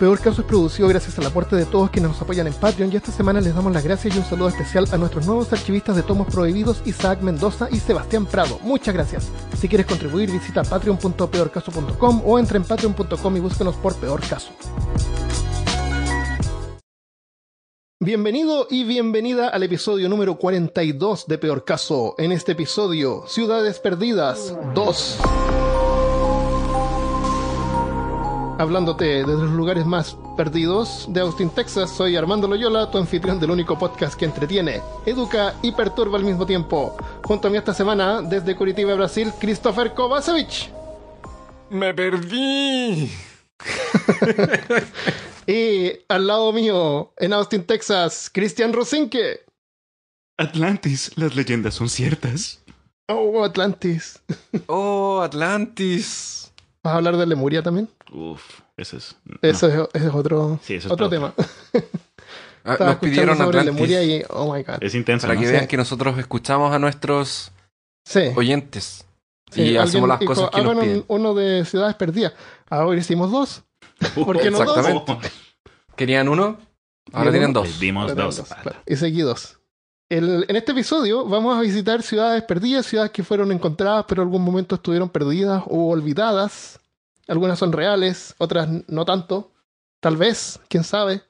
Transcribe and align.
Peor 0.00 0.18
Caso 0.18 0.40
es 0.40 0.46
producido 0.46 0.88
gracias 0.88 1.18
al 1.18 1.26
aporte 1.26 1.56
de 1.56 1.66
todos 1.66 1.90
quienes 1.90 2.12
nos 2.12 2.22
apoyan 2.22 2.46
en 2.46 2.54
Patreon 2.54 2.90
y 2.90 2.96
esta 2.96 3.12
semana 3.12 3.38
les 3.38 3.54
damos 3.54 3.70
las 3.70 3.84
gracias 3.84 4.16
y 4.16 4.18
un 4.18 4.24
saludo 4.24 4.48
especial 4.48 4.86
a 4.92 4.96
nuestros 4.96 5.26
nuevos 5.26 5.52
archivistas 5.52 5.94
de 5.94 6.02
tomos 6.02 6.26
prohibidos 6.28 6.80
Isaac 6.86 7.20
Mendoza 7.20 7.68
y 7.70 7.76
Sebastián 7.80 8.24
Prado. 8.24 8.58
Muchas 8.62 8.94
gracias. 8.94 9.30
Si 9.58 9.68
quieres 9.68 9.86
contribuir 9.86 10.30
visita 10.30 10.62
patreon.peorcaso.com 10.62 12.22
o 12.24 12.38
entra 12.38 12.56
en 12.56 12.64
patreon.com 12.64 13.36
y 13.36 13.40
búsquenos 13.40 13.76
por 13.76 13.94
Peor 13.96 14.22
Caso. 14.26 14.52
Bienvenido 18.02 18.68
y 18.70 18.84
bienvenida 18.84 19.48
al 19.48 19.64
episodio 19.64 20.08
número 20.08 20.38
42 20.38 21.26
de 21.26 21.36
Peor 21.36 21.66
Caso. 21.66 22.14
En 22.16 22.32
este 22.32 22.52
episodio, 22.52 23.24
Ciudades 23.28 23.78
Perdidas 23.78 24.56
2. 24.74 25.18
Hablándote 28.60 29.24
desde 29.24 29.32
los 29.32 29.52
lugares 29.52 29.86
más 29.86 30.18
perdidos 30.36 31.06
de 31.08 31.20
Austin, 31.20 31.48
Texas, 31.48 31.96
soy 31.96 32.14
Armando 32.16 32.46
Loyola, 32.46 32.90
tu 32.90 32.98
anfitrión 32.98 33.40
del 33.40 33.52
único 33.52 33.78
podcast 33.78 34.18
que 34.18 34.26
entretiene, 34.26 34.82
educa 35.06 35.54
y 35.62 35.72
perturba 35.72 36.18
al 36.18 36.26
mismo 36.26 36.44
tiempo. 36.44 36.94
Junto 37.24 37.48
a 37.48 37.50
mí 37.50 37.56
esta 37.56 37.72
semana, 37.72 38.20
desde 38.20 38.54
Curitiba, 38.54 38.94
Brasil, 38.96 39.32
Christopher 39.40 39.94
Kovacevic. 39.94 40.70
Me 41.70 41.94
perdí. 41.94 43.10
Y 45.46 45.92
al 46.08 46.26
lado 46.26 46.52
mío, 46.52 47.14
en 47.16 47.32
Austin, 47.32 47.64
Texas, 47.64 48.30
Cristian 48.32 48.74
Rosinque. 48.74 49.40
Atlantis, 50.36 51.12
las 51.16 51.34
leyendas 51.34 51.74
son 51.74 51.88
ciertas. 51.88 52.62
Oh, 53.08 53.42
Atlantis. 53.42 54.20
Oh, 54.66 55.22
Atlantis. 55.22 56.52
¿Vas 56.84 56.92
a 56.92 56.96
hablar 56.98 57.16
de 57.16 57.26
Lemuria 57.26 57.62
también? 57.62 57.88
Uf, 58.12 58.60
ese 58.76 58.96
es. 58.96 59.16
no. 59.24 59.36
Eso 59.42 59.68
es, 59.68 59.88
ese 59.94 60.06
es 60.08 60.14
otro, 60.14 60.58
Sí, 60.62 60.74
eso 60.74 60.92
otro 60.92 61.08
tema. 61.08 61.32
Ah, 62.64 62.76
Nos 62.78 62.96
pidieron 62.96 63.30
escuchando 63.30 63.44
sobre 63.44 63.58
Atlantis 63.60 63.88
Lemuria 63.90 64.02
y, 64.02 64.22
oh 64.28 64.52
my 64.52 64.62
god. 64.62 64.82
Es 64.82 64.94
intenso. 64.94 65.26
para 65.26 65.34
¿no? 65.34 65.40
que 65.40 65.46
Sí. 65.46 65.52
vean 65.52 65.66
que 65.66 65.76
nosotros 65.76 66.18
escuchamos 66.18 66.72
a 66.74 66.78
nuestros 66.78 67.52
Sí. 68.04 68.32
oyentes 68.36 69.06
Sí, 69.50 69.62
y 69.62 69.76
hacemos 69.76 70.08
las 70.08 70.20
dijo, 70.20 70.34
cosas 70.34 70.50
que 70.50 70.56
nos 70.62 70.66
"Hagan 70.66 70.76
un- 70.78 70.84
piden. 70.84 71.04
uno 71.08 71.34
de 71.34 71.64
Ciudades 71.64 71.96
Perdidas. 71.96 72.34
Ahora 72.68 72.98
hicimos 73.00 73.30
dos. 73.30 73.62
¿Por 74.14 74.38
qué 74.40 74.50
no 74.50 74.58
dos? 74.58 74.76
Exactamente. 74.76 75.30
¿Querían 75.96 76.28
uno? 76.28 76.58
Ahora 77.12 77.30
¿Querían 77.30 77.32
tienen 77.32 77.50
uno? 77.50 77.60
dos. 77.60 77.80
Dimos 77.80 78.14
dos. 78.14 78.36
dos, 78.36 78.48
claro. 78.48 78.78
Y 78.86 78.96
seguidos. 78.96 79.58
El- 80.10 80.44
en 80.48 80.56
este 80.56 80.72
episodio 80.72 81.24
vamos 81.24 81.56
a 81.56 81.60
visitar 81.62 82.02
ciudades 82.02 82.42
perdidas, 82.42 82.84
ciudades 82.86 83.10
que 83.12 83.22
fueron 83.22 83.52
encontradas 83.52 84.04
pero 84.08 84.22
en 84.22 84.28
algún 84.28 84.42
momento 84.44 84.74
estuvieron 84.74 85.08
perdidas 85.08 85.62
o 85.66 85.88
olvidadas. 85.90 86.78
Algunas 87.28 87.58
son 87.58 87.72
reales, 87.72 88.34
otras 88.38 88.68
no 88.88 89.04
tanto. 89.04 89.52
Tal 90.00 90.16
vez, 90.16 90.60
quién 90.68 90.84
sabe. 90.84 91.22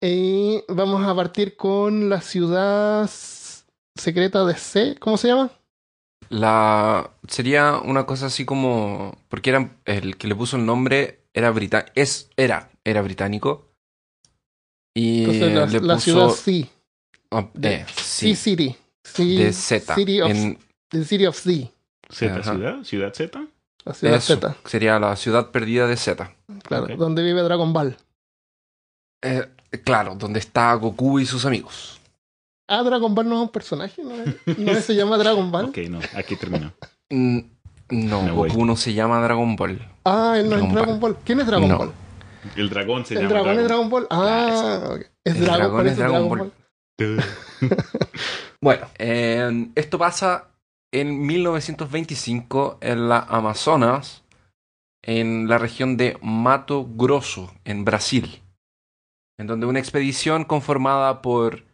Y 0.00 0.62
vamos 0.68 1.06
a 1.06 1.14
partir 1.14 1.56
con 1.56 2.08
la 2.08 2.20
ciudad 2.20 3.08
secreta 3.94 4.44
de 4.44 4.54
C. 4.56 4.96
¿Cómo 4.98 5.16
se 5.16 5.28
llama? 5.28 5.50
La 6.28 7.10
sería 7.28 7.78
una 7.78 8.06
cosa 8.06 8.26
así 8.26 8.44
como 8.44 9.16
porque 9.28 9.50
era 9.50 9.76
el 9.84 10.16
que 10.16 10.26
le 10.28 10.34
puso 10.34 10.56
el 10.56 10.64
nombre 10.66 11.24
era 11.34 11.50
británico, 11.50 11.92
es 11.94 12.30
era 12.36 12.70
era 12.84 13.02
británico 13.02 13.70
y 14.94 15.20
Entonces, 15.24 15.54
la, 15.54 15.66
le 15.66 15.80
la 15.86 15.94
puso 15.94 16.00
ciudad 16.00 16.28
C. 16.30 16.70
ah, 17.30 17.48
de- 17.54 17.74
eh, 17.74 17.86
C 17.94 18.34
City. 18.34 18.76
C, 19.04 19.24
de 19.24 19.52
Z 19.52 19.94
City 19.94 20.20
of, 20.20 20.30
en 20.30 20.58
the 20.90 21.04
City 21.04 21.26
of 21.26 21.36
C. 21.36 21.70
Z, 22.08 22.34
Ajá. 22.34 22.54
ciudad, 22.54 22.84
ciudad 22.84 23.12
Z. 23.14 23.46
La 23.84 23.94
ciudad 23.94 24.16
eso, 24.16 24.34
Z. 24.34 24.56
sería 24.64 24.98
la 24.98 25.16
ciudad 25.16 25.50
perdida 25.50 25.86
de 25.86 25.96
Z. 25.96 26.32
Claro, 26.64 26.84
Ok. 26.84 26.90
donde 26.92 27.22
vive 27.22 27.42
Dragon 27.42 27.72
Ball. 27.72 27.96
Eh, 29.22 29.48
claro, 29.84 30.14
donde 30.14 30.38
está 30.38 30.72
Goku 30.74 31.18
y 31.20 31.26
sus 31.26 31.44
amigos. 31.46 32.00
Ah, 32.68 32.82
Dragon 32.82 33.14
Ball 33.14 33.28
no 33.28 33.36
es 33.36 33.42
un 33.42 33.48
personaje, 33.50 34.02
¿no, 34.02 34.14
es? 34.14 34.58
¿No 34.58 34.74
se 34.80 34.94
llama 34.94 35.16
Dragon 35.18 35.50
Ball? 35.50 35.66
Ok, 35.66 35.78
no, 35.90 36.00
aquí 36.16 36.36
terminó. 36.36 36.72
Mm, 37.10 37.38
No, 37.90 38.22
Me 38.22 38.30
voy. 38.32 38.48
Goku 38.48 38.64
no 38.64 38.76
se 38.76 38.94
llama 38.94 39.20
Dragon 39.20 39.54
Ball. 39.56 39.78
Ah, 40.04 40.34
él 40.38 40.48
no 40.48 40.56
es 40.56 40.72
Dragon 40.72 40.98
Ball. 41.00 41.16
¿Quién 41.24 41.40
es 41.40 41.46
Dragon 41.46 41.68
No. 41.68 41.78
Ball? 41.78 41.92
El 42.56 42.70
dragón 42.70 43.04
se 43.04 43.14
¿El 43.14 43.20
llama. 43.22 43.30
dragón 43.34 43.58
es 43.58 43.64
Dragon 43.64 43.90
Ball? 43.90 44.06
Ah, 44.10 44.80
ok. 44.94 45.00
es 45.24 45.34
El 45.34 45.40
Dragon, 45.44 45.58
dragón 45.60 45.86
es 45.88 45.96
Dragon 45.96 46.28
Dragon 46.28 46.28
Ball. 46.38 46.52
Ball. 46.98 47.24
Bueno, 48.60 48.86
eh, 48.96 49.70
esto 49.74 49.98
pasa 49.98 50.44
en 50.92 51.26
1925 51.26 52.78
en 52.82 53.08
la 53.08 53.18
Amazonas, 53.18 54.24
en 55.02 55.48
la 55.48 55.58
región 55.58 55.96
de 55.96 56.18
Mato 56.22 56.86
Grosso, 56.86 57.52
en 57.64 57.84
Brasil, 57.84 58.42
en 59.38 59.46
donde 59.46 59.66
una 59.66 59.78
expedición 59.78 60.44
conformada 60.44 61.22
por 61.22 61.64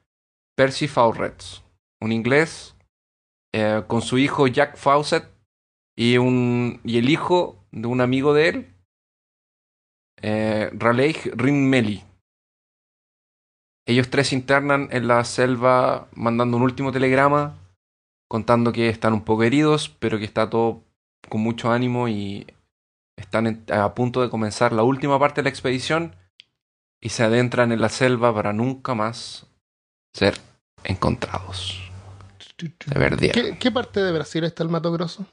Percy 0.56 0.86
Fawcett, 0.86 1.42
un 2.00 2.12
inglés, 2.12 2.76
eh, 3.52 3.82
con 3.88 4.02
su 4.02 4.18
hijo 4.18 4.46
Jack 4.46 4.76
Fawcett 4.76 5.28
y, 5.96 6.16
un, 6.16 6.80
y 6.84 6.98
el 6.98 7.10
hijo 7.10 7.64
de 7.72 7.88
un 7.88 8.00
amigo 8.00 8.34
de 8.34 8.48
él, 8.48 8.74
eh, 10.22 10.70
Raleigh 10.72 11.32
Rinmelli. 11.34 12.04
Ellos 13.86 14.10
tres 14.10 14.32
internan 14.32 14.88
en 14.92 15.08
la 15.08 15.24
selva 15.24 16.08
mandando 16.14 16.56
un 16.56 16.62
último 16.62 16.92
telegrama 16.92 17.56
contando 18.28 18.72
que 18.72 18.88
están 18.88 19.12
un 19.14 19.24
poco 19.24 19.42
heridos, 19.42 19.88
pero 19.88 20.18
que 20.18 20.24
está 20.24 20.48
todo 20.50 20.84
con 21.28 21.40
mucho 21.40 21.70
ánimo 21.72 22.08
y 22.08 22.46
están 23.16 23.46
en- 23.46 23.64
a 23.72 23.94
punto 23.94 24.22
de 24.22 24.30
comenzar 24.30 24.72
la 24.72 24.82
última 24.84 25.18
parte 25.18 25.40
de 25.40 25.44
la 25.44 25.48
expedición 25.50 26.14
y 27.00 27.08
se 27.10 27.24
adentran 27.24 27.72
en 27.72 27.80
la 27.80 27.88
selva 27.88 28.34
para 28.34 28.52
nunca 28.52 28.94
más 28.94 29.46
ser 30.14 30.38
encontrados. 30.84 31.80
Se. 32.48 33.32
¿Qué, 33.32 33.58
qué 33.58 33.70
parte 33.70 34.00
de 34.00 34.12
Brasil 34.12 34.44
está 34.44 34.62
el 34.62 34.68
Mato 34.68 34.92
Grosso? 34.92 35.26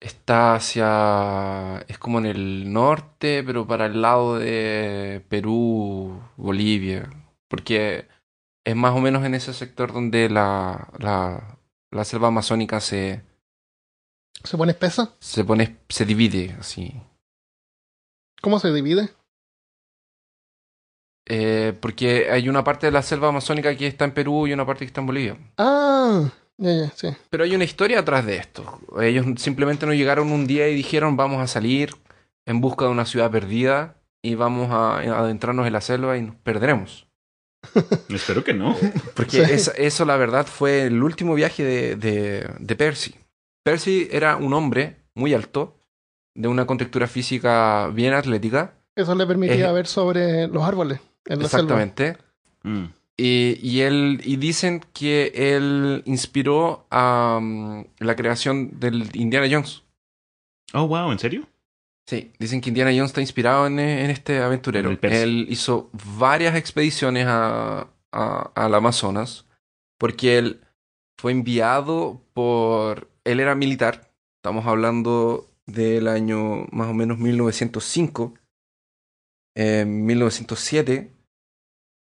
Está 0.00 0.54
hacia... 0.54 1.84
es 1.88 1.98
como 1.98 2.18
en 2.18 2.26
el 2.26 2.72
norte, 2.72 3.42
pero 3.44 3.66
para 3.66 3.86
el 3.86 4.02
lado 4.02 4.38
de 4.38 5.24
Perú, 5.28 6.20
Bolivia. 6.36 7.10
Porque 7.48 8.06
es 8.64 8.76
más 8.76 8.94
o 8.94 9.00
menos 9.00 9.24
en 9.24 9.34
ese 9.34 9.54
sector 9.54 9.92
donde 9.92 10.28
la, 10.28 10.90
la, 10.98 11.55
la 11.96 12.04
selva 12.04 12.28
amazónica 12.28 12.80
se, 12.80 13.22
¿Se 14.44 14.56
pone 14.56 14.72
espesa? 14.72 15.14
se 15.18 15.44
pone, 15.44 15.78
se 15.88 16.04
divide 16.04 16.56
así. 16.60 16.94
¿Cómo 18.42 18.60
se 18.60 18.72
divide? 18.72 19.10
Eh, 21.28 21.76
porque 21.80 22.30
hay 22.30 22.48
una 22.48 22.62
parte 22.62 22.86
de 22.86 22.92
la 22.92 23.02
selva 23.02 23.28
amazónica 23.28 23.76
que 23.76 23.86
está 23.88 24.04
en 24.04 24.14
Perú 24.14 24.46
y 24.46 24.52
una 24.52 24.64
parte 24.64 24.80
que 24.80 24.86
está 24.86 25.00
en 25.00 25.06
Bolivia. 25.06 25.36
Ah, 25.58 26.30
ya, 26.56 26.72
ya, 26.72 26.90
sí. 26.90 27.08
Pero 27.30 27.44
hay 27.44 27.54
una 27.54 27.64
historia 27.64 27.98
atrás 28.00 28.24
de 28.24 28.36
esto. 28.36 28.78
Ellos 29.00 29.26
simplemente 29.38 29.86
no 29.86 29.94
llegaron 29.94 30.30
un 30.30 30.46
día 30.46 30.68
y 30.68 30.74
dijeron 30.74 31.16
vamos 31.16 31.40
a 31.40 31.48
salir 31.48 31.90
en 32.46 32.60
busca 32.60 32.84
de 32.84 32.92
una 32.92 33.06
ciudad 33.06 33.30
perdida 33.30 33.96
y 34.22 34.36
vamos 34.36 34.70
a 34.70 34.98
adentrarnos 34.98 35.66
en 35.66 35.72
la 35.72 35.80
selva 35.80 36.16
y 36.16 36.22
nos 36.22 36.36
perderemos. 36.36 37.05
Espero 38.08 38.42
que 38.44 38.54
no. 38.54 38.76
Porque 39.14 39.44
Sí. 39.58 39.70
eso 39.76 40.04
la 40.04 40.16
verdad 40.16 40.46
fue 40.46 40.84
el 40.86 41.02
último 41.02 41.34
viaje 41.34 41.64
de, 41.64 41.96
de, 41.96 42.48
de 42.58 42.76
Percy. 42.76 43.14
Percy 43.62 44.08
era 44.10 44.36
un 44.36 44.52
hombre 44.54 44.96
muy 45.14 45.34
alto, 45.34 45.78
de 46.34 46.48
una 46.48 46.66
contextura 46.66 47.06
física 47.06 47.88
bien 47.88 48.12
atlética. 48.14 48.74
Eso 48.94 49.14
le 49.14 49.26
permitía 49.26 49.70
Eh, 49.70 49.72
ver 49.72 49.86
sobre 49.86 50.46
los 50.48 50.62
árboles 50.62 51.00
en 51.26 51.38
la. 51.38 51.44
Exactamente. 51.46 52.16
Mm. 52.62 52.84
Y, 53.18 53.58
y 53.62 53.80
él 53.80 54.20
y 54.24 54.36
dicen 54.36 54.84
que 54.92 55.32
él 55.34 56.02
inspiró 56.04 56.86
a 56.90 57.38
mm, 57.40 57.84
la 58.00 58.14
creación 58.14 58.78
del 58.78 59.08
Indiana 59.14 59.46
Jones. 59.50 59.82
Oh, 60.74 60.86
wow, 60.86 61.10
¿en 61.12 61.18
serio? 61.18 61.46
Sí, 62.08 62.32
dicen 62.38 62.60
que 62.60 62.68
Indiana 62.70 62.90
Jones 62.92 63.06
está 63.10 63.20
inspirado 63.20 63.66
en, 63.66 63.78
en 63.80 64.10
este 64.10 64.38
aventurero. 64.38 64.90
En. 64.90 64.98
Él 65.12 65.46
hizo 65.48 65.90
varias 66.18 66.54
expediciones 66.54 67.26
a, 67.26 67.88
a- 68.12 68.52
al 68.54 68.74
Amazonas 68.74 69.46
porque 69.98 70.38
él 70.38 70.60
fue 71.18 71.32
enviado 71.32 72.22
por... 72.32 73.10
Él 73.24 73.40
era 73.40 73.54
militar, 73.56 74.12
estamos 74.38 74.66
hablando 74.66 75.50
del 75.66 76.06
año 76.06 76.66
más 76.70 76.88
o 76.88 76.94
menos 76.94 77.18
1905, 77.18 78.34
eh, 79.56 79.84
1907, 79.84 81.10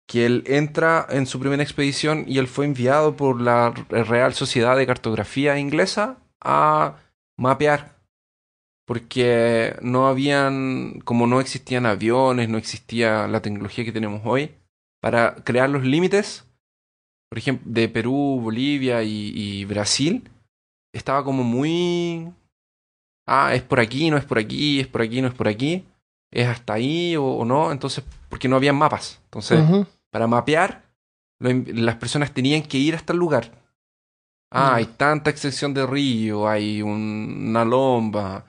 que 0.09 0.25
él 0.25 0.43
entra 0.47 1.05
en 1.09 1.27
su 1.27 1.39
primera 1.39 1.61
expedición 1.61 2.25
y 2.27 2.39
él 2.39 2.47
fue 2.47 2.65
enviado 2.65 3.15
por 3.15 3.39
la 3.39 3.69
Real 3.89 4.33
Sociedad 4.33 4.75
de 4.75 4.87
Cartografía 4.87 5.59
Inglesa 5.59 6.17
a 6.41 6.97
mapear 7.37 7.92
porque 8.85 9.75
no 9.81 10.07
habían, 10.07 10.99
como 11.05 11.27
no 11.27 11.39
existían 11.39 11.85
aviones, 11.85 12.49
no 12.49 12.57
existía 12.57 13.27
la 13.27 13.41
tecnología 13.41 13.85
que 13.85 13.91
tenemos 13.91 14.21
hoy, 14.25 14.51
para 15.01 15.35
crear 15.35 15.69
los 15.69 15.83
límites, 15.83 16.45
por 17.29 17.37
ejemplo, 17.37 17.71
de 17.71 17.89
Perú, 17.89 18.39
Bolivia 18.41 19.03
y, 19.03 19.31
y 19.35 19.65
Brasil, 19.65 20.29
estaba 20.93 21.23
como 21.23 21.43
muy... 21.43 22.31
Ah, 23.25 23.55
es 23.55 23.61
por 23.61 23.79
aquí, 23.79 24.09
no 24.11 24.17
es 24.17 24.25
por 24.25 24.37
aquí, 24.37 24.79
es 24.81 24.87
por 24.87 25.01
aquí, 25.01 25.21
no 25.21 25.29
es 25.29 25.33
por 25.33 25.47
aquí, 25.47 25.85
es 26.31 26.47
hasta 26.47 26.73
ahí 26.73 27.15
o, 27.15 27.23
o 27.25 27.45
no, 27.45 27.71
entonces, 27.71 28.03
porque 28.29 28.47
no 28.49 28.57
había 28.57 28.73
mapas. 28.73 29.21
Entonces, 29.25 29.59
para 30.11 30.27
mapear, 30.27 30.83
lo 31.39 31.49
las 31.73 31.95
personas 31.95 32.33
tenían 32.33 32.63
que 32.63 32.77
ir 32.77 32.95
hasta 32.95 33.13
el 33.13 33.19
lugar. 33.19 33.51
Ah, 34.51 34.75
hay 34.75 34.85
tanta 34.85 35.29
extensión 35.29 35.73
de 35.73 35.85
río, 35.87 36.47
hay 36.47 36.81
un- 36.81 37.47
una 37.49 37.65
lomba. 37.65 38.45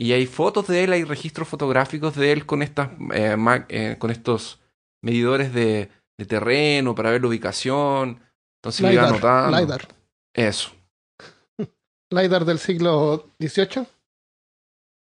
Y 0.00 0.14
hay 0.14 0.24
fotos 0.24 0.66
de 0.66 0.82
él, 0.82 0.94
hay 0.94 1.04
registros 1.04 1.46
fotográficos 1.46 2.16
de 2.16 2.32
él 2.32 2.46
con, 2.46 2.62
estas, 2.62 2.88
eh, 3.12 3.36
eh, 3.68 3.96
con 3.98 4.10
estos 4.10 4.58
medidores 5.02 5.52
de, 5.52 5.90
de 6.16 6.24
terreno 6.24 6.94
para 6.94 7.10
ver 7.10 7.20
la 7.20 7.28
ubicación. 7.28 8.18
Entonces 8.60 8.80
lo 8.80 8.92
iba 8.92 9.02
LiDAR, 9.02 9.14
anotando. 9.14 9.60
LiDAR. 9.60 9.88
Eso. 10.32 10.70
LiDAR 12.10 12.46
del 12.46 12.58
siglo 12.58 13.28
XVIII. 13.38 13.86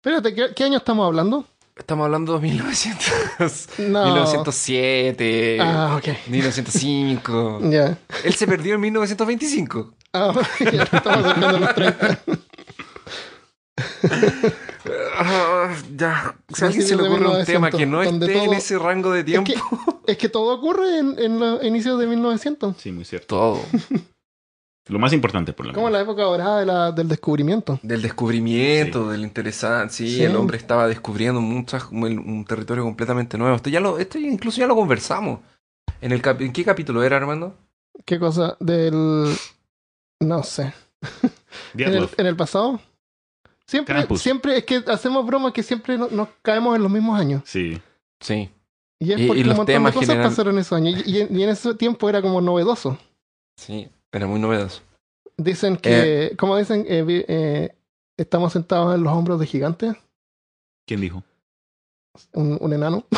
Espérate, 0.01 0.33
¿qué, 0.33 0.53
qué 0.55 0.63
año 0.63 0.77
estamos 0.77 1.05
hablando? 1.05 1.45
Estamos 1.75 2.05
hablando 2.05 2.35
de 2.35 2.47
1900, 2.47 3.69
No. 3.79 4.05
1907, 4.05 5.57
Ah, 5.59 5.97
ok. 5.97 6.07
1905. 6.29 7.59
Ya. 7.69 7.97
Él 8.23 8.33
se 8.33 8.47
perdió 8.47 8.75
en 8.75 8.79
1925. 8.79 9.93
Ah, 10.13 10.33
ya 10.61 10.83
estamos 10.83 11.25
acercando 11.25 11.59
los 11.59 11.75
30. 11.75 12.19
Ya. 15.97 16.35
Si 16.53 16.63
a 16.63 16.67
alguien 16.67 16.85
se 16.87 16.95
le 16.95 17.03
ocurre 17.03 17.25
un 17.25 17.31
1900, 17.37 17.45
tema 17.47 17.71
que 17.71 17.85
no 17.85 18.01
esté 18.03 18.43
en 18.43 18.53
ese 18.53 18.77
rango 18.77 19.11
de 19.11 19.19
Es 19.21 19.25
tiempo. 19.25 19.51
que, 20.05 20.11
es 20.11 20.17
que 20.17 20.29
todo 20.29 20.53
ocurre 20.55 20.99
en, 20.99 21.17
en 21.19 21.39
los 21.39 21.63
inicios 21.63 21.99
de 21.99 22.07
1900. 22.07 22.75
Sí, 22.77 22.91
muy 22.91 23.05
cierto. 23.05 23.27
Todo. 23.27 23.61
Lo 24.87 24.99
más 24.99 25.13
importante, 25.13 25.51
por 25.51 25.65
lo 25.65 25.73
Como 25.73 25.87
menos. 25.87 25.97
la 25.97 26.03
época 26.03 26.21
dorada 26.21 26.59
de 26.59 26.65
la- 26.67 26.91
del 26.91 27.07
descubrimiento. 27.07 27.79
Del 27.81 28.03
descubrimiento, 28.03 29.09
del 29.09 29.21
interesante. 29.21 29.91
Sí, 29.95 30.17
Sí. 30.17 30.23
el 30.23 30.35
hombre 30.35 30.57
estaba 30.57 30.87
descubriendo 30.87 31.41
muchas, 31.41 31.85
un, 31.91 32.03
un 32.19 32.45
territorio 32.45 32.83
completamente 32.83 33.35
nuevo. 33.35 33.55
Esto 33.55 33.71
ya 33.71 33.79
lo, 33.79 33.97
esto 33.97 34.19
incluso 34.19 34.59
ya 34.59 34.67
lo 34.67 34.75
conversamos. 34.75 35.39
¿En, 36.01 36.11
el 36.11 36.21
cap- 36.21 36.39
¿En 36.41 36.53
qué 36.53 36.63
capítulo 36.63 37.01
era, 37.03 37.17
Armando? 37.17 37.57
¿Qué 38.05 38.19
cosa? 38.19 38.57
Del... 38.59 39.35
No 40.21 40.43
sé. 40.43 40.71
En 41.01 41.11
el, 41.23 41.31
Diatlov. 41.73 42.09
en 42.17 42.25
el 42.27 42.35
pasado. 42.35 42.79
Siempre, 43.67 43.95
Krampus. 43.95 44.21
siempre 44.21 44.57
es 44.57 44.63
que 44.63 44.83
hacemos 44.87 45.25
bromas 45.25 45.51
que 45.53 45.63
siempre 45.63 45.97
no- 45.97 46.07
nos 46.09 46.27
caemos 46.41 46.75
en 46.75 46.83
los 46.83 46.91
mismos 46.91 47.19
años. 47.19 47.41
Sí. 47.45 47.81
Sí. 48.19 48.49
Y 48.99 49.11
es 49.11 49.19
Y- 49.19 49.23
y 49.23 49.27
porque 49.27 49.41
los 49.43 49.51
un 49.51 49.57
montón 49.57 49.65
temas 49.73 49.91
de 49.93 49.99
cosas 49.99 50.09
general- 50.09 50.29
pasaron 50.29 50.59
esos 50.59 50.73
años. 50.77 51.01
Y, 51.05 51.11
y 51.17 51.21
en, 51.21 51.39
y 51.39 51.43
ese 51.43 51.73
tiempo 51.75 52.07
era 52.09 52.21
como 52.21 52.39
novedoso. 52.41 52.97
Sí, 53.57 53.89
era 54.11 54.27
muy 54.27 54.39
novedoso. 54.39 54.81
Dicen 55.37 55.75
que, 55.77 56.33
como 56.37 56.55
dicen, 56.57 56.85
Eh, 56.87 57.25
eh, 57.27 57.75
estamos 58.17 58.53
sentados 58.53 58.95
en 58.95 59.03
los 59.03 59.11
hombros 59.13 59.39
de 59.39 59.47
gigantes. 59.47 59.95
¿Quién 60.87 61.01
dijo? 61.01 61.23
Un, 62.33 62.57
un 62.61 62.71
enano. 62.73 63.05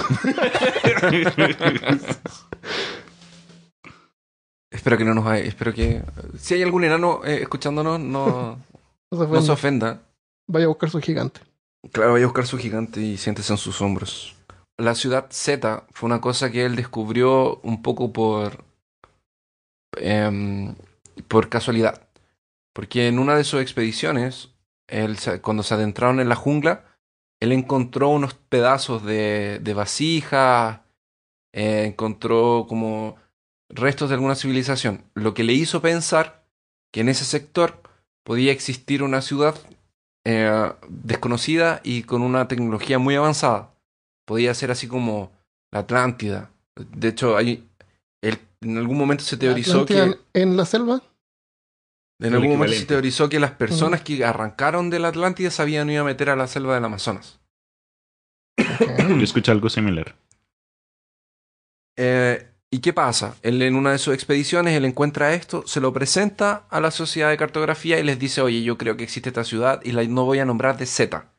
Espero 4.71 4.97
que 4.97 5.05
no 5.05 5.13
nos 5.13 5.25
haya- 5.27 5.43
espero 5.45 5.73
que 5.73 6.03
si 6.37 6.53
hay 6.55 6.63
algún 6.63 6.83
enano 6.83 7.21
eh, 7.25 7.39
escuchándonos 7.41 7.99
no, 7.99 8.59
No 9.11 9.17
se 9.25 9.27
no 9.27 9.41
se 9.41 9.51
ofenda. 9.51 10.01
Vaya 10.47 10.65
a 10.65 10.69
buscar 10.69 10.89
su 10.89 10.99
gigante. 10.99 11.41
Claro, 11.91 12.13
vaya 12.13 12.25
a 12.25 12.27
buscar 12.27 12.47
su 12.47 12.57
gigante 12.57 13.01
y 13.01 13.17
siéntese 13.17 13.53
en 13.53 13.57
sus 13.57 13.81
hombros. 13.81 14.35
La 14.77 14.95
ciudad 14.95 15.27
Z 15.29 15.85
fue 15.91 16.07
una 16.07 16.21
cosa 16.21 16.51
que 16.51 16.65
él 16.65 16.75
descubrió 16.75 17.59
un 17.63 17.81
poco 17.81 18.13
por. 18.13 18.63
em, 19.97 20.75
por 21.27 21.49
casualidad. 21.49 22.07
Porque 22.73 23.07
en 23.07 23.19
una 23.19 23.35
de 23.35 23.43
sus 23.43 23.61
expediciones, 23.61 24.49
él 24.87 25.17
cuando 25.41 25.63
se 25.63 25.73
adentraron 25.73 26.19
en 26.19 26.29
la 26.29 26.35
jungla, 26.35 26.85
él 27.39 27.51
encontró 27.51 28.09
unos 28.09 28.33
pedazos 28.33 29.03
de, 29.03 29.59
de 29.61 29.73
vasija, 29.73 30.85
eh, 31.53 31.85
encontró 31.85 32.65
como 32.69 33.15
restos 33.69 34.09
de 34.09 34.15
alguna 34.15 34.35
civilización, 34.35 35.03
lo 35.13 35.33
que 35.33 35.43
le 35.43 35.53
hizo 35.53 35.81
pensar 35.81 36.45
que 36.91 37.01
en 37.01 37.09
ese 37.09 37.25
sector 37.25 37.81
podía 38.23 38.51
existir 38.51 39.03
una 39.03 39.21
ciudad 39.21 39.55
eh, 40.29 40.73
desconocida 40.89 41.79
y 41.85 42.03
con 42.03 42.21
una 42.21 42.49
tecnología 42.49 42.99
muy 42.99 43.15
avanzada. 43.15 43.73
Podía 44.25 44.53
ser 44.53 44.71
así 44.71 44.87
como 44.89 45.31
la 45.71 45.79
Atlántida. 45.79 46.51
De 46.75 47.07
hecho, 47.07 47.37
hay, 47.37 47.65
él- 48.21 48.39
en 48.59 48.77
algún 48.77 48.97
momento 48.97 49.23
se 49.23 49.37
teorizó 49.37 49.85
que 49.85 50.15
en, 50.33 50.57
la 50.57 50.65
selva. 50.65 51.01
en 52.19 52.27
El 52.27 52.33
algún 52.33 52.49
momento 52.49 52.75
se 52.75 52.85
teorizó 52.85 53.29
que 53.29 53.39
las 53.39 53.51
personas 53.51 54.01
que 54.01 54.25
arrancaron 54.25 54.89
de 54.89 54.99
la 54.99 55.07
Atlántida 55.09 55.49
se 55.49 55.61
habían 55.61 55.89
ido 55.89 56.01
a 56.01 56.05
meter 56.05 56.29
a 56.29 56.35
la 56.35 56.47
selva 56.47 56.75
del 56.75 56.83
Amazonas. 56.83 57.39
Yo 58.57 59.21
escuché 59.23 59.51
algo 59.51 59.69
similar. 59.69 60.15
Eh, 61.97 62.45
¿Y 62.69 62.79
qué 62.79 62.91
pasa? 62.91 63.37
Él 63.43 63.61
en 63.61 63.75
una 63.75 63.93
de 63.93 63.97
sus 63.97 64.13
expediciones, 64.13 64.75
él 64.75 64.83
encuentra 64.83 65.33
esto, 65.33 65.65
se 65.65 65.79
lo 65.79 65.93
presenta 65.93 66.65
a 66.69 66.81
la 66.81 66.91
sociedad 66.91 67.29
de 67.29 67.37
cartografía 67.37 67.97
y 67.97 68.03
les 68.03 68.19
dice, 68.19 68.41
oye, 68.41 68.61
yo 68.61 68.77
creo 68.77 68.97
que 68.97 69.03
existe 69.03 69.29
esta 69.29 69.45
ciudad 69.45 69.79
y 69.85 69.93
la 69.93 70.03
no 70.03 70.25
voy 70.25 70.39
a 70.39 70.45
nombrar 70.45 70.77
de 70.77 70.85
Z. 70.85 71.31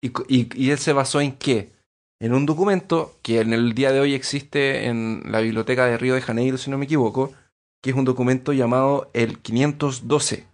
¿Y, 0.00 0.70
él 0.70 0.78
se 0.78 0.92
basó 0.92 1.20
en 1.20 1.32
qué? 1.32 1.72
En 2.20 2.34
un 2.34 2.46
documento 2.46 3.18
que 3.22 3.40
en 3.40 3.52
el 3.52 3.74
día 3.74 3.92
de 3.92 4.00
hoy 4.00 4.14
existe 4.14 4.86
en 4.86 5.22
la 5.26 5.40
biblioteca 5.40 5.86
de 5.86 5.98
Río 5.98 6.14
de 6.14 6.22
Janeiro, 6.22 6.56
si 6.56 6.70
no 6.70 6.78
me 6.78 6.84
equivoco, 6.84 7.32
que 7.82 7.90
es 7.90 7.96
un 7.96 8.04
documento 8.04 8.52
llamado 8.52 9.10
el 9.12 9.38
512, 9.38 10.46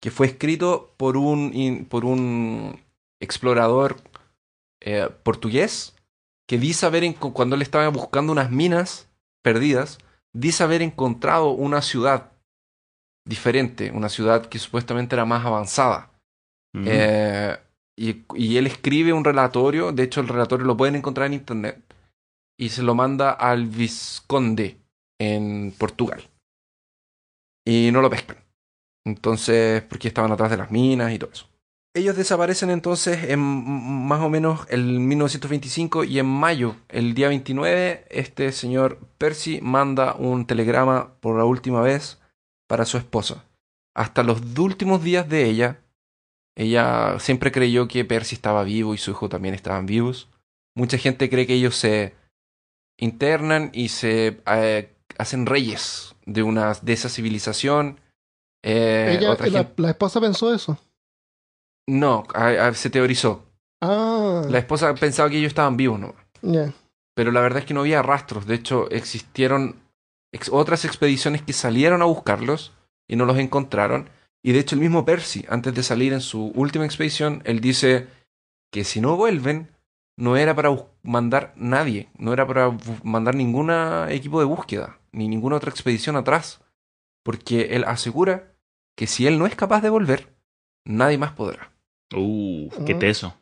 que 0.00 0.10
fue 0.10 0.26
escrito 0.26 0.94
por 0.96 1.16
un, 1.16 1.86
por 1.88 2.04
un 2.04 2.80
explorador 3.20 3.96
eh, 4.80 5.08
portugués 5.22 5.94
que 6.48 6.58
dice 6.58 6.86
haber, 6.86 7.14
cuando 7.16 7.54
él 7.54 7.62
estaba 7.62 7.86
buscando 7.88 8.32
unas 8.32 8.50
minas 8.50 9.07
perdidas, 9.42 9.98
dice 10.34 10.64
haber 10.64 10.82
encontrado 10.82 11.50
una 11.50 11.82
ciudad 11.82 12.32
diferente, 13.26 13.90
una 13.90 14.08
ciudad 14.08 14.46
que 14.46 14.58
supuestamente 14.58 15.14
era 15.14 15.24
más 15.24 15.44
avanzada. 15.44 16.10
Eh, 16.74 17.56
y, 17.98 18.24
y 18.34 18.56
él 18.56 18.66
escribe 18.66 19.12
un 19.12 19.24
relatorio, 19.24 19.92
de 19.92 20.04
hecho 20.04 20.20
el 20.20 20.28
relatorio 20.28 20.66
lo 20.66 20.76
pueden 20.76 20.96
encontrar 20.96 21.26
en 21.26 21.34
internet, 21.34 21.82
y 22.58 22.70
se 22.70 22.82
lo 22.82 22.94
manda 22.94 23.32
al 23.32 23.66
Visconde 23.66 24.80
en 25.20 25.72
Portugal. 25.78 26.22
Y 27.66 27.90
no 27.92 28.00
lo 28.00 28.10
pescan. 28.10 28.38
Entonces, 29.06 29.82
porque 29.82 30.08
estaban 30.08 30.32
atrás 30.32 30.50
de 30.50 30.56
las 30.56 30.70
minas 30.70 31.12
y 31.12 31.18
todo 31.18 31.30
eso. 31.32 31.48
Ellos 31.94 32.16
desaparecen 32.16 32.70
entonces 32.70 33.24
en 33.30 33.38
más 33.40 34.20
o 34.20 34.28
menos 34.28 34.66
el 34.68 35.00
1925 35.00 36.04
y 36.04 36.18
en 36.18 36.26
mayo, 36.26 36.76
el 36.88 37.14
día 37.14 37.28
29, 37.28 38.04
este 38.10 38.52
señor 38.52 38.98
Percy 39.18 39.60
manda 39.62 40.14
un 40.14 40.46
telegrama 40.46 41.14
por 41.20 41.36
la 41.36 41.44
última 41.44 41.80
vez 41.80 42.20
para 42.68 42.84
su 42.84 42.98
esposa. 42.98 43.44
Hasta 43.96 44.22
los 44.22 44.40
últimos 44.58 45.02
días 45.02 45.28
de 45.28 45.46
ella, 45.46 45.80
ella 46.56 47.18
siempre 47.18 47.50
creyó 47.50 47.88
que 47.88 48.04
Percy 48.04 48.34
estaba 48.36 48.62
vivo 48.64 48.94
y 48.94 48.98
su 48.98 49.10
hijo 49.12 49.28
también 49.28 49.54
estaban 49.54 49.86
vivos. 49.86 50.28
Mucha 50.76 50.98
gente 50.98 51.28
cree 51.30 51.46
que 51.46 51.54
ellos 51.54 51.74
se 51.74 52.14
internan 53.00 53.70
y 53.72 53.88
se 53.88 54.40
eh, 54.46 54.92
hacen 55.16 55.46
reyes 55.46 56.14
de 56.26 56.42
una 56.42 56.74
de 56.82 56.92
esa 56.92 57.08
civilización. 57.08 57.98
Eh, 58.62 59.16
Ella, 59.18 59.32
otra 59.32 59.46
la, 59.48 59.58
gente- 59.64 59.82
la 59.82 59.90
esposa 59.90 60.20
pensó 60.20 60.54
eso. 60.54 60.78
No, 61.88 62.24
a- 62.34 62.66
a- 62.68 62.74
se 62.74 62.90
teorizó. 62.90 63.44
Ah, 63.80 64.42
La 64.48 64.58
esposa 64.58 64.94
pensaba 64.94 65.30
que 65.30 65.38
ellos 65.38 65.48
estaban 65.50 65.76
vivos, 65.76 65.98
¿no? 66.00 66.14
Pero 67.14 67.32
la 67.32 67.40
verdad 67.40 67.60
es 67.60 67.64
que 67.64 67.74
no 67.74 67.80
había 67.80 68.02
rastros. 68.02 68.46
De 68.46 68.54
hecho, 68.54 68.88
existieron 68.90 69.76
ex- 70.32 70.50
otras 70.52 70.84
expediciones 70.84 71.42
que 71.42 71.52
salieron 71.52 72.02
a 72.02 72.06
buscarlos 72.06 72.72
y 73.08 73.16
no 73.16 73.24
los 73.24 73.38
encontraron. 73.38 74.08
Y 74.42 74.52
de 74.52 74.60
hecho, 74.60 74.74
el 74.76 74.80
mismo 74.80 75.04
Percy, 75.04 75.44
antes 75.48 75.74
de 75.74 75.82
salir 75.82 76.12
en 76.12 76.20
su 76.20 76.52
última 76.54 76.84
expedición, 76.84 77.42
él 77.44 77.60
dice 77.60 78.06
que 78.72 78.84
si 78.84 79.00
no 79.00 79.16
vuelven, 79.16 79.70
no 80.16 80.36
era 80.36 80.54
para 80.54 80.70
mandar 81.02 81.52
nadie, 81.56 82.08
no 82.18 82.32
era 82.32 82.46
para 82.46 82.76
mandar 83.02 83.34
ningún 83.34 83.70
equipo 84.08 84.40
de 84.40 84.46
búsqueda, 84.46 84.98
ni 85.12 85.28
ninguna 85.28 85.56
otra 85.56 85.70
expedición 85.70 86.16
atrás. 86.16 86.60
porque 87.24 87.74
él 87.76 87.84
asegura 87.84 88.54
que 88.96 89.06
si 89.06 89.26
él 89.26 89.38
no 89.38 89.46
es 89.46 89.54
capaz 89.54 89.80
de 89.82 89.90
volver, 89.90 90.34
nadie 90.86 91.18
más 91.18 91.32
podrá. 91.32 91.70
Uh, 92.14 92.68
qué 92.86 92.94
Mm. 92.94 92.98
teso. 92.98 93.34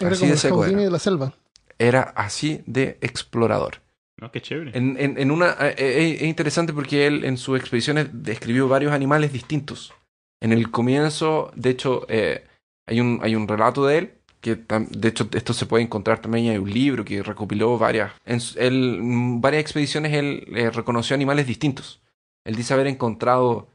Era 0.00 0.10
Así 0.12 0.20
como 0.20 0.28
de 0.28 0.32
el 0.34 0.38
seco 0.38 0.64
era. 0.64 0.78
de 0.78 0.90
la 0.90 0.98
selva. 0.98 1.34
Era 1.78 2.00
así 2.16 2.62
de 2.66 2.98
explorador. 3.00 3.82
No, 4.20 4.30
qué 4.32 4.40
chévere. 4.40 4.76
En, 4.76 4.96
en- 4.98 5.18
en 5.18 5.30
una, 5.30 5.50
eh, 5.60 5.74
eh, 5.78 6.14
es 6.16 6.22
interesante 6.22 6.72
porque 6.72 7.06
él 7.06 7.24
en 7.24 7.36
sus 7.36 7.58
expediciones 7.58 8.08
describió 8.12 8.68
varios 8.68 8.92
animales 8.92 9.32
distintos. 9.32 9.92
En 10.40 10.52
el 10.52 10.70
comienzo, 10.70 11.52
de 11.54 11.70
hecho, 11.70 12.04
eh, 12.08 12.44
hay, 12.86 13.00
un, 13.00 13.20
hay 13.22 13.34
un 13.36 13.46
relato 13.46 13.86
de 13.86 13.98
él, 13.98 14.12
que 14.40 14.56
tam- 14.56 14.88
de 14.88 15.08
hecho 15.08 15.28
esto 15.32 15.52
se 15.52 15.66
puede 15.66 15.84
encontrar 15.84 16.20
también, 16.20 16.50
hay 16.50 16.58
un 16.58 16.70
libro 16.72 17.04
que 17.04 17.22
recopiló 17.22 17.76
varias. 17.78 18.12
En 18.24 18.40
su- 18.40 18.58
él, 18.58 18.96
en 19.00 19.40
varias 19.40 19.60
expediciones 19.62 20.12
él 20.14 20.46
eh, 20.54 20.70
reconoció 20.70 21.14
animales 21.14 21.46
distintos. 21.46 22.00
Él 22.44 22.54
dice 22.56 22.72
haber 22.74 22.86
encontrado 22.86 23.68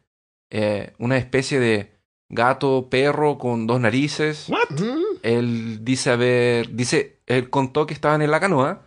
eh, 0.51 0.93
una 1.00 1.17
especie 1.17 1.59
de 1.59 1.92
gato, 2.33 2.87
perro 2.89 3.37
con 3.37 3.67
dos 3.67 3.79
narices. 3.79 4.47
What? 4.49 4.79
Él 5.23 5.79
dice 5.83 6.11
haber. 6.11 6.75
Dice. 6.75 7.19
Él 7.25 7.49
contó 7.49 7.85
que 7.85 7.93
estaban 7.93 8.21
en 8.21 8.31
la 8.31 8.39
canoa 8.39 8.81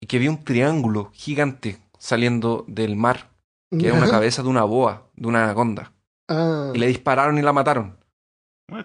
y 0.00 0.06
que 0.06 0.18
vio 0.18 0.30
un 0.30 0.44
triángulo 0.44 1.10
gigante 1.12 1.78
saliendo 1.98 2.64
del 2.68 2.96
mar, 2.96 3.30
que 3.70 3.88
era 3.88 3.96
una 3.96 4.08
cabeza 4.10 4.42
de 4.42 4.48
una 4.48 4.64
boa, 4.64 5.08
de 5.14 5.28
una 5.28 5.44
anaconda. 5.44 5.92
Ah, 6.28 6.72
Y 6.74 6.78
le 6.78 6.86
dispararon 6.86 7.38
y 7.38 7.42
la 7.42 7.52
mataron. 7.52 7.98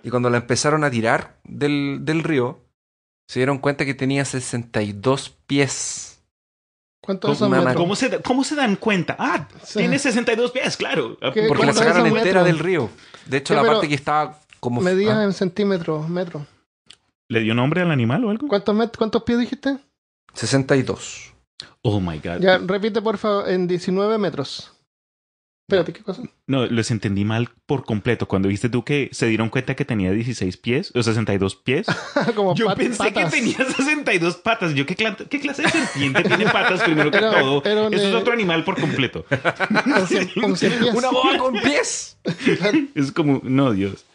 Y 0.04 0.10
cuando 0.10 0.30
la 0.30 0.38
empezaron 0.38 0.84
a 0.84 0.92
tirar 0.92 1.40
del, 1.44 2.00
del 2.02 2.24
río, 2.24 2.60
se 3.28 3.40
dieron 3.40 3.58
cuenta 3.60 3.86
que 3.86 3.94
tenía 3.94 4.26
62 4.26 5.30
pies. 5.48 6.21
¿Cuántos 7.04 7.30
¿Cómo, 7.30 7.40
son 7.40 7.52
metros? 7.66 7.76
cómo 7.76 7.96
se, 7.96 8.22
¿Cómo 8.22 8.44
se 8.44 8.56
dan 8.56 8.76
cuenta? 8.76 9.16
Ah, 9.18 9.48
Sí. 9.64 9.80
tiene 9.80 9.98
62 9.98 10.52
pies, 10.52 10.78
claro. 10.78 11.18
Ah, 11.22 11.32
¿Qué- 11.34 11.48
Porque 11.48 11.66
la 11.66 11.74
¿Cuántos 11.74 11.78
sacaron 11.78 12.08
entera 12.08 12.26
metros? 12.26 12.46
del 12.46 12.60
río. 12.60 12.90
De 13.26 13.38
hecho, 13.38 13.54
Sí, 13.56 13.60
la 13.60 13.66
parte 13.68 13.88
que 13.90 13.96
estaba 13.96 14.40
como. 14.60 14.82
Medías 14.82 15.16
Ah, 15.18 15.24
en 15.24 15.34
centímetros, 15.34 16.08
metros. 16.10 16.44
¿Le 17.28 17.40
dio 17.40 17.56
nombre 17.56 17.82
al 17.82 17.92
animal 17.92 18.24
o 18.26 18.30
algo? 18.30 18.48
¿Cuántos, 18.48 18.76
met- 18.76 18.96
¿Cuántos 18.98 19.24
pies 19.24 19.40
dijiste? 19.40 19.78
62. 20.34 21.34
Oh 21.82 22.00
my 22.00 22.18
god. 22.20 22.40
Ya, 22.40 22.58
repite 22.60 23.02
por 23.02 23.18
favor, 23.18 23.50
en 23.50 23.68
19 23.68 24.18
metros. 24.18 24.72
Espérate, 25.72 25.94
¿qué 25.94 26.04
cosa? 26.04 26.22
No, 26.48 26.66
les 26.66 26.92
entendí 26.92 27.24
mal 27.24 27.50
por 27.66 27.86
completo. 27.86 28.28
Cuando 28.28 28.50
viste 28.50 28.68
tú 28.70 28.84
que 28.84 29.10
se 29.14 29.28
dieron 29.28 29.50
cuenta 29.50 29.76
que 29.76 29.86
tenía 29.86 30.12
16 30.12 30.58
pies 30.58 30.92
o 30.96 31.02
62 31.02 31.56
pies. 31.56 31.88
Como 32.36 32.54
Yo 32.56 32.66
pat- 32.68 32.78
pensé 32.78 32.98
patas. 32.98 33.32
que 33.32 33.40
tenía 33.40 33.58
62 33.58 34.36
patas. 34.38 34.74
Yo, 34.74 34.86
¿qué, 34.86 34.98
cla- 34.98 35.16
qué 35.30 35.40
clase 35.40 35.62
de 35.62 35.70
serpiente 35.70 36.24
tiene 36.24 36.46
patas 36.46 36.82
primero 36.84 37.10
que 37.10 37.18
Era- 37.20 37.40
todo? 37.40 37.64
era 37.64 37.84
un, 37.84 37.94
Eso 37.94 38.08
es 38.10 38.16
otro 38.16 38.34
animal 38.34 38.64
por 38.66 38.80
completo. 38.80 39.26
Un 39.30 40.08
cien- 40.08 40.44
un 40.44 40.58
cien 40.58 40.74
pies. 40.80 40.94
¡Una 40.94 41.10
boa 41.10 41.38
con 41.38 41.54
pies! 41.62 42.18
Es 42.96 43.12
como, 43.12 43.40
no, 43.44 43.72
Dios. 43.72 44.06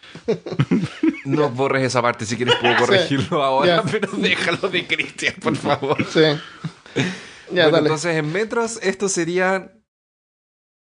No 1.25 1.50
borres 1.50 1.82
esa 1.84 2.00
parte, 2.02 2.25
si 2.26 2.36
quieres 2.36 2.54
puedo 2.56 2.75
Sí. 2.75 2.80
corregirlo 2.80 3.42
ahora, 3.42 3.82
pero 3.90 4.10
déjalo 4.12 4.68
de 4.68 4.86
Cristian, 4.86 5.34
por 5.42 5.56
favor. 5.56 5.96
Sí. 6.12 6.20
Ya, 6.20 7.62
Bueno, 7.64 7.70
dale. 7.70 7.78
entonces 7.78 8.16
en 8.16 8.32
metros, 8.32 8.78
esto 8.82 9.08
serían. 9.08 9.72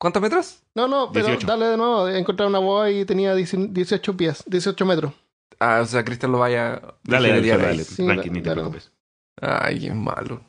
¿Cuántos 0.00 0.22
metros? 0.22 0.62
No, 0.74 0.88
no, 0.88 1.12
pero 1.12 1.26
18. 1.26 1.46
dale 1.46 1.66
de 1.66 1.76
nuevo. 1.76 2.08
Encontrar 2.08 2.48
una 2.48 2.58
boa 2.58 2.90
y 2.90 3.04
tenía 3.04 3.34
18 3.34 4.16
pies, 4.16 4.42
18 4.46 4.86
metros. 4.86 5.12
Ah, 5.58 5.80
o 5.82 5.84
sea, 5.84 6.02
Cristian 6.02 6.32
lo 6.32 6.38
vaya. 6.38 6.80
Dale, 7.04 7.28
dale, 7.28 7.52
ahí. 7.52 7.58
dale. 7.60 7.84
Sí, 7.84 8.06
tranqui, 8.06 8.30
ni 8.30 8.40
te 8.40 8.48
dale. 8.48 8.62
preocupes. 8.62 8.92
Ay, 9.42 9.88
es 9.88 9.94
malo. 9.94 10.40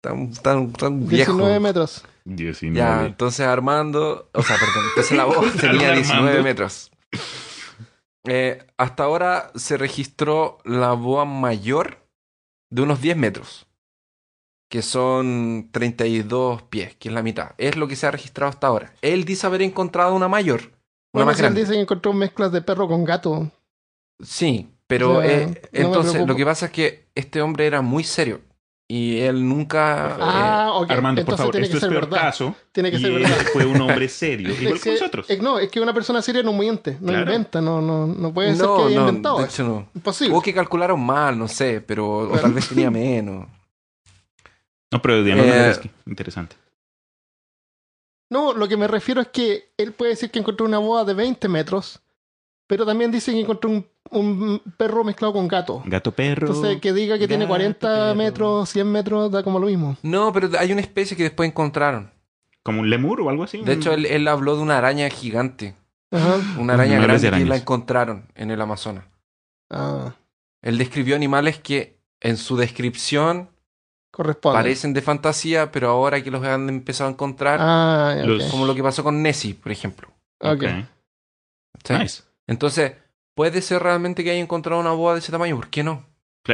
Tan, 0.00 0.32
tan, 0.34 0.72
tan 0.72 1.08
viejo. 1.08 1.32
19 1.32 1.58
metros. 1.58 2.04
19. 2.24 2.78
Ya, 2.78 3.04
entonces 3.04 3.44
Armando. 3.46 4.30
O 4.32 4.42
sea, 4.44 4.56
perdón. 4.56 4.84
Entonces 4.90 5.16
la 5.16 5.24
voz 5.24 5.52
tenía 5.60 5.88
Armando. 5.88 5.96
19 5.96 6.42
metros. 6.44 6.92
Eh, 8.28 8.64
hasta 8.76 9.02
ahora 9.02 9.50
se 9.56 9.76
registró 9.76 10.58
la 10.64 10.92
boa 10.92 11.24
mayor 11.24 12.06
de 12.70 12.82
unos 12.82 13.00
10 13.00 13.16
metros. 13.16 13.66
Que 14.70 14.80
son 14.82 15.68
32 15.72 16.62
pies, 16.62 16.94
que 16.96 17.08
es 17.08 17.14
la 17.14 17.22
mitad. 17.22 17.50
Es 17.58 17.76
lo 17.76 17.88
que 17.88 17.96
se 17.96 18.06
ha 18.06 18.10
registrado 18.10 18.48
hasta 18.50 18.68
ahora. 18.68 18.94
Él 19.02 19.24
dice 19.24 19.46
haber 19.46 19.62
encontrado 19.62 20.14
una 20.14 20.28
mayor. 20.28 20.60
Una 20.62 20.70
Bueno, 21.12 21.26
más 21.26 21.36
si 21.36 21.40
él 21.42 21.44
grande. 21.46 21.60
dice 21.62 21.72
que 21.74 21.80
encontró 21.80 22.12
mezclas 22.12 22.52
de 22.52 22.62
perro 22.62 22.86
con 22.88 23.04
gato. 23.04 23.50
Sí, 24.22 24.68
pero 24.86 25.18
O 25.18 25.22
sea, 25.22 25.30
eh, 25.40 25.46
no 25.72 25.80
entonces 25.80 26.26
lo 26.26 26.36
que 26.36 26.44
pasa 26.44 26.66
es 26.66 26.72
que 26.72 27.06
este 27.14 27.42
hombre 27.42 27.66
era 27.66 27.82
muy 27.82 28.04
serio. 28.04 28.40
Y 28.88 29.18
él 29.20 29.48
nunca. 29.48 30.16
Ah, 30.20 30.72
ok. 30.74 30.90
Armando, 30.90 31.20
por 31.24 31.34
Entonces 31.34 31.36
favor, 31.38 31.52
tiene 31.52 31.66
esto 31.66 31.74
que 31.74 31.76
es 31.78 31.80
ser 31.82 31.90
peor 31.90 32.04
verdad. 32.10 32.20
caso. 32.26 32.54
Tiene 32.72 32.90
que 32.90 32.96
y 32.96 33.00
ser 33.00 33.12
él 33.12 33.22
verdad. 33.22 33.36
fue 33.52 33.64
un 33.64 33.80
hombre 33.80 34.08
serio, 34.08 34.50
igual 34.52 34.74
Es 34.76 34.82
que 34.82 34.90
que- 34.90 34.98
nosotros. 35.00 35.26
es- 35.30 35.40
no, 35.42 35.58
es 35.60 35.70
que 35.70 35.80
una 35.80 35.94
persona 35.94 36.20
seria 36.22 36.42
no 36.42 36.52
miente, 36.52 36.96
no 37.00 37.08
Claro. 37.08 37.22
inventa, 37.32 37.60
no, 37.60 37.80
no, 37.80 38.06
no 38.08 38.34
puede 38.34 38.50
eh, 38.50 38.54
ser 38.56 38.66
que 38.66 38.72
no, 38.72 38.86
haya 38.86 38.96
no, 39.00 39.08
inventado 39.08 39.38
de 39.38 39.44
hecho 39.46 39.62
no. 39.64 39.88
Imposible. 39.94 40.36
O 40.36 40.40
que 40.42 40.52
calcularon 40.54 41.00
mal, 41.00 41.38
no 41.38 41.46
sé, 41.46 41.80
pero 41.80 42.18
o 42.18 42.38
tal 42.38 42.52
vez 42.52 42.68
tenía 42.68 42.90
menos. 42.90 43.46
No, 44.92 45.00
pero 45.02 45.22
Diana 45.22 45.42
Eh, 45.70 45.90
interesante. 46.06 46.56
No, 48.30 48.52
lo 48.52 48.68
que 48.68 48.76
me 48.76 48.86
refiero 48.86 49.20
es 49.20 49.28
que 49.28 49.72
él 49.76 49.92
puede 49.92 50.12
decir 50.12 50.30
que 50.30 50.38
encontró 50.38 50.66
una 50.66 50.78
boa 50.78 51.04
de 51.04 51.14
20 51.14 51.48
metros, 51.48 52.00
pero 52.68 52.86
también 52.86 53.10
dice 53.10 53.32
que 53.32 53.40
encontró 53.40 53.70
un, 53.70 53.86
un 54.10 54.62
perro 54.76 55.02
mezclado 55.02 55.32
con 55.32 55.48
gato. 55.48 55.82
Gato 55.84 56.12
perro. 56.12 56.46
Entonces, 56.46 56.80
que 56.80 56.92
diga 56.92 57.18
que 57.18 57.26
tiene 57.26 57.44
gato, 57.44 57.54
40 57.54 57.80
perro. 57.88 58.14
metros, 58.14 58.68
100 58.68 58.92
metros, 58.92 59.30
da 59.32 59.42
como 59.42 59.58
lo 59.58 59.66
mismo. 59.66 59.96
No, 60.02 60.32
pero 60.32 60.48
hay 60.58 60.70
una 60.70 60.80
especie 60.80 61.16
que 61.16 61.24
después 61.24 61.48
encontraron. 61.48 62.12
Como 62.62 62.80
un 62.80 62.90
lemur 62.90 63.20
o 63.22 63.30
algo 63.30 63.42
así. 63.44 63.62
De 63.62 63.72
hecho, 63.72 63.92
él, 63.92 64.06
él 64.06 64.28
habló 64.28 64.54
de 64.54 64.62
una 64.62 64.78
araña 64.78 65.08
gigante. 65.08 65.74
Ajá. 66.12 66.36
Una 66.58 66.74
araña 66.74 66.96
de 67.00 67.02
grande 67.02 67.30
que 67.30 67.44
la 67.46 67.56
encontraron 67.56 68.26
en 68.34 68.50
el 68.50 68.60
Amazonas. 68.60 69.04
Ah, 69.70 70.14
Él 70.62 70.76
describió 70.76 71.16
animales 71.16 71.58
que 71.58 71.98
en 72.20 72.36
su 72.36 72.56
descripción 72.56 73.48
corresponde. 74.10 74.56
parecen 74.58 74.92
de 74.92 75.02
fantasía, 75.02 75.70
pero 75.72 75.88
ahora 75.88 76.22
que 76.22 76.30
los 76.30 76.42
han 76.44 76.68
empezado 76.68 77.08
a 77.08 77.12
encontrar, 77.12 77.58
Ah, 77.60 78.14
ya, 78.18 78.24
Los- 78.24 78.44
ok. 78.44 78.50
como 78.50 78.66
lo 78.66 78.74
que 78.74 78.82
pasó 78.82 79.02
con 79.02 79.22
Nessie, 79.22 79.54
por 79.54 79.72
ejemplo. 79.72 80.08
Ok. 80.40 80.64
¿Sí? 81.84 81.92
Nice. 81.94 82.22
Entonces, 82.46 82.92
puede 83.34 83.62
ser 83.62 83.82
realmente 83.82 84.24
que 84.24 84.30
haya 84.30 84.40
encontrado 84.40 84.80
una 84.80 84.90
boa 84.92 85.14
de 85.14 85.20
ese 85.20 85.32
tamaño, 85.32 85.56
¿por 85.56 85.68
qué 85.70 85.82
no? 85.84 86.04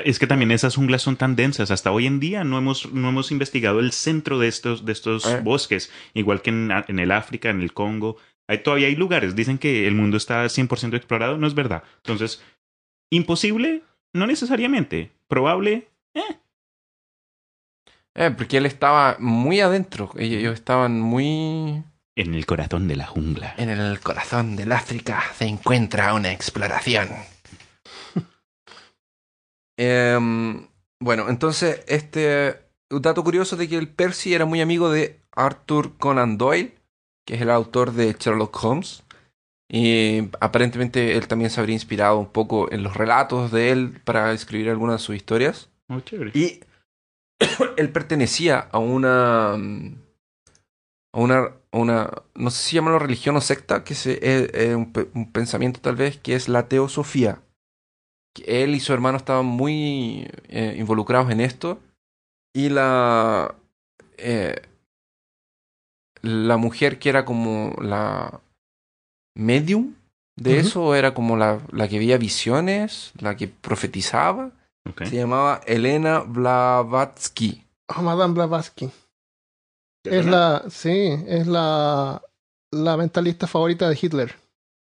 Es 0.04 0.18
que 0.18 0.26
también 0.26 0.50
esas 0.50 0.74
junglas 0.76 1.00
son 1.02 1.16
tan 1.16 1.36
densas. 1.36 1.70
Hasta 1.70 1.92
hoy 1.92 2.06
en 2.06 2.18
día 2.20 2.42
no 2.44 2.58
hemos, 2.58 2.92
no 2.92 3.08
hemos 3.08 3.30
investigado 3.30 3.78
el 3.80 3.92
centro 3.92 4.38
de 4.38 4.48
estos, 4.48 4.84
de 4.84 4.92
estos 4.92 5.24
Eh. 5.26 5.40
bosques, 5.42 5.90
igual 6.12 6.42
que 6.42 6.50
en, 6.50 6.70
en 6.88 6.98
el 6.98 7.12
África, 7.12 7.50
en 7.50 7.62
el 7.62 7.72
Congo. 7.72 8.16
Hay, 8.48 8.58
todavía 8.62 8.88
hay 8.88 8.96
lugares. 8.96 9.34
Dicen 9.36 9.58
que 9.58 9.86
el 9.86 9.94
mundo 9.94 10.16
está 10.16 10.44
100% 10.48 10.96
explorado. 10.96 11.38
No 11.38 11.46
es 11.46 11.54
verdad. 11.54 11.82
Entonces, 11.98 12.42
imposible, 13.10 13.82
no 14.12 14.26
necesariamente. 14.26 15.12
Probable, 15.28 15.88
eh. 16.14 16.36
Eh, 18.16 18.30
porque 18.30 18.56
él 18.56 18.66
estaba 18.66 19.16
muy 19.18 19.60
adentro. 19.60 20.10
Ellos 20.16 20.54
estaban 20.54 21.00
muy... 21.00 21.84
En 22.16 22.34
el 22.34 22.46
corazón 22.46 22.88
de 22.88 22.96
la 22.96 23.06
jungla. 23.06 23.54
En 23.58 23.68
el 23.68 24.00
corazón 24.00 24.56
del 24.56 24.72
África 24.72 25.22
se 25.36 25.44
encuentra 25.44 26.14
una 26.14 26.32
exploración. 26.32 27.08
Em, 29.78 30.68
bueno, 30.98 31.28
entonces, 31.28 31.84
este 31.86 32.66
un 32.90 33.02
dato 33.02 33.22
curioso 33.24 33.56
de 33.56 33.68
que 33.68 33.76
el 33.76 33.88
Percy 33.88 34.34
era 34.34 34.44
muy 34.44 34.60
amigo 34.60 34.90
de 34.90 35.20
Arthur 35.32 35.98
Conan 35.98 36.38
Doyle, 36.38 36.74
que 37.26 37.34
es 37.34 37.42
el 37.42 37.50
autor 37.50 37.92
de 37.92 38.16
Sherlock 38.18 38.64
Holmes. 38.64 39.02
Y 39.68 40.28
aparentemente 40.40 41.16
él 41.16 41.26
también 41.26 41.50
se 41.50 41.60
habría 41.60 41.74
inspirado 41.74 42.18
un 42.18 42.30
poco 42.30 42.70
en 42.70 42.84
los 42.84 42.96
relatos 42.96 43.50
de 43.50 43.70
él 43.72 44.00
para 44.04 44.32
escribir 44.32 44.70
algunas 44.70 45.00
de 45.00 45.04
sus 45.04 45.16
historias. 45.16 45.68
Oh, 45.88 46.00
chévere. 46.00 46.30
Y 46.34 46.60
él 47.76 47.90
pertenecía 47.92 48.58
a 48.58 48.78
una. 48.78 49.52
a 49.54 49.56
una. 51.12 51.38
a 51.72 51.78
una 51.78 52.10
no 52.34 52.50
sé 52.50 52.62
si 52.62 52.76
llamarlo 52.76 52.98
religión 52.98 53.36
o 53.36 53.40
secta, 53.40 53.84
que 53.84 53.94
es 53.94 54.06
un, 54.74 54.92
pe- 54.92 55.08
un 55.14 55.30
pensamiento 55.32 55.80
tal 55.80 55.96
vez, 55.96 56.18
que 56.18 56.34
es 56.34 56.48
la 56.48 56.68
teosofía. 56.68 57.42
Él 58.44 58.74
y 58.74 58.80
su 58.80 58.92
hermano 58.92 59.16
estaban 59.16 59.46
muy 59.46 60.28
eh, 60.48 60.74
involucrados 60.78 61.30
en 61.30 61.40
esto. 61.40 61.80
Y 62.54 62.68
la. 62.70 63.54
eh, 64.18 64.60
la 66.22 66.56
mujer 66.56 66.98
que 66.98 67.08
era 67.08 67.24
como 67.24 67.74
la 67.80 68.40
medium 69.36 69.94
de 70.36 70.58
eso, 70.58 70.94
era 70.94 71.14
como 71.14 71.36
la, 71.36 71.60
la 71.72 71.88
que 71.88 71.98
veía 71.98 72.18
visiones, 72.18 73.12
la 73.18 73.36
que 73.36 73.48
profetizaba. 73.48 74.52
Se 75.04 75.16
llamaba 75.16 75.60
Elena 75.66 76.20
Blavatsky. 76.20 77.64
Oh, 77.88 78.02
Madame 78.02 78.34
Blavatsky. 78.34 78.90
Es 80.04 80.24
la, 80.26 80.64
sí, 80.70 81.16
es 81.26 81.46
la, 81.46 82.22
la 82.70 82.96
mentalista 82.96 83.46
favorita 83.46 83.88
de 83.88 83.98
Hitler. 84.00 84.34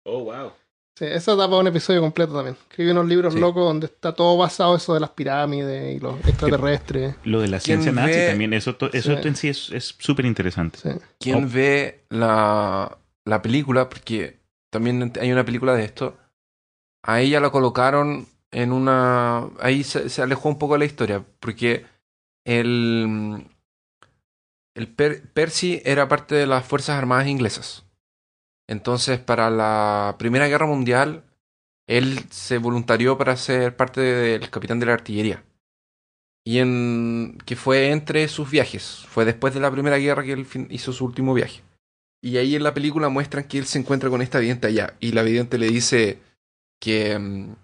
Oh, 0.05 0.24
wow. 0.24 0.51
Sí, 0.98 1.05
eso 1.05 1.36
da 1.36 1.48
para 1.48 1.62
un 1.62 1.67
episodio 1.67 2.01
completo 2.01 2.34
también. 2.34 2.58
Escribí 2.70 2.91
unos 2.91 3.05
libros 3.08 3.34
Sí. 3.34 3.39
locos 3.39 3.63
donde 3.63 3.86
está 3.86 4.13
todo 4.13 4.36
basado 4.38 4.75
eso 4.75 4.93
de 4.93 5.00
las 5.00 5.12
pirámides 5.12 5.96
y 5.96 6.00
los 6.00 6.15
extraterrestres. 6.27 7.15
Lo 7.24 7.39
de 7.39 7.48
la 7.48 7.60
¿Quién 7.60 7.81
ciencia 7.81 7.91
nazi 7.91 8.17
ve- 8.20 8.27
también, 8.29 8.53
eso, 8.53 8.75
to- 8.75 8.91
eso 8.93 9.15
Sí. 9.22 9.27
en 9.27 9.36
sí 9.36 9.48
es 9.50 9.70
es 9.72 9.96
súper 10.00 10.25
interesante. 10.25 10.79
Sí. 10.79 10.89
¿Quién 11.20 11.46
Oh. 11.46 11.50
ve 11.51 12.03
la 12.10 12.98
la 13.25 13.41
película, 13.43 13.88
porque 13.89 14.39
también 14.72 15.13
hay 15.22 15.31
una 15.31 15.46
película 15.46 15.75
de 15.75 15.84
esto, 15.86 16.17
a 17.03 17.22
ella 17.22 17.39
la 17.39 17.51
colocaron 17.51 18.27
en 18.51 18.72
una... 18.72 19.50
Ahí 19.60 19.84
se, 19.84 20.22
alejó 20.22 20.50
un 20.50 20.60
poco 20.60 20.74
de 20.74 20.79
la 20.79 20.86
historia, 20.86 21.25
porque 21.39 21.86
el, 22.46 23.48
el 24.75 24.88
Per- 24.88 25.29
Percy 25.31 25.81
era 25.86 26.08
parte 26.08 26.36
de 26.36 26.48
las 26.48 26.65
Fuerzas 26.65 26.98
Armadas 26.98 27.27
inglesas. 27.27 27.86
Entonces, 28.67 29.20
para 29.20 29.50
la 29.50 30.15
Primera 30.20 30.48
Guerra 30.48 30.65
Mundial, 30.65 31.24
él 31.88 32.20
se 32.29 32.58
voluntarió 32.58 33.17
para 33.17 33.36
ser 33.36 33.75
parte 33.75 34.01
del 34.01 34.50
capitán 34.50 34.79
de 34.79 34.86
la 34.86 34.93
artillería. 34.93 35.43
Y 36.43 36.60
en 36.60 37.38
que 37.46 37.55
fue 37.55 37.91
entre 37.91 38.27
sus 38.27 38.50
viajes. 38.50 39.05
Fue 39.08 39.25
después 39.25 39.53
de 39.53 39.60
la 39.60 39.72
Primera 39.72 39.98
Guerra 39.98 40.24
que 40.24 40.34
él 40.34 40.48
hizo 40.70 40.93
su 40.93 41.05
último 41.05 41.34
viaje. 41.34 41.62
Y 42.22 42.38
ahí 42.38 42.55
en 42.55 42.63
la 42.63 42.74
película 42.74 43.10
muestran 43.10 43.43
que 43.46 43.58
él 43.58 43.65
se 43.65 43.79
encuentra 43.79 44.10
con 44.10 44.22
esta 44.22 44.39
vidente 44.39 44.67
allá. 44.67 44.96
Y 45.00 45.12
la 45.12 45.24
vidente 45.24 45.58
le 45.58 45.67
dice 45.67 46.20
que 46.79 47.17
mm, 47.17 47.55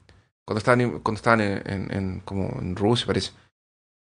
cuando 0.48 0.60
estaban, 0.60 0.82
en- 0.82 1.00
cuando 1.00 1.18
estaban 1.18 1.42
en, 1.42 1.62
en- 1.66 1.92
en- 1.94 2.20
como 2.22 2.48
en 2.62 2.76
Rusia, 2.76 3.06
parece. 3.06 3.32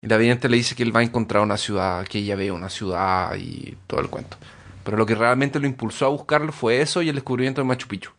Y 0.04 0.08
la 0.08 0.18
vidente 0.18 0.50
le 0.50 0.58
dice 0.58 0.76
que 0.76 0.84
él 0.84 0.94
va 0.96 1.00
a 1.00 1.04
encontrar 1.04 1.42
una 1.42 1.56
ciudad, 1.58 2.06
que 2.06 2.20
ella 2.20 2.36
ve 2.36 2.52
una 2.52 2.70
ciudad 2.70 3.36
y 3.38 3.78
todo 3.88 4.02
el 4.02 4.10
cuento. 4.10 4.36
Pero 4.84 4.98
lo 4.98 5.06
que 5.06 5.16
realmente 5.16 5.60
lo 5.60 5.66
impulsó 5.68 6.06
a 6.06 6.10
buscarlo 6.10 6.52
fue 6.52 6.82
eso 6.82 7.02
y 7.02 7.08
el 7.08 7.16
descubrimiento 7.16 7.62
de 7.62 7.66
Machu 7.68 7.88
Picchu. 7.88 8.12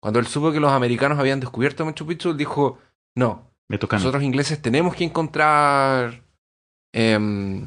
Cuando 0.00 0.20
él 0.20 0.26
supo 0.28 0.52
que 0.52 0.60
los 0.60 0.70
americanos 0.70 1.18
habían 1.18 1.40
descubierto 1.40 1.84
Machu 1.84 2.06
Picchu, 2.06 2.30
él 2.30 2.36
dijo, 2.36 2.78
no, 3.16 3.50
Me 3.68 3.76
nosotros 4.04 4.22
ingleses 4.22 4.62
tenemos 4.62 4.94
que 4.94 5.02
encontrar 5.04 6.22
em, 6.94 7.66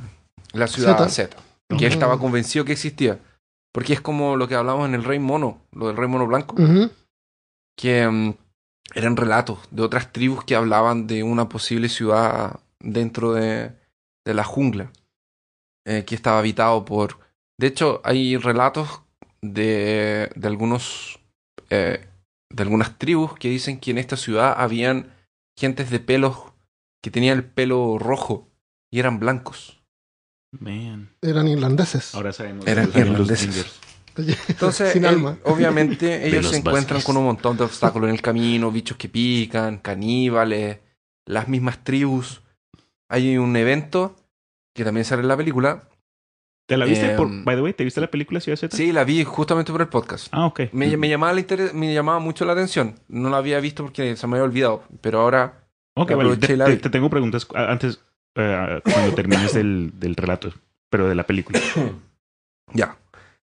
la 0.54 0.68
ciudad. 0.68 0.98
Z. 1.10 1.36
Que 1.68 1.76
él 1.88 1.92
estaba 1.94 2.18
convencido 2.20 2.64
que 2.66 2.72
existía. 2.74 3.20
Porque 3.74 3.94
es 3.94 4.00
como 4.02 4.36
lo 4.38 4.48
que 4.48 4.56
hablamos 4.56 4.88
en 4.88 4.96
el 4.96 5.04
Rey 5.04 5.20
Mono, 5.20 5.60
lo 5.74 5.88
del 5.88 5.98
Rey 5.98 6.08
Mono 6.08 6.28
Blanco 6.28 6.56
que 7.76 8.02
em, 8.04 8.34
eran 8.94 9.18
relatos 9.18 9.60
de 9.72 9.82
otras 9.82 10.12
tribus 10.12 10.44
que 10.44 10.56
hablaban 10.56 11.08
de 11.08 11.24
una 11.24 11.50
posible 11.50 11.90
ciudad 11.90 12.60
dentro 12.80 13.34
de, 13.34 13.72
de 14.26 14.34
la 14.34 14.44
jungla 14.44 14.92
eh, 15.86 16.04
que 16.06 16.16
estaba 16.16 16.40
habitado 16.40 16.86
por... 16.86 17.20
De 17.60 17.68
hecho, 17.68 18.02
hay 18.04 18.38
relatos 18.38 19.02
de, 19.42 20.32
de 20.36 20.48
algunos 20.48 21.20
eh, 21.70 22.08
de 22.54 22.64
algunas 22.64 22.98
tribus 22.98 23.34
que 23.34 23.50
dicen 23.50 23.80
que 23.80 23.92
en 23.92 23.98
esta 23.98 24.16
ciudad 24.16 24.54
habían 24.58 25.12
gentes 25.58 25.90
de 25.90 26.00
pelos 26.00 26.38
que 27.02 27.12
tenían 27.12 27.38
el 27.38 27.44
pelo 27.44 27.98
rojo 27.98 28.48
y 28.92 29.00
eran 29.00 29.20
blancos. 29.20 29.82
Man. 30.52 31.16
Eran 31.22 31.48
irlandeses. 31.48 32.14
Ahora 32.14 32.32
sabemos. 32.32 32.68
Eran 32.68 32.92
irlandeses. 32.96 33.80
Entonces, 34.48 34.92
Sin 34.94 35.04
él- 35.06 35.10
alma. 35.16 35.38
obviamente, 35.46 36.28
ellos 36.28 36.44
los 36.44 36.52
se 36.52 36.58
encuentran 36.60 37.02
con 37.02 37.18
un 37.18 37.26
montón 37.26 37.58
de 37.58 37.64
obstáculos 37.64 38.10
en 38.10 38.16
el 38.16 38.22
camino, 38.22 38.72
bichos 38.72 38.98
que 38.98 39.10
pican, 39.10 39.78
caníbales, 39.78 40.80
las 41.26 41.48
mismas 41.48 41.84
tribus. 41.84 42.42
Hay 43.10 43.38
un 43.38 43.56
evento 43.56 44.16
que 44.76 44.84
también 44.84 45.06
sale 45.06 45.22
en 45.22 45.28
la 45.28 45.38
película. 45.38 45.84
¿Te 46.66 46.78
la 46.78 46.86
viste? 46.86 47.10
por, 47.16 47.28
Em, 47.28 47.44
by 47.44 47.56
the 47.58 47.62
way, 47.62 47.74
¿te 47.74 47.84
viste 47.84 48.00
la 48.02 48.10
película 48.10 48.40
Ciudad 48.40 48.58
Z? 48.58 48.76
Sí, 48.78 48.92
la 48.94 49.04
vi 49.04 49.24
justamente 49.24 49.72
por 49.72 49.82
el 49.82 49.90
podcast. 49.90 50.28
Ah, 50.32 50.46
ok. 50.46 50.62
Me, 50.72 50.96
me 50.98 51.10
llamaba 51.10 51.34
la 51.34 51.42
inter- 51.42 51.74
me 51.74 51.94
llamaba 51.94 52.20
mucho 52.20 52.46
la 52.46 52.54
atención. 52.54 52.96
No 53.10 53.30
la 53.30 53.38
había 53.38 53.60
visto 53.60 53.84
porque 53.84 54.16
se 54.16 54.28
me 54.28 54.38
había 54.38 54.46
olvidado. 54.46 54.84
Pero 55.02 55.20
ahora, 55.20 55.66
Ok, 55.96 56.12
vale. 56.12 56.32
aproveché 56.32 56.58
Te, 56.58 56.66
te- 56.66 56.78
te 56.78 56.90
tengo 56.90 57.10
preguntas 57.10 57.46
antes, 57.54 58.00
eh, 58.36 58.82
cuando 58.84 59.14
termines 59.14 59.54
del, 59.54 59.92
del 60.00 60.16
relato, 60.16 60.54
pero 60.90 61.08
de 61.10 61.16
la 61.16 61.24
película. 61.26 61.60
ya. 62.74 62.98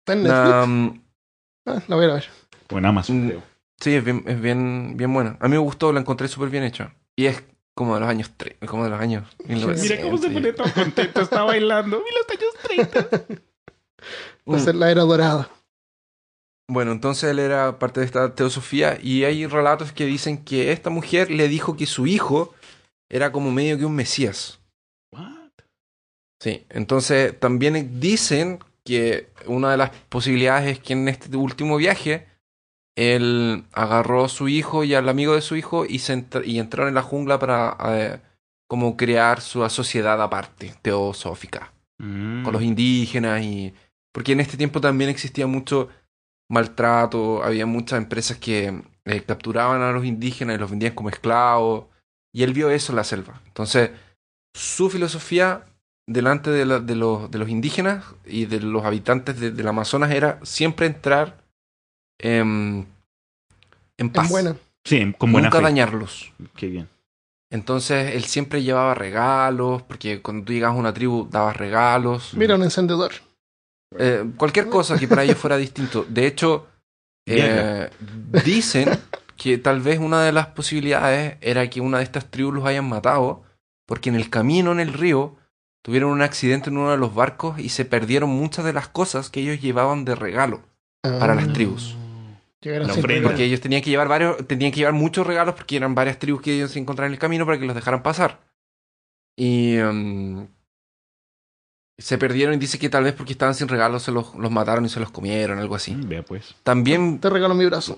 Está 0.07 0.13
en 0.13 0.23
Netflix. 0.23 0.65
Um, 0.65 1.03
Ah, 1.69 1.83
la 1.89 1.97
voy 1.97 2.05
a 2.05 2.15
ver. 2.15 2.25
O 2.73 2.79
en 2.79 2.87
Amazon. 2.87 3.25
Mm, 3.25 3.29
creo. 3.29 3.43
sí, 3.81 3.95
es 3.95 4.05
bien, 4.05 4.23
es 4.27 4.41
bien, 4.41 4.97
bien 4.97 5.13
buena. 5.13 5.37
A 5.41 5.49
mí 5.49 5.51
me 5.53 5.59
gustó, 5.59 5.93
la 5.93 5.99
encontré 5.99 6.29
súper 6.29 6.49
bien 6.49 6.63
hecha. 6.63 6.95
Y 7.17 7.26
es 7.26 7.43
como 7.75 7.95
de 7.95 8.00
los 8.00 8.09
años 8.09 8.30
tre- 8.39 8.57
como 8.67 8.85
de 8.85 8.91
los 8.91 9.00
años 9.00 9.25
1900. 9.49 9.83
Mira 9.83 10.00
cómo 10.02 10.19
se 10.19 10.30
pone 10.30 10.52
todo 10.52 10.73
contento, 10.73 11.21
está 11.23 11.43
bailando. 11.43 12.00
Mira 12.04 12.19
los 12.21 12.39
años 12.39 12.91
30. 12.93 13.11
Va 14.49 14.57
a 14.57 14.61
ser 14.61 14.76
la 14.76 14.91
era 14.93 15.02
dorada. 15.02 15.50
Bueno, 16.69 16.93
entonces 16.93 17.30
él 17.30 17.39
era 17.41 17.78
parte 17.80 18.00
de 18.00 18.07
esta 18.07 18.35
teosofía 18.35 18.99
y 19.02 19.25
hay 19.25 19.47
relatos 19.47 19.93
que 19.93 20.04
dicen 20.07 20.45
que 20.45 20.71
esta 20.73 20.91
mujer 20.91 21.30
le 21.33 21.49
dijo 21.49 21.76
que 21.76 21.87
su 21.87 22.07
hijo 22.07 22.54
era 23.11 23.33
como 23.33 23.50
medio 23.52 23.76
que 23.78 23.85
un 23.85 23.95
mesías. 23.97 24.61
What? 25.13 25.50
Sí, 26.41 26.65
entonces 26.71 27.39
también 27.41 27.99
dicen 28.00 28.61
que 28.87 29.29
una 29.47 29.71
de 29.71 29.77
las 29.77 29.91
posibilidades 30.09 30.71
es 30.71 30.81
que 30.81 30.95
en 30.95 31.09
este 31.09 31.37
último 31.37 31.77
viaje 31.77 32.27
él 32.97 33.65
agarró 33.73 34.25
a 34.25 34.29
su 34.31 34.49
hijo 34.49 34.83
y 34.85 34.95
al 34.95 35.11
amigo 35.11 35.35
de 35.35 35.43
su 35.43 35.57
hijo 35.57 35.85
y, 35.85 35.99
se 35.99 36.25
y 36.47 36.59
entraron 36.59 36.89
en 36.89 36.95
la 36.95 37.03
jungla 37.03 37.39
para 37.39 37.77
eh, 37.89 38.21
como 38.67 38.97
crear 38.97 39.43
su 39.43 39.69
sociedad 39.69 40.23
aparte, 40.23 40.75
teosófica. 40.81 41.73
Mm. 41.99 42.43
con 42.43 42.53
los 42.53 42.63
indígenas 42.63 43.43
y 43.43 43.73
porque 44.13 44.33
en 44.33 44.41
este 44.41 44.59
tiempo 44.59 44.83
también 44.83 45.09
existía 45.09 45.47
mucho 45.47 45.89
maltrato, 46.51 47.43
había 47.43 47.65
muchas 47.65 47.99
empresas 47.99 48.37
que 48.37 48.83
eh, 49.05 49.23
capturaban 49.23 49.81
a 49.81 49.93
los 49.93 50.05
indígenas 50.05 50.57
y 50.57 50.59
los 50.59 50.71
vendían 50.71 50.95
como 50.95 51.09
esclavos 51.09 51.87
y 52.35 52.43
él 52.43 52.53
vio 52.53 52.71
eso 52.71 52.93
en 52.93 52.97
la 52.97 53.05
selva. 53.05 53.41
Entonces, 53.47 53.91
su 54.55 54.91
filosofía 54.91 55.65
delante 56.06 56.50
de, 56.50 56.64
la- 56.66 56.80
de 56.80 56.95
los, 56.95 57.30
de 57.30 57.38
los 57.38 57.49
indígenas 57.49 58.04
y 58.25 58.47
de 58.47 58.60
los 58.60 58.84
habitantes 58.84 59.38
de- 59.40 59.50
del 59.50 59.69
Amazonas 59.69 60.10
era 60.12 60.38
siempre 60.42 60.86
entrar 60.86 61.38
en, 62.19 62.86
en 63.99 64.10
paz, 64.10 64.26
En 64.26 64.30
buena. 64.30 64.56
Sí, 64.84 65.14
con 65.19 65.32
buena 65.32 65.49
nunca 65.49 65.58
fe. 65.58 65.64
dañarlos. 65.64 66.32
Qué 66.56 66.69
bien. 66.69 66.88
Entonces 67.50 68.14
él 68.14 68.25
siempre 68.25 68.62
llevaba 68.62 68.95
regalos, 68.95 69.82
porque 69.82 70.21
cuando 70.23 70.45
tú 70.45 70.52
llegabas 70.52 70.76
a 70.76 70.80
una 70.80 70.95
tribu 70.95 71.28
dabas 71.30 71.56
regalos. 71.56 72.34
Mira 72.34 72.54
un 72.56 72.62
encendedor. 72.62 73.12
Eh, 73.99 74.25
cualquier 74.36 74.69
cosa 74.69 74.99
que 74.99 75.06
para 75.08 75.23
ellos 75.25 75.38
fuera 75.38 75.56
distinto. 75.56 76.04
De 76.08 76.26
hecho, 76.26 76.66
eh, 77.26 77.90
dicen 78.45 78.88
que 79.36 79.58
tal 79.58 79.80
vez 79.80 79.99
una 79.99 80.23
de 80.23 80.32
las 80.32 80.49
posibilidades 80.49 81.36
era 81.40 81.69
que 81.69 81.80
una 81.80 81.99
de 81.99 82.04
estas 82.04 82.30
tribus 82.30 82.54
los 82.54 82.64
hayan 82.64 82.88
matado, 82.88 83.42
porque 83.86 84.08
en 84.08 84.14
el 84.16 84.30
camino 84.30 84.73
en 84.73 84.80
el 84.80 84.92
río 84.92 85.36
tuvieron 85.87 86.11
un 86.11 86.21
accidente 86.21 86.69
en 86.69 86.79
uno 86.79 86.91
de 86.91 86.97
los 86.97 87.15
barcos 87.15 87.61
y 87.61 87.69
se 87.69 87.85
perdieron 87.85 88.29
muchas 88.29 88.65
de 88.65 88.73
las 88.73 88.89
cosas 88.89 89.31
que 89.31 89.39
ellos 89.39 89.61
llevaban 89.61 90.05
de 90.05 90.17
regalo 90.17 90.63
para 91.01 91.35
Ah, 91.35 91.37
las 91.37 91.53
tribus. 91.53 91.95
ofrenda. 92.61 92.89
regalo. 93.07 93.23
Porque 93.29 93.45
ellos 93.45 93.61
tenían 93.61 93.83
que 93.83 93.91
llevar 93.91 94.09
varios, 94.09 94.45
tenían 94.49 94.73
que 94.73 94.79
llevar 94.79 94.95
muchos 94.95 95.25
regalos 95.25 95.55
porque 95.55 95.77
eran 95.77 95.95
varias 95.95 96.19
tribus 96.19 96.43
que 96.43 96.57
ellos 96.57 96.73
se 96.73 96.81
encontraban 96.81 97.11
en 97.11 97.15
el 97.15 97.21
camino 97.21 97.47
para 97.47 97.57
que 97.61 97.67
los 97.67 97.77
dejaran 97.77 98.03
pasar. 98.03 98.41
Y 99.37 99.77
em, 99.77 100.49
se 101.99 102.19
perdieron 102.19 102.55
y 102.57 102.59
dice 102.59 102.81
que 102.81 102.89
tal 102.89 103.05
vez 103.05 103.13
porque 103.15 103.33
estaban 103.35 103.55
sin 103.55 103.69
regalos 103.69 104.03
se 104.03 104.11
los, 104.11 104.35
los 104.35 104.51
mataron 104.51 104.85
y 104.87 104.89
se 104.89 104.99
los 104.99 105.13
comieron, 105.13 105.61
algo 105.61 105.77
así. 105.77 105.95
Vea 105.97 106.25
pues. 106.25 106.57
También, 106.65 107.21
Te 107.21 107.31
regalo 107.31 107.55
mi 107.55 107.65
brazo. 107.65 107.97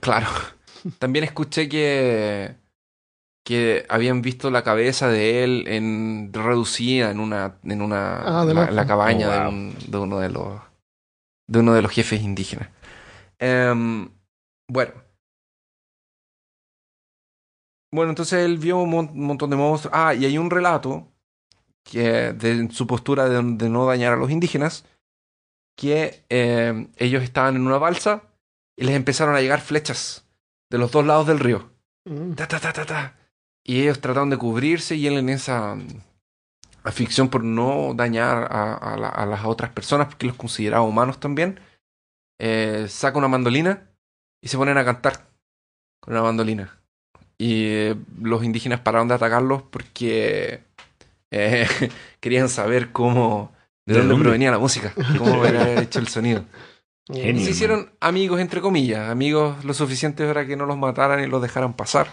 claro, 0.00 0.28
también 0.98 1.24
escuché 1.26 1.68
que 1.68 2.54
que 3.46 3.86
habían 3.88 4.22
visto 4.22 4.50
la 4.50 4.64
cabeza 4.64 5.08
de 5.08 5.44
él 5.44 5.68
en 5.68 6.32
reducida 6.32 7.12
en 7.12 7.20
una 7.20 7.58
en 7.62 7.80
una 7.80 8.40
Ah, 8.40 8.44
de 8.44 8.52
la, 8.54 8.86
cabaña 8.86 9.28
Oh, 9.28 9.32
de, 9.32 9.48
un- 9.48 9.76
de 9.86 9.98
uno 9.98 10.18
de 10.18 10.30
los 10.30 10.60
de 11.48 11.60
uno 11.60 11.72
de 11.72 11.80
los 11.82 11.92
jefes 11.92 12.20
indígenas. 12.22 12.68
Em, 13.38 14.08
bueno. 14.68 14.92
Bueno, 17.92 18.10
entonces 18.10 18.44
él 18.44 18.58
vio 18.58 18.78
un 18.78 18.90
mon- 18.90 19.10
montón 19.18 19.50
de 19.50 19.56
monstruos. 19.56 19.94
Ah, 19.96 20.12
y 20.12 20.24
hay 20.24 20.38
un 20.38 20.50
relato 20.50 21.06
que 21.84 22.32
de 22.32 22.68
su 22.72 22.86
postura 22.88 23.28
de, 23.28 23.40
de 23.42 23.68
no 23.68 23.86
dañar 23.86 24.12
a 24.14 24.16
los 24.16 24.30
indígenas, 24.32 24.84
que 25.78 26.24
em, 26.28 26.90
ellos 26.96 27.22
estaban 27.22 27.54
en 27.54 27.64
una 27.66 27.78
balsa 27.78 28.24
y 28.76 28.84
les 28.84 28.96
empezaron 28.96 29.36
a 29.36 29.40
llegar 29.40 29.60
flechas 29.60 30.26
de 30.68 30.78
los 30.78 30.90
dos 30.90 31.06
lados 31.06 31.28
del 31.28 31.38
río. 31.38 31.70
Mm. 32.06 32.32
Ta, 32.32 32.48
ta, 32.48 32.58
ta, 32.58 32.72
ta, 32.72 32.84
ta. 32.84 33.16
Y 33.68 33.80
ellos 33.82 34.00
trataron 34.00 34.30
de 34.30 34.36
cubrirse 34.38 34.94
y 34.94 35.06
él 35.08 35.14
en 35.18 35.28
esa 35.28 35.74
mm, 35.74 35.86
afición 36.84 37.28
por 37.28 37.42
no 37.42 37.94
dañar 37.94 38.46
a, 38.50 38.74
a 38.74 38.96
la- 38.96 39.08
a 39.08 39.26
las 39.26 39.44
otras 39.44 39.70
personas, 39.72 40.06
porque 40.06 40.26
los 40.26 40.36
consideraba 40.36 40.84
humanos 40.84 41.18
también, 41.18 41.58
eh, 42.38 42.86
saca 42.88 43.18
una 43.18 43.28
mandolina 43.28 43.90
y 44.40 44.48
se 44.48 44.56
ponen 44.56 44.78
a 44.78 44.84
cantar 44.84 45.26
con 46.00 46.14
una 46.14 46.22
mandolina. 46.22 46.78
Y 47.38 47.64
eh, 47.66 47.96
los 48.22 48.44
indígenas 48.44 48.80
pararon 48.80 49.08
de 49.08 49.14
atacarlos 49.14 49.62
porque 49.62 50.62
eh, 51.32 51.66
querían 52.20 52.48
saber 52.48 52.92
cómo, 52.92 53.52
de, 53.84 53.94
¿De 53.94 53.98
dónde, 54.00 54.12
dónde? 54.14 54.24
provenía 54.24 54.50
la 54.52 54.58
música, 54.60 54.92
cómo 55.18 55.44
era 55.44 55.80
hecho 55.82 55.98
el 55.98 56.06
sonido. 56.08 56.44
Y 57.08 57.14
Genio. 57.20 57.44
se 57.44 57.50
hicieron 57.50 57.90
amigos, 58.00 58.40
entre 58.40 58.60
comillas, 58.60 59.10
amigos 59.10 59.64
lo 59.64 59.74
suficiente 59.74 60.24
para 60.26 60.46
que 60.46 60.56
no 60.56 60.66
los 60.66 60.76
mataran 60.78 61.22
y 61.22 61.26
los 61.26 61.42
dejaran 61.42 61.74
pasar. 61.74 62.08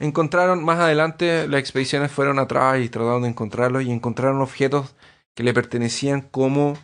Encontraron 0.00 0.64
más 0.64 0.78
adelante, 0.78 1.46
las 1.48 1.60
expediciones 1.60 2.10
fueron 2.10 2.38
atrás 2.38 2.80
y 2.80 2.88
trataron 2.88 3.22
de 3.22 3.28
encontrarlos 3.28 3.82
y 3.84 3.90
encontraron 3.90 4.40
objetos 4.40 4.94
que 5.34 5.42
le 5.42 5.54
pertenecían 5.54 6.20
como 6.22 6.74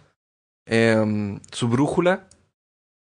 em, 0.67 1.41
su 1.53 1.69
brújula 1.69 2.29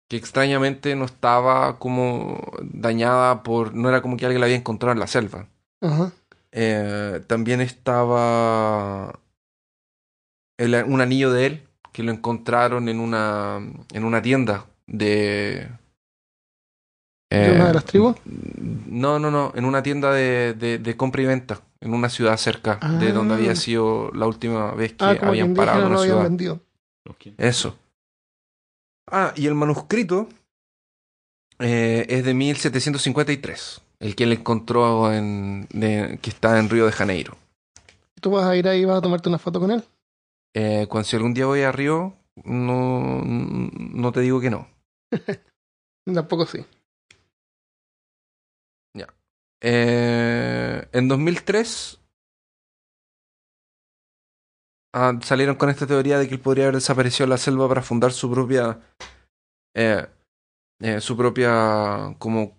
que 0.09 0.17
extrañamente 0.17 0.97
no 0.97 1.05
estaba 1.05 1.79
como 1.79 2.41
dañada 2.63 3.43
por... 3.43 3.75
No 3.75 3.89
era 3.91 4.01
como 4.01 4.17
que 4.17 4.25
alguien 4.25 4.41
la 4.41 4.47
había 4.47 4.57
encontrado 4.57 4.93
en 4.95 5.01
la 5.01 5.07
selva. 5.07 5.49
Ajá. 5.83 6.13
Eh, 6.51 7.21
también 7.27 7.61
estaba 7.61 9.19
el- 10.59 10.85
un 10.85 11.01
anillo 11.01 11.31
de 11.33 11.47
él 11.47 11.69
que 11.93 12.03
lo 12.03 12.13
encontraron 12.13 12.89
en 12.89 13.01
una, 13.01 13.59
en 13.93 14.05
una 14.05 14.23
tienda 14.23 14.67
de... 14.87 15.69
¿De 17.31 17.53
una 17.53 17.69
de 17.69 17.75
las 17.75 17.85
tribus? 17.85 18.17
No, 18.25 19.19
no, 19.19 19.31
no, 19.31 19.53
en 19.55 19.65
una 19.67 19.83
tienda 19.83 20.13
de, 20.13 20.55
de- 20.55 20.79
de 20.79 20.97
compra 20.97 21.23
y 21.23 21.27
venta, 21.27 21.61
en 21.81 21.93
una 21.93 22.09
ciudad 22.09 22.37
cerca 22.39 22.79
de 22.99 23.09
Ah. 23.11 23.13
donde 23.13 23.35
había 23.35 23.55
sido 23.55 24.11
la 24.15 24.27
última 24.27 24.73
vez 24.73 24.93
que 24.95 25.05
Ah, 25.05 25.19
habían 25.23 25.55
parado 25.55 25.81
en 25.81 25.87
una 25.93 25.99
ciudad. 26.03 26.23
vendido. 26.23 26.61
Eso. 27.37 27.77
Ah, 29.11 29.33
y 29.37 29.47
el 29.47 29.55
manuscrito 29.55 30.29
eh, 31.59 32.07
es 32.09 32.25
de 32.25 32.35
1753, 32.35 33.81
el 34.01 34.15
que 34.15 34.25
él 34.25 34.33
encontró 34.33 35.13
en, 35.13 35.67
de- 35.71 36.19
que 36.23 36.31
está 36.31 36.59
en 36.59 36.71
Río 36.71 36.87
de 36.87 36.93
Janeiro. 36.93 37.37
¿Tú 38.21 38.31
vas 38.31 38.45
a 38.47 38.57
ir 38.57 38.69
ahí 38.69 38.81
y 38.81 38.85
vas 38.85 38.99
a 38.99 39.03
tomarte 39.03 39.29
una 39.29 39.39
foto 39.39 39.61
con 39.61 39.71
él? 39.71 39.85
Eh, 40.55 40.87
cuando 40.89 41.07
si 41.09 41.17
algún 41.17 41.35
día 41.35 41.47
voy 41.47 41.63
a 41.63 41.73
Río, 41.73 42.15
no, 42.45 43.23
no 43.25 44.13
te 44.13 44.21
digo 44.21 44.41
que 44.41 44.51
no. 44.51 44.67
Tampoco 46.15 46.47
sí. 46.47 46.65
Eh, 49.61 50.89
en 50.93 51.09
2003 51.09 52.01
ah, 54.95 55.19
salieron 55.23 55.57
con 55.57 55.69
esta 55.69 55.87
teoría 55.87 56.19
de 56.19 56.29
que 56.29 56.35
él 56.35 56.41
podría 56.41 56.65
haber 56.65 56.77
desaparecido 56.77 57.25
en 57.25 57.31
la 57.31 57.39
selva 57.39 57.69
para 57.69 57.83
fundar 57.83 58.13
su 58.13 58.31
propia 58.31 58.81
eh, 59.75 60.07
eh, 60.81 61.01
su 61.01 61.17
propia 61.17 62.15
como 62.19 62.57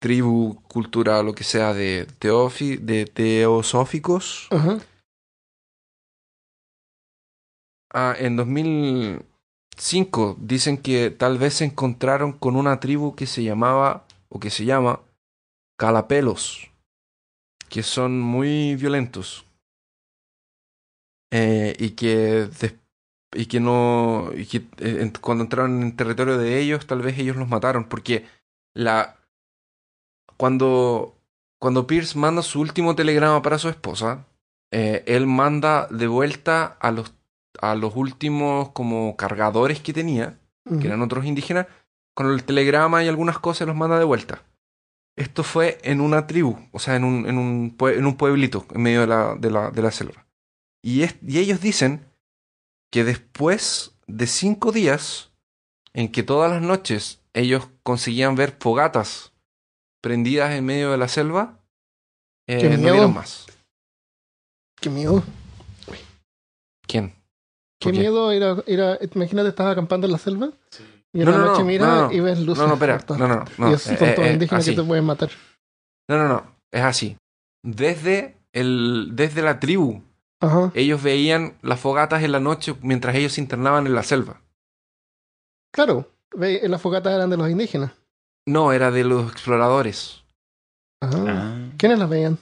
tribu, 0.00 0.60
cultura, 0.62 1.22
lo 1.22 1.34
que 1.34 1.44
sea 1.44 1.72
de, 1.72 2.06
teofi, 2.18 2.76
de 2.76 3.06
teosóficos. 3.06 4.48
Ah, 7.92 8.14
en 8.18 8.36
2005 8.36 10.36
dicen 10.40 10.78
que 10.78 11.10
tal 11.10 11.38
vez 11.38 11.54
se 11.54 11.64
encontraron 11.64 12.32
con 12.32 12.56
una 12.56 12.80
tribu 12.80 13.14
que 13.14 13.26
se 13.26 13.42
llamaba 13.42 14.04
o 14.28 14.40
que 14.40 14.50
se 14.50 14.64
llama 14.64 15.00
Calapelos, 15.78 16.70
que 17.70 17.82
son 17.82 18.20
muy 18.20 18.76
violentos 18.76 19.46
Eh, 21.30 21.76
y 21.78 21.90
que 21.90 22.48
y 23.36 23.46
que 23.46 23.60
no 23.60 24.30
y 24.34 24.46
que 24.46 24.66
eh, 24.78 25.12
cuando 25.20 25.44
entraron 25.44 25.82
en 25.82 25.94
territorio 25.94 26.38
de 26.38 26.58
ellos 26.58 26.86
tal 26.86 27.02
vez 27.02 27.18
ellos 27.18 27.36
los 27.36 27.48
mataron 27.48 27.84
porque 27.84 28.24
la 28.74 29.16
cuando 30.38 31.14
cuando 31.58 31.86
Pierce 31.86 32.18
manda 32.18 32.42
su 32.42 32.60
último 32.62 32.94
telegrama 32.96 33.42
para 33.42 33.58
su 33.58 33.68
esposa 33.68 34.24
eh, 34.72 35.04
él 35.06 35.26
manda 35.26 35.86
de 35.88 36.06
vuelta 36.06 36.78
a 36.80 36.90
los 36.92 37.12
a 37.60 37.74
los 37.74 37.94
últimos 37.94 38.70
como 38.70 39.16
cargadores 39.16 39.80
que 39.80 39.92
tenía 39.92 40.38
que 40.80 40.86
eran 40.86 41.02
otros 41.02 41.24
indígenas, 41.24 41.66
con 42.14 42.26
el 42.30 42.44
telegrama 42.44 43.02
y 43.02 43.08
algunas 43.08 43.38
cosas 43.38 43.66
los 43.66 43.76
manda 43.76 43.98
de 43.98 44.04
vuelta. 44.04 44.42
Esto 45.18 45.42
fue 45.42 45.78
en 45.82 46.00
una 46.00 46.26
tribu, 46.26 46.56
o 46.72 46.78
sea, 46.78 46.96
en 46.96 47.04
un, 47.04 47.26
en 47.26 47.38
un, 47.38 47.76
pue- 47.76 47.96
en 47.98 48.06
un 48.06 48.16
pueblito 48.16 48.64
en 48.74 48.82
medio 48.82 49.00
de 49.02 49.06
la, 49.08 49.34
de 49.34 49.50
la, 49.50 49.70
de 49.70 49.82
la 49.82 49.90
selva. 49.90 50.26
Y, 50.82 51.02
es- 51.02 51.16
y 51.26 51.38
ellos 51.38 51.60
dicen 51.60 52.04
que 52.92 53.04
después 53.04 53.92
de 54.06 54.26
cinco 54.26 54.70
días, 54.72 55.30
en 55.92 56.10
que 56.12 56.22
todas 56.22 56.50
las 56.52 56.62
noches 56.62 57.20
ellos 57.34 57.68
conseguían 57.82 58.36
ver 58.36 58.56
fogatas 58.60 59.32
prendidas 60.00 60.52
en 60.54 60.64
medio 60.64 60.90
de 60.92 60.98
la 60.98 61.08
selva, 61.08 61.58
eh, 62.46 62.58
¡Qué 62.60 62.70
no 62.70 62.78
miedo! 62.78 62.92
vieron 62.94 63.14
más. 63.14 63.46
Qué 64.80 64.88
miedo. 64.90 65.22
¿Quién? 66.86 67.14
Qué 67.80 67.92
miedo 67.92 68.32
ir 68.32 68.42
a, 68.44 68.62
ir 68.66 68.80
a- 68.80 68.98
Imagínate, 69.14 69.48
estás 69.50 69.66
acampando 69.72 70.06
en 70.06 70.12
la 70.12 70.18
selva 70.18 70.50
y 71.14 71.20
en 71.20 71.24
No, 71.26 71.30
la 71.32 71.38
no, 71.38 71.44
noche 71.46 71.58
no, 71.60 71.64
miras 71.66 71.88
no, 71.88 72.06
no. 72.08 72.12
y 72.12 72.20
ves 72.20 72.38
luces. 72.40 72.58
No, 72.62 72.66
no, 72.68 72.74
espera. 72.74 73.04
No, 73.18 73.28
no, 73.28 73.44
no. 73.58 73.70
Y 73.70 73.74
esos 73.74 73.92
Eh, 73.92 73.96
son 73.98 74.14
todos 74.14 74.28
eh, 74.28 74.32
indígenas 74.32 74.64
que 74.64 74.72
te 74.72 74.82
pueden 74.82 75.04
matar. 75.04 75.30
No, 76.08 76.18
no, 76.18 76.28
no. 76.28 76.42
Es 76.72 76.82
así. 76.82 77.16
Desde, 77.64 78.36
el, 78.52 79.10
desde 79.12 79.42
la 79.42 79.58
tribu 79.60 80.02
Ajá. 80.40 80.70
ellos 80.74 81.02
veían 81.02 81.56
las 81.62 81.80
fogatas 81.80 82.22
en 82.22 82.32
la 82.32 82.40
noche 82.40 82.74
mientras 82.82 83.14
ellos 83.16 83.32
se 83.32 83.40
internaban 83.40 83.86
en 83.86 83.94
la 83.94 84.02
selva. 84.02 84.40
Claro. 85.72 86.10
Ve, 86.36 86.60
las 86.68 86.80
fogatas 86.80 87.14
eran 87.14 87.30
de 87.30 87.36
los 87.36 87.48
indígenas. 87.50 87.92
No, 88.46 88.72
era 88.72 88.90
de 88.90 89.04
los 89.04 89.30
exploradores. 89.32 90.24
Ajá. 91.02 91.24
Ah. 91.26 91.68
¿Quiénes 91.78 91.98
las 91.98 92.08
veían? 92.08 92.38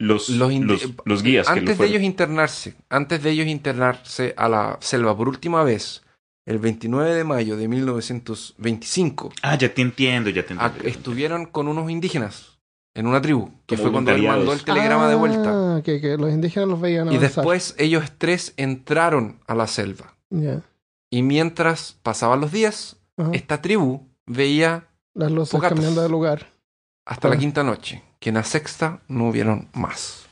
Los, 0.00 0.30
Los 0.30 0.38
los, 0.38 0.52
indi- 0.52 1.02
los 1.04 1.22
guías 1.22 1.46
que 1.46 1.54
lo 1.54 1.58
Antes 1.60 1.78
de 1.78 1.86
ellos 1.86 2.02
internarse, 2.02 2.74
antes 2.88 3.22
de 3.22 3.30
ellos 3.30 3.46
internarse 3.46 4.34
a 4.36 4.48
la 4.48 4.78
selva 4.80 5.14
por 5.16 5.28
última 5.28 5.62
vez, 5.62 6.02
el 6.50 6.58
29 6.58 7.14
de 7.14 7.24
mayo 7.24 7.56
de 7.56 7.68
1925, 7.68 9.32
Ah, 9.42 9.56
ya 9.56 9.72
te 9.72 9.82
entiendo, 9.82 10.30
ya 10.30 10.44
te 10.44 10.54
a- 10.54 10.66
entiendo. 10.66 10.88
estuvieron 10.88 11.46
con 11.46 11.68
unos 11.68 11.90
indígenas 11.90 12.58
en 12.94 13.06
una 13.06 13.22
tribu, 13.22 13.50
que 13.66 13.76
Como 13.76 13.82
fue 13.84 13.92
cuando 13.92 14.10
él 14.12 14.22
mandó 14.26 14.52
el 14.52 14.64
telegrama 14.64 15.08
de 15.08 15.14
vuelta. 15.14 15.76
Ah, 15.76 15.82
que, 15.82 16.00
que 16.00 16.16
los 16.16 16.30
indígenas 16.30 16.68
los 16.68 16.80
veían 16.80 17.06
Y 17.06 17.16
avanzar. 17.16 17.36
después 17.36 17.74
ellos 17.78 18.04
tres 18.18 18.52
entraron 18.56 19.38
a 19.46 19.54
la 19.54 19.66
selva. 19.66 20.16
Ya. 20.30 20.62
Y 21.10 21.22
mientras 21.22 21.96
pasaban 22.02 22.40
los 22.40 22.50
días, 22.52 22.96
Ajá. 23.16 23.30
esta 23.32 23.62
tribu 23.62 24.08
veía 24.26 24.88
Las 25.14 25.30
luces 25.30 25.52
fogatas. 25.52 25.74
cambiando 25.76 26.02
de 26.02 26.08
lugar. 26.08 26.46
hasta 27.06 27.28
la 27.28 27.34
Ah. 27.34 27.38
quinta 27.38 27.62
noche, 27.64 28.02
que 28.20 28.28
en 28.28 28.36
la 28.36 28.44
sexta 28.44 29.00
no 29.08 29.28
hubieron 29.28 29.68
más. 29.72 30.26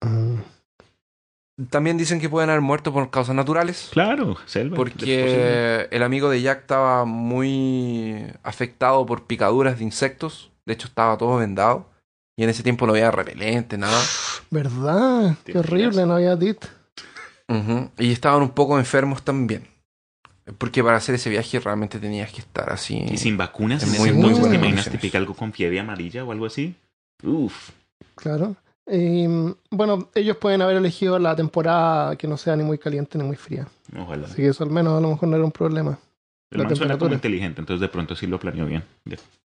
Ah. 0.00 0.36
También 1.70 1.98
dicen 1.98 2.18
que 2.20 2.28
pueden 2.30 2.48
haber 2.48 2.62
muerto 2.62 2.92
por 2.92 3.10
causas 3.10 3.34
naturales, 3.36 3.88
Claro, 3.92 4.36
selva. 4.46 4.74
porque 4.76 5.86
el 5.90 6.02
amigo 6.02 6.30
de 6.30 6.40
Jack 6.40 6.60
estaba 6.62 7.04
muy 7.04 8.24
afectado 8.42 9.04
por 9.04 9.26
picaduras 9.26 9.78
de 9.78 9.84
insectos, 9.84 10.50
de 10.64 10.72
hecho 10.72 10.88
estaba 10.88 11.18
todo 11.18 11.36
vendado, 11.36 11.90
y 12.36 12.44
en 12.44 12.48
ese 12.50 12.62
tiempo 12.62 12.86
no 12.86 12.92
había 12.94 13.10
repelente, 13.10 13.76
nada. 13.76 14.00
¿Verdad? 14.50 15.36
¿Te 15.44 15.52
Qué 15.52 15.58
horrible, 15.58 16.06
no 16.06 16.14
había 16.14 16.36
dit. 16.36 16.56
Y 17.98 18.12
estaban 18.12 18.40
un 18.42 18.50
poco 18.50 18.78
enfermos 18.78 19.22
también, 19.22 19.68
porque 20.56 20.82
para 20.82 20.96
hacer 20.96 21.16
ese 21.16 21.28
viaje 21.28 21.60
realmente 21.60 21.98
tenías 21.98 22.32
que 22.32 22.40
estar 22.40 22.72
así. 22.72 22.96
Y 23.10 23.18
sin 23.18 23.36
vacunas 23.36 23.82
En 23.82 23.90
muy- 23.90 23.98
ese 24.08 24.12
muy 24.14 24.30
entonces, 24.30 24.50
¿te 24.50 24.56
imaginas 24.56 24.60
condiciones. 24.86 25.00
típica 25.02 25.18
algo 25.18 25.34
con 25.34 25.52
fiebre 25.52 25.78
amarilla 25.80 26.24
o 26.24 26.32
algo 26.32 26.46
así? 26.46 26.74
Uf. 27.22 27.70
Claro. 28.14 28.56
Y, 28.86 29.28
mm, 29.28 29.54
bueno, 29.70 30.10
ellos 30.14 30.36
pueden 30.38 30.62
haber 30.62 30.76
elegido 30.76 31.18
la 31.18 31.36
temporada 31.36 32.16
que 32.16 32.26
no 32.26 32.36
sea 32.36 32.56
ni 32.56 32.64
muy 32.64 32.78
caliente 32.78 33.18
ni 33.18 33.24
muy 33.24 33.36
fría. 33.36 33.68
Ojalá. 33.96 34.26
Así 34.26 34.36
que 34.36 34.48
eso 34.48 34.64
al 34.64 34.70
menos 34.70 34.98
a 34.98 35.00
lo 35.00 35.08
mejor 35.10 35.28
no 35.28 35.36
era 35.36 35.44
un 35.44 35.52
problema. 35.52 35.98
El 36.50 36.58
la 36.58 36.64
man 36.64 36.76
suena 36.76 36.98
como 36.98 37.10
temperatura. 37.10 37.14
inteligente, 37.14 37.60
entonces 37.60 37.80
de 37.80 37.88
pronto 37.88 38.14
sí 38.14 38.26
lo 38.26 38.38
planeó 38.38 38.66
bien. 38.66 38.84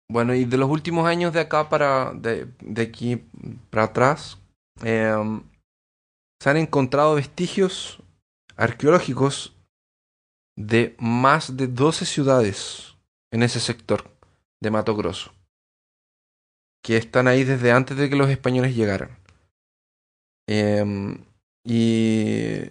Bueno, 0.09 0.33
y 0.33 0.45
de 0.45 0.57
los 0.57 0.69
últimos 0.69 1.07
años 1.07 1.33
de 1.33 1.41
acá 1.41 1.69
para. 1.69 2.13
de, 2.13 2.47
de 2.61 2.81
aquí 2.81 3.23
para 3.69 3.83
atrás. 3.85 4.37
em, 4.81 5.41
se 6.39 6.49
han 6.49 6.57
encontrado 6.57 7.15
vestigios 7.15 7.99
arqueológicos 8.55 9.55
de 10.55 10.95
más 10.99 11.57
de 11.57 11.67
12 11.67 12.05
ciudades 12.05 12.95
en 13.31 13.43
ese 13.43 13.59
sector 13.59 14.09
de 14.61 14.71
Mato 14.71 14.95
Grosso. 14.95 15.31
Que 16.88 16.95
están 16.95 17.28
ahí 17.28 17.43
desde 17.43 17.73
antes 17.73 17.97
de 17.97 18.10
que 18.10 18.15
los 18.15 18.30
españoles 18.30 18.73
llegaran. 18.73 19.10
Em, 20.47 21.17
y 21.65 22.62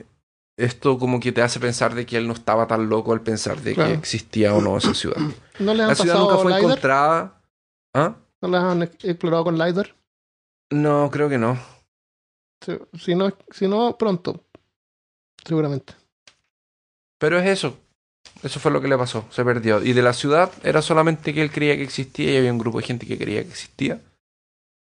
esto 0.59 0.99
como 0.99 1.21
que 1.21 1.33
te 1.33 1.43
hace 1.43 1.61
pensar 1.61 1.95
de 1.95 2.07
que 2.07 2.17
él 2.17 2.27
no 2.27 2.33
estaba 2.33 2.67
tan 2.67 2.89
loco 2.89 3.13
al 3.13 3.21
pensar 3.21 3.61
de 3.61 3.75
Claro. 3.75 3.91
que 3.91 3.99
existía 3.99 4.55
o 4.55 4.63
no 4.63 4.79
esa 4.79 4.95
ciudad. 4.95 5.17
¿No 5.59 5.73
han 5.73 5.77
La 5.77 5.95
ciudad 5.95 6.19
nunca 6.19 6.37
fue 6.37 6.47
LiDAR? 6.47 6.63
encontrada. 6.63 7.43
¿Ah? 7.95 8.17
¿No 8.41 8.49
las 8.49 8.65
han 8.65 8.83
ex- 8.85 9.05
explorado 9.05 9.45
con 9.45 9.59
LiDAR? 9.59 9.95
No, 10.73 11.11
creo 11.11 11.29
que 11.29 11.37
no. 11.39 11.59
Si- 12.65 12.79
Si 12.99 13.15
no, 13.15 13.31
si 13.51 13.69
no 13.69 13.99
pronto. 13.99 14.43
Seguramente. 15.45 15.93
Pero 17.19 17.39
es 17.39 17.47
eso. 17.47 17.79
Eso 18.43 18.61
fue 18.61 18.71
lo 18.71 18.81
que 18.81 18.89
le 18.89 18.97
pasó. 18.99 19.25
Se 19.31 19.45
perdió. 19.45 19.83
Y 19.83 19.93
de 19.93 20.03
la 20.03 20.13
ciudad 20.13 20.51
era 20.63 20.83
solamente 20.83 21.33
que 21.35 21.43
él 21.43 21.51
creía 21.51 21.77
que 21.77 21.83
existía 21.83 22.33
y 22.33 22.37
había 22.37 22.53
un 22.53 22.59
grupo 22.59 22.79
de 22.79 22.87
gente 22.87 23.07
que 23.07 23.19
creía 23.19 23.43
que 23.43 23.49
existía. 23.49 24.01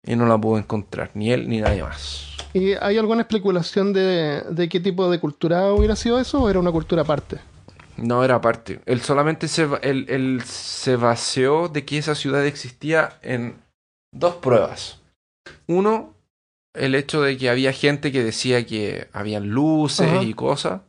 Y 0.05 0.17
no 0.17 0.27
la 0.27 0.39
pudo 0.39 0.59
encontrar. 0.59 1.11
Ni 1.15 1.33
él 1.33 1.49
ni 1.49 1.61
nadie 1.61 1.83
más. 1.83 2.37
¿Y 2.55 2.73
hay 2.75 2.97
alguna 2.99 3.23
especulación 3.23 3.93
de, 3.93 4.43
de 4.49 4.69
qué 4.69 4.81
tipo 4.81 5.11
de 5.11 5.19
cultura 5.19 5.73
hubiera 5.73 5.97
sido 5.97 6.19
eso 6.19 6.43
o 6.43 6.49
era 6.49 6.59
una 6.59 6.73
cultura 6.73 7.03
aparte? 7.03 7.39
No 7.97 8.23
era 8.25 8.37
aparte. 8.37 8.81
Él 8.87 9.01
solamente 9.01 9.49
se, 9.49 9.69
él, 9.83 10.07
él 10.09 10.43
se 10.45 10.97
baseó 10.97 11.69
de 11.69 11.85
que 11.85 11.99
esa 11.99 12.15
ciudad 12.15 12.47
existía 12.47 13.19
en 13.23 13.57
dos 14.13 14.37
pruebas. 14.37 15.01
Uno, 15.67 16.15
el 16.75 16.95
hecho 16.95 17.23
de 17.23 17.37
que 17.37 17.51
había 17.51 17.73
gente 17.73 18.13
que 18.13 18.23
decía 18.23 18.65
que 18.65 19.09
habían 19.13 19.49
luces 19.49 20.09
Ajá. 20.09 20.23
y 20.23 20.33
cosas. 20.35 20.83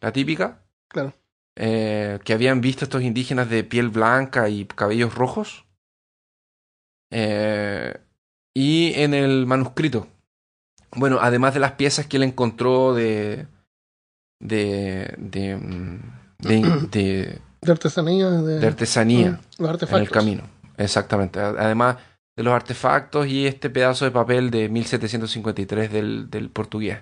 La 0.00 0.12
típica. 0.12 0.58
Claro. 0.88 1.14
Eh, 1.56 2.18
que 2.24 2.32
habían 2.32 2.60
visto 2.60 2.84
estos 2.84 3.02
indígenas 3.02 3.48
de 3.50 3.64
piel 3.64 3.88
blanca 3.88 4.48
y 4.48 4.64
cabellos 4.64 5.14
rojos. 5.14 5.64
Eh, 7.10 7.94
y 8.54 8.92
en 9.00 9.14
el 9.14 9.46
manuscrito. 9.46 10.08
Bueno, 10.94 11.18
además 11.20 11.54
de 11.54 11.60
las 11.60 11.72
piezas 11.72 12.06
que 12.06 12.16
él 12.18 12.22
encontró 12.22 12.94
de. 12.94 13.46
de. 14.40 15.14
de. 15.18 15.56
mm, 15.56 16.00
de, 16.38 16.60
de- 16.90 17.38
De 17.60 17.72
artesanía. 17.72 18.28
De, 18.30 18.58
de 18.58 18.66
artesanía 18.66 19.30
Mm, 19.32 19.34
los 19.34 19.60
en 19.60 19.66
artefactos. 19.66 20.00
el 20.00 20.10
camino. 20.10 20.42
Exactamente. 20.76 21.38
Además 21.40 21.96
de 22.36 22.42
los 22.42 22.54
artefactos 22.54 23.26
y 23.26 23.46
este 23.46 23.68
pedazo 23.70 24.04
de 24.06 24.10
papel 24.10 24.50
de 24.50 24.68
1753 24.70 25.92
del, 25.92 26.30
del 26.30 26.48
portugués. 26.50 26.98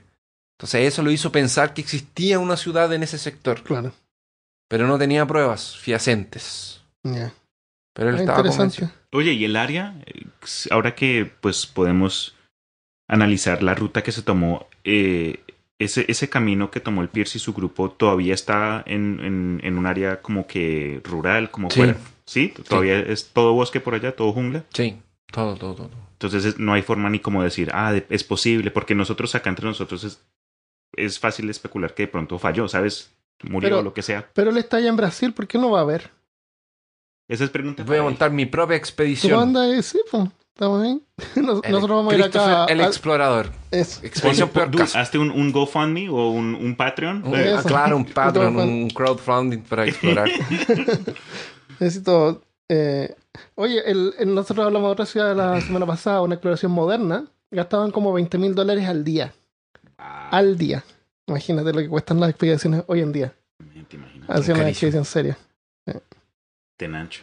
Entonces 0.58 0.86
eso 0.88 1.02
lo 1.02 1.10
hizo 1.12 1.30
pensar 1.32 1.72
que 1.72 1.80
existía 1.80 2.38
una 2.40 2.56
ciudad 2.56 2.92
en 2.92 3.02
ese 3.04 3.16
sector, 3.16 3.62
Claro. 3.62 3.92
Pero 4.70 4.86
no 4.86 4.98
tenía 4.98 5.26
pruebas 5.26 5.76
fehacientes. 5.76 6.80
Ya. 7.02 7.32
Pero 7.92 8.10
él 8.10 8.16
Ah, 8.16 8.20
estaba 8.20 8.38
interesante. 8.38 8.76
convencido. 8.78 9.00
Oye, 9.12 9.32
¿y 9.32 9.44
el 9.44 9.56
área? 9.56 9.96
Ahora 10.70 10.94
que 10.94 11.28
pues 11.40 11.66
podemos 11.66 12.36
analizar 13.08 13.62
la 13.64 13.74
ruta 13.74 14.02
que 14.02 14.12
se 14.12 14.22
tomó, 14.22 14.68
eh, 14.84 15.40
ese, 15.80 16.04
ese 16.08 16.28
camino 16.28 16.70
que 16.70 16.78
tomó 16.78 17.02
el 17.02 17.08
Pierce 17.08 17.38
y 17.38 17.40
su 17.40 17.52
grupo 17.52 17.90
todavía 17.90 18.34
está 18.34 18.84
en, 18.86 19.18
en, 19.24 19.60
en 19.64 19.76
un 19.78 19.86
área 19.86 20.20
como 20.22 20.46
que 20.46 21.00
rural, 21.04 21.50
como 21.50 21.70
Sí. 21.70 21.76
fuera. 21.80 21.96
¿Sí? 22.26 22.54
Todavía 22.68 23.00
es 23.00 23.30
todo 23.32 23.54
bosque 23.54 23.80
por 23.80 23.94
allá, 23.94 24.14
todo 24.14 24.32
jungla. 24.32 24.64
Sí, 24.72 25.00
todo, 25.32 25.56
todo, 25.56 25.74
todo. 25.74 25.90
Entonces 26.12 26.44
es- 26.44 26.58
no 26.60 26.74
hay 26.74 26.82
forma 26.82 27.10
ni 27.10 27.18
como 27.18 27.42
decir, 27.42 27.70
ah, 27.74 27.92
de- 27.92 28.06
es 28.08 28.22
posible, 28.22 28.70
porque 28.70 28.94
nosotros 28.94 29.34
acá 29.34 29.50
entre 29.50 29.66
nosotros 29.66 30.04
es, 30.04 30.22
es 30.94 31.18
fácil 31.18 31.50
especular 31.50 31.92
que 31.94 32.04
de 32.04 32.08
pronto 32.08 32.38
falló, 32.38 32.68
¿sabes? 32.68 33.10
Murió 33.42 33.68
Pero- 33.68 33.78
o 33.80 33.82
lo 33.82 33.94
que 33.94 34.02
sea. 34.02 34.28
Pero 34.34 34.50
él 34.50 34.56
está 34.58 34.76
allá 34.78 34.88
en 34.88 34.96
Brasil, 34.96 35.32
¿por 35.32 35.46
qué 35.46 35.58
no 35.58 35.70
va 35.70 35.80
a 35.80 35.84
ver? 35.84 36.10
Esa 37.28 37.44
es 37.44 37.50
pregunta. 37.50 37.84
Voy 37.84 37.96
a 37.98 38.02
montar 38.02 38.30
mi 38.32 38.44
propia 38.46 38.76
¿Tú 38.76 38.80
expedición. 38.80 39.40
andas 39.40 39.62
ahí? 39.70 39.82
Sí, 39.82 40.00
pues. 40.10 40.24
Estamos 40.54 40.82
ahí. 40.82 41.00
Nos- 41.42 41.62
El 41.64 41.72
nosotros 41.72 41.96
vamos 41.96 42.12
a 42.12 42.16
ir 42.16 42.22
acá. 42.24 42.64
El 42.66 42.80
a- 42.80 42.86
explorador. 42.86 43.50
eso. 43.70 44.00
Expedición 44.04 44.48
Pon- 44.50 44.70
caso. 44.72 44.98
hazte 44.98 45.16
un, 45.16 45.30
un 45.30 45.52
GoFundMe 45.52 46.08
o 46.10 46.30
un, 46.30 46.54
un 46.54 46.76
Patreon. 46.76 47.26
Un- 47.26 47.34
Eh, 47.38 47.54
ah, 47.56 47.62
claro, 47.64 47.96
un 47.96 48.04
Patreon, 48.04 48.56
un 48.56 48.90
crowdfunding 48.90 49.60
para 49.62 49.84
explorar. 49.86 50.28
Necesito. 51.78 52.42
eh, 52.68 53.14
oye, 53.54 53.80
el, 53.90 54.12
el- 54.18 54.34
nosotros 54.34 54.66
hablamos 54.66 54.88
de 54.88 54.92
otra 54.92 55.06
ciudad 55.06 55.34
la 55.34 55.60
semana 55.62 55.86
pasada, 55.86 56.22
una 56.22 56.34
exploración 56.34 56.72
moderna. 56.72 57.24
Gastaban 57.52 57.90
como 57.90 58.12
20 58.12 58.38
mil 58.38 58.54
dólares 58.54 58.86
al 58.86 59.02
día. 59.02 59.32
Al 59.96 60.56
día. 60.56 60.84
Imagínate 61.30 61.72
lo 61.72 61.78
que 61.78 61.88
cuestan 61.88 62.18
las 62.18 62.30
expediciones 62.30 62.82
hoy 62.88 63.00
en 63.00 63.12
día. 63.12 63.32
¿Te? 63.88 63.98
Hacia 64.28 64.54
una 64.54 64.68
expedición 64.68 65.04
seria. 65.04 65.38
Tenancho. 66.76 67.22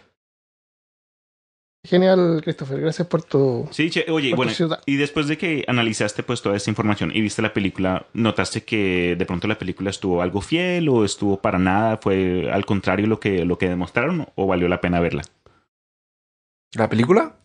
Genial, 1.85 2.41
Christopher. 2.41 2.79
Gracias 2.79 3.07
por 3.07 3.23
tu. 3.23 3.67
Sí, 3.71 3.89
che, 3.89 4.05
oye, 4.09 4.33
bueno, 4.33 4.51
y 4.85 4.95
después 4.95 5.27
de 5.27 5.37
que 5.37 5.65
analizaste 5.67 6.23
pues 6.23 6.41
toda 6.41 6.55
esta 6.55 6.69
información 6.69 7.11
y 7.13 7.21
viste 7.21 7.41
la 7.41 7.53
película, 7.53 8.07
¿notaste 8.13 8.63
que 8.63 9.15
de 9.17 9.25
pronto 9.25 9.47
la 9.47 9.57
película 9.57 9.89
estuvo 9.89 10.21
algo 10.21 10.41
fiel 10.41 10.89
o 10.89 11.03
estuvo 11.03 11.41
para 11.41 11.59
nada? 11.59 11.97
¿Fue 11.97 12.49
al 12.51 12.65
contrario 12.65 13.07
lo 13.07 13.19
que, 13.19 13.45
lo 13.45 13.57
que 13.57 13.69
demostraron 13.69 14.27
o 14.35 14.47
valió 14.47 14.67
la 14.67 14.81
pena 14.81 14.99
verla? 14.99 15.23
¿La 16.73 16.89
película? 16.89 17.37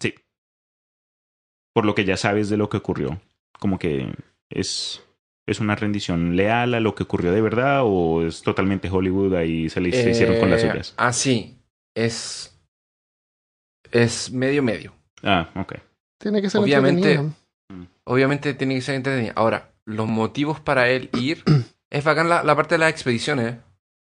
Por 1.73 1.85
lo 1.85 1.95
que 1.95 2.05
ya 2.05 2.17
sabes 2.17 2.49
de 2.49 2.57
lo 2.57 2.69
que 2.69 2.77
ocurrió. 2.77 3.21
Como 3.59 3.79
que 3.79 4.13
es, 4.51 5.03
es 5.47 5.61
una 5.61 5.75
rendición 5.75 6.37
leal 6.37 6.75
a 6.75 6.81
lo 6.81 6.95
que 6.95 7.03
ocurrió 7.03 7.33
de 7.33 7.41
verdad 7.43 7.81
o 7.85 8.25
es 8.27 8.43
totalmente 8.43 8.89
Hollywood 8.91 9.35
ahí 9.35 9.69
se 9.69 9.81
le 9.81 9.91
se 9.93 10.11
hicieron 10.11 10.39
con 10.39 10.51
las 10.51 10.63
Eh, 10.63 10.71
suyas. 10.71 10.95
Ah, 10.97 11.13
sí. 11.13 11.59
Es. 11.95 12.49
Es 13.91 14.31
medio 14.33 14.63
medio. 14.63 14.95
Ah, 15.23 15.51
ok. 15.57 15.75
Tiene 16.19 16.41
que 16.41 16.49
ser 16.51 16.61
Obviamente- 16.61 17.13
entretenido. 17.15 17.37
Obviamente 18.05 18.55
tiene 18.55 18.75
que 18.77 18.81
ser 18.81 18.95
entretenida. 18.97 19.33
Ahora, 19.37 19.73
los 19.85 20.09
motivos 20.09 20.61
para 20.61 20.89
él 20.89 21.11
ir. 21.19 21.43
es 21.91 22.05
bacán 22.05 22.29
la, 22.29 22.43
la 22.43 22.57
parte 22.57 22.75
de 22.77 22.79
las 22.81 22.91
expediciones. 22.91 23.57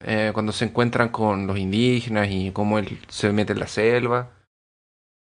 eh, 0.06 0.30
cuando 0.34 0.52
se 0.52 0.66
encuentran 0.66 1.08
con 1.08 1.46
los 1.46 1.56
indígenas 1.58 2.28
y 2.30 2.50
cómo 2.50 2.78
él 2.78 2.98
se 3.08 3.32
mete 3.32 3.54
en 3.54 3.60
la 3.60 3.66
selva. 3.66 4.30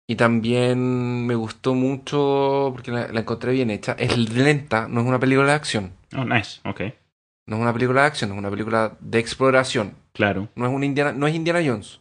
Y 0.09 0.15
también 0.15 1.25
me 1.27 1.35
gustó 1.35 1.73
mucho 1.73 2.69
porque 2.73 2.91
la, 2.91 3.07
la 3.09 3.19
encontré 3.19 3.51
bien 3.51 3.69
hecha. 3.69 3.91
Es 3.99 4.17
lenta, 4.17 4.87
no 4.87 5.01
es 5.01 5.07
una 5.07 5.19
película 5.19 5.47
de 5.47 5.53
acción. 5.53 5.91
Oh, 6.15 6.23
nice. 6.23 6.61
Ok. 6.63 6.81
No 7.47 7.57
es 7.57 7.61
una 7.61 7.73
película 7.73 8.01
de 8.01 8.07
acción, 8.07 8.31
es 8.31 8.37
una 8.37 8.49
película 8.49 8.97
de 9.01 9.19
exploración. 9.19 9.95
Claro. 10.13 10.47
No 10.55 10.65
es, 10.65 10.71
una 10.73 10.85
Indiana, 10.85 11.11
no 11.11 11.27
es 11.27 11.35
Indiana 11.35 11.61
Jones. 11.65 11.99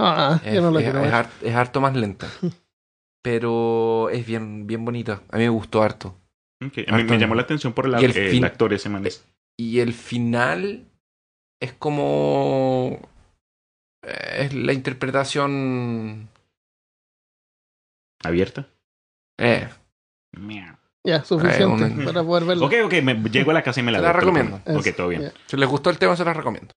Ah, 0.00 0.40
Es, 0.44 0.54
yo 0.54 0.62
no 0.62 0.70
la 0.70 0.80
es- 0.80 0.84
quiero 0.84 0.98
es 1.00 1.04
ver. 1.04 1.14
har- 1.14 1.30
es 1.42 1.54
harto 1.54 1.80
más 1.80 1.94
lenta. 1.94 2.26
Pero 3.22 4.08
es 4.10 4.24
bien, 4.26 4.66
bien 4.66 4.84
bonita. 4.84 5.22
A 5.30 5.36
mí 5.36 5.42
me 5.44 5.48
gustó 5.48 5.82
harto. 5.82 6.14
A 6.60 6.96
mí 6.96 7.04
me 7.04 7.18
llamó 7.18 7.34
la 7.34 7.42
atención 7.42 7.72
por 7.74 7.86
el, 7.86 8.00
Y 8.00 8.04
el 8.38 8.44
actor 8.44 8.72
ese 8.72 8.88
man. 8.88 9.04
es- 9.06 9.26
Y 9.58 9.80
el 9.80 9.92
final 9.92 10.86
es 11.60 11.72
como. 11.74 12.98
eh, 14.02 14.36
Es 14.46 14.54
la 14.54 14.72
interpretación. 14.72 16.28
¿Abierta? 18.26 18.66
Eh. 19.38 19.68
Ya, 21.04 21.22
suficiente 21.24 21.84
Ay, 21.84 21.92
una- 21.92 22.04
para 22.04 22.24
poder 22.24 22.44
verlo. 22.44 22.66
Ok, 22.66 22.74
ok, 22.84 22.92
me 23.02 23.14
llego 23.30 23.52
a 23.52 23.54
la 23.54 23.62
casa 23.62 23.78
y 23.80 23.82
me 23.84 23.92
la 23.92 24.00
la 24.00 24.12
recomiendo. 24.12 24.60
Ok, 24.66 24.86
todo 24.96 25.08
bien. 25.08 25.32
si 25.46 25.56
les 25.56 25.68
gustó 25.68 25.90
el 25.90 25.98
tema, 25.98 26.16
se 26.16 26.24
las 26.24 26.36
recomiendo. 26.36 26.74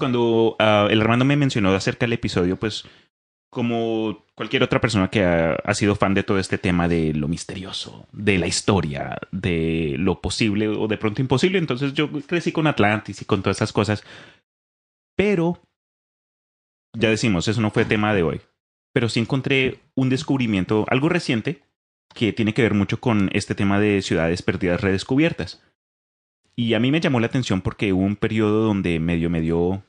Cuando 0.00 0.56
ah, 0.58 0.88
el 0.90 1.00
Armando 1.00 1.24
me 1.24 1.36
mencionó 1.36 1.72
acerca 1.72 2.06
del 2.06 2.14
episodio, 2.14 2.56
pues, 2.56 2.84
como 3.50 4.24
cualquier 4.34 4.62
otra 4.62 4.80
persona 4.80 5.10
que 5.10 5.24
ha, 5.24 5.74
sido 5.74 5.96
fan 5.96 6.14
de 6.14 6.22
todo 6.22 6.38
este 6.38 6.58
tema 6.58 6.88
de 6.88 7.12
lo 7.14 7.28
misterioso, 7.28 8.06
de 8.12 8.38
la 8.38 8.46
historia, 8.46 9.18
de 9.30 9.96
lo 9.98 10.20
posible 10.20 10.68
o 10.68 10.88
de 10.88 10.98
pronto 10.98 11.20
imposible, 11.20 11.58
entonces 11.58 11.92
yo 11.92 12.10
crecí 12.26 12.52
con 12.52 12.66
Atlantis 12.66 13.22
y 13.22 13.24
con 13.24 13.42
todas 13.42 13.58
esas 13.58 13.72
cosas. 13.72 14.04
Pero, 15.16 15.60
ya 16.96 17.10
decimos, 17.10 17.48
eso 17.48 17.60
no 17.60 17.70
fue 17.70 17.84
tema 17.84 18.14
de 18.14 18.22
hoy. 18.22 18.40
Pero 18.92 19.08
sí 19.08 19.20
encontré 19.20 19.80
un 19.94 20.08
descubrimiento, 20.08 20.84
algo 20.88 21.08
reciente, 21.08 21.62
que 22.14 22.32
tiene 22.32 22.54
que 22.54 22.62
ver 22.62 22.74
mucho 22.74 23.00
con 23.00 23.30
este 23.32 23.54
tema 23.54 23.78
de 23.78 24.02
ciudades 24.02 24.42
perdidas 24.42 24.80
redescubiertas. 24.80 25.62
Y 26.56 26.74
a 26.74 26.80
mí 26.80 26.90
me 26.90 27.00
llamó 27.00 27.20
la 27.20 27.26
atención 27.26 27.62
porque 27.62 27.92
hubo 27.92 28.04
un 28.04 28.16
periodo 28.16 28.64
donde 28.64 29.00
medio 29.00 29.30
me 29.30 29.40
dio 29.40 29.82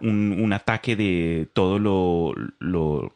un, 0.00 0.36
un 0.40 0.52
ataque 0.52 0.96
de 0.96 1.48
todo 1.52 1.78
lo, 1.78 2.34
lo, 2.58 3.12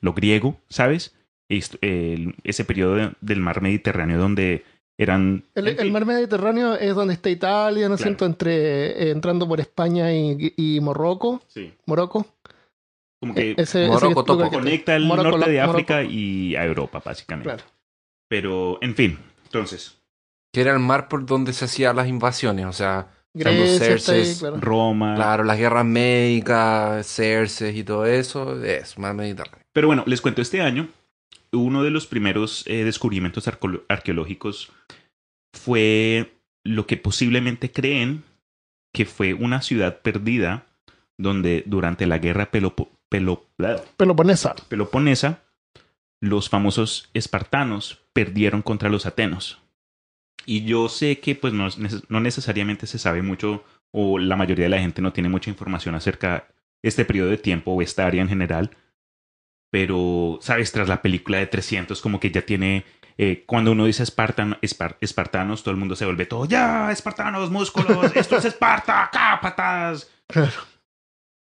lo 0.00 0.12
griego, 0.14 0.56
¿sabes? 0.68 1.14
Est- 1.48 1.76
el- 1.82 2.34
ese 2.44 2.64
periodo 2.64 2.94
de- 2.96 3.12
del 3.20 3.40
mar 3.40 3.60
Mediterráneo 3.62 4.18
donde 4.18 4.64
eran... 4.98 5.44
El, 5.54 5.90
mar 5.90 6.06
Mediterráneo 6.06 6.74
es 6.74 6.94
donde 6.94 7.14
está 7.14 7.28
Italia, 7.30 7.88
¿no 7.88 7.94
es 7.94 8.00
Claro. 8.00 8.10
cierto? 8.10 8.26
Entre, 8.26 8.86
eh, 9.08 9.10
entrando 9.10 9.48
por 9.48 9.60
España 9.60 10.12
y, 10.14 10.54
y 10.56 10.80
Morroco. 10.80 11.42
sí, 11.48 11.72
Morocco. 11.86 12.26
como 13.20 13.34
que 13.34 13.50
E- 13.52 13.54
ese, 13.58 13.86
Morocco, 13.88 14.06
ese 14.06 14.14
Toco. 14.14 14.32
lugar 14.34 14.50
que- 14.50 14.56
conecta 14.56 14.96
el 14.96 15.04
Morocco, 15.06 15.30
norte 15.38 15.50
de 15.50 15.58
Morocco. 15.58 15.72
África 15.74 16.02
y 16.04 16.54
a 16.56 16.64
Europa, 16.64 17.02
básicamente. 17.04 17.48
Claro. 17.54 17.64
Pero, 18.28 18.78
en 18.80 18.94
fin, 18.94 19.18
entonces, 19.44 19.98
Que 20.54 20.60
era 20.60 20.72
el 20.72 20.78
mar 20.80 21.08
por 21.08 21.24
donde 21.26 21.52
se 21.54 21.64
hacían 21.64 21.96
las 21.96 22.08
invasiones. 22.08 22.66
O 22.66 22.72
sea, 22.72 23.08
Grecia 23.34 23.96
claro. 24.38 24.56
Roma... 24.60 25.14
claro, 25.14 25.44
las 25.44 25.58
guerras 25.58 25.84
médicas, 25.86 27.06
Cerces 27.06 27.74
y 27.74 27.82
todo 27.84 28.06
eso. 28.06 28.62
Es 28.62 28.98
mar 28.98 29.14
Mediterráneo. 29.14 29.64
Pero 29.72 29.86
bueno, 29.86 30.04
les 30.06 30.20
cuento, 30.20 30.42
este 30.42 30.60
año 30.60 30.88
uno 31.54 31.82
de 31.82 31.90
los 31.90 32.06
primeros 32.06 32.64
eh, 32.66 32.84
descubrimientos 32.84 33.46
arqueológicos 33.88 34.72
fue 35.54 36.32
lo 36.64 36.86
que 36.86 36.96
posiblemente 36.96 37.70
creen 37.70 38.24
que 38.94 39.04
fue 39.04 39.34
una 39.34 39.62
ciudad 39.62 40.00
perdida 40.00 40.66
donde 41.18 41.62
durante 41.66 42.06
la 42.06 42.18
guerra 42.18 42.50
Pelopo- 42.50 42.88
Pelo- 43.10 43.44
Peloponesa. 43.96 44.54
peloponesa 44.68 45.42
los 46.22 46.48
famosos 46.48 47.10
espartanos 47.14 48.00
perdieron 48.12 48.62
contra 48.62 48.88
los 48.88 49.06
atenos. 49.06 49.58
Y 50.46 50.64
yo 50.64 50.88
sé 50.88 51.20
que 51.20 51.34
pues 51.34 51.52
no, 51.52 51.68
no 52.08 52.20
necesariamente 52.20 52.86
se 52.86 52.98
sabe 52.98 53.22
mucho 53.22 53.64
o 53.92 54.18
la 54.18 54.36
mayoría 54.36 54.64
de 54.64 54.70
la 54.70 54.78
gente 54.80 55.02
no 55.02 55.12
tiene 55.12 55.28
mucha 55.28 55.50
información 55.50 55.94
acerca 55.94 56.48
de 56.82 56.88
este 56.88 57.04
periodo 57.04 57.30
de 57.30 57.38
tiempo 57.38 57.72
o 57.72 57.82
esta 57.82 58.06
área 58.06 58.22
en 58.22 58.28
general. 58.28 58.70
Pero, 59.70 60.38
¿sabes? 60.42 60.72
Tras 60.72 60.88
la 60.88 61.00
película 61.02 61.38
de 61.38 61.46
300 61.46 62.00
como 62.02 62.20
que 62.20 62.30
ya 62.30 62.42
tiene 62.42 62.84
eh, 63.18 63.44
cuando 63.46 63.72
uno 63.72 63.86
dice 63.86 64.02
espartan, 64.02 64.58
espar- 64.62 64.96
espartanos, 65.00 65.62
todo 65.62 65.72
el 65.72 65.78
mundo 65.78 65.96
se 65.96 66.04
vuelve 66.04 66.26
todo, 66.26 66.44
ya, 66.46 66.90
espartanos, 66.90 67.50
músculos, 67.50 68.10
esto 68.16 68.36
es 68.36 68.44
Esparta, 68.44 69.04
acá, 69.04 69.38
patas. 69.40 70.10
Claro. 70.26 70.50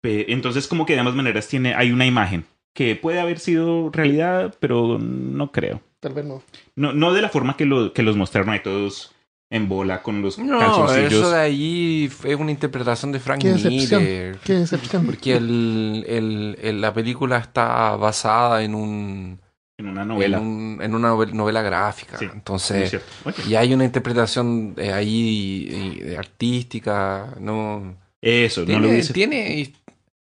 Entonces, 0.06 0.68
como 0.68 0.84
que 0.84 0.92
de 0.92 1.00
ambas 1.00 1.14
maneras 1.14 1.48
tiene, 1.48 1.74
hay 1.74 1.90
una 1.90 2.04
imagen 2.06 2.44
que 2.74 2.94
puede 2.96 3.20
haber 3.20 3.38
sido 3.38 3.88
realidad, 3.90 4.54
pero 4.60 4.98
no 4.98 5.50
creo. 5.50 5.80
Tal 6.04 6.12
vez 6.12 6.24
no. 6.26 6.42
No, 6.76 6.92
no 6.92 7.12
de 7.14 7.22
la 7.22 7.30
forma 7.30 7.56
que, 7.56 7.64
lo, 7.64 7.92
que 7.94 8.02
los 8.02 8.14
mostraron 8.16 8.50
ahí 8.50 8.60
todos 8.62 9.10
en 9.50 9.68
bola 9.68 10.02
con 10.02 10.20
los 10.20 10.38
No, 10.38 10.58
calzoncillos. 10.58 11.12
eso 11.12 11.30
de 11.30 11.40
ahí 11.40 12.10
es 12.24 12.36
una 12.36 12.50
interpretación 12.50 13.10
de 13.12 13.20
Frank 13.20 13.40
Qué 13.40 13.48
decepción. 13.52 14.02
Miller. 14.02 14.38
Qué 14.44 14.52
decepción. 14.54 15.06
Porque 15.06 15.36
el, 15.36 16.04
el- 16.08 16.58
el- 16.60 16.80
la 16.80 16.92
película 16.92 17.38
está 17.38 17.96
basada 17.96 18.62
en 18.64 18.74
un 18.74 19.40
En 19.78 19.88
una 19.88 20.04
novela. 20.04 20.38
en, 20.38 20.42
un- 20.44 20.78
en 20.82 20.94
una 20.94 21.08
novel- 21.08 21.32
novela 21.34 21.62
gráfica. 21.62 22.18
Sí, 22.18 22.26
Entonces, 22.32 22.96
y 23.48 23.54
hay 23.54 23.72
una 23.72 23.84
interpretación 23.84 24.74
ahí 24.92 26.14
artística, 26.18 27.34
no 27.40 27.96
eso, 28.20 28.64
no 28.66 28.78
lo 28.80 28.88
hubiese... 28.88 29.12
tiene 29.12 29.72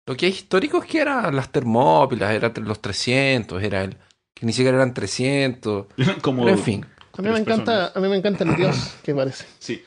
lo 0.06 0.16
que 0.16 0.26
hay 0.26 0.32
histórico 0.32 0.78
es 0.82 0.84
que 0.90 0.98
eran 1.00 1.34
las 1.36 1.50
Termópilas, 1.52 2.32
eran 2.32 2.52
los 2.64 2.80
300, 2.80 3.62
era 3.62 3.84
el 3.84 3.96
que 4.42 4.46
ni 4.46 4.52
siquiera 4.52 4.76
eran 4.76 4.92
300, 4.92 5.86
como... 6.20 6.42
pero 6.44 6.56
en 6.56 6.62
fin. 6.64 6.86
A 7.16 7.22
mí 7.22 7.28
me 7.28 7.38
encanta, 7.38 7.64
personas. 7.64 7.96
a 7.96 8.00
mí 8.00 8.08
me 8.08 8.16
encanta 8.16 8.42
el 8.42 8.56
dios 8.56 8.94
que 9.04 9.14
parece. 9.14 9.44
Sí. 9.60 9.84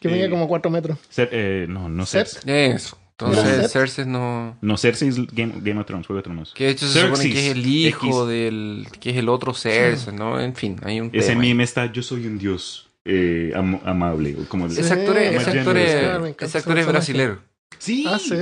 Que 0.00 0.08
mide 0.08 0.24
Eh, 0.24 0.30
como 0.30 0.48
4 0.48 0.70
metros. 0.70 0.96
Cer- 1.14 1.28
eh, 1.30 1.66
no, 1.68 1.90
no. 1.90 2.06
Cersei. 2.06 2.40
Eso. 2.72 2.96
¿Era 3.20 3.28
Entonces? 3.42 3.70
Cersei 3.72 4.06
no 4.06 4.56
No, 4.62 4.78
Cersei 4.78 5.08
es 5.10 5.16
Game, 5.26 5.56
Game 5.60 5.78
of 5.78 5.86
Thrones, 5.86 6.06
Juego 6.06 6.16
de 6.20 6.22
Tronos. 6.22 6.54
que 6.54 6.64
de 6.64 6.70
hecho 6.70 6.88
se 6.88 7.02
supone 7.02 7.30
que 7.30 7.46
es 7.50 7.52
el 7.54 7.66
hijo 7.66 8.22
X. 8.22 8.28
del 8.28 8.86
que 8.98 9.10
es 9.10 9.16
el 9.18 9.28
otro 9.28 9.52
Cersei, 9.52 10.14
¿no? 10.14 10.40
En 10.40 10.54
fin, 10.56 10.80
hay 10.82 11.00
un 11.02 11.10
Ese 11.12 11.28
tema 11.28 11.42
ahí. 11.42 11.48
meme 11.50 11.64
está, 11.64 11.92
yo 11.92 12.02
soy 12.02 12.26
un 12.26 12.38
dios 12.38 12.88
eh, 13.04 13.52
am- 13.54 13.80
amable. 13.84 14.34
Como 14.48 14.70
Sí. 14.70 14.80
Ese 14.80 14.94
actor 14.94 15.18
es, 15.18 15.34
ese 15.46 15.58
actor 15.58 15.76
encanta 15.76 16.44
ese 16.46 16.58
actor 16.58 16.78
es 16.78 16.86
brasilero. 16.86 17.42
Sí. 17.78 18.06
Ah, 18.08 18.18
sí. 18.18 18.34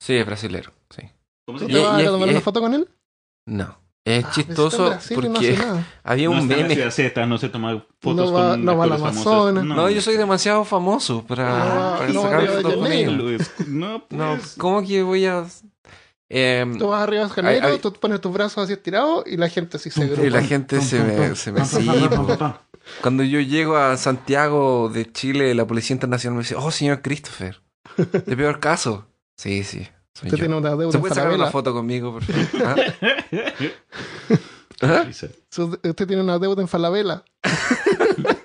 Sí, 0.00 0.14
es 0.14 0.24
brasilero, 0.24 0.72
sí. 0.88 1.02
¿Cómo 1.46 1.58
¿Tú 1.58 1.66
se 1.66 1.72
te 1.74 1.78
vas 1.78 2.00
a 2.00 2.04
tomar 2.06 2.28
una 2.30 2.40
foto 2.40 2.60
con 2.62 2.72
él? 2.74 2.88
No. 3.46 3.78
Es 4.18 4.24
Ah, 4.24 4.30
chistoso 4.34 4.86
Brasil 4.90 5.18
y 5.18 5.28
no 5.28 5.32
porque 5.34 5.58
había 6.04 6.24
No 6.26 6.30
un 6.32 6.38
está 6.40 6.56
la 6.56 6.68
meme. 6.68 6.90
Z, 6.90 7.26
no 7.26 7.38
se 7.38 7.48
toma 7.48 7.84
fotos 8.00 8.30
No 8.30 8.32
va- 8.32 8.50
con 8.52 8.64
no 8.64 8.76
va. 8.76 8.84
Amazonas. 8.86 9.64
No, 9.64 9.90
yo 9.90 10.00
soy 10.00 10.16
demasiado 10.16 10.64
famoso 10.64 11.24
para, 11.26 11.48
No 11.50 11.80
va- 11.80 11.98
para 11.98 12.12
no 12.12 12.22
sacar 12.22 12.46
fotos 12.48 12.74
con 12.74 12.92
ellos. 12.92 13.50
No, 13.68 14.04
pues. 14.06 14.18
No, 14.18 14.38
¿cómo 14.58 14.82
que 14.86 15.02
voy 15.02 15.26
a...? 15.26 15.44
Em, 16.32 16.78
Tú 16.78 16.86
vas 16.88 17.02
arriba 17.02 17.24
de 17.24 17.30
Janeiro, 17.30 17.78
tú 17.80 17.92
pones 17.92 18.20
tus 18.20 18.32
brazos 18.32 18.62
así 18.62 18.74
estirados 18.74 19.24
y 19.26 19.36
la 19.36 19.48
gente 19.48 19.78
así 19.78 19.90
se 19.90 20.00
y 20.00 20.04
agrupa. 20.04 20.28
la 20.30 20.42
gente 20.42 20.80
se 20.80 21.00
me, 21.00 21.34
se 21.34 21.50
me 21.50 21.64
sí. 21.64 21.88
Cuando 23.02 23.22
yo 23.24 23.40
llego 23.40 23.76
a 23.76 23.96
Santiago 23.96 24.88
de 24.88 25.10
Chile, 25.10 25.54
la 25.56 25.66
Policía 25.66 25.94
Internacional 25.94 26.36
me 26.36 26.42
dice, 26.42 26.54
oh, 26.54 26.70
señor 26.70 27.02
Christopher, 27.02 27.60
de 27.96 28.36
peor 28.36 28.60
caso. 28.60 29.06
Sí, 29.36 29.64
sí, 29.64 29.88
soy 30.14 30.26
Usted 30.28 30.30
yo. 30.30 30.36
tiene 30.46 30.56
una 30.56 30.70
deuda 30.70 30.90
¿Se 30.92 30.96
en 30.98 31.00
puede 31.02 31.14
sacar 31.14 31.32
una 31.32 31.50
foto 31.50 31.72
conmigo, 31.72 32.12
por 32.12 32.22
favor? 32.24 32.48
¿Ah? 34.82 35.04
¿Ah? 35.04 35.06
Usted 35.08 36.06
tiene 36.06 36.22
una 36.22 36.38
deuda 36.38 36.62
en 36.62 36.68
Falabella. 36.68 37.22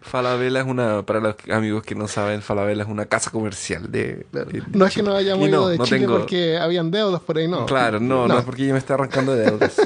Falabella 0.00 0.60
es 0.60 0.66
una, 0.66 1.04
para 1.06 1.20
los 1.20 1.36
amigos 1.50 1.82
que 1.84 1.94
no 1.94 2.08
saben, 2.08 2.42
Falabella 2.42 2.82
es 2.82 2.88
una 2.88 3.06
casa 3.06 3.30
comercial 3.30 3.90
de... 3.90 4.26
de- 4.32 4.62
No 4.72 4.84
es 4.86 4.94
que 4.94 5.02
nos 5.02 5.16
hayamos 5.16 5.46
Y 5.48 5.50
no, 5.50 5.56
ido 5.58 5.68
de 5.68 5.78
no 5.78 5.84
Chile 5.84 6.00
tengo- 6.00 6.18
porque 6.18 6.58
habían 6.58 6.90
deudas 6.90 7.20
por 7.22 7.38
ahí, 7.38 7.48
no. 7.48 7.64
Claro, 7.66 7.98
no, 8.00 8.26
no, 8.26 8.34
No. 8.34 8.38
es 8.40 8.44
porque 8.44 8.66
yo 8.66 8.72
me 8.72 8.78
estoy 8.78 8.94
arrancando 8.94 9.34
de 9.34 9.44
deudas. 9.50 9.76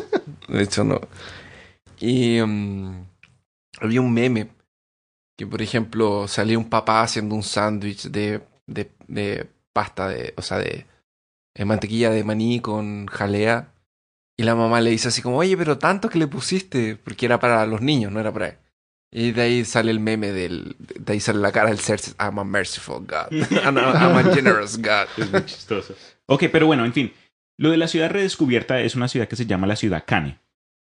De 0.49 0.62
hecho, 0.62 0.83
no. 0.85 1.01
Y 2.01 2.41
mm, 2.45 3.05
había 3.81 4.01
un 4.01 4.12
meme 4.12 4.49
que, 5.37 5.47
por 5.47 5.62
ejemplo, 5.62 6.27
salía 6.29 6.59
un 6.59 6.69
papá 6.69 7.03
haciendo 7.03 7.35
un 7.35 7.43
sándwich 7.43 8.05
de, 8.09 8.41
de, 8.67 8.91
de 9.07 9.49
pasta 9.77 10.09
de, 10.09 10.33
o 10.39 10.43
sea, 10.43 10.57
de, 10.57 10.87
de 11.55 11.65
mantequilla 11.67 12.09
de 12.09 12.25
maní 12.25 12.61
con 12.61 13.07
jalea. 13.09 13.75
Y 14.39 14.43
la 14.45 14.55
mamá 14.55 14.81
le 14.81 14.89
dice 14.89 15.09
así 15.09 15.21
como, 15.21 15.37
oye, 15.37 15.55
pero 15.55 15.77
tanto 15.77 16.09
que 16.09 16.19
le 16.19 16.27
pusiste, 16.27 16.97
porque 16.97 17.27
era 17.27 17.39
para 17.39 17.67
los 17.67 17.83
niños, 17.83 18.11
no 18.11 18.21
era 18.21 18.33
para 18.33 18.49
él. 18.49 18.57
Y 19.12 19.33
de 19.33 19.43
ahí 19.43 19.65
sale 19.67 19.91
el 19.91 20.01
meme 20.01 20.33
del, 20.33 20.77
de 20.79 21.12
ahí 21.12 21.21
sale 21.21 21.41
la 21.41 21.53
cara 21.53 21.69
del 21.69 21.79
Cersei, 21.79 22.15
I'm 22.19 22.39
a 22.39 22.45
merciful 22.45 23.01
God, 23.01 23.31
I'm 23.65 23.77
a, 23.77 23.93
I'm 23.93 24.17
a 24.17 24.35
generous 24.35 24.79
God. 24.79 25.09
Es 25.19 25.31
muy 25.31 25.45
chistoso. 25.45 25.95
Ok, 26.25 26.45
pero 26.51 26.67
bueno, 26.67 26.87
en 26.87 26.95
fin. 26.95 27.12
Lo 27.59 27.71
de 27.71 27.77
la 27.77 27.89
ciudad 27.89 28.11
redescubierta 28.11 28.81
es 28.81 28.95
una 28.97 29.09
ciudad 29.09 29.29
que 29.29 29.37
se 29.37 29.47
llama 29.47 29.67
la 29.67 29.77
ciudad 29.77 30.05
Kane. 30.07 30.39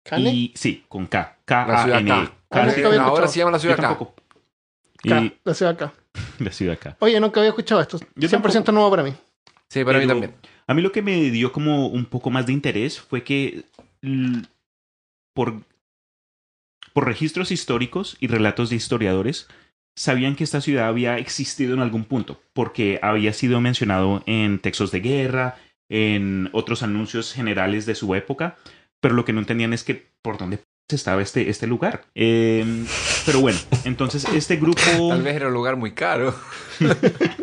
¿Cane? 0.03 0.29
Y 0.29 0.53
sí, 0.55 0.85
con 0.87 1.07
K. 1.07 1.37
La 1.45 1.83
ciudad 1.83 2.05
K-A-N-E. 2.05 2.29
K. 2.49 2.61
Había 2.61 3.03
Ahora 3.03 3.27
se 3.27 3.39
llama 3.39 3.51
la 3.51 3.59
ciudad 3.59 3.75
K. 3.77 3.97
K, 5.03 5.33
la 5.43 5.53
ciudad 5.53 5.73
acá. 5.73 5.93
la 6.39 6.51
ciudad 6.51 6.77
K. 6.79 6.97
Oye, 6.99 7.19
nunca 7.19 7.39
había 7.39 7.49
escuchado 7.49 7.81
esto. 7.81 7.99
Yo 8.15 8.29
100% 8.29 8.73
nuevo 8.73 8.89
para 8.89 9.03
mí. 9.03 9.13
Sí, 9.69 9.83
para 9.83 9.99
mí 9.99 10.07
también. 10.07 10.33
A 10.67 10.73
mí 10.73 10.81
lo 10.81 10.91
que 10.91 11.01
me 11.01 11.29
dio 11.31 11.51
como 11.51 11.87
un 11.87 12.05
poco 12.05 12.29
más 12.29 12.45
de 12.45 12.53
interés 12.53 12.99
fue 12.99 13.23
que 13.23 13.63
por, 15.33 15.61
por 16.93 17.05
registros 17.05 17.51
históricos 17.51 18.17
y 18.19 18.27
relatos 18.27 18.69
de 18.69 18.75
historiadores 18.75 19.47
sabían 19.95 20.35
que 20.35 20.43
esta 20.43 20.61
ciudad 20.61 20.87
había 20.87 21.17
existido 21.17 21.73
en 21.73 21.79
algún 21.79 22.05
punto, 22.05 22.39
porque 22.53 22.99
había 23.01 23.33
sido 23.33 23.59
mencionado 23.61 24.23
en 24.27 24.59
textos 24.59 24.91
de 24.91 24.99
guerra, 24.99 25.55
en 25.89 26.49
otros 26.53 26.83
anuncios 26.83 27.33
generales 27.33 27.85
de 27.85 27.95
su 27.95 28.13
época, 28.13 28.57
pero 28.99 29.15
lo 29.15 29.25
que 29.25 29.33
no 29.33 29.39
entendían 29.39 29.73
es 29.73 29.83
que 29.83 30.07
por 30.21 30.37
dónde 30.37 30.59
estaba 30.95 31.21
este, 31.21 31.49
este 31.49 31.67
lugar. 31.67 32.05
Eh, 32.15 32.85
pero 33.25 33.39
bueno, 33.41 33.59
entonces 33.83 34.25
este 34.33 34.55
grupo... 34.55 34.81
Tal 35.09 35.21
vez 35.21 35.35
era 35.35 35.47
un 35.47 35.53
lugar 35.53 35.75
muy 35.75 35.91
caro. 35.91 36.33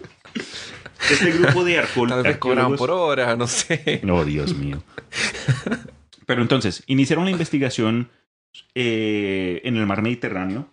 Este 1.10 1.32
grupo 1.32 1.64
de 1.64 1.78
arco- 1.78 2.08
Tal 2.08 2.22
vez 2.22 2.38
cobraban 2.38 2.72
arqueólogos- 2.72 2.78
por 2.78 2.90
hora, 2.90 3.36
no 3.36 3.46
sé. 3.46 4.00
Oh, 4.10 4.24
Dios 4.24 4.54
mío. 4.56 4.82
Pero 6.24 6.40
entonces, 6.40 6.82
iniciaron 6.86 7.26
la 7.26 7.30
investigación 7.30 8.08
eh, 8.74 9.60
en 9.64 9.76
el 9.76 9.84
mar 9.86 10.00
Mediterráneo 10.00 10.66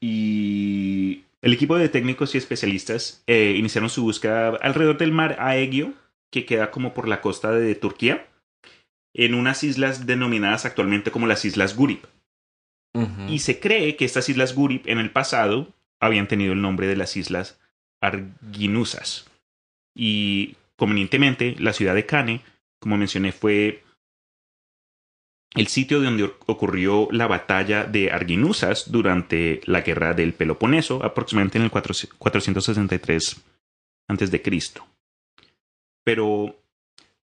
y 0.00 1.24
el 1.42 1.52
equipo 1.52 1.76
de 1.76 1.90
técnicos 1.90 2.34
y 2.34 2.38
especialistas 2.38 3.22
eh, 3.26 3.54
iniciaron 3.58 3.90
su 3.90 4.02
búsqueda 4.02 4.48
alrededor 4.62 4.96
del 4.96 5.12
mar 5.12 5.36
Aegio, 5.38 5.92
que 6.30 6.46
queda 6.46 6.70
como 6.70 6.94
por 6.94 7.06
la 7.06 7.20
costa 7.20 7.50
de 7.52 7.74
Turquía, 7.74 8.26
en 9.14 9.34
unas 9.34 9.64
islas 9.64 10.06
denominadas 10.06 10.64
actualmente 10.64 11.10
como 11.10 11.26
las 11.26 11.44
Islas 11.44 11.76
Gurip. 11.76 12.04
Y 13.28 13.38
se 13.40 13.60
cree 13.60 13.96
que 13.96 14.04
estas 14.04 14.28
Islas 14.28 14.54
Gurip 14.54 14.86
en 14.88 14.98
el 14.98 15.10
pasado 15.10 15.68
habían 16.00 16.26
tenido 16.28 16.52
el 16.52 16.60
nombre 16.62 16.86
de 16.88 16.96
las 16.96 17.16
Islas 17.16 17.60
Arginusas. 18.00 19.26
Y 19.94 20.56
convenientemente, 20.76 21.54
la 21.58 21.72
ciudad 21.72 21.94
de 21.94 22.06
Kane, 22.06 22.40
como 22.80 22.96
mencioné, 22.96 23.32
fue 23.32 23.84
el 25.54 25.66
sitio 25.66 26.00
donde 26.00 26.24
oc- 26.24 26.36
ocurrió 26.46 27.08
la 27.10 27.26
batalla 27.26 27.84
de 27.84 28.10
Arginusas 28.12 28.90
durante 28.90 29.60
la 29.64 29.80
guerra 29.82 30.14
del 30.14 30.32
Peloponeso, 30.32 31.04
aproximadamente 31.04 31.58
en 31.58 31.64
el 31.64 31.70
4 31.70 31.94
463 32.18 33.40
a.C. 34.08 34.72
Pero, 36.04 36.59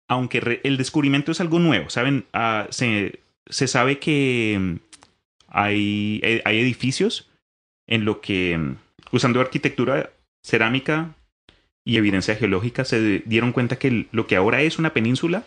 aunque 0.07 0.61
el 0.63 0.77
descubrimiento 0.77 1.31
es 1.31 1.41
algo 1.41 1.59
nuevo, 1.59 1.89
¿saben? 1.89 2.25
Ah, 2.33 2.67
se, 2.69 3.19
se 3.47 3.67
sabe 3.67 3.99
que 3.99 4.57
mm, 4.59 4.75
hay, 5.47 6.19
eh, 6.23 6.41
hay 6.45 6.59
edificios 6.59 7.29
en 7.87 8.05
lo 8.05 8.21
que, 8.21 8.57
mm, 8.57 8.75
usando 9.11 9.41
arquitectura, 9.41 10.11
cerámica 10.43 11.15
y 11.83 11.97
evidencia 11.97 12.35
geológica, 12.35 12.85
se 12.85 13.19
dieron 13.25 13.51
cuenta 13.51 13.77
que 13.77 14.07
lo 14.11 14.27
que 14.27 14.35
ahora 14.35 14.61
es 14.61 14.79
una 14.79 14.93
península, 14.93 15.43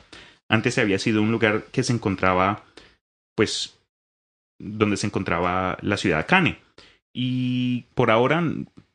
antes 0.48 0.78
había 0.78 0.98
sido 0.98 1.22
un 1.22 1.30
lugar 1.30 1.64
que 1.72 1.82
se 1.82 1.92
encontraba, 1.92 2.64
pues, 3.36 3.78
donde 4.58 4.96
se 4.96 5.06
encontraba 5.06 5.78
la 5.82 5.96
ciudad 5.96 6.18
de 6.18 6.26
Cane. 6.26 6.58
Y 7.12 7.82
por 7.94 8.10
ahora, 8.10 8.42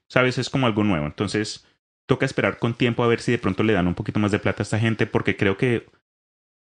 sabes, 0.10 0.38
es 0.38 0.50
como 0.50 0.68
algo 0.68 0.84
nuevo. 0.84 1.06
Entonces, 1.06 1.66
toca 2.08 2.26
esperar 2.26 2.60
con 2.60 2.74
tiempo 2.74 3.04
a 3.04 3.08
ver 3.08 3.20
si 3.22 3.32
de 3.32 3.38
pronto 3.40 3.64
le 3.64 3.74
dan 3.74 3.88
un 3.88 3.96
poquito 3.96 4.20
más 4.20 4.32
de 4.32 4.40
plata 4.40 4.62
a 4.62 4.66
esta 4.66 4.80
gente, 4.80 5.08
porque 5.08 5.36
creo 5.38 5.58
que 5.58 5.88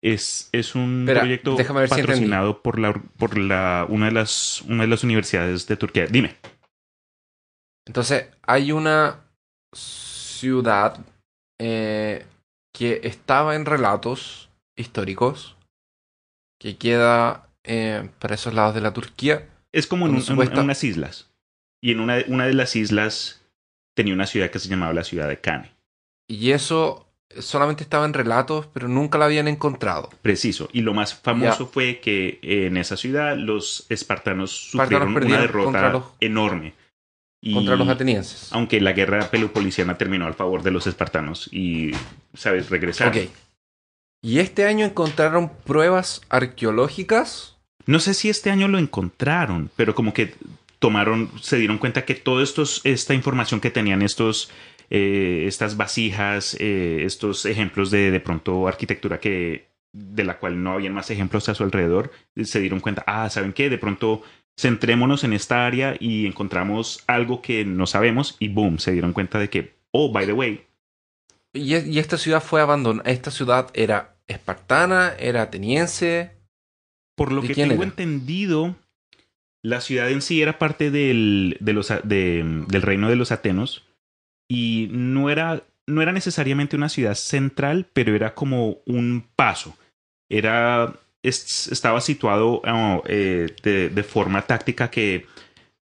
es, 0.03 0.49
es 0.53 0.74
un 0.74 1.03
Espera, 1.03 1.20
proyecto 1.20 1.57
si 1.57 1.64
patrocinado 1.64 2.62
por 2.62 2.78
la 2.78 2.93
por 2.93 3.38
la 3.38 3.86
una 3.88 4.07
de 4.07 4.12
las 4.12 4.62
una 4.62 4.82
de 4.82 4.88
las 4.88 5.05
universidades 5.05 5.66
de 5.66 5.76
Turquía. 5.76 6.07
Dime. 6.07 6.36
Entonces, 7.86 8.28
hay 8.43 8.72
una 8.72 9.20
ciudad 9.74 10.99
eh, 11.61 12.24
que 12.74 13.01
estaba 13.05 13.55
en 13.57 13.66
relatos 13.66 14.51
históricos 14.76 15.57
que 16.61 16.76
queda 16.76 17.49
eh, 17.64 18.09
para 18.18 18.34
esos 18.34 18.55
lados 18.55 18.74
de 18.74 18.80
la 18.80 18.93
Turquía. 18.93 19.49
Es 19.72 19.86
como 19.86 20.07
en, 20.07 20.12
Con 20.12 20.16
un- 20.16 20.20
en 20.22 20.26
supuesta- 20.26 20.59
en 20.59 20.64
unas 20.64 20.84
islas. 20.84 21.30
Y 21.82 21.90
en 21.93 22.01
una, 22.01 22.18
una 22.28 22.47
de 22.47 22.55
las 22.55 22.76
islas 22.76 23.41
tenía 23.95 24.14
una 24.14 24.26
ciudad 24.26 24.51
que 24.51 24.59
se 24.59 24.68
llamaba 24.68 24.93
la 24.93 25.05
ciudad 25.05 25.28
de 25.28 25.40
Cane. 25.40 25.72
Y 26.28 26.51
eso 26.53 27.09
solamente 27.38 27.82
estaba 27.82 28.05
en 28.07 28.12
relatos, 28.14 28.66
pero 28.72 28.88
nunca 28.88 29.18
la 29.18 29.24
habían 29.26 29.49
encontrado. 29.49 30.11
Preciso. 30.22 30.68
Y 30.72 30.82
lo 30.82 30.93
más 30.95 31.14
famoso 31.14 31.66
fue 31.66 32.01
que 32.01 32.38
en 32.43 32.76
esa 32.76 32.97
ciudad 32.97 33.36
los 33.36 33.86
espartanos 33.88 33.90
Espartanos 33.90 34.51
sufrieron 34.51 35.16
una 35.16 35.40
derrota 35.40 35.88
los- 35.90 36.05
enorme. 36.20 36.74
Y- 37.45 37.55
Contra 37.55 37.74
los 37.76 37.88
atenienses. 37.88 38.53
Aunque 38.53 38.80
la 38.80 38.93
guerra 38.93 39.28
pelopoliciana 39.30 39.99
terminó 39.99 40.26
al 40.26 40.34
favor 40.34 40.62
de 40.62 40.70
los 40.70 40.86
espartanos 40.86 41.49
y, 41.53 41.90
¿sabes? 42.34 42.70
Regresaron. 42.70 43.12
Ok. 43.18 43.28
Y 44.22 44.38
este 44.38 44.64
año 44.66 44.84
encontraron 44.86 45.51
pruebas 45.64 46.20
arqueológicas. 46.28 47.57
No 47.86 47.99
sé 47.99 48.14
si 48.14 48.28
este 48.30 48.51
año 48.51 48.68
lo 48.68 48.78
encontraron, 48.78 49.70
pero 49.74 49.95
como 49.97 50.14
que 50.14 50.34
tomaron, 50.83 51.30
se 51.41 51.57
dieron 51.59 51.78
cuenta 51.78 52.05
que 52.05 52.14
toda 52.14 52.45
esta 52.85 53.14
información 53.14 53.61
que 53.61 53.70
tenían 53.70 54.03
estos, 54.03 54.51
eh, 54.91 55.45
estas 55.47 55.78
vasijas, 55.78 56.57
eh, 56.61 57.05
estos 57.07 57.47
ejemplos 57.47 57.91
de 57.91 58.11
de 58.11 58.20
pronto 58.20 58.68
arquitectura 58.68 59.20
que 59.20 59.70
de 59.95 60.24
la 60.24 60.39
cual 60.39 60.62
no 60.62 60.72
habían 60.72 60.95
más 60.95 61.11
ejemplos 61.11 61.49
a 61.49 61.55
su 61.55 61.62
alrededor, 61.64 62.11
se 62.45 62.61
dieron 62.61 62.80
cuenta, 62.80 63.05
ah, 63.07 63.30
¿saben 63.30 63.53
qué? 63.55 63.70
De 63.70 63.78
pronto 63.78 64.22
centrémonos 64.59 65.24
en 65.24 65.33
esta 65.35 65.66
área 65.66 65.97
y 66.01 66.26
encontramos 66.26 67.05
algo 67.07 67.41
que 67.43 67.64
no 67.64 67.87
sabemos 67.87 68.37
y 68.41 68.49
boom, 68.49 68.78
se 68.78 68.93
dieron 68.93 69.12
cuenta 69.14 69.39
de 69.39 69.49
que, 69.51 69.74
oh, 69.93 70.12
by 70.12 70.26
the 70.26 70.33
way, 70.35 70.66
Y, 71.55 71.76
y 71.76 71.99
esta 71.99 72.16
ciudad 72.18 72.43
fue 72.43 72.61
abandonada. 72.61 73.09
Esta 73.11 73.30
ciudad 73.30 73.70
era 73.74 74.16
espartana, 74.26 75.14
era 75.18 75.43
ateniense. 75.43 76.33
Por 77.14 77.33
lo 77.33 77.43
¿De 77.43 77.49
que 77.49 77.55
tengo 77.55 77.83
era? 77.83 77.83
entendido, 77.83 78.76
la 79.63 79.81
ciudad 79.81 80.11
en 80.11 80.23
sí 80.23 80.43
era 80.43 80.59
parte 80.59 80.91
del, 80.91 81.57
del 81.61 82.83
reino 82.83 83.09
de 83.09 83.17
los 83.17 83.33
atenos 83.33 83.87
y 84.49 84.89
no 84.91 85.31
era, 85.31 85.63
no 85.87 86.03
era 86.03 86.13
necesariamente 86.13 86.77
una 86.77 86.89
ciudad 86.89 87.15
central, 87.15 87.87
pero 87.93 88.15
era 88.15 88.35
como 88.35 88.79
un 88.87 89.25
paso. 89.37 89.77
Era, 90.29 90.95
es- 91.23 91.69
estaba 91.69 92.01
situado 92.01 92.61
ah, 92.65 93.01
eh, 93.07 93.55
de, 93.63 93.89
de 93.89 94.03
forma 94.03 94.43
táctica 94.43 94.91
que 94.91 95.27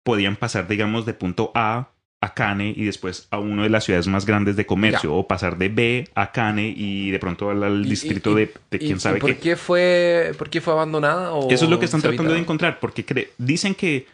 podían 0.05 0.37
pasar, 0.37 0.69
digamos, 0.69 1.07
de 1.07 1.15
punto 1.15 1.51
A 1.55 1.92
a 2.23 2.35
Cane 2.35 2.73
y 2.75 2.85
después 2.85 3.27
a 3.31 3.39
una 3.39 3.65
de 3.65 3.69
las 3.69 3.85
ciudades 3.85 4.07
más 4.07 4.25
grandes 4.25 4.55
de 4.57 4.65
comercio, 4.65 5.11
Ya. 5.11 5.17
o 5.17 5.27
pasar 5.27 5.59
de 5.59 5.69
B 5.69 6.09
a 6.15 6.31
Cane 6.33 6.73
y 6.75 7.11
de 7.11 7.19
pronto 7.19 7.51
al, 7.51 7.85
distrito 7.85 8.31
y- 8.33 8.35
de, 8.47 8.55
de 8.71 8.77
¿Y- 8.77 8.79
quién 8.79 8.97
y 8.97 9.01
sabe 9.01 9.19
por 9.19 9.31
qué. 9.35 9.39
qué 9.39 9.57
fue, 9.57 10.33
por 10.39 10.49
qué 10.49 10.61
fue 10.61 10.73
abandonada? 10.73 11.33
o 11.33 11.51
Eso 11.51 11.65
es 11.65 11.71
lo 11.71 11.79
que 11.79 11.85
están 11.87 12.01
tratando 12.01 12.33
de 12.33 12.39
encontrar, 12.39 12.79
porque 12.81 13.05
dicen 13.39 13.75
que, 13.75 14.07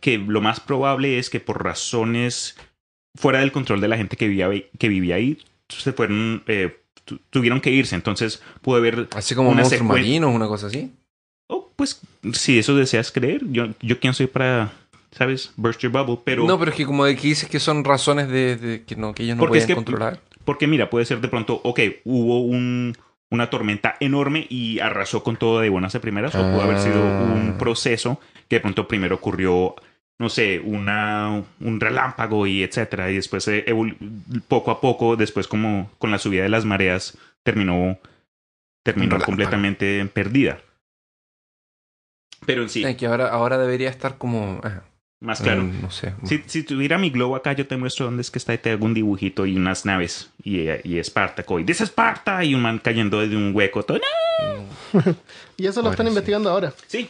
que 0.00 0.18
lo 0.18 0.40
más 0.40 0.60
probable 0.60 1.18
es 1.18 1.30
que 1.30 1.40
por 1.40 1.62
razones 1.64 2.56
fuera 3.16 3.38
del 3.40 3.52
control 3.52 3.80
de 3.80 3.88
la 3.88 3.96
gente 3.96 4.16
que 4.16 4.26
vivía, 4.28 4.46
ahí- 4.48 4.66
que 4.78 4.88
vivía 4.88 5.14
ahí, 5.14 5.38
se 5.68 5.92
fueron, 5.92 6.42
eh, 6.48 6.76
tu- 7.04 7.18
tuvieron 7.30 7.60
que 7.60 7.70
irse. 7.70 7.94
Entonces 7.94 8.42
pudo 8.60 8.76
haber, 8.78 9.06
Así 9.14 9.34
como 9.36 9.54
monstruos 9.54 9.82
secuen- 9.82 9.86
marinos, 9.86 10.34
una 10.34 10.48
cosa 10.48 10.66
así. 10.66 10.90
oh, 11.48 11.70
pues, 11.76 12.00
si 12.32 12.58
eso 12.58 12.74
deseas 12.74 13.12
creer, 13.12 13.42
yo, 13.52 13.68
yo 13.80 14.00
quién 14.00 14.14
soy 14.14 14.26
para, 14.26 14.72
¿sabes? 15.16 15.52
Burst 15.56 15.80
your 15.80 15.92
bubble, 15.92 16.18
pero... 16.24 16.44
no, 16.44 16.58
pero 16.58 16.70
es 16.70 16.76
que 16.76 16.84
como 16.86 17.04
de 17.04 17.16
que 17.16 17.28
dices 17.28 17.48
que 17.48 17.60
son 17.60 17.84
razones 17.84 18.28
de, 18.28 18.56
de 18.56 18.82
que, 18.84 18.96
no, 18.96 19.14
que 19.14 19.22
ellos 19.22 19.36
no 19.36 19.44
es 19.44 19.48
pueden 19.48 19.66
que- 19.66 19.74
controlar. 19.74 20.20
Porque 20.44 20.66
mira, 20.66 20.90
puede 20.90 21.06
ser 21.06 21.20
de 21.20 21.28
pronto, 21.28 21.60
ok, 21.64 21.80
hubo 22.04 22.40
un, 22.42 22.94
una 23.30 23.48
tormenta 23.48 23.96
enorme 24.00 24.46
y 24.50 24.78
arrasó 24.80 25.22
con 25.24 25.36
todo 25.38 25.60
de 25.60 25.70
buenas 25.70 25.94
a 25.94 26.00
primeras, 26.00 26.34
o 26.34 26.38
pudo 26.40 26.60
haber 26.62 26.78
sido 26.78 27.00
un 27.02 27.52
Ah. 27.54 27.58
proceso 27.58 28.20
que 28.48 28.56
de 28.56 28.60
pronto 28.60 28.86
primero 28.86 29.14
ocurrió, 29.14 29.74
no 30.18 30.28
sé, 30.28 30.60
una, 30.60 31.42
un 31.60 31.80
relámpago 31.80 32.46
y 32.46 32.62
etcétera, 32.62 33.10
y 33.10 33.14
después 33.14 33.48
eh, 33.48 33.64
poco 34.48 34.70
a 34.70 34.80
poco, 34.82 35.16
después 35.16 35.48
como 35.48 35.90
con 35.98 36.10
la 36.10 36.18
subida 36.18 36.42
de 36.42 36.50
las 36.50 36.66
mareas, 36.66 37.16
terminó, 37.42 37.98
terminó 38.84 39.18
completamente 39.20 40.04
perdida. 40.12 40.60
Pero 42.44 42.62
en 42.62 42.68
sí, 42.68 42.84
que 42.96 43.06
ahora, 43.06 43.28
ahora 43.28 43.56
debería 43.56 43.88
estar 43.88 44.18
como... 44.18 44.60
más 45.24 45.40
claro. 45.40 45.62
mm, 45.64 45.82
no 45.82 45.90
sé. 45.90 46.12
Si, 46.24 46.42
si 46.46 46.62
tuviera 46.62 46.98
mi 46.98 47.10
globo 47.10 47.34
acá, 47.34 47.52
yo 47.52 47.66
te 47.66 47.76
muestro 47.76 48.06
dónde 48.06 48.20
es 48.20 48.30
que 48.30 48.38
está 48.38 48.54
y 48.54 48.58
te 48.58 48.70
hago 48.70 48.84
un 48.84 48.94
dibujito 48.94 49.46
y 49.46 49.56
unas 49.56 49.84
naves 49.84 50.30
y, 50.42 50.66
y 50.84 50.98
Espartaco. 50.98 51.58
Y 51.58 51.64
dice 51.64 51.84
Esparta 51.84 52.44
y 52.44 52.54
un 52.54 52.62
man 52.62 52.78
cayendo 52.78 53.20
de 53.26 53.36
un 53.36 53.52
hueco. 53.54 53.82
Todo, 53.82 53.98
¡no! 53.98 54.04
Y 55.56 55.66
eso 55.66 55.80
lo 55.80 55.86
Ahora 55.86 55.92
están 55.92 56.06
sí. 56.06 56.10
investigando 56.10 56.50
ahora. 56.50 56.72
Sí, 56.86 57.08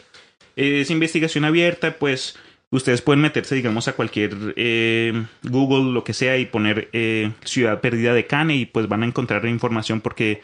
es 0.56 0.90
investigación 0.90 1.44
abierta, 1.44 1.96
pues 1.98 2.36
ustedes 2.70 3.02
pueden 3.02 3.20
meterse, 3.20 3.54
digamos, 3.54 3.88
a 3.88 3.92
cualquier 3.94 4.36
eh, 4.56 5.24
Google, 5.42 5.92
lo 5.92 6.04
que 6.04 6.12
sea, 6.12 6.36
y 6.38 6.46
poner 6.46 6.88
eh, 6.92 7.32
Ciudad 7.44 7.80
Perdida 7.80 8.14
de 8.14 8.26
Cane 8.26 8.56
y 8.56 8.66
pues 8.66 8.88
van 8.88 9.02
a 9.02 9.06
encontrar 9.06 9.46
información 9.46 10.00
porque 10.00 10.42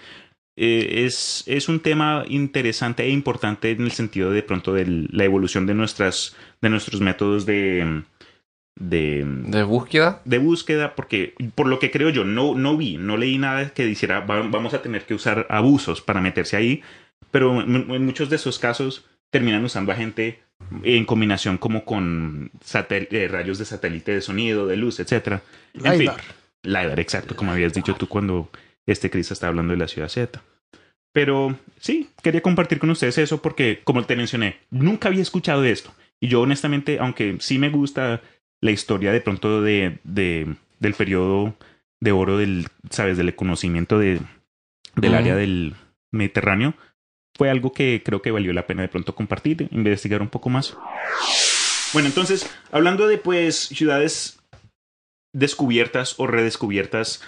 eh, 0.56 1.04
es, 1.06 1.44
es 1.46 1.68
un 1.68 1.80
tema 1.80 2.24
interesante 2.28 3.04
e 3.04 3.10
importante 3.10 3.70
en 3.70 3.82
el 3.82 3.92
sentido 3.92 4.30
de 4.30 4.42
pronto 4.42 4.74
de 4.74 5.06
la 5.10 5.24
evolución 5.24 5.66
de, 5.66 5.74
nuestras, 5.74 6.36
de 6.60 6.68
nuestros 6.68 7.00
métodos 7.00 7.46
de... 7.46 8.02
de 8.76 9.24
¿De 9.26 9.62
búsqueda? 9.62 10.20
de 10.24 10.38
búsqueda, 10.38 10.94
porque 10.94 11.34
por 11.54 11.66
lo 11.66 11.78
que 11.78 11.90
creo 11.90 12.10
yo, 12.10 12.24
no, 12.24 12.54
no 12.54 12.76
vi, 12.76 12.96
no 12.96 13.16
leí 13.16 13.38
nada 13.38 13.70
que 13.70 13.84
dijera 13.86 14.20
"Va- 14.20 14.42
vamos 14.42 14.74
a 14.74 14.82
tener 14.82 15.04
que 15.04 15.14
usar 15.14 15.46
abusos 15.50 16.00
para 16.00 16.20
meterse 16.20 16.56
ahí, 16.56 16.82
pero 17.30 17.60
en, 17.60 18.04
muchos 18.04 18.28
de 18.30 18.36
esos 18.36 18.58
casos 18.58 19.04
terminan 19.30 19.64
usando 19.64 19.92
a 19.92 19.96
gente 19.96 20.40
en 20.82 21.04
combinación 21.04 21.56
como 21.58 21.84
con 21.84 22.50
eh, 22.74 23.28
rayos 23.30 23.58
de 23.58 23.64
satélite 23.64 24.12
de 24.12 24.20
sonido, 24.20 24.66
de 24.66 24.76
luz, 24.76 25.00
etcétera. 25.00 25.42
En 25.74 25.92
fin, 25.92 26.00
LiDAR. 26.00 26.20
LiDAR, 26.62 27.00
exacto, 27.00 27.34
como 27.36 27.52
habías 27.52 27.72
dicho 27.72 27.94
tú 27.94 28.08
cuando 28.08 28.50
este 28.86 29.10
Chris 29.10 29.30
estaba 29.30 29.50
hablando 29.50 29.72
de 29.72 29.78
la 29.78 29.88
ciudad 29.88 30.08
Z. 30.08 30.42
Pero 31.12 31.58
sí, 31.78 32.10
quería 32.22 32.40
compartir 32.40 32.78
con 32.78 32.90
ustedes 32.90 33.18
eso 33.18 33.42
porque, 33.42 33.80
como 33.84 34.04
te 34.04 34.16
mencioné, 34.16 34.58
nunca 34.70 35.08
había 35.08 35.22
escuchado 35.22 35.62
de 35.62 35.72
esto. 35.72 35.92
Y 36.20 36.28
yo 36.28 36.40
honestamente, 36.42 36.98
aunque 37.00 37.36
sí 37.40 37.58
me 37.58 37.70
gusta 37.70 38.20
la 38.60 38.70
historia 38.70 39.10
de 39.12 39.20
pronto 39.20 39.60
de, 39.62 39.98
de- 40.04 40.54
del 40.78 40.94
periodo 40.94 41.56
de 42.00 42.12
oro 42.12 42.38
del, 42.38 42.68
sabes, 42.90 43.16
del 43.16 43.34
conocimiento 43.34 43.98
de, 43.98 44.20
del 44.96 45.14
área 45.14 45.34
del 45.34 45.74
Mediterráneo, 46.12 46.74
fue 47.36 47.50
algo 47.50 47.72
que 47.72 48.02
creo 48.04 48.22
que 48.22 48.30
valió 48.30 48.52
la 48.52 48.66
pena 48.66 48.82
de 48.82 48.88
pronto 48.88 49.14
compartir, 49.14 49.68
investigar 49.72 50.22
un 50.22 50.28
poco 50.28 50.48
más. 50.48 50.76
Bueno, 51.92 52.08
entonces, 52.08 52.48
hablando 52.70 53.08
de 53.08 53.18
pues 53.18 53.56
ciudades 53.56 54.38
descubiertas 55.32 56.14
o 56.18 56.26
redescubiertas 56.26 57.22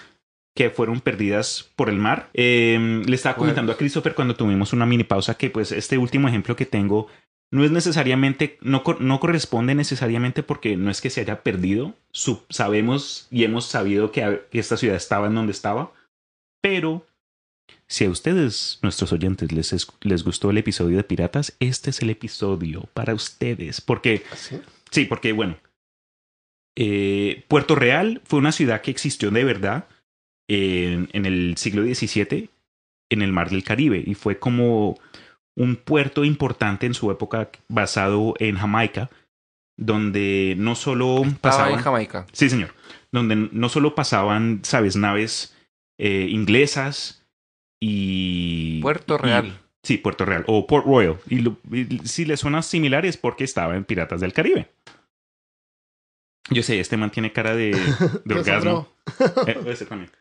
que 0.55 0.69
fueron 0.69 1.01
perdidas 1.01 1.69
por 1.75 1.89
el 1.89 1.97
mar. 1.97 2.29
Eh, 2.33 3.01
le 3.05 3.15
estaba 3.15 3.35
comentando 3.35 3.71
a 3.71 3.77
Christopher 3.77 4.13
cuando 4.13 4.35
tuvimos 4.35 4.71
una 4.73 4.85
mini 4.85 5.03
pausa 5.03 5.35
que 5.35 5.49
pues 5.49 5.71
este 5.71 5.97
último 5.97 6.27
ejemplo 6.27 6.55
que 6.55 6.65
tengo 6.65 7.07
no 7.51 7.63
es 7.63 7.71
necesariamente, 7.71 8.57
no, 8.61 8.83
no 8.99 9.19
corresponde 9.19 9.75
necesariamente 9.75 10.41
porque 10.43 10.75
no 10.75 10.89
es 10.89 11.01
que 11.01 11.09
se 11.11 11.21
haya 11.21 11.43
perdido. 11.43 11.93
Sabemos 12.49 13.27
y 13.29 13.43
hemos 13.43 13.65
sabido 13.65 14.11
que, 14.11 14.41
esta 14.51 14.77
ciudad 14.77 14.95
estaba 14.95 15.27
en 15.27 15.35
donde 15.35 15.51
estaba, 15.51 15.91
pero 16.61 17.05
si 17.87 18.05
a 18.05 18.09
ustedes, 18.09 18.79
nuestros 18.81 19.13
oyentes, 19.13 19.51
les, 19.51 19.71
es- 19.73 19.87
les 20.01 20.23
gustó 20.23 20.49
el 20.49 20.57
episodio 20.57 20.97
de 20.97 21.03
Piratas, 21.03 21.55
este 21.59 21.91
es 21.91 22.01
el 22.01 22.09
episodio 22.09 22.85
para 22.93 23.13
ustedes. 23.13 23.81
Porque 23.81 24.23
¿Sí? 24.35 24.59
Sí, 24.89 25.05
porque 25.05 25.31
bueno, 25.31 25.57
eh, 26.75 27.43
Puerto 27.47 27.75
Real 27.75 28.21
fue 28.25 28.39
una 28.39 28.51
ciudad 28.51 28.81
que 28.81 28.91
existió 28.91 29.29
de 29.31 29.43
verdad 29.43 29.85
en, 30.47 31.09
en 31.13 31.25
el 31.25 31.55
siglo 31.57 31.83
XVII 31.83 32.49
en 33.09 33.21
el 33.21 33.31
mar 33.31 33.49
del 33.49 33.63
Caribe 33.63 34.03
y 34.05 34.13
fue 34.15 34.39
como 34.39 34.97
un 35.55 35.75
puerto 35.75 36.25
importante 36.25 36.85
en 36.85 36.93
su 36.95 37.11
época 37.11 37.49
basado 37.69 38.33
en 38.39 38.57
Jamaica, 38.57 39.09
donde 39.77 40.55
no 40.57 40.75
solo 40.75 41.17
Estaba 41.23 41.39
pasaban... 41.39 41.73
en 41.73 41.79
Jamaica. 41.79 42.25
Sí, 42.31 42.49
señor. 42.49 42.73
Donde 43.11 43.35
no 43.35 43.69
solo 43.69 43.93
pasaban, 43.95 44.61
sabes, 44.63 44.95
naves 44.95 45.55
eh, 45.99 46.27
inglesas 46.29 47.23
y... 47.79 48.81
Puerto 48.81 49.15
y- 49.15 49.17
Real. 49.19 49.59
sí, 49.83 49.97
Puerto 49.97 50.25
Real. 50.25 50.43
O 50.47 50.65
Port 50.67 50.85
Royal. 50.85 51.17
Y, 51.29 51.39
lo- 51.39 51.57
y 51.71 51.99
si 52.07 52.25
le 52.25 52.37
suena 52.37 52.61
similar 52.61 53.05
es 53.05 53.17
porque 53.17 53.43
estaba 53.43 53.75
en 53.75 53.83
Piratas 53.85 54.21
del 54.21 54.33
Caribe. 54.33 54.69
Yo 56.49 56.61
sé, 56.61 56.79
este 56.79 56.97
man 56.97 57.09
tiene 57.11 57.31
cara 57.31 57.55
de, 57.55 57.71
de 58.25 58.35
Yo 58.35 58.39
orgasmo. 58.39 58.87
Eh, 59.47 59.57
ese 59.67 59.85
también. 59.85 60.11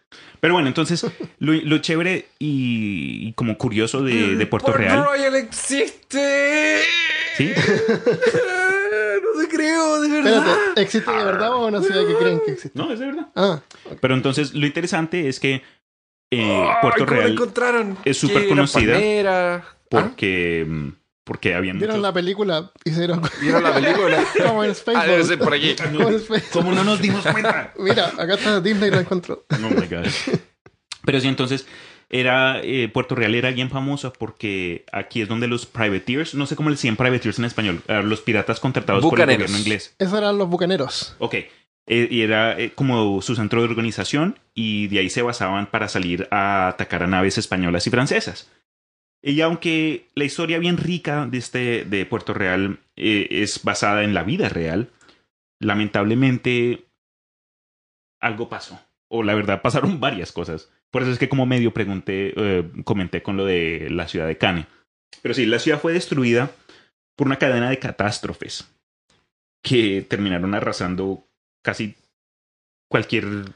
Pero 0.41 0.55
bueno, 0.55 0.68
entonces, 0.68 1.05
lo, 1.39 1.53
lo 1.53 1.79
chévere 1.79 2.27
y, 2.39 3.29
y 3.29 3.33
como 3.33 3.57
curioso 3.59 4.03
de, 4.03 4.37
de 4.37 4.47
Puerto 4.47 4.66
Port 4.66 4.79
Real. 4.79 5.05
Royal 5.05 5.35
existe. 5.37 6.81
Sí. 7.37 7.51
no 9.23 9.41
te 9.41 9.49
creo, 9.49 10.01
de 10.01 10.09
verdad. 10.09 10.37
Espérate, 10.37 10.83
¿existe 10.83 11.11
de 11.11 11.25
verdad 11.25 11.53
o 11.55 11.66
una 11.68 11.81
ciudad 11.83 12.07
que 12.07 12.14
creen 12.16 12.41
que 12.45 12.53
existe? 12.53 12.79
No, 12.79 12.93
es 12.93 12.99
de 12.99 13.07
verdad. 13.07 13.29
Ah, 13.35 13.61
Pero 14.01 14.14
entonces, 14.14 14.55
lo 14.55 14.66
interesante 14.66 15.29
es 15.29 15.41
que 15.41 15.62
eh, 16.31 16.68
Puerto 16.83 17.05
¿cómo 17.05 17.11
la 17.12 17.16
Real 17.18 17.33
encontraron? 17.33 17.99
es 18.05 18.16
súper 18.16 18.43
¿Qué, 18.43 18.49
conocida 18.49 18.93
palmera? 18.95 19.64
¿Ah? 19.93 20.12
Porque, 21.25 21.51
mm, 21.51 21.53
porque 21.53 21.55
había 21.55 21.73
vieron 21.73 21.89
muchos... 21.89 22.03
la 22.03 22.12
película 22.12 22.73
y 22.85 22.91
se 22.91 22.99
dieron. 22.99 23.23
¿Vieron 23.41 23.62
la 23.62 23.75
película? 23.75 24.25
Como 24.47 24.64
en 24.64 24.75
Spaceballs. 24.75 25.09
ah, 25.09 25.12
debe 25.12 25.25
ser 25.25 25.39
por 25.39 25.55
aquí. 25.55 25.77
Como 25.93 26.09
en. 26.09 26.23
¿Cómo 26.53 26.73
no 26.73 26.85
nos 26.85 27.01
dimos 27.01 27.25
cuenta? 27.27 27.73
Mira, 27.79 28.09
acá 28.18 28.35
está 28.35 28.61
Disney 28.61 28.91
lo 28.91 29.01
encontró. 29.01 29.45
Oh 29.51 29.59
my 29.59 29.87
God. 29.87 30.07
Pero 31.05 31.20
sí, 31.20 31.29
entonces 31.29 31.66
era 32.09 32.61
eh, 32.62 32.89
Puerto 32.93 33.14
Real 33.14 33.35
era 33.35 33.51
bien 33.51 33.70
famosa 33.70 34.12
porque 34.12 34.85
aquí 34.93 35.23
es 35.23 35.29
donde 35.29 35.49
los 35.49 35.66
privateers, 35.66 36.35
no 36.35 36.47
sé 36.47 36.57
cómo 36.57 36.68
le 36.68 36.77
decían 36.77 36.97
privateers 36.97 37.39
en 37.39 37.47
español, 37.47 37.83
los 38.05 38.20
piratas 38.20 38.61
contratados 38.61 39.03
por 39.03 39.18
el 39.18 39.25
Bucaneros. 39.25 39.47
gobierno 39.47 39.59
inglés. 39.59 39.95
Esos 39.99 40.18
eran 40.18 40.37
los 40.37 40.49
bucaneros. 40.49 41.16
Ok. 41.18 41.37
Eh, 41.87 42.07
y 42.11 42.23
era 42.23 42.59
eh, 42.59 42.73
como 42.75 43.20
su 43.23 43.35
centro 43.35 43.61
de 43.61 43.68
organización 43.68 44.39
y 44.55 44.87
de 44.89 45.01
ahí 45.01 45.11
se 45.11 45.23
basaban 45.23 45.66
para 45.66 45.89
salir 45.89 46.29
a 46.31 46.68
atacar 46.68 47.03
a 47.03 47.07
naves 47.09 47.39
españolas 47.39 47.87
y 47.87 47.91
francesas. 47.91 48.49
Y 49.23 49.41
aunque 49.41 50.09
la 50.14 50.25
historia 50.25 50.59
bien 50.59 50.77
rica 50.77 51.27
de, 51.27 51.39
este, 51.39 51.85
de 51.85 52.05
Puerto 52.07 52.35
Real 52.35 52.81
eh, 52.97 53.29
es 53.31 53.62
basada 53.62 54.03
en 54.03 54.14
la 54.14 54.25
vida 54.25 54.49
real, 54.49 54.91
lamentablemente 55.61 56.89
algo 58.20 58.49
pasó. 58.49 58.81
O 59.09 59.23
la 59.23 59.35
verdad 59.35 59.62
pasaron 59.62 60.01
varias 60.01 60.33
cosas. 60.33 60.70
Por 60.91 61.03
eso 61.03 61.12
es 61.12 61.18
que 61.18 61.29
como 61.29 61.47
medio 61.47 61.73
pregunté, 61.73 62.35
eh, 62.37 62.70
comenté 62.85 63.23
con 63.23 63.37
lo 63.37 63.47
de 63.47 63.89
la 63.91 64.09
ciudad 64.09 64.27
de 64.27 64.39
Cane. 64.39 64.66
Pero 65.23 65.35
sí, 65.35 65.47
la 65.47 65.61
ciudad 65.61 65.81
fue 65.81 65.93
destruida 65.93 66.51
por 67.16 67.29
una 67.29 67.39
cadena 67.39 67.70
de 67.70 67.79
catástrofes 67.79 68.68
que 69.62 70.03
terminaron 70.03 70.55
arrasando 70.55 71.29
casi 71.62 71.95
cualquier 72.91 73.55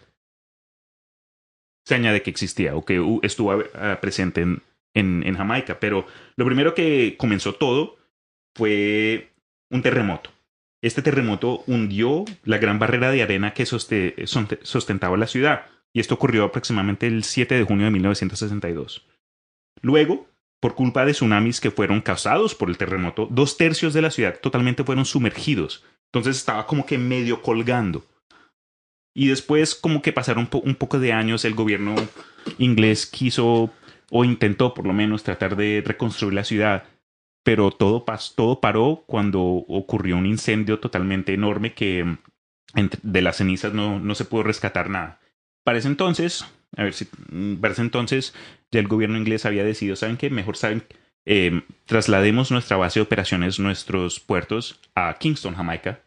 seña 1.84 2.12
de 2.12 2.22
que 2.22 2.30
existía 2.30 2.76
o 2.76 2.84
que 2.84 3.02
estuvo 3.22 3.64
presente 4.00 4.42
en, 4.42 4.62
en, 4.96 5.22
en 5.24 5.36
Jamaica. 5.36 5.78
Pero 5.78 6.06
lo 6.34 6.44
primero 6.44 6.74
que 6.74 7.14
comenzó 7.16 7.54
todo 7.54 7.96
fue 8.56 9.30
un 9.70 9.82
terremoto. 9.82 10.30
Este 10.82 11.02
terremoto 11.02 11.62
hundió 11.66 12.24
la 12.44 12.58
gran 12.58 12.78
barrera 12.78 13.10
de 13.10 13.22
arena 13.22 13.54
que 13.54 13.66
sostentaba 13.66 15.16
la 15.16 15.26
ciudad, 15.26 15.66
y 15.92 16.00
esto 16.00 16.14
ocurrió 16.14 16.44
aproximadamente 16.44 17.06
el 17.06 17.24
7 17.24 17.54
de 17.54 17.64
junio 17.64 17.86
de 17.86 17.90
1962. 17.92 19.06
Luego, 19.82 20.28
por 20.60 20.74
culpa 20.74 21.04
de 21.04 21.12
tsunamis 21.12 21.60
que 21.60 21.70
fueron 21.70 22.00
causados 22.00 22.54
por 22.54 22.68
el 22.68 22.78
terremoto, 22.78 23.26
dos 23.30 23.56
tercios 23.56 23.94
de 23.94 24.02
la 24.02 24.10
ciudad 24.10 24.38
totalmente 24.40 24.84
fueron 24.84 25.04
sumergidos. 25.04 25.84
Entonces 26.12 26.36
estaba 26.36 26.66
como 26.66 26.86
que 26.86 26.98
medio 26.98 27.42
colgando. 27.42 28.04
Y 29.14 29.28
después, 29.28 29.74
como 29.74 30.02
que 30.02 30.12
pasaron 30.12 30.48
un 30.52 30.74
poco 30.74 30.98
de 30.98 31.12
años, 31.12 31.44
el 31.44 31.54
gobierno 31.54 31.94
inglés 32.58 33.06
quiso 33.06 33.72
o 34.10 34.24
intentó 34.24 34.74
por 34.74 34.86
lo 34.86 34.92
menos 34.92 35.22
tratar 35.22 35.56
de 35.56 35.82
reconstruir 35.84 36.34
la 36.34 36.44
ciudad, 36.44 36.84
pero 37.44 37.70
todo, 37.70 38.04
pas- 38.04 38.34
todo 38.34 38.60
paró 38.60 39.04
cuando 39.06 39.42
ocurrió 39.42 40.16
un 40.16 40.26
incendio 40.26 40.78
totalmente 40.80 41.32
enorme 41.34 41.74
que 41.74 42.04
mm, 42.04 42.18
de 43.02 43.22
las 43.22 43.36
cenizas 43.36 43.72
no, 43.72 43.98
no 44.00 44.14
se 44.14 44.24
pudo 44.24 44.42
rescatar 44.42 44.90
nada. 44.90 45.20
Para 45.64 45.78
ese 45.78 45.88
entonces, 45.88 46.44
a 46.76 46.84
ver 46.84 46.92
si, 46.94 47.06
mm, 47.30 47.56
para 47.56 47.72
ese 47.72 47.82
entonces 47.82 48.34
ya 48.70 48.80
el 48.80 48.88
gobierno 48.88 49.16
inglés 49.18 49.46
había 49.46 49.64
decidido, 49.64 49.96
¿saben 49.96 50.16
qué? 50.16 50.30
Mejor 50.30 50.56
saben, 50.56 50.82
eh, 51.24 51.62
traslademos 51.86 52.50
nuestra 52.50 52.76
base 52.76 53.00
de 53.00 53.04
operaciones, 53.04 53.58
nuestros 53.58 54.20
puertos 54.20 54.80
a 54.94 55.14
Kingston, 55.18 55.54
Jamaica, 55.54 56.00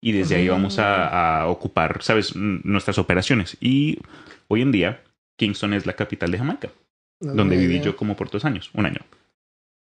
y 0.00 0.12
desde 0.12 0.36
ahí 0.36 0.48
vamos 0.48 0.78
a, 0.78 1.40
a 1.40 1.46
ocupar, 1.48 2.02
¿sabes?, 2.02 2.36
nuestras 2.36 2.98
operaciones. 2.98 3.56
Y 3.60 3.98
hoy 4.48 4.62
en 4.62 4.70
día, 4.72 5.02
Kingston 5.38 5.72
es 5.74 5.86
la 5.86 5.94
capital 5.94 6.30
de 6.30 6.38
Jamaica, 6.38 6.68
No 7.20 7.34
donde 7.34 7.56
viví 7.56 7.74
idea. 7.74 7.86
yo 7.86 7.96
como 7.96 8.16
por 8.16 8.30
dos 8.30 8.44
años, 8.44 8.70
un 8.74 8.86
año. 8.86 9.00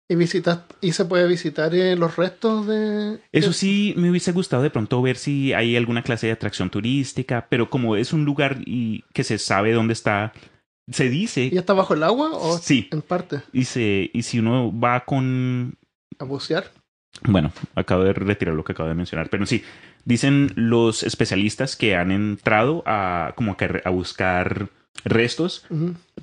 ¿Y, 0.08 0.16
visitas, 0.16 0.60
¿Y 0.82 0.92
se 0.92 1.06
puede 1.06 1.28
visitar 1.28 1.74
eh, 1.74 1.96
los 1.96 2.16
restos 2.16 2.68
de...? 2.68 3.20
Eso 3.32 3.54
sí, 3.54 3.96
me 3.98 4.12
hubiese 4.12 4.32
gustado 4.34 4.62
de 4.62 4.70
pronto 4.70 5.02
ver 5.02 5.18
si 5.18 5.52
hay 5.54 5.76
alguna 5.76 6.04
clase 6.04 6.28
de 6.28 6.34
atracción 6.34 6.70
turística, 6.70 7.48
pero 7.50 7.72
como 7.72 7.96
es 7.96 8.14
un 8.14 8.24
lugar 8.24 8.60
y 8.66 9.04
que 9.14 9.24
se 9.24 9.40
sabe 9.40 9.74
dónde 9.74 9.94
está, 9.94 10.32
se 10.92 11.10
dice, 11.10 11.50
¿Y 11.52 11.58
está 11.58 11.74
bajo 11.74 11.96
el 11.96 12.04
agua 12.04 12.30
o 12.34 12.60
sí, 12.60 12.88
en 12.92 13.02
parte? 13.02 13.42
y, 13.52 13.66
se, 13.66 14.12
y 14.14 14.22
si 14.22 14.38
uno 14.38 14.72
va 14.78 15.06
con 15.06 15.76
¿A 16.20 16.24
bucear? 16.24 16.72
Bueno, 17.24 17.52
acabo 17.74 18.04
de 18.04 18.14
retirar 18.14 18.54
lo 18.54 18.64
que 18.64 18.74
acabo 18.74 18.90
de 18.90 18.96
mencionar, 18.96 19.30
pero 19.30 19.46
sí, 19.46 19.64
dicen 20.04 20.52
los 20.56 21.02
especialistas 21.02 21.76
que 21.76 21.96
han 21.96 22.12
entrado 22.12 22.84
a 22.86 23.34
como 23.36 23.58
a 23.84 23.90
buscar 23.90 24.70
restos, 25.04 25.66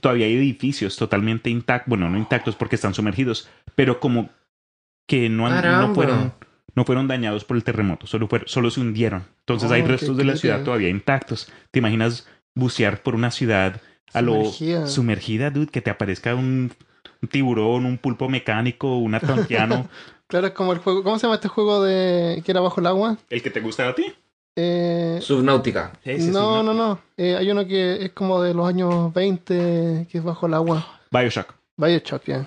todavía 0.01 0.27
hay 0.27 0.35
edificios 0.37 0.97
totalmente 0.97 1.51
intactos, 1.51 1.89
bueno, 1.89 2.09
no 2.11 2.19
intactos 2.19 2.57
porque 2.57 2.77
están 2.77 2.95
sumergidos, 2.95 3.49
pero 3.75 4.01
como 4.01 4.31
que 5.07 5.29
no, 5.29 5.47
han- 5.47 5.55
no 5.81 5.95
fueron 5.95 6.33
no 6.75 6.87
fueron 6.87 7.07
dañados 7.07 7.45
por 7.45 7.59
el 7.59 7.65
terremoto, 7.65 8.07
solo 8.07 8.29
fueron, 8.29 8.49
solo 8.49 8.71
se 8.71 8.81
hundieron. 8.81 9.25
Entonces 9.41 9.71
Oh, 9.71 9.75
hay 9.75 9.83
qué 9.83 9.89
restos 9.89 10.17
de 10.17 10.25
la 10.25 10.37
ciudad 10.37 10.63
todavía 10.63 10.89
intactos. 10.89 11.53
¿Te 11.71 11.81
imaginas 11.81 12.27
bucear 12.55 13.03
por 13.03 13.15
una 13.15 13.31
ciudad 13.31 13.83
a 14.15 14.23
lo 14.23 14.33
Sumergida. 14.45 14.87
sumergida, 14.87 15.51
dude, 15.51 15.67
que 15.71 15.83
te 15.83 15.91
aparezca 15.91 16.35
un, 16.35 16.73
un 17.21 17.29
tiburón, 17.29 17.85
un 17.85 17.99
pulpo 17.99 18.31
mecánico, 18.31 18.97
un 18.97 19.15
atlanteano, 19.15 19.87
Claro, 20.29 20.55
como 20.55 20.73
el 20.73 20.79
juego... 20.79 21.03
¿Cómo 21.05 21.19
se 21.19 21.27
llama 21.27 21.35
este 21.35 21.49
juego 21.49 21.83
de 21.85 22.41
que 22.43 22.53
era 22.53 22.63
bajo 22.63 22.81
el 22.81 22.87
agua? 22.87 23.19
el 23.29 23.43
que 23.43 23.51
te 23.51 23.61
gusta 23.61 23.87
a 23.91 23.95
ti? 23.95 24.07
Eh, 24.57 25.19
Subnáutica. 25.23 25.93
Sí, 26.05 26.29
no, 26.31 26.63
no, 26.63 26.75
no. 26.75 27.01
Eh, 27.17 27.37
hay 27.37 27.51
uno 27.51 27.67
que 27.67 28.05
es 28.05 28.13
como 28.13 28.43
de 28.43 28.53
los 28.55 28.69
años 28.69 29.13
20, 29.15 30.07
que 30.11 30.19
es 30.19 30.23
bajo 30.25 30.47
el 30.47 30.55
agua. 30.55 31.01
Bioshock. 31.11 31.55
Bioshock, 31.79 32.25
ya. 32.27 32.47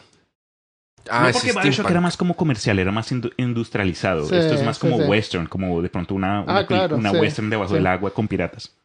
Ah, 1.09 1.19
no 1.19 1.25
porque 1.33 1.39
steampunk. 1.49 1.63
Bioshock 1.63 1.89
era 1.89 2.01
más 2.01 2.17
como 2.17 2.35
comercial, 2.35 2.79
era 2.79 2.91
más 2.91 3.11
indu- 3.11 3.33
industrializado. 3.37 4.25
Sí, 4.27 4.35
Esto 4.35 4.55
es 4.55 4.63
más 4.63 4.77
sí, 4.77 4.81
como 4.81 4.97
sí. 4.97 5.03
western, 5.03 5.47
como 5.47 5.81
de 5.81 5.89
pronto 5.89 6.15
una, 6.15 6.41
una, 6.41 6.57
Ah, 6.59 6.65
claro, 6.67 6.95
una 6.97 7.11
sí, 7.11 7.17
western 7.17 7.49
debajo 7.49 7.69
sí. 7.69 7.75
del 7.75 7.87
agua 7.87 8.11
con 8.11 8.27
piratas. 8.27 8.75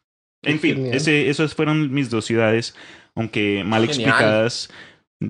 En 0.43 0.59
fin, 0.59 0.87
ese, 0.87 1.29
esos 1.29 1.53
fueron 1.53 1.91
mis 1.93 2.09
dos 2.09 2.25
ciudades, 2.25 2.75
aunque 3.15 3.63
mal 3.63 3.85
Genial. 3.87 3.89
explicadas, 4.09 4.69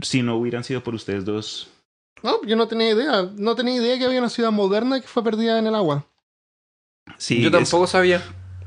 si 0.01 0.21
no 0.21 0.37
hubieran 0.37 0.63
sido 0.63 0.81
por 0.83 0.95
ustedes 0.95 1.25
dos. 1.25 1.69
No, 2.23 2.41
yo 2.45 2.55
no 2.55 2.67
tenía 2.69 2.91
idea. 2.91 3.29
No 3.35 3.55
tenía 3.55 3.75
idea 3.75 3.97
que 3.97 4.05
había 4.05 4.19
una 4.19 4.29
ciudad 4.29 4.51
moderna 4.51 5.01
que 5.01 5.07
fue 5.07 5.21
perdida 5.23 5.59
en 5.59 5.67
el 5.67 5.75
agua. 5.75 6.05
Sí, 7.21 7.39
Yo 7.39 7.47
es- 7.49 7.51
tampoco 7.53 7.85
sabía. 7.85 8.19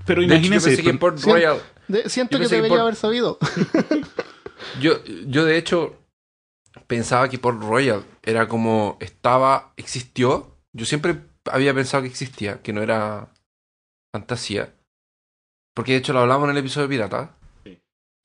pero 0.07 0.21
De 0.21 0.27
hecho, 0.27 0.33
yo 0.33 0.37
imagínense, 0.37 0.69
pensé 0.69 0.83
que 0.85 0.95
Port 0.95 1.19
Sí. 1.19 1.29
Royal. 1.29 1.61
De- 1.89 2.09
siento 2.09 2.39
Yo 2.39 2.45
que 2.45 2.49
debería 2.55 2.69
por- 2.77 2.81
haber 2.83 2.95
sabido. 2.95 3.39
Yo, 4.81 5.05
yo 5.27 5.45
de 5.45 5.59
hecho 5.59 5.97
pensaba 6.87 7.29
que 7.29 7.39
Port 7.39 7.61
Royal 7.61 8.05
era 8.23 8.47
como 8.49 8.97
estaba, 9.01 9.73
existió. 9.77 10.57
Yo 10.73 10.87
siempre 10.87 11.17
había 11.51 11.75
pensado 11.75 12.03
que 12.03 12.09
existía, 12.09 12.63
que 12.63 12.73
no 12.73 12.81
era 12.83 13.29
fantasía. 14.15 14.73
Porque 15.75 15.93
de 15.93 15.99
hecho 15.99 16.13
lo 16.13 16.21
hablamos 16.21 16.45
en 16.47 16.53
el 16.53 16.59
episodio 16.59 16.87
de 16.89 16.95
Pirata. 16.95 17.37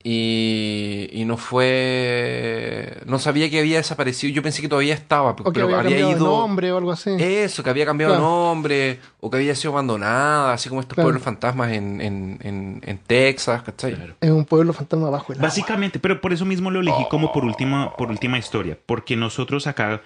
Y, 0.02 1.10
y 1.12 1.26
no 1.26 1.36
fue. 1.36 2.96
No 3.04 3.18
sabía 3.18 3.50
que 3.50 3.58
había 3.60 3.76
desaparecido. 3.76 4.32
Yo 4.32 4.42
pensé 4.42 4.62
que 4.62 4.68
todavía 4.68 4.94
estaba, 4.94 5.32
O 5.32 5.36
que 5.36 5.50
pero 5.52 5.66
había 5.66 5.78
había 5.80 5.90
cambiado 5.90 6.10
de 6.12 6.16
ido. 6.16 6.24
nombre 6.40 6.72
o 6.72 6.78
algo 6.78 6.92
así. 6.92 7.10
Eso, 7.18 7.62
que 7.62 7.68
había 7.68 7.84
cambiado 7.84 8.14
Claro. 8.14 8.24
nombre, 8.26 8.98
o 9.20 9.30
que 9.30 9.36
había 9.36 9.54
sido 9.54 9.72
abandonada, 9.72 10.54
así 10.54 10.70
como 10.70 10.80
estos 10.80 10.94
Claro. 10.94 11.08
pueblos 11.08 11.22
fantasmas 11.22 11.72
en, 11.72 12.00
en, 12.00 12.38
en, 12.42 12.80
en 12.86 12.98
Texas, 12.98 13.62
¿cachai? 13.62 13.94
Claro. 13.94 14.14
Es 14.22 14.30
un 14.30 14.46
pueblo 14.46 14.72
fantasma 14.72 15.10
bajo 15.10 15.32
el 15.32 15.38
agua. 15.38 15.48
Básicamente, 15.48 15.98
pero 15.98 16.18
por 16.20 16.32
eso 16.32 16.46
mismo 16.46 16.70
lo 16.70 16.80
elegí 16.80 17.04
como 17.10 17.30
por 17.32 17.44
última, 17.44 17.94
por 17.96 18.10
última 18.10 18.38
historia, 18.38 18.78
porque 18.86 19.16
nosotros 19.16 19.66
acá 19.66 20.00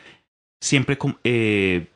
siempre 0.60 0.98
com- 0.98 1.14
eh, 1.22 1.86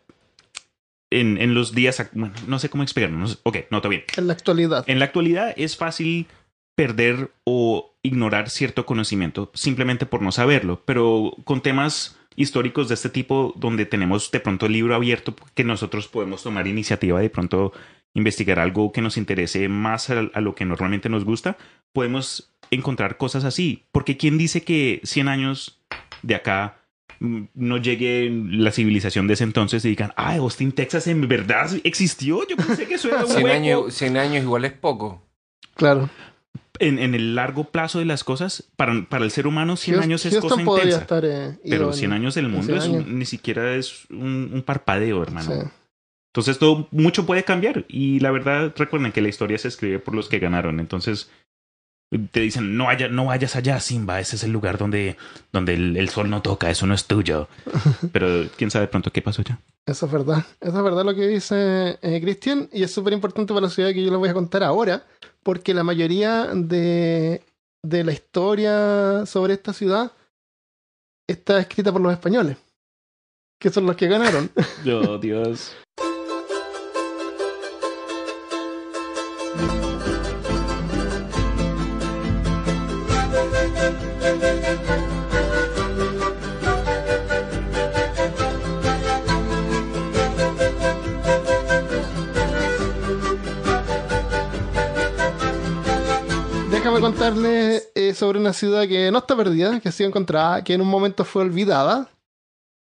en, 1.11 1.39
en 1.41 1.55
los 1.55 1.75
días, 1.75 2.07
bueno, 2.13 2.35
no 2.47 2.59
sé 2.59 2.69
cómo 2.69 2.83
explicarlo, 2.85 3.19
no 3.19 3.27
sé- 3.27 3.39
ok, 3.43 3.57
no, 3.71 3.79
está 3.79 3.89
bien. 3.89 4.05
En 4.17 4.27
la 4.29 4.35
actualidad. 4.35 4.85
En 4.87 4.99
la 5.01 5.07
actualidad 5.07 5.53
es 5.57 5.77
fácil 5.77 6.27
perder 6.79 7.33
o 7.43 7.97
ignorar 8.05 8.51
cierto 8.51 8.87
conocimiento 8.87 9.51
simplemente 9.53 10.07
por 10.07 10.23
no 10.23 10.31
saberlo, 10.31 10.81
pero 10.85 11.35
con 11.43 11.61
temas 11.61 12.17
históricos 12.37 12.87
de 12.87 12.95
este 12.95 13.09
tipo 13.09 13.53
donde 13.57 13.85
tenemos 13.85 14.31
de 14.31 14.39
pronto 14.39 14.67
el 14.67 14.75
libro 14.75 14.95
abierto 14.95 15.35
que 15.57 15.65
nosotros 15.65 16.07
podemos 16.07 16.45
tomar 16.45 16.69
iniciativa 16.69 17.19
de 17.19 17.31
pronto 17.31 17.73
investigar 18.15 18.61
algo 18.61 18.93
que 18.93 19.01
nos 19.03 19.17
interese 19.17 19.69
más 19.69 20.09
a, 20.11 20.31
a 20.33 20.41
lo 20.41 20.55
que 20.55 20.65
normalmente 20.67 21.09
nos 21.09 21.25
gusta, 21.25 21.57
podemos 21.93 22.55
encontrar 22.71 23.17
cosas 23.17 23.43
así, 23.43 23.83
porque 23.91 24.17
quién 24.17 24.39
dice 24.39 24.63
que 24.63 25.01
100 25.03 25.27
años 25.27 25.81
de 26.23 26.37
acá 26.37 26.79
mm, 27.19 27.43
no 27.55 27.79
llegue 27.79 28.31
la 28.53 28.71
civilización 28.71 29.27
de 29.27 29.35
ese 29.35 29.43
entonces 29.43 29.85
y 29.85 29.89
digan, 29.89 30.13
ah, 30.15 30.37
Austin, 30.37 30.71
Texas 30.71 31.09
en 31.09 31.27
verdad 31.27 31.73
existió, 31.83 32.47
yo 32.47 32.55
pensé 32.55 32.87
que 32.87 32.95
eso 32.95 33.09
era 33.09 33.25
un 33.25 33.27
100 33.33 33.43
hueco". 33.43 33.57
años, 33.57 33.95
100 33.95 34.17
años 34.17 34.45
igual 34.45 34.65
es 34.65 34.75
poco. 34.75 35.25
Claro. 35.75 36.09
En, 36.81 36.99
en 36.99 37.15
el 37.15 37.35
largo 37.35 37.65
plazo 37.65 37.99
de 37.99 38.05
las 38.05 38.25
cosas, 38.25 38.65
para, 38.77 39.05
para 39.09 39.25
el 39.25 39.31
ser 39.31 39.47
humano, 39.47 39.77
100 39.77 39.97
Houston- 39.97 40.05
años 40.05 40.27
es 40.27 40.33
Houston 40.35 40.65
cosa 40.65 40.81
intensa. 40.81 41.01
estar 41.01 41.25
eh, 41.25 41.59
Pero 41.69 41.89
en- 41.89 41.95
100 41.95 42.13
años 42.13 42.35
del 42.35 42.49
mundo 42.49 42.67
100 42.67 42.79
es 42.79 42.87
un- 43.07 43.19
ni 43.19 43.25
siquiera 43.27 43.75
es 43.75 44.07
un, 44.11 44.51
un 44.53 44.63
parpadeo, 44.63 45.23
hermano. 45.23 45.53
Sí. 45.53 45.69
Entonces 46.33 46.59
todo, 46.59 46.89
mucho 46.91 47.27
puede 47.27 47.43
cambiar. 47.45 47.85
Y 47.89 48.21
la 48.21 48.31
verdad, 48.31 48.73
recuerden 48.77 49.13
que 49.13 49.21
la 49.23 49.29
historia 49.29 49.59
se 49.59 49.69
escribe 49.69 49.99
por 49.99 50.15
los 50.15 50.29
que 50.29 50.39
ganaron. 50.39 50.79
Entonces 50.79 51.31
te 52.31 52.41
dicen, 52.41 52.77
no, 52.77 52.85
vaya, 52.85 53.09
no 53.09 53.27
vayas 53.27 53.57
allá, 53.57 53.81
Simba. 53.81 54.21
Ese 54.21 54.37
es 54.37 54.45
el 54.45 54.53
lugar 54.53 54.79
donde, 54.79 55.17
donde 55.53 55.75
el, 55.75 55.97
el 55.97 56.09
sol 56.09 56.31
no 56.31 56.43
toca. 56.43 56.71
Eso 56.71 56.87
no 56.87 56.95
es 56.95 57.07
tuyo. 57.07 57.49
Pero 58.13 58.49
quién 58.57 58.71
sabe 58.71 58.89
pronto 58.89 59.13
qué 59.13 59.23
pasó 59.23 59.43
ya. 59.43 59.59
Eso 59.87 60.07
es 60.07 60.13
verdad. 60.13 60.45
Eso 60.61 60.77
es 60.77 60.85
verdad 60.85 61.05
lo 61.05 61.15
que 61.15 61.27
dice 61.27 61.99
eh, 62.03 62.21
Cristian. 62.21 62.69
Y 62.73 62.83
es 62.83 62.93
súper 62.93 63.13
importante 63.13 63.53
para 63.53 63.67
la 63.67 63.71
ciudad 63.71 63.93
que 63.93 64.03
yo 64.03 64.11
les 64.11 64.19
voy 64.19 64.29
a 64.29 64.35
contar 64.35 64.63
ahora. 64.63 65.05
Porque 65.43 65.73
la 65.73 65.85
mayoría 65.85 66.47
de 66.55 67.43
de 67.83 68.05
la 68.05 68.13
historia 68.13 69.25
sobre 69.27 69.55
esta 69.55 69.73
ciudad 69.73 70.13
está 71.27 71.59
escrita 71.59 71.93
por 71.93 72.01
los 72.01 72.13
españoles, 72.13 72.57
que 73.61 73.71
son 73.71 73.87
los 73.87 73.97
que 73.97 74.09
ganaron. 74.09 74.51
Oh, 74.87 75.19
Dios. 75.19 75.77
contarles 97.13 97.89
eh, 97.95 98.15
sobre 98.15 98.39
una 98.39 98.53
ciudad 98.53 98.87
que 98.87 99.11
no 99.11 99.19
está 99.19 99.37
perdida, 99.37 99.81
que 99.81 99.89
ha 99.89 99.93
sido 99.93 100.09
encontrada, 100.09 100.63
que 100.65 100.75
en 100.75 100.81
un 100.81 100.89
momento 100.89 101.25
fue 101.25 101.43
olvidada, 101.43 102.09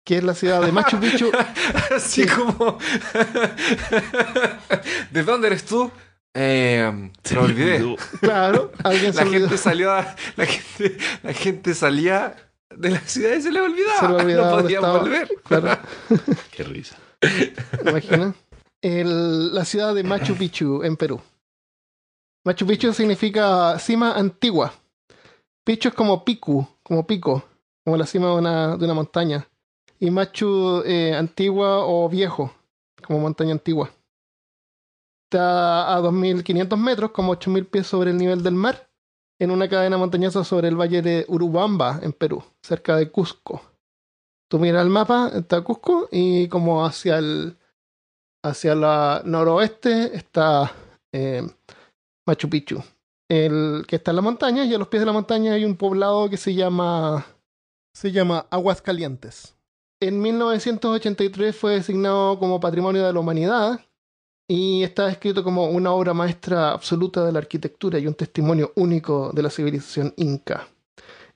que 0.05 0.19
es 0.19 0.25
la 0.25 0.35
ciudad 0.35 0.61
de 0.63 0.73
Machu 0.73 0.99
Picchu. 0.99 1.31
Así 1.95 2.27
como. 2.27 2.79
¿De 5.11 5.23
dónde 5.23 5.49
eres 5.49 5.65
tú? 5.65 5.91
Eh, 6.35 7.11
se 7.25 7.35
lo 7.35 7.43
olvidé. 7.43 7.97
Claro, 8.21 8.73
alguien 8.85 9.13
se 9.13 9.21
La 9.21 9.27
olvidó. 9.27 9.49
gente 9.49 9.59
salió 9.63 9.93
a- 9.93 10.15
la 10.37 10.47
gente, 10.47 10.97
la 11.23 11.33
gente 11.33 11.75
salía 11.75 12.37
de 12.77 12.91
la 12.91 13.01
ciudad 13.01 13.35
y 13.37 13.43
se 13.43 13.51
le 13.51 13.61
olvidaba. 13.61 13.99
Se 14.01 14.09
le 14.09 14.15
olvidaba 14.15 14.47
no 14.51 14.57
dónde 14.57 14.63
podía 14.63 14.79
estaba. 14.79 14.99
volver. 15.01 15.29
Claro, 15.45 15.79
Qué 16.53 16.63
risa. 16.63 16.97
imagina. 17.85 18.35
El- 18.83 19.55
la 19.55 19.65
ciudad 19.65 19.95
de 19.95 20.05
Machu 20.05 20.35
Picchu, 20.37 20.83
en 20.85 20.97
Perú. 20.97 21.21
Machu 22.45 22.67
Picchu 22.67 22.93
significa 22.93 23.79
cima 23.79 24.13
antigua. 24.13 24.73
Picchu 25.65 25.89
es 25.89 25.95
como 25.95 26.25
picu, 26.25 26.67
como 26.83 27.07
pico, 27.07 27.45
como 27.85 27.99
la 27.99 28.07
cima 28.07 28.29
de 28.29 28.35
una, 28.35 28.77
de 28.79 28.85
una 28.85 28.95
montaña. 28.95 29.47
Y 29.99 30.11
Machu 30.11 30.83
eh, 30.87 31.15
antigua 31.15 31.85
o 31.85 32.09
viejo, 32.09 32.51
como 33.07 33.21
montaña 33.21 33.53
antigua. 33.53 33.91
Está 35.29 35.95
a 35.95 36.01
2.500 36.01 36.77
metros, 36.79 37.11
como 37.11 37.35
8.000 37.35 37.69
pies 37.69 37.87
sobre 37.87 38.11
el 38.11 38.17
nivel 38.17 38.43
del 38.43 38.55
mar, 38.55 38.89
en 39.39 39.51
una 39.51 39.69
cadena 39.69 39.99
montañosa 39.99 40.43
sobre 40.43 40.69
el 40.69 40.81
valle 40.81 41.03
de 41.03 41.27
Urubamba, 41.29 42.01
en 42.03 42.13
Perú, 42.15 42.43
cerca 42.63 42.97
de 42.97 43.11
Cusco. 43.11 43.61
Tú 44.49 44.59
miras 44.59 44.83
el 44.83 44.91
mapa, 44.91 45.31
está 45.35 45.61
Cusco, 45.61 46.09
y 46.11 46.49
como 46.49 46.85
hacia 46.87 47.19
el 47.19 47.59
hacia 48.43 48.75
la 48.75 49.23
noroeste 49.27 50.17
está 50.17 50.73
eh, 51.13 51.47
Machu 52.27 52.49
Picchu, 52.49 52.83
el 53.29 53.85
que 53.87 53.97
está 53.97 54.11
en 54.13 54.17
la 54.17 54.23
montaña, 54.23 54.65
y 54.65 54.75
a 54.75 54.79
los 54.79 54.89
pies 54.89 55.01
de 55.01 55.07
la 55.07 55.13
montaña 55.13 55.55
hay 55.55 55.65
un 55.65 55.77
poblado 55.77 56.29
que 56.31 56.37
se 56.37 56.55
llama 56.55 57.27
se 57.95 58.13
llama 58.13 58.47
Aguas 58.51 58.83
Calientes. 58.83 59.57
En 60.01 60.21
1983 60.21 61.55
fue 61.55 61.75
designado 61.75 62.39
como 62.39 62.61
Patrimonio 62.61 63.05
de 63.05 63.13
la 63.13 63.21
Humanidad 63.21 63.81
y 64.49 64.83
está 64.83 65.07
descrito 65.07 65.45
como 65.45 65.67
una 65.67 65.93
obra 65.93 66.15
maestra 66.15 66.73
absoluta 66.73 67.25
de 67.25 67.33
la 67.33 67.39
arquitectura 67.39 67.99
y 67.99 68.07
un 68.07 68.15
testimonio 68.15 68.73
único 68.77 69.31
de 69.33 69.43
la 69.43 69.51
civilización 69.51 70.15
inca. 70.17 70.69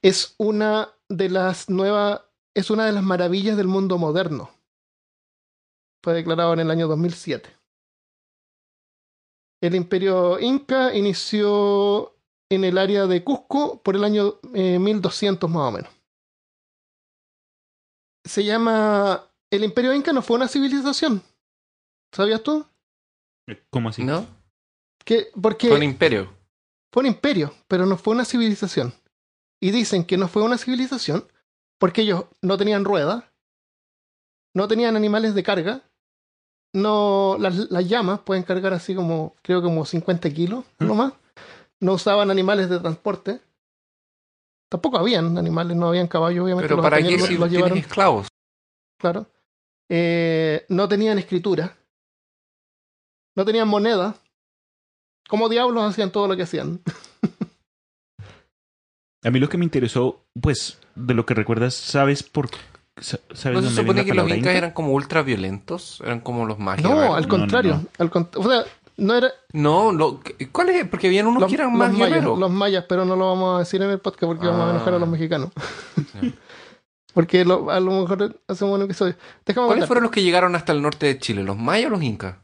Es 0.03 0.35
una 0.39 0.89
de 1.09 1.29
las 1.29 1.69
nuevas, 1.69 2.23
es 2.55 2.71
una 2.71 2.87
de 2.87 2.93
las 2.93 3.03
maravillas 3.03 3.57
del 3.57 3.69
mundo 3.69 3.99
moderno. 3.99 4.51
Fue 6.03 6.15
declarado 6.15 6.55
en 6.55 6.61
el 6.61 6.71
año 6.71 6.89
2007. 6.89 7.51
El 9.65 9.75
imperio 9.75 10.39
inca 10.41 10.95
inició 10.95 12.15
en 12.51 12.65
el 12.65 12.77
área 12.77 13.07
de 13.07 13.25
Cusco 13.25 13.83
por 13.83 13.97
el 13.97 14.05
año 14.05 14.35
eh, 14.53 14.79
1200 14.79 15.49
más 15.49 15.63
o 15.63 15.73
menos. 15.73 15.91
Se 18.25 18.45
llama... 18.45 19.27
El 19.51 19.65
imperio 19.65 19.95
inca 19.95 20.13
no 20.13 20.21
fue 20.21 20.37
una 20.37 20.49
civilización. 20.49 21.23
¿Sabías 22.13 22.43
tú? 22.43 22.67
¿Cómo 23.71 23.89
así? 23.89 24.05
¿No? 24.05 24.27
Que, 25.03 25.29
porque 25.41 25.69
Fue 25.69 25.79
un 25.79 25.83
imperio. 25.83 26.31
fue 26.93 27.01
un 27.01 27.07
imperio, 27.07 27.55
pero 27.67 27.87
no 27.87 27.97
fue 27.97 28.13
una 28.13 28.27
civilización. 28.27 28.93
Y 29.63 29.71
dicen 29.71 30.05
que 30.05 30.19
no 30.19 30.29
fue 30.29 30.43
una 30.43 30.59
civilización 30.59 31.27
porque 31.79 32.03
ellos 32.03 32.27
no 32.43 32.59
tenían 32.59 32.85
ruedas, 32.85 33.25
no 34.55 34.69
tenían 34.69 34.95
animales 34.95 35.35
de 35.35 35.43
carga, 35.43 35.91
no 36.75 37.37
las, 37.39 37.71
las 37.71 37.89
llamas 37.89 38.21
pueden 38.21 38.43
cargar 38.43 38.75
así 38.75 38.95
como, 38.95 39.35
creo 39.43 39.63
como 39.63 39.87
50 39.87 40.29
kilos, 40.31 40.65
no 40.81 40.95
más. 40.95 41.15
No 41.81 41.95
usaban 41.95 42.31
animales 42.31 42.69
de 42.69 42.81
transporte. 42.81 43.41
Tampoco 44.69 44.99
habían 44.99 45.39
animales, 45.39 45.77
no 45.77 45.89
habían 45.89 46.09
caballos, 46.09 46.45
obviamente. 46.45 46.67
Pero 46.67 46.77
los 46.77 46.85
¿para 46.85 47.01
qué 47.01 47.19
si 47.19 47.39
los 47.39 47.51
llevaron, 47.51 47.79
esclavos? 47.79 48.29
claro. 48.99 49.27
Eh, 49.89 50.65
no 50.69 50.89
tenían 50.89 51.19
escritura. 51.19 51.77
No 53.37 53.45
tenían 53.45 53.69
moneda. 53.69 54.17
¿Cómo 55.29 55.49
diablos 55.49 55.85
hacían 55.85 56.11
todo 56.11 56.27
lo 56.27 56.37
que 56.37 56.43
hacían? 56.43 56.81
A 59.23 59.31
mí 59.31 59.39
lo 59.39 59.49
que 59.49 59.59
me 59.59 59.65
interesó, 59.65 60.25
pues, 60.41 60.79
de 60.95 61.15
lo 61.15 61.25
que 61.25 61.35
recuerdas, 61.35 61.75
¿sabes 61.75 62.23
por 62.23 62.51
¿Sabes 63.01 63.57
¿No 63.61 63.63
se 63.63 63.75
supone 63.75 64.05
que 64.05 64.15
los 64.15 64.27
incas 64.27 64.39
inca? 64.39 64.53
eran 64.53 64.71
como 64.71 64.93
ultra 64.93 65.23
violentos? 65.23 66.01
¿Eran 66.05 66.21
como 66.21 66.47
los 66.47 66.59
magios? 66.59 66.89
No, 66.91 67.15
al 67.15 67.23
no, 67.23 67.29
contrario. 67.29 67.75
no. 67.83 67.89
Al 67.99 68.11
cont- 68.11 68.37
o 68.37 68.49
sea, 68.49 68.65
no 68.97 69.15
era. 69.15 69.33
No, 69.53 69.91
lo- 69.93 70.21
¿cuál 70.53 70.69
es? 70.71 70.87
Porque 70.89 71.09
habían 71.09 71.27
unos 71.27 71.43
los, 71.43 71.49
que 71.49 71.57
eran 71.57 71.71
los 71.71 71.79
más 71.79 71.93
mayas, 71.93 72.09
guerreros. 72.11 72.39
los 72.39 72.51
mayas, 72.53 72.85
pero 72.89 73.05
no 73.05 73.17
lo 73.17 73.27
vamos 73.29 73.57
a 73.57 73.59
decir 73.61 73.83
en 73.83 73.91
el 73.91 73.99
podcast 73.99 74.25
porque 74.27 74.47
vamos 74.47 74.69
a 74.69 74.71
enojar 74.71 74.95
a 74.95 74.99
los 74.99 75.09
Ah. 75.09 75.11
mexicanos. 75.13 75.51
Porque 77.15 77.45
lo- 77.45 77.71
a 77.71 77.79
lo 77.79 77.93
mejor 77.93 78.41
hacemos 78.49 78.77
un 78.77 78.85
episodio. 78.85 79.15
Déjame 79.47 79.69
¿Cuáles 79.69 79.87
fueron 79.87 80.03
los 80.03 80.11
que 80.11 80.23
llegaron 80.23 80.57
hasta 80.57 80.73
el 80.73 80.83
norte 80.83 81.07
de 81.07 81.19
Chile? 81.19 81.45
¿Los 81.45 81.57
mayas 81.57 81.87
o 81.87 81.91
los 81.91 82.03
incas? 82.03 82.37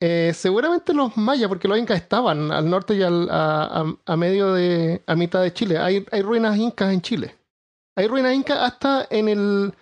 Eh, 0.00 0.32
seguramente 0.36 0.94
los 0.94 1.16
mayas, 1.16 1.48
porque 1.48 1.66
los 1.66 1.76
incas 1.78 1.96
estaban 2.00 2.52
al 2.52 2.70
norte 2.70 2.94
y 2.94 3.02
al- 3.02 3.28
a, 3.28 3.80
a- 3.80 3.94
a 4.06 4.16
medio 4.16 4.52
de. 4.52 5.02
a 5.06 5.16
mitad 5.16 5.42
de 5.42 5.52
Chile. 5.52 5.78
Hay, 5.78 6.06
hay 6.12 6.22
ruinas 6.22 6.56
incas 6.58 6.92
en 6.92 7.02
Chile. 7.02 7.34
Hay 7.96 8.06
ruinas 8.06 8.34
incas 8.34 8.58
hasta 8.60 9.06
en 9.10 9.28
el. 9.28 9.74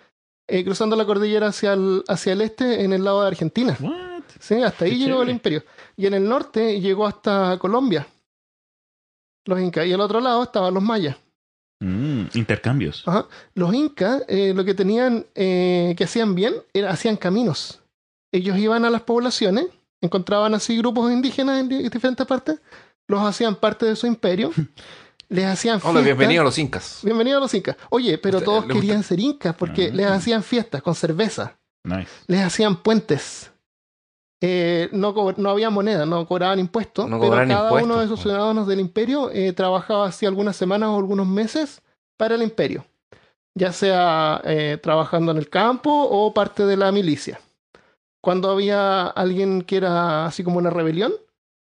eh, 0.47 0.63
cruzando 0.65 0.95
la 0.95 1.05
cordillera 1.05 1.47
hacia 1.47 1.73
el, 1.73 2.03
hacia 2.07 2.33
el 2.33 2.41
este, 2.41 2.83
en 2.83 2.93
el 2.93 3.03
lado 3.03 3.21
de 3.21 3.27
Argentina. 3.27 3.77
What? 3.79 4.23
Sí, 4.39 4.55
hasta 4.61 4.85
ahí 4.85 4.91
Qué 4.91 4.97
llegó 5.05 5.21
el 5.23 5.29
imperio. 5.29 5.63
Y 5.95 6.07
en 6.07 6.13
el 6.15 6.27
norte 6.27 6.79
llegó 6.81 7.05
hasta 7.07 7.57
Colombia. 7.59 8.07
Los 9.45 9.59
incas. 9.59 9.85
Y 9.85 9.93
al 9.93 10.01
otro 10.01 10.19
lado 10.19 10.43
estaban 10.43 10.73
los 10.73 10.83
mayas. 10.83 11.15
Mm, 11.79 12.25
intercambios. 12.35 13.03
Ajá. 13.07 13.27
Los 13.55 13.73
incas 13.73 14.23
eh, 14.27 14.53
lo 14.55 14.63
que 14.63 14.73
tenían, 14.73 15.25
eh, 15.35 15.95
que 15.97 16.03
hacían 16.03 16.35
bien, 16.35 16.53
era 16.73 16.91
hacían 16.91 17.17
caminos. 17.17 17.81
Ellos 18.31 18.57
iban 18.57 18.85
a 18.85 18.89
las 18.89 19.01
poblaciones, 19.01 19.65
encontraban 19.99 20.53
así 20.53 20.77
grupos 20.77 21.11
indígenas 21.11 21.59
en 21.59 21.69
di- 21.69 21.89
diferentes 21.89 22.25
partes, 22.27 22.59
los 23.07 23.21
hacían 23.25 23.55
parte 23.55 23.85
de 23.87 23.95
su 23.95 24.05
imperio, 24.07 24.51
les 25.31 25.45
hacían 25.45 25.75
Hola, 25.77 25.81
fiestas. 25.81 26.03
bienvenido 26.05 26.41
a 26.41 26.45
los 26.45 26.57
incas. 26.57 26.99
Bienvenido 27.03 27.37
a 27.37 27.41
los 27.41 27.53
incas. 27.53 27.77
Oye, 27.89 28.17
pero 28.17 28.37
Usted- 28.37 28.45
todos 28.45 28.63
gusta- 28.65 28.73
querían 28.73 29.01
ser 29.03 29.19
incas 29.19 29.55
porque 29.55 29.87
Ah. 29.91 29.95
les 29.95 30.05
hacían 30.07 30.43
fiestas 30.43 30.81
con 30.81 30.93
cerveza, 30.93 31.57
Nice. 31.83 32.09
les 32.27 32.41
hacían 32.41 32.75
puentes. 32.83 33.51
Eh, 34.43 34.89
no, 34.91 35.13
no 35.37 35.49
había 35.51 35.69
moneda, 35.69 36.05
no 36.05 36.25
cobraban 36.27 36.57
impuestos, 36.59 37.07
No 37.07 37.19
pero 37.19 37.31
cada 37.33 37.43
impuestos, 37.45 37.83
uno 37.83 37.99
de 37.99 38.05
esos 38.05 38.19
ciudadanos 38.21 38.65
del 38.67 38.79
imperio 38.79 39.29
eh, 39.31 39.53
trabajaba 39.53 40.07
así 40.07 40.25
algunas 40.25 40.55
semanas 40.55 40.89
o 40.89 40.97
algunos 40.97 41.27
meses 41.27 41.81
para 42.17 42.33
el 42.35 42.41
imperio, 42.41 42.83
ya 43.55 43.71
sea 43.71 44.41
eh, 44.43 44.79
trabajando 44.81 45.31
en 45.31 45.37
el 45.37 45.47
campo 45.47 45.91
o 45.91 46.33
parte 46.33 46.65
de 46.65 46.75
la 46.75 46.91
milicia. 46.91 47.39
Cuando 48.19 48.49
había 48.49 49.05
alguien 49.07 49.61
que 49.61 49.77
era 49.77 50.25
así 50.25 50.43
como 50.43 50.57
una 50.57 50.71
rebelión, 50.71 51.13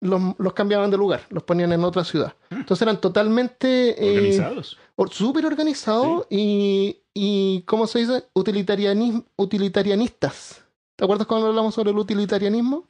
los, 0.02 0.22
los 0.38 0.54
cambiaban 0.54 0.90
de 0.92 0.98
lugar, 0.98 1.22
los 1.30 1.44
ponían 1.44 1.72
en 1.74 1.84
otra 1.84 2.04
ciudad. 2.04 2.34
Entonces 2.50 2.82
eran 2.82 3.02
totalmente 3.02 4.02
eh, 4.04 4.16
Organizados. 4.18 4.78
or- 4.96 5.12
súper 5.12 5.46
organizados 5.46 6.26
y, 6.30 7.02
y, 7.14 7.64
¿cómo 7.64 7.86
se 7.88 8.00
dice? 8.00 8.24
Utilitarianis- 8.34 9.26
utilitarianistas. 9.36 10.64
¿Te 10.96 11.04
acuerdas 11.06 11.28
cuando 11.28 11.48
hablamos 11.48 11.74
sobre 11.76 11.92
el 11.92 11.98
utilitarianismo? 11.98 12.88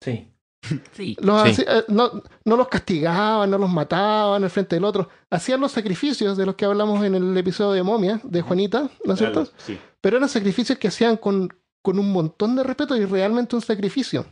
Sí. 0.00 0.28
Sí. 0.92 1.14
Los 1.20 1.42
Sí. 1.42 1.62
haci- 1.62 1.66
eh, 1.68 1.84
no, 1.88 2.22
no 2.46 2.56
los 2.56 2.68
castigaban, 2.68 3.50
no 3.50 3.58
los 3.58 3.68
mataban 3.70 4.42
al 4.44 4.48
frente 4.50 4.76
del 4.76 4.84
otro. 4.84 5.08
Hacían 5.30 5.60
los 5.60 5.72
sacrificios 5.72 6.36
de 6.38 6.46
los 6.46 6.54
que 6.54 6.64
hablamos 6.64 7.04
en 7.04 7.14
el 7.14 7.36
episodio 7.36 7.72
de 7.72 7.82
Momia, 7.82 8.18
de 8.24 8.40
Juanita, 8.40 8.88
¿no 9.04 9.12
es 9.12 9.18
cierto? 9.18 9.46
Sí. 9.58 9.78
Pero 10.00 10.16
eran 10.16 10.28
sacrificios 10.30 10.78
que 10.78 10.88
hacían 10.88 11.18
con, 11.18 11.48
con 11.82 11.98
un 11.98 12.10
montón 12.12 12.56
de 12.56 12.62
respeto 12.62 12.96
y 12.96 13.04
realmente 13.04 13.56
un 13.56 13.60
sacrificio. 13.62 14.24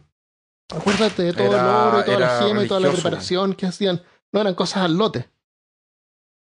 Acuérdate 0.77 1.23
de 1.25 1.33
todo 1.33 1.47
Era- 1.53 1.61
el 1.61 1.67
oro 1.89 2.01
y 2.01 2.05
toda 2.05 2.19
la 2.21 2.43
gema 2.43 2.65
y 2.65 2.69
toda 2.69 2.81
la 2.81 2.91
preparación 2.93 3.55
que 3.55 3.67
hacían. 3.67 4.03
No 4.33 4.41
eran 4.41 4.55
cosas 4.55 4.85
al 4.85 4.97
lote. 4.97 5.29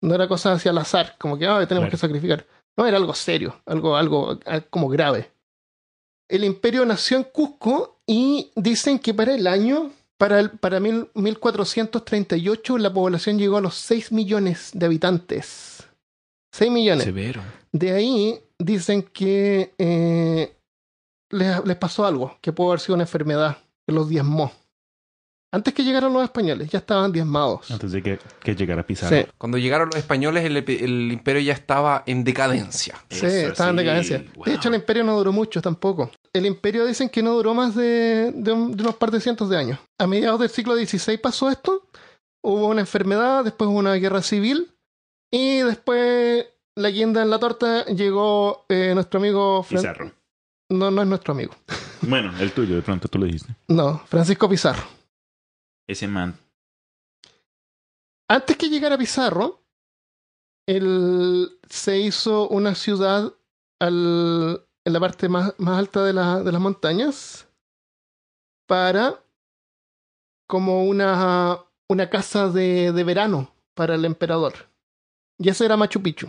No 0.03 0.14
era 0.14 0.28
cosas 0.28 0.57
hacia 0.57 0.70
al 0.70 0.78
azar, 0.78 1.16
como 1.18 1.37
que 1.39 1.47
"Ay, 1.47 1.66
tenemos 1.66 1.87
Claro. 1.87 1.91
que 1.91 1.97
sacrificar. 1.97 2.47
No, 2.76 2.87
era 2.87 2.97
algo 2.97 3.12
serio, 3.14 3.61
algo, 3.66 3.97
algo 3.97 4.39
como 4.70 4.89
grave. 4.89 5.31
El 6.28 6.45
imperio 6.45 6.87
nació 6.87 7.16
en 7.18 7.24
Cusco 7.24 8.01
y 8.07 8.51
dicen 8.55 8.99
que 8.99 9.12
para 9.14 9.35
el 9.35 9.47
año 9.47 9.91
Para, 10.16 10.39
el, 10.39 10.51
para 10.51 10.81
mil- 10.81 11.09
1438 11.14 12.76
la 12.76 12.93
población 12.93 13.39
llegó 13.39 13.57
a 13.57 13.62
los 13.62 13.74
6 13.76 14.12
millones 14.12 14.70
de 14.74 14.85
habitantes. 14.85 15.89
6 16.53 16.70
millones. 16.70 17.05
Severo. 17.05 17.41
De 17.72 17.93
ahí 17.93 18.39
dicen 18.59 19.03
que 19.03 19.72
eh, 19.78 20.55
les, 21.31 21.64
les 21.64 21.76
pasó 21.78 22.05
algo, 22.05 22.37
que 22.43 22.53
pudo 22.53 22.68
haber 22.68 22.81
sido 22.81 22.97
una 22.97 23.05
enfermedad 23.05 23.57
que 23.91 23.95
los 23.95 24.09
diezmó. 24.09 24.53
Antes 25.53 25.74
que 25.74 25.82
llegaran 25.82 26.12
los 26.12 26.22
españoles, 26.22 26.70
ya 26.70 26.78
estaban 26.78 27.11
diezmados. 27.11 27.68
Antes 27.72 27.91
de 27.91 28.01
que, 28.03 28.18
que 28.41 28.55
llegara 28.55 28.86
Pizarro. 28.86 29.16
Sí, 29.16 29.26
Cuando 29.36 29.59
llegaron 29.59 29.88
los 29.88 29.97
españoles, 29.97 30.45
el, 30.45 31.11
imperio 31.12 31.43
ya 31.43 31.55
estaba 31.55 32.05
en 32.07 32.22
decadencia. 32.22 32.95
sí, 33.11 33.26
Eso 33.26 33.49
estaban 33.49 33.70
en 33.70 33.84
decadencia. 33.84 34.24
wow. 34.36 34.45
De 34.45 34.55
hecho, 34.55 34.68
el 34.68 34.76
imperio 34.76 35.03
no 35.03 35.16
duró 35.16 35.32
mucho 35.32 35.61
tampoco. 35.61 36.09
El 36.32 36.47
imperio 36.47 36.86
dicen 36.86 37.09
que 37.09 37.20
no 37.20 37.32
duró 37.34 37.53
más 37.53 37.74
de, 37.74 38.30
de 38.32 38.53
un- 38.53 38.76
de 38.76 38.82
unos 38.84 38.95
par 38.95 39.11
de 39.11 39.20
cientos 39.20 39.51
de 39.51 39.57
años. 39.57 39.80
A 39.99 40.07
mediados 40.07 40.38
del 40.38 40.51
siglo 40.51 40.76
XVI 40.76 41.18
pasó 41.18 41.51
esto. 41.51 41.88
Hubo 42.45 42.68
una 42.68 42.82
enfermedad, 42.82 43.43
después 43.43 43.68
hubo 43.68 43.78
una 43.78 43.95
guerra 43.95 44.22
civil. 44.22 44.72
Y 45.32 45.62
después, 45.62 46.47
la 46.76 46.91
guinda 46.91 47.22
en 47.22 47.30
la 47.30 47.41
torta, 47.41 47.84
llegó 47.86 48.66
eh, 48.68 48.93
nuestro 48.95 49.18
amigo... 49.18 49.64
Fran- 49.64 49.80
Pizarro. 49.80 50.12
No, 50.71 50.91
no 50.91 51.03
es 51.03 51.09
nuestro 51.09 51.33
amigo. 51.35 51.55
Bueno, 52.03 52.33
el 52.39 52.53
tuyo, 52.53 52.77
de 52.77 52.83
pronto 52.83 53.09
tú 53.09 53.18
lo 53.18 53.27
dijiste. 53.27 53.55
No, 53.68 53.99
Francisco 54.07 54.49
Pizarro. 54.49 54.83
Ese 55.87 56.07
man. 56.09 56.39
Antes 58.29 58.57
que 58.57 58.68
llegara 58.68 58.97
Pizarro, 58.97 59.61
él 60.66 61.59
se 61.68 61.99
hizo 61.99 62.49
una 62.49 62.75
ciudad 62.75 63.33
al- 63.81 64.64
en 64.85 64.93
la 64.93 65.01
parte 65.01 65.29
más, 65.29 65.53
más 65.59 65.79
alta 65.79 66.05
de, 66.05 66.12
la- 66.12 66.43
de 66.43 66.53
las 66.53 66.61
montañas 66.61 67.47
para 68.66 69.21
como 70.47 70.85
una, 70.85 71.59
una 71.89 72.09
casa 72.09 72.49
de, 72.49 72.93
de 72.93 73.05
verano 73.05 73.53
para 73.75 73.97
el 73.97 74.05
emperador. 74.05 74.55
Y 75.39 75.49
ese 75.49 75.64
era 75.64 75.77
Machu 75.77 76.01
Picchu. 76.03 76.29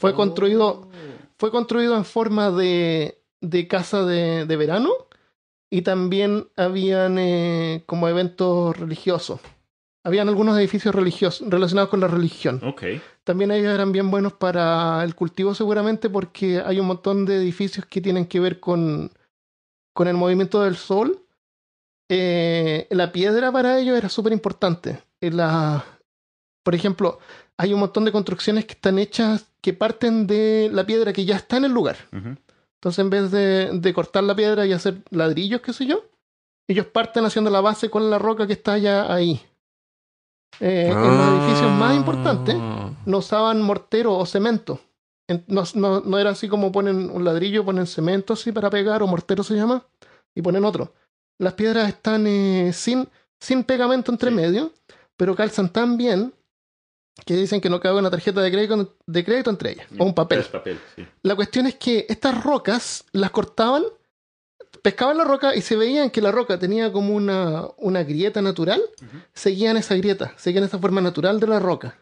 Fue 0.00 0.14
construido, 0.14 0.88
fue 1.44 1.50
construido 1.50 1.94
en 1.94 2.06
forma 2.06 2.50
de, 2.50 3.22
de 3.42 3.68
casa 3.68 4.02
de, 4.06 4.46
de 4.46 4.56
verano 4.56 4.88
y 5.70 5.82
también 5.82 6.48
habían 6.56 7.18
eh, 7.18 7.82
como 7.84 8.08
eventos 8.08 8.74
religiosos. 8.74 9.40
Habían 10.04 10.30
algunos 10.30 10.56
edificios 10.56 10.94
religiosos 10.94 11.46
relacionados 11.50 11.90
con 11.90 12.00
la 12.00 12.08
religión. 12.08 12.62
Ok. 12.64 12.84
También 13.24 13.50
ellos 13.50 13.74
eran 13.74 13.92
bien 13.92 14.10
buenos 14.10 14.32
para 14.32 15.04
el 15.04 15.14
cultivo 15.14 15.54
seguramente 15.54 16.08
porque 16.08 16.62
hay 16.64 16.80
un 16.80 16.86
montón 16.86 17.26
de 17.26 17.36
edificios 17.36 17.84
que 17.84 18.00
tienen 18.00 18.24
que 18.24 18.40
ver 18.40 18.58
con, 18.58 19.12
con 19.92 20.08
el 20.08 20.16
movimiento 20.16 20.62
del 20.62 20.76
sol. 20.76 21.26
Eh, 22.08 22.86
la 22.88 23.12
piedra 23.12 23.52
para 23.52 23.78
ellos 23.78 23.98
era 23.98 24.08
súper 24.08 24.32
importante. 24.32 25.02
Eh, 25.20 25.30
Por 26.62 26.74
ejemplo, 26.74 27.18
hay 27.58 27.74
un 27.74 27.80
montón 27.80 28.06
de 28.06 28.12
construcciones 28.12 28.64
que 28.64 28.72
están 28.72 28.98
hechas 28.98 29.53
que 29.64 29.72
parten 29.72 30.26
de 30.26 30.68
la 30.70 30.84
piedra 30.84 31.14
que 31.14 31.24
ya 31.24 31.36
está 31.36 31.56
en 31.56 31.64
el 31.64 31.72
lugar. 31.72 31.96
Entonces, 32.12 32.98
en 32.98 33.08
vez 33.08 33.30
de, 33.30 33.70
de 33.72 33.94
cortar 33.94 34.22
la 34.24 34.36
piedra 34.36 34.66
y 34.66 34.72
hacer 34.72 34.98
ladrillos, 35.10 35.62
qué 35.62 35.72
sé 35.72 35.86
yo, 35.86 36.04
ellos 36.68 36.84
parten 36.86 37.24
haciendo 37.24 37.50
la 37.50 37.62
base 37.62 37.88
con 37.88 38.10
la 38.10 38.18
roca 38.18 38.46
que 38.46 38.52
está 38.52 38.76
ya 38.76 39.10
ahí. 39.12 39.40
Eh, 40.60 40.88
En 40.92 40.94
los 41.00 41.28
edificios 41.42 41.70
más 41.72 41.96
importantes 41.96 42.56
Ah. 42.58 42.90
no 43.06 43.18
usaban 43.18 43.62
mortero 43.62 44.12
o 44.16 44.26
cemento. 44.26 44.80
En- 45.28 45.44
No, 45.48 45.62
no- 45.74 46.00
no 46.00 46.18
era 46.18 46.30
así 46.30 46.46
como 46.48 46.70
ponen 46.70 47.08
un 47.10 47.24
ladrillo, 47.24 47.64
ponen 47.64 47.86
cemento 47.86 48.34
así 48.34 48.52
para 48.52 48.68
pegar, 48.70 49.02
o 49.02 49.06
mortero 49.06 49.42
se 49.42 49.54
llama, 49.54 49.82
y 50.34 50.42
ponen 50.42 50.64
otro. 50.66 50.92
Las 51.38 51.54
piedras 51.54 51.88
están 51.88 52.26
eh, 52.26 52.70
sin, 52.74 53.08
sin 53.40 53.64
pegamento 53.64 54.12
entre 54.12 54.28
Sí. 54.30 54.36
medio, 54.36 54.72
pero 55.16 55.34
calzan 55.34 55.70
tan 55.70 55.96
bien 55.96 56.34
que 57.24 57.36
dicen 57.36 57.60
que 57.60 57.70
no 57.70 57.80
cabe 57.80 57.98
una 57.98 58.10
tarjeta 58.10 58.40
de 58.40 58.50
crédito, 58.50 58.96
de 59.06 59.24
crédito 59.24 59.50
entre 59.50 59.72
ellas, 59.72 59.86
o 59.98 60.04
un 60.04 60.14
papel. 60.14 60.44
Papel, 60.44 60.80
sí. 60.96 61.06
La 61.22 61.36
cuestión 61.36 61.66
es 61.66 61.76
que 61.76 62.06
estas 62.08 62.42
rocas 62.42 63.04
las 63.12 63.30
cortaban, 63.30 63.84
pescaban 64.82 65.16
la 65.16 65.24
roca 65.24 65.54
y 65.54 65.62
se 65.62 65.76
veían 65.76 66.10
que 66.10 66.20
la 66.20 66.32
roca 66.32 66.58
tenía 66.58 66.92
como 66.92 67.14
una, 67.14 67.68
una 67.78 68.02
grieta 68.02 68.42
natural, 68.42 68.82
seguían 69.32 69.76
esa 69.76 69.94
grieta, 69.94 70.34
seguían 70.36 70.64
esa 70.64 70.78
forma 70.78 71.00
natural 71.00 71.38
de 71.38 71.46
la 71.46 71.60
roca. 71.60 71.98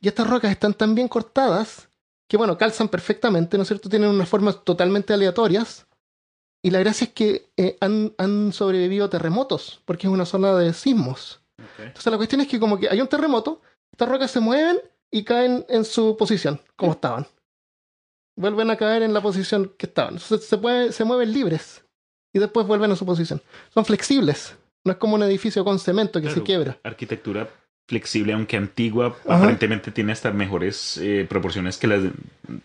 Y 0.00 0.08
estas 0.08 0.28
rocas 0.28 0.50
están 0.50 0.74
tan 0.74 0.94
bien 0.94 1.08
cortadas 1.08 1.88
que, 2.28 2.36
bueno, 2.36 2.56
calzan 2.56 2.88
perfectamente, 2.88 3.56
¿no 3.56 3.62
es 3.62 3.68
cierto? 3.68 3.88
Tienen 3.90 4.08
unas 4.08 4.28
formas 4.28 4.64
totalmente 4.64 5.12
aleatorias. 5.12 5.86
Y 6.64 6.70
la 6.70 6.78
gracia 6.78 7.06
es 7.06 7.12
que 7.12 7.50
eh, 7.56 7.76
han, 7.80 8.14
han 8.18 8.52
sobrevivido 8.52 9.10
terremotos, 9.10 9.82
porque 9.84 10.06
es 10.06 10.12
una 10.12 10.24
zona 10.24 10.54
de 10.54 10.72
sismos. 10.72 11.40
Entonces 11.78 12.10
la 12.10 12.16
cuestión 12.16 12.40
es 12.40 12.48
que 12.48 12.58
como 12.58 12.78
que 12.78 12.88
hay 12.88 13.00
un 13.00 13.08
terremoto, 13.08 13.60
estas 13.92 14.08
rocas 14.08 14.30
se 14.30 14.40
mueven 14.40 14.78
y 15.10 15.24
caen 15.24 15.64
en 15.68 15.84
su 15.84 16.16
posición, 16.16 16.60
como 16.76 16.92
estaban. 16.92 17.26
Vuelven 18.36 18.70
a 18.70 18.76
caer 18.76 19.02
en 19.02 19.12
la 19.12 19.20
posición 19.20 19.72
que 19.76 19.86
estaban. 19.86 20.18
Se, 20.18 20.56
puede, 20.58 20.92
se 20.92 21.04
mueven 21.04 21.32
libres 21.32 21.84
y 22.32 22.38
después 22.38 22.66
vuelven 22.66 22.90
a 22.92 22.96
su 22.96 23.04
posición. 23.04 23.42
Son 23.72 23.84
flexibles. 23.84 24.56
No 24.84 24.92
es 24.92 24.98
como 24.98 25.14
un 25.14 25.22
edificio 25.22 25.64
con 25.64 25.78
cemento 25.78 26.20
que 26.20 26.30
se 26.30 26.42
quiebra. 26.42 26.78
Arquitectura 26.82 27.48
flexible, 27.86 28.32
aunque 28.32 28.56
antigua, 28.56 29.14
Ajá. 29.26 29.36
aparentemente 29.36 29.90
tiene 29.90 30.12
hasta 30.12 30.30
mejores 30.32 30.96
eh, 30.98 31.26
proporciones 31.28 31.76
que 31.76 31.86
las 31.88 32.02
de... 32.04 32.12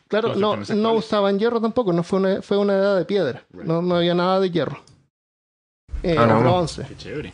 Claro, 0.07 0.35
no, 0.35 0.55
no 0.55 0.93
usaban 0.93 1.37
hierro 1.37 1.59
tampoco, 1.59 1.91
no 1.91 2.03
fue 2.03 2.19
una, 2.19 2.41
fue 2.41 2.57
una 2.57 2.73
edad 2.75 2.97
de 2.97 3.03
piedra. 3.05 3.43
Right. 3.51 3.65
No, 3.65 3.81
no 3.81 3.95
había 3.97 4.13
nada 4.15 4.39
de 4.39 4.49
hierro. 4.49 4.81
Eh, 6.01 6.15
Ah, 6.17 6.25
no. 6.27 6.39
bronce. 6.39 6.85
Qué 6.87 6.95
chévere. 6.95 7.33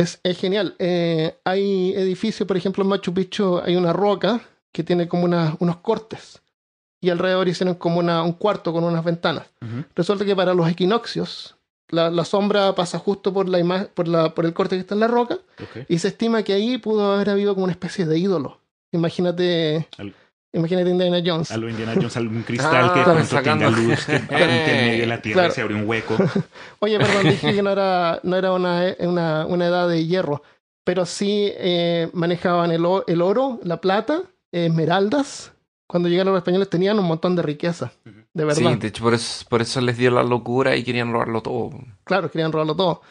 Es, 0.00 0.20
es 0.22 0.38
genial. 0.38 0.74
Eh, 0.78 1.36
hay 1.44 1.92
edificios, 1.94 2.46
por 2.46 2.56
ejemplo, 2.56 2.82
en 2.82 2.88
Machu 2.90 3.12
Picchu 3.14 3.58
hay 3.64 3.76
una 3.76 3.92
roca 3.92 4.40
que 4.72 4.82
tiene 4.84 5.08
como 5.08 5.24
una- 5.24 5.56
unos 5.60 5.78
cortes. 5.78 6.40
Y 7.00 7.10
alrededor 7.10 7.46
hicieron 7.48 7.74
como 7.76 7.98
una, 7.98 8.22
un 8.22 8.32
cuarto 8.32 8.72
con 8.72 8.82
unas 8.84 9.04
ventanas. 9.04 9.44
Resulta 9.94 10.24
que 10.24 10.34
para 10.34 10.54
los 10.54 10.68
equinoccios, 10.68 11.56
la, 11.88 12.10
la 12.10 12.24
sombra 12.24 12.74
pasa 12.74 12.98
justo 12.98 13.32
por, 13.32 13.48
la 13.48 13.88
por, 13.94 14.08
la, 14.08 14.34
por 14.34 14.44
el 14.46 14.52
corte 14.54 14.76
que 14.76 14.80
está 14.80 14.94
en 14.94 15.00
la 15.00 15.08
roca. 15.08 15.38
Y 15.88 15.98
se 15.98 16.08
estima 16.08 16.42
que 16.42 16.52
ahí 16.54 16.78
pudo 16.78 17.12
haber 17.12 17.30
habido 17.30 17.54
como 17.54 17.64
una 17.64 17.72
especie 17.72 18.06
de 18.06 18.18
ídolo. 18.18 18.60
Imagínate, 18.92 19.88
imagínate 20.52 20.90
Indiana 20.90 21.20
Jones. 21.24 21.50
A 21.50 21.56
lo 21.56 21.68
Indiana 21.68 21.92
Jones, 21.94 22.16
algún 22.16 22.42
cristal 22.42 22.90
Ah, 22.90 22.92
que 22.92 22.98
de 23.00 23.04
pronto 23.04 23.42
tenga 23.42 23.70
luz, 23.70 24.04
que 24.06 24.18
permite 24.20 24.70
en 24.78 24.86
medio 24.86 25.00
de 25.02 25.06
la 25.06 25.22
tierra 25.22 25.34
Claro. 25.42 25.52
y 25.52 25.54
se 25.54 25.60
abre 25.62 25.74
un 25.74 25.88
hueco. 25.88 26.16
Oye, 26.80 26.98
perdón, 26.98 27.24
dije 27.30 27.54
que 27.54 27.62
no 27.62 27.70
era, 27.70 28.20
no 28.22 28.36
era 28.36 28.52
una, 28.52 28.94
una, 29.00 29.46
una 29.46 29.66
edad 29.66 29.88
de 29.88 30.06
hierro, 30.06 30.42
pero 30.84 31.04
sí 31.06 31.50
eh, 31.56 32.08
manejaban 32.12 32.70
el, 32.70 32.84
el 33.06 33.22
oro, 33.22 33.58
la 33.64 33.80
plata, 33.80 34.22
esmeraldas. 34.52 35.52
Cuando 35.88 36.08
llegaron 36.08 36.32
los 36.32 36.40
españoles 36.40 36.68
tenían 36.68 36.98
un 36.98 37.04
montón 37.06 37.36
de 37.36 37.42
riqueza, 37.42 37.92
de 38.04 38.44
verdad. 38.44 38.56
Sí, 38.72 38.76
de 38.76 38.88
hecho, 38.88 39.04
por 39.04 39.14
eso, 39.14 39.44
por 39.48 39.62
eso 39.62 39.80
les 39.80 39.96
dio 39.96 40.10
la 40.10 40.24
locura 40.24 40.74
y 40.74 40.82
querían 40.82 41.12
robarlo 41.12 41.42
todo. 41.42 41.70
Claro, 42.02 42.28
querían 42.28 42.50
robarlo 42.50 42.74
todo. 42.74 43.02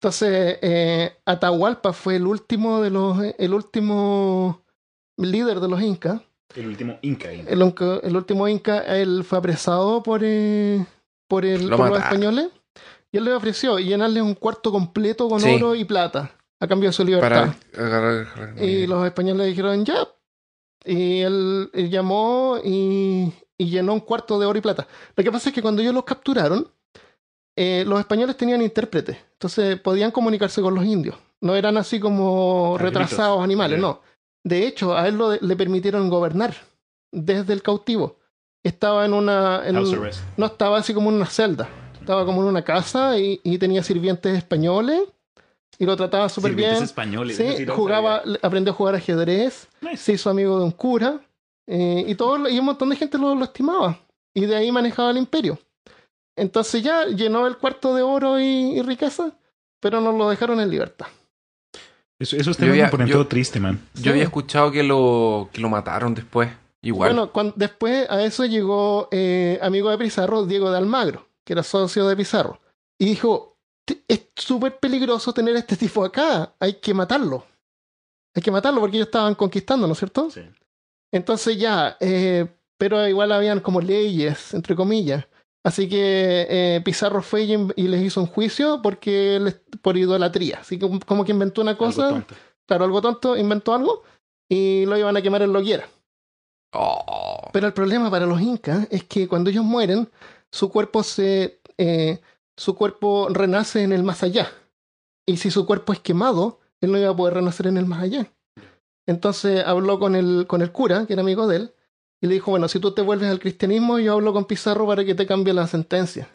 Entonces, 0.00 0.58
eh, 0.62 1.12
Atahualpa 1.26 1.92
fue 1.92 2.16
el 2.16 2.26
último 2.26 2.80
de 2.80 2.88
los, 2.90 3.18
el 3.38 3.52
último 3.52 4.62
líder 5.18 5.60
de 5.60 5.68
los 5.68 5.82
incas. 5.82 6.22
El 6.56 6.66
último 6.66 6.98
Inca. 7.02 7.32
Inca. 7.32 7.50
El, 7.50 8.16
último 8.16 8.48
inca, 8.48 8.78
él 8.80 9.24
fue 9.24 9.38
apresado 9.38 10.02
por, 10.02 10.20
eh, 10.22 10.84
por, 11.28 11.44
el, 11.44 11.68
Lo 11.68 11.76
por 11.76 11.88
los 11.90 11.98
españoles 11.98 12.48
y 13.10 13.18
él 13.18 13.24
le 13.24 13.34
ofreció 13.34 13.78
llenarle 13.78 14.22
un 14.22 14.34
cuarto 14.34 14.72
completo 14.72 15.28
con 15.28 15.40
Sí. 15.40 15.54
oro 15.54 15.74
y 15.74 15.84
plata 15.84 16.30
a 16.60 16.66
cambio 16.66 16.88
de 16.88 16.92
su 16.92 17.04
libertad. 17.04 17.54
Para 17.74 17.86
agarrar. 17.86 18.62
Y 18.62 18.86
los 18.86 19.04
españoles 19.04 19.46
dijeron 19.46 19.84
ya. 19.84 20.08
Y 20.84 21.20
él, 21.20 21.70
él 21.74 21.90
llamó 21.90 22.58
y, 22.64 23.32
y 23.58 23.66
llenó 23.70 23.92
un 23.92 24.00
cuarto 24.00 24.38
de 24.38 24.46
oro 24.46 24.58
y 24.58 24.62
plata. 24.62 24.86
Lo 25.14 25.22
que 25.22 25.30
pasa 25.30 25.50
es 25.50 25.54
que 25.54 25.62
cuando 25.62 25.82
ellos 25.82 25.94
los 25.94 26.04
capturaron, 26.04 26.66
eh, 27.56 27.84
los 27.86 28.00
españoles 28.00 28.36
tenían 28.36 28.62
intérpretes. 28.62 29.16
Entonces 29.34 29.78
podían 29.80 30.10
comunicarse 30.10 30.62
con 30.62 30.74
los 30.74 30.84
indios. 30.84 31.16
No 31.40 31.54
eran 31.54 31.76
así 31.76 32.00
como 32.00 32.76
retrasados 32.78 33.42
animales, 33.42 33.78
no. 33.80 34.00
De 34.44 34.66
hecho, 34.66 34.96
a 34.96 35.06
él 35.08 35.16
lo- 35.16 35.32
le 35.34 35.56
permitieron 35.56 36.08
gobernar 36.10 36.54
desde 37.12 37.52
el 37.52 37.62
cautivo. 37.62 38.16
Estaba 38.64 39.04
en 39.04 39.12
una. 39.12 39.62
en 39.66 39.74
House 39.76 39.90
un- 39.90 39.98
arrest. 39.98 40.20
no 40.36 40.46
estaba 40.46 40.78
así 40.78 40.94
como 40.94 41.10
en 41.10 41.16
una 41.16 41.26
celda. 41.26 41.68
Estaba 41.98 42.24
como 42.24 42.42
en 42.42 42.48
una 42.48 42.62
casa 42.62 43.18
y, 43.18 43.40
y 43.44 43.58
tenía 43.58 43.82
sirvientes 43.82 44.36
españoles 44.36 45.00
y 45.78 45.86
lo 45.86 45.96
trataba 45.96 46.28
súper 46.28 46.50
Sirvientes 46.50 46.78
bien. 46.78 46.84
españoles. 46.84 47.36
Sí, 47.36 47.66
jugaba, 47.66 48.22
aprendió 48.42 48.72
a 48.72 48.76
jugar 48.76 48.94
ajedrez, 48.96 49.68
Nice. 49.80 49.96
se 49.98 50.12
hizo 50.14 50.28
amigo 50.30 50.58
de 50.58 50.64
un 50.64 50.72
cura 50.72 51.20
eh, 51.68 52.04
y, 52.06 52.14
todo, 52.16 52.48
y 52.48 52.58
un 52.58 52.64
montón 52.64 52.88
de 52.90 52.96
gente 52.96 53.18
lo, 53.18 53.34
lo 53.34 53.44
estimaba. 53.44 53.98
Y 54.34 54.46
de 54.46 54.56
ahí 54.56 54.72
manejaba 54.72 55.10
el 55.12 55.16
imperio. 55.18 55.58
Entonces 56.36 56.82
ya 56.82 57.06
llenó 57.06 57.46
el 57.46 57.56
cuarto 57.58 57.94
de 57.94 58.02
oro 58.02 58.40
y, 58.40 58.44
y 58.78 58.82
riqueza, 58.82 59.32
pero 59.80 60.00
nos 60.00 60.14
lo 60.16 60.28
dejaron 60.30 60.58
en 60.60 60.70
libertad. 60.70 61.06
Eso, 62.22 62.52
había- 62.60 62.84
me 62.86 62.90
ponen 62.90 63.06
yo- 63.08 63.26
triste, 63.26 63.60
man. 63.60 63.80
Yo 63.94 64.02
Sí. 64.04 64.08
había 64.10 64.22
escuchado 64.24 64.70
que 64.70 64.82
lo, 64.82 65.48
que 65.52 65.60
lo 65.60 65.68
mataron 65.68 66.14
después. 66.14 66.48
Igual. 66.82 67.10
Bueno, 67.10 67.32
cuan- 67.32 67.52
después 67.56 68.08
a 68.10 68.22
eso 68.24 68.44
llegó 68.44 69.08
eh, 69.12 69.58
amigo 69.62 69.90
de 69.90 69.98
Pizarro, 69.98 70.44
Diego 70.44 70.70
de 70.70 70.78
Almagro, 70.78 71.28
que 71.44 71.52
era 71.52 71.62
socio 71.62 72.06
de 72.08 72.16
Pizarro. 72.16 72.60
Y 72.98 73.04
dijo, 73.06 73.56
es 74.08 74.22
súper 74.36 74.78
peligroso 74.78 75.32
tener 75.32 75.54
a 75.56 75.60
este 75.60 75.76
tipo 75.76 76.04
acá. 76.04 76.52
Hay 76.58 76.74
que 76.74 76.92
matarlo. 76.94 77.46
Hay 78.34 78.42
que 78.42 78.50
matarlo 78.50 78.80
porque 78.80 78.96
ellos 78.96 79.08
estaban 79.08 79.34
conquistando, 79.34 79.86
¿no 79.86 79.92
es 79.92 79.98
cierto? 79.98 80.30
Sí. 80.30 80.40
Entonces 81.12 81.58
ya, 81.58 81.96
eh, 82.00 82.46
pero 82.78 83.06
igual 83.06 83.30
habían 83.32 83.60
como 83.60 83.80
leyes, 83.80 84.54
entre 84.54 84.74
comillas. 84.74 85.26
Así 85.64 85.88
que 85.88 86.46
eh, 86.50 86.80
Pizarro 86.84 87.22
fue 87.22 87.42
y, 87.44 87.52
y 87.76 87.88
les 87.88 88.02
hizo 88.02 88.20
un 88.20 88.26
juicio 88.26 88.80
porque 88.82 89.38
les- 89.40 89.60
por 89.80 89.96
idolatría. 89.96 90.58
Así 90.60 90.78
que 90.78 90.88
como 91.06 91.24
que 91.24 91.32
inventó 91.32 91.60
una 91.62 91.72
Algo 91.72 91.84
cosa, 91.86 92.08
tonto. 92.08 92.34
claro, 92.66 92.84
algo 92.84 93.00
tonto, 93.00 93.36
inventó 93.36 93.72
algo 93.74 94.02
y 94.48 94.84
lo 94.86 94.96
iban 94.98 95.16
a 95.16 95.22
quemar 95.22 95.42
en 95.42 95.52
lo 95.52 95.62
quiera. 95.62 95.86
Oh. 96.74 97.48
Pero 97.52 97.66
el 97.66 97.72
problema 97.74 98.10
para 98.10 98.26
los 98.26 98.40
incas 98.40 98.86
es 98.90 99.04
que 99.04 99.28
cuando 99.28 99.50
ellos 99.50 99.64
mueren, 99.64 100.08
su 100.50 100.68
cuerpo 100.70 101.02
se, 101.02 101.60
eh, 101.78 102.20
su 102.56 102.74
cuerpo 102.74 103.28
renace 103.30 103.82
en 103.82 103.92
el 103.92 104.02
más 104.02 104.22
allá. 104.22 104.50
Y 105.26 105.36
si 105.36 105.50
su 105.50 105.66
cuerpo 105.66 105.92
es 105.92 106.00
quemado, 106.00 106.58
él 106.80 106.90
no 106.90 106.98
iba 106.98 107.10
a 107.10 107.16
poder 107.16 107.34
renacer 107.34 107.66
en 107.68 107.76
el 107.76 107.86
más 107.86 108.02
allá. 108.02 108.26
Entonces 109.06 109.64
habló 109.64 109.98
con 109.98 110.16
el, 110.16 110.46
con 110.48 110.62
el 110.62 110.72
cura, 110.72 111.06
que 111.06 111.12
era 111.12 111.22
amigo 111.22 111.46
de 111.46 111.56
él, 111.56 111.74
y 112.22 112.26
le 112.28 112.34
dijo, 112.34 112.50
bueno, 112.52 112.68
si 112.68 112.78
tú 112.80 112.92
te 112.92 113.02
vuelves 113.02 113.28
al 113.28 113.38
cristianismo, 113.40 113.98
yo 113.98 114.14
hablo 114.14 114.32
con 114.32 114.46
Pizarro 114.46 114.86
para 114.86 115.04
que 115.04 115.14
te 115.14 115.26
cambie 115.26 115.52
la 115.52 115.66
sentencia. 115.66 116.28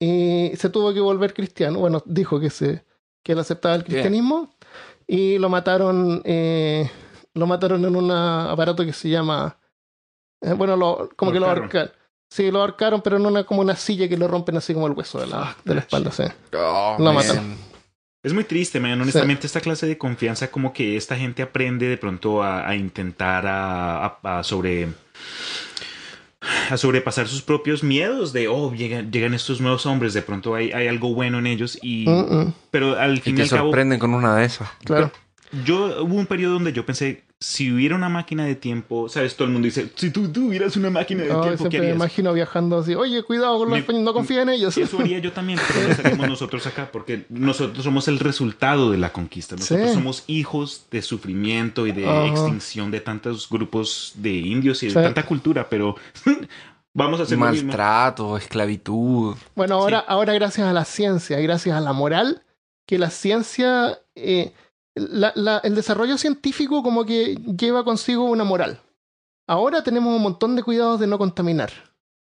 Y 0.00 0.52
se 0.56 0.70
tuvo 0.70 0.94
que 0.94 1.00
volver 1.00 1.34
cristiano. 1.34 1.78
Bueno, 1.80 2.02
dijo 2.06 2.40
que, 2.40 2.48
se, 2.50 2.84
que 3.22 3.32
él 3.32 3.38
aceptaba 3.40 3.74
el 3.74 3.82
Bien. 3.82 3.92
cristianismo. 3.92 4.54
Y 5.06 5.36
lo 5.38 5.48
mataron, 5.50 6.22
eh, 6.24 6.90
lo 7.34 7.46
mataron 7.46 7.84
en 7.84 7.94
un 7.96 8.10
aparato 8.10 8.84
que 8.86 8.92
se 8.94 9.08
llama... 9.10 9.58
eh, 10.40 10.52
bueno, 10.54 10.76
lo, 10.76 11.10
como 11.16 11.30
Lo 11.30 11.34
que 11.34 11.40
lo 11.40 11.46
ahorcaron. 11.48 11.90
Sí, 12.30 12.50
lo 12.50 12.60
ahorcaron, 12.60 13.00
pero 13.02 13.16
en 13.16 13.26
una 13.26 13.44
como 13.44 13.60
una 13.60 13.76
silla 13.76 14.08
que 14.08 14.16
le 14.16 14.26
rompen 14.26 14.56
así 14.56 14.72
como 14.74 14.86
el 14.86 14.92
hueso 14.94 15.20
de 15.20 15.26
la, 15.26 15.46
Fuck 15.46 15.64
de 15.66 15.74
la 15.74 15.80
espalda. 15.80 16.10
Sí. 16.10 16.24
Oh, 16.56 16.96
Lo 16.98 17.04
man. 17.04 17.14
mataron. 17.16 17.56
Es 18.22 18.32
muy 18.32 18.44
triste, 18.44 18.80
man. 18.80 19.00
Honestamente, 19.00 19.46
esta 19.46 19.60
clase 19.60 19.86
de 19.86 19.98
confianza, 19.98 20.50
como 20.50 20.72
que 20.72 20.96
esta 20.96 21.16
gente 21.16 21.42
aprende 21.42 21.86
de 21.86 21.98
pronto 21.98 22.42
a, 22.42 22.66
a 22.66 22.74
intentar 22.74 23.46
a, 23.46 24.06
a- 24.06 24.38
a 24.38 24.42
sobre 24.42 24.88
a 26.70 26.76
sobrepasar 26.76 27.28
sus 27.28 27.42
propios 27.42 27.82
miedos 27.82 28.32
de 28.32 28.48
oh 28.48 28.72
llegan, 28.72 29.10
llegan 29.10 29.34
estos 29.34 29.60
nuevos 29.60 29.86
hombres 29.86 30.14
de 30.14 30.22
pronto 30.22 30.54
hay, 30.54 30.72
hay 30.72 30.88
algo 30.88 31.14
bueno 31.14 31.38
en 31.38 31.46
ellos 31.46 31.78
y 31.82 32.06
pero 32.70 32.98
al 32.98 33.20
fin 33.20 33.34
y 33.34 33.36
te 33.36 33.42
al 33.44 33.48
cabo 33.48 33.68
sorprenden 33.68 33.98
con 33.98 34.14
una 34.14 34.36
de 34.36 34.44
esas. 34.44 34.68
claro. 34.84 35.10
yo 35.64 36.02
hubo 36.02 36.14
un 36.16 36.26
periodo 36.26 36.54
donde 36.54 36.72
yo 36.72 36.84
pensé 36.84 37.24
si 37.46 37.70
hubiera 37.70 37.94
una 37.94 38.08
máquina 38.08 38.44
de 38.46 38.54
tiempo 38.54 39.08
sabes 39.10 39.36
todo 39.36 39.46
el 39.48 39.52
mundo 39.52 39.66
dice 39.66 39.90
si 39.96 40.10
tú 40.10 40.28
tuvieras 40.32 40.76
una 40.78 40.88
máquina 40.88 41.24
de 41.24 41.28
No, 41.28 41.42
tiempo 41.42 41.50
¿qué 41.50 41.70
siempre 41.70 41.78
me 41.80 41.84
harías? 41.88 41.96
imagino 41.96 42.32
viajando 42.32 42.78
así. 42.78 42.94
Oye, 42.94 43.22
cuidado 43.22 43.58
con 43.58 43.68
los 43.68 43.72
Me- 43.72 43.80
españoles, 43.80 44.04
no 44.06 44.14
confía 44.14 44.42
en 44.42 44.48
ellos. 44.48 44.78
Eso 44.78 44.98
haría 44.98 45.18
yo 45.18 45.30
también, 45.32 45.58
pero 45.68 45.86
no 45.86 45.92
estaríamos 45.92 46.28
nosotros 46.28 46.66
acá, 46.66 46.88
porque 46.90 47.26
nosotros 47.28 47.84
somos 47.84 48.08
el 48.08 48.18
resultado 48.18 48.90
de 48.90 48.96
la 48.98 49.12
conquista. 49.12 49.56
Nosotros 49.56 49.88
Sí. 49.90 49.94
somos 49.94 50.24
hijos 50.26 50.86
de 50.90 51.02
sufrimiento 51.02 51.86
y 51.86 51.92
de 51.92 52.06
Ajá. 52.08 52.26
extinción 52.28 52.90
de 52.90 53.00
tantos 53.00 53.48
grupos 53.50 54.12
de 54.16 54.32
indios 54.32 54.82
y 54.82 54.86
de 54.86 54.92
Sí. 54.92 54.98
tanta 54.98 55.24
cultura, 55.26 55.68
pero 55.68 55.96
vamos 56.94 57.20
a 57.20 57.24
hacer 57.24 57.36
lo. 57.38 57.44
Maltrato, 57.44 58.36
esclavitud. 58.38 59.34
Bueno, 59.54 59.74
ahora, 59.74 60.00
Sí. 60.00 60.04
ahora 60.08 60.32
gracias 60.32 60.66
a 60.66 60.72
la 60.72 60.84
ciencia, 60.84 61.38
gracias 61.40 61.76
a 61.76 61.80
la 61.80 61.92
moral, 61.92 62.42
que 62.86 62.98
la 62.98 63.10
ciencia, 63.10 63.98
eh, 64.14 64.52
la- 64.94 65.32
la- 65.34 65.58
el 65.58 65.74
desarrollo 65.74 66.16
científico 66.18 66.82
como 66.82 67.04
que 67.04 67.34
lleva 67.58 67.84
consigo 67.84 68.24
una 68.24 68.44
moral. 68.44 68.80
Ahora 69.46 69.82
tenemos 69.82 70.14
un 70.16 70.22
montón 70.22 70.56
de 70.56 70.62
cuidados 70.62 71.00
de 71.00 71.06
no 71.06 71.18
contaminar. 71.18 71.70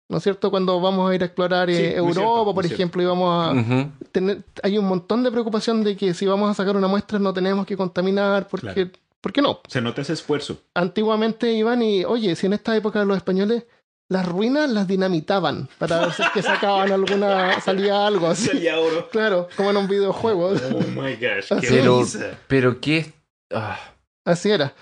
¿No 0.08 0.16
es 0.16 0.24
cierto? 0.24 0.50
Cuando 0.50 0.80
vamos 0.80 1.08
a 1.08 1.14
ir 1.14 1.22
a 1.22 1.26
explorar 1.26 1.70
eh, 1.70 1.76
Sí, 1.90 1.94
Europa, 1.96 2.14
cierto, 2.20 2.54
por 2.54 2.64
cierto. 2.64 2.74
ejemplo, 2.74 3.02
y 3.02 3.06
vamos 3.06 3.46
a 3.46 3.88
tener, 4.10 4.42
hay 4.64 4.76
un 4.76 4.88
montón 4.88 5.22
de 5.22 5.30
preocupación 5.30 5.84
de 5.84 5.96
que 5.96 6.14
si 6.14 6.26
vamos 6.26 6.50
a 6.50 6.54
sacar 6.54 6.76
una 6.76 6.88
muestra 6.88 7.20
no 7.20 7.32
tenemos 7.32 7.64
que 7.64 7.76
contaminar, 7.76 8.48
porque, 8.48 8.72
Claro. 8.74 8.90
¿por 9.20 9.32
qué 9.32 9.40
no? 9.40 9.60
Se 9.68 9.80
nota 9.80 10.02
ese 10.02 10.14
esfuerzo. 10.14 10.56
antiguamente 10.74 11.52
iban 11.52 11.80
y, 11.82 12.04
oye, 12.04 12.34
si 12.34 12.46
en 12.46 12.54
esta 12.54 12.74
época 12.76 13.04
los 13.04 13.16
españoles 13.16 13.66
las 14.10 14.26
ruinas 14.28 14.68
las 14.68 14.86
dinamitaban 14.86 15.68
para 15.78 16.00
ver 16.00 16.12
si 16.12 16.20
es 16.22 16.28
que 16.30 16.42
sacaban 16.42 16.92
alguna, 16.92 17.60
salía 17.60 18.06
algo 18.06 18.26
así. 18.26 18.48
Salía 18.48 18.78
oro. 18.78 19.08
Claro, 19.10 19.48
como 19.56 19.70
en 19.70 19.76
un 19.78 19.88
videojuego. 19.88 20.48
Oh 20.48 20.80
my 21.00 21.14
gosh, 21.14 21.48
qué 21.60 21.68
Pero, 21.70 22.04
pero 22.48 22.80
qué. 22.80 23.12
ah, 23.54 23.78
Así 24.24 24.50
era. 24.50 24.74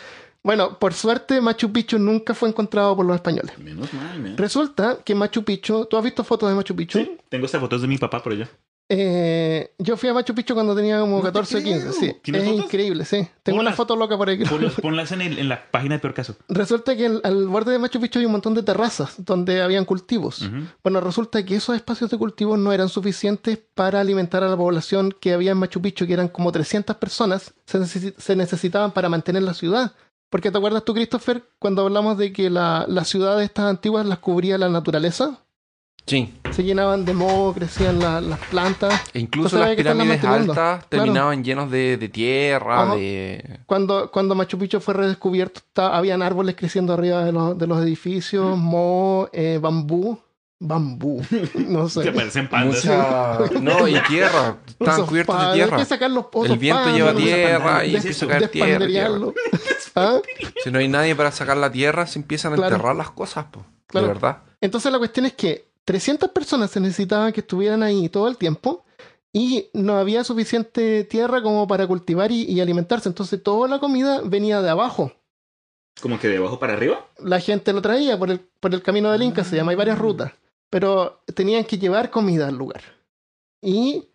Bueno, 0.43 0.79
por 0.79 0.95
suerte 0.95 1.41
Machu 1.41 1.71
Picchu 1.73 1.99
nunca 1.99 2.33
fue 2.33 2.49
encontrado 2.49 2.97
por 2.97 3.05
los 3.05 3.15
españoles. 3.17 3.59
Menos 3.59 3.93
mal, 3.93 4.19
man. 4.19 4.37
Resulta 4.39 4.99
que 5.05 5.15
Machu 5.15 5.45
Picchu, 5.45 5.85
¿tú 5.87 5.97
has 5.97 6.05
visto 6.05 6.25
fotos 6.25 6.49
de 6.49 6.55
Machu 6.55 6.75
Picchu? 6.75 6.99
Sí, 6.99 7.19
tengo 7.29 7.47
estas 7.47 7.61
fotos 7.61 7.83
de 7.83 7.89
mi 7.89 7.99
papá 7.99 8.23
por 8.23 8.33
allá. 8.33 8.49
Eh, 8.91 9.75
yo 9.79 9.99
fui 9.99 10.09
a 10.09 10.15
Machu 10.15 10.35
Picchu 10.35 10.55
cuando 10.55 10.75
tenía 10.75 10.99
como 11.01 11.17
No 11.17 11.23
te 11.23 11.27
14 11.29 11.59
o 11.59 11.63
15, 11.63 11.81
creo. 11.81 11.93
sí. 11.93 12.17
¿Tienes 12.23 12.43
Es 12.43 12.49
fotos? 12.49 12.65
increíble, 12.65 13.05
sí. 13.05 13.29
Tengo 13.43 13.61
una 13.61 13.73
foto 13.75 13.95
loca 13.97 14.17
por 14.17 14.31
ahí. 14.31 14.43
Ponlas, 14.45 14.75
ponlas 14.81 15.13
en, 15.13 15.21
el- 15.21 15.39
en 15.39 15.49
la 15.51 15.71
página 15.71 15.97
de 15.97 15.99
peor 16.01 16.15
caso. 16.15 16.37
Resulta 16.49 16.97
que 16.97 17.05
el- 17.07 17.21
al 17.23 17.47
borde 17.49 17.73
de 17.73 17.79
Machu 17.79 18.01
Picchu 18.01 18.19
hay 18.19 18.25
un 18.25 18.33
montón 18.33 18.55
de 18.55 18.63
terrazas 18.63 19.15
donde 19.19 19.61
habían 19.61 19.85
cultivos. 19.85 20.49
Bueno, 20.83 21.01
resulta 21.01 21.45
que 21.45 21.57
esos 21.57 21.77
espacios 21.77 22.11
de 22.11 22.17
cultivo 22.17 22.57
no 22.57 22.73
eran 22.73 22.89
suficientes 22.89 23.59
para 23.75 24.01
alimentar 24.01 24.43
a 24.43 24.49
la 24.49 24.57
población 24.57 25.15
que 25.21 25.35
había 25.35 25.51
en 25.53 25.59
Machu 25.59 25.83
Picchu, 25.83 26.07
que 26.07 26.15
eran 26.15 26.29
como 26.29 26.51
300 26.51 26.97
personas, 26.97 27.53
se, 27.67 27.85
se 28.19 28.37
necesitaban 28.37 28.93
para 28.93 29.09
mantener 29.11 29.43
la 29.43 29.53
ciudad. 29.55 29.93
Porque 30.31 30.51
te 30.51 30.59
acuerdas 30.59 30.85
tú, 30.85 30.93
Christopher, 30.95 31.43
cuando 31.59 31.83
hablamos 31.83 32.17
de 32.19 32.33
que 32.33 32.49
la- 32.51 32.85
las 32.89 33.09
ciudades 33.09 33.45
estas 33.45 33.67
antiguas 33.67 34.07
las 34.07 34.19
cubría 34.19 34.57
la 34.59 34.69
naturaleza, 34.69 35.41
sí. 36.09 36.35
se 36.51 36.65
llenaban 36.65 37.05
de 37.05 37.13
moho, 37.15 37.53
crecían 37.55 38.01
la- 38.01 38.21
las 38.21 38.39
plantas. 38.47 38.93
E 39.15 39.21
incluso 39.21 39.57
Entonces 39.57 39.61
las 39.61 39.69
que 39.71 39.77
pirámides 39.77 40.25
altas 40.25 40.55
Claro. 40.55 40.85
terminaban 40.89 41.45
llenos 41.45 41.71
de, 41.71 41.97
de 41.97 42.09
tierra, 42.09 42.83
Ajá. 42.83 42.97
de. 42.97 43.61
Cuando, 43.67 44.11
cuando 44.11 44.35
Machu 44.35 44.59
Picchu 44.59 44.81
fue 44.81 44.95
redescubierto, 44.95 45.61
ta- 45.73 45.97
habían 45.97 46.23
árboles 46.23 46.57
creciendo 46.57 46.93
arriba 46.95 47.25
de 47.25 47.33
los, 47.33 47.57
de 47.57 47.67
los 47.67 47.81
edificios, 47.83 48.57
moho, 48.59 49.29
eh, 49.33 49.59
bambú. 49.63 50.19
Bambú, 50.61 51.23
no 51.55 51.85
Que 51.85 51.89
sé. 51.91 52.11
parecen 52.11 52.49
pandas. 52.49 52.85
Mucha. 52.85 53.39
No, 53.61 53.87
y 53.87 53.95
tierra. 54.09 54.57
Estaban 54.67 54.95
Osos 54.95 55.09
cubiertos 55.09 55.41
de 55.47 55.53
tierra. 55.55 55.77
Hay 55.77 55.83
que 55.85 55.89
sacar 55.89 56.11
los 56.11 56.27
pozos 56.27 56.51
El 56.51 56.59
viento 56.59 56.91
lleva 56.93 57.15
tierra 57.15 57.85
y 57.85 57.95
a 57.97 58.01
caer 58.03 58.49
tierra. 58.49 58.87
tierra. 58.89 59.19
¿Ah? 59.95 60.19
Si 60.65 60.73
no 60.73 60.81
hay 60.81 60.89
nadie 60.89 61.15
para 61.15 61.31
sacar 61.31 61.57
la 61.59 61.71
tierra, 61.71 62.09
se 62.09 62.19
empiezan 62.19 62.55
a 62.55 62.57
Claro. 62.57 62.75
enterrar 62.75 62.97
las 62.97 63.11
cosas, 63.13 63.45
po. 63.53 63.65
Claro. 63.87 64.09
De 64.09 64.13
verdad. 64.15 64.39
Entonces 64.61 64.91
la 64.91 64.99
cuestión 64.99 65.27
es 65.27 65.35
que 65.35 65.68
300 65.89 66.33
personas 66.33 66.71
se 66.71 66.81
necesitaban 66.81 67.33
que 67.33 67.41
estuvieran 67.41 67.83
ahí 67.83 68.11
todo 68.11 68.29
el 68.29 68.37
tiempo 68.37 68.85
y 69.33 69.71
no 69.73 69.97
había 69.97 70.23
suficiente 70.23 71.03
tierra 71.05 71.43
como 71.43 71.67
para 71.67 71.87
cultivar 71.87 72.31
y, 72.31 72.43
y 72.43 72.61
alimentarse. 72.61 73.09
Entonces 73.09 73.43
toda 73.43 73.67
la 73.69 73.79
comida 73.79 74.21
venía 74.23 74.61
de 74.61 74.69
abajo. 74.69 75.15
Como 76.03 76.21
que 76.21 76.29
de 76.29 76.37
abajo 76.37 76.59
para 76.59 76.75
arriba. 76.75 77.09
La 77.25 77.41
gente 77.41 77.73
lo 77.73 77.81
traía 77.81 78.19
por 78.19 78.31
el, 78.31 78.41
por 78.61 78.75
el 78.75 78.83
camino 78.83 79.11
del 79.11 79.23
Inca, 79.23 79.45
se 79.45 79.57
llama, 79.57 79.71
hay 79.71 79.79
varias 79.79 79.99
rutas. 79.99 80.33
Pero 80.69 81.23
tenían 81.35 81.65
que 81.65 81.79
llevar 81.79 82.11
comida 82.11 82.49
al 82.49 82.59
lugar. 82.59 82.83
Y 83.63 84.09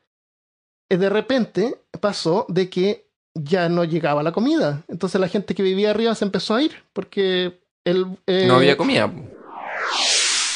eh, 0.89 0.97
de 0.97 1.09
repente 1.09 1.82
pasó 1.99 2.45
de 2.49 2.69
que 2.69 3.09
ya 3.34 3.67
no 3.67 3.84
llegaba 3.84 4.21
la 4.21 4.32
comida. 4.32 4.84
Entonces 4.88 5.19
la 5.19 5.28
gente 5.28 5.55
que 5.55 5.63
vivía 5.63 5.89
arriba 5.89 6.13
se 6.13 6.26
empezó 6.26 6.53
a 6.53 6.61
ir 6.61 6.84
porque 6.93 7.63
el, 7.84 8.15
eh, 8.28 8.45
No 8.45 8.57
había 8.57 8.78
comida. 8.78 9.11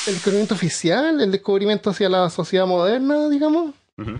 El 0.07 0.13
descubrimiento 0.13 0.55
oficial, 0.55 1.21
el 1.21 1.31
descubrimiento 1.31 1.89
hacia 1.89 2.09
la 2.09 2.29
sociedad 2.29 2.65
moderna, 2.65 3.27
digamos, 3.29 3.73
Ujú. 3.97 4.19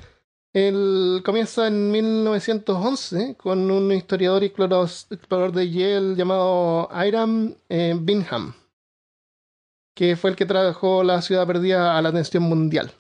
el, 0.54 1.22
comienza 1.24 1.68
en 1.68 1.92
1911 1.92 3.36
con 3.36 3.72
un 3.72 3.92
historiador 3.94 4.44
y 4.44 4.48
explorador, 4.48 5.52
de 5.54 5.72
Yale 5.72 6.16
llamado 6.16 6.90
Hiram 6.92 7.56
eh, 7.70 7.96
Bingham, 7.98 8.54
que 9.96 10.18
fue 10.18 10.32
el 10.32 10.36
que 10.36 10.46
trajo 10.46 11.04
la 11.04 11.22
ciudad 11.22 11.48
perdida 11.48 11.98
a 11.98 12.02
la 12.02 12.10
atención 12.10 12.44
mundial. 12.44 12.92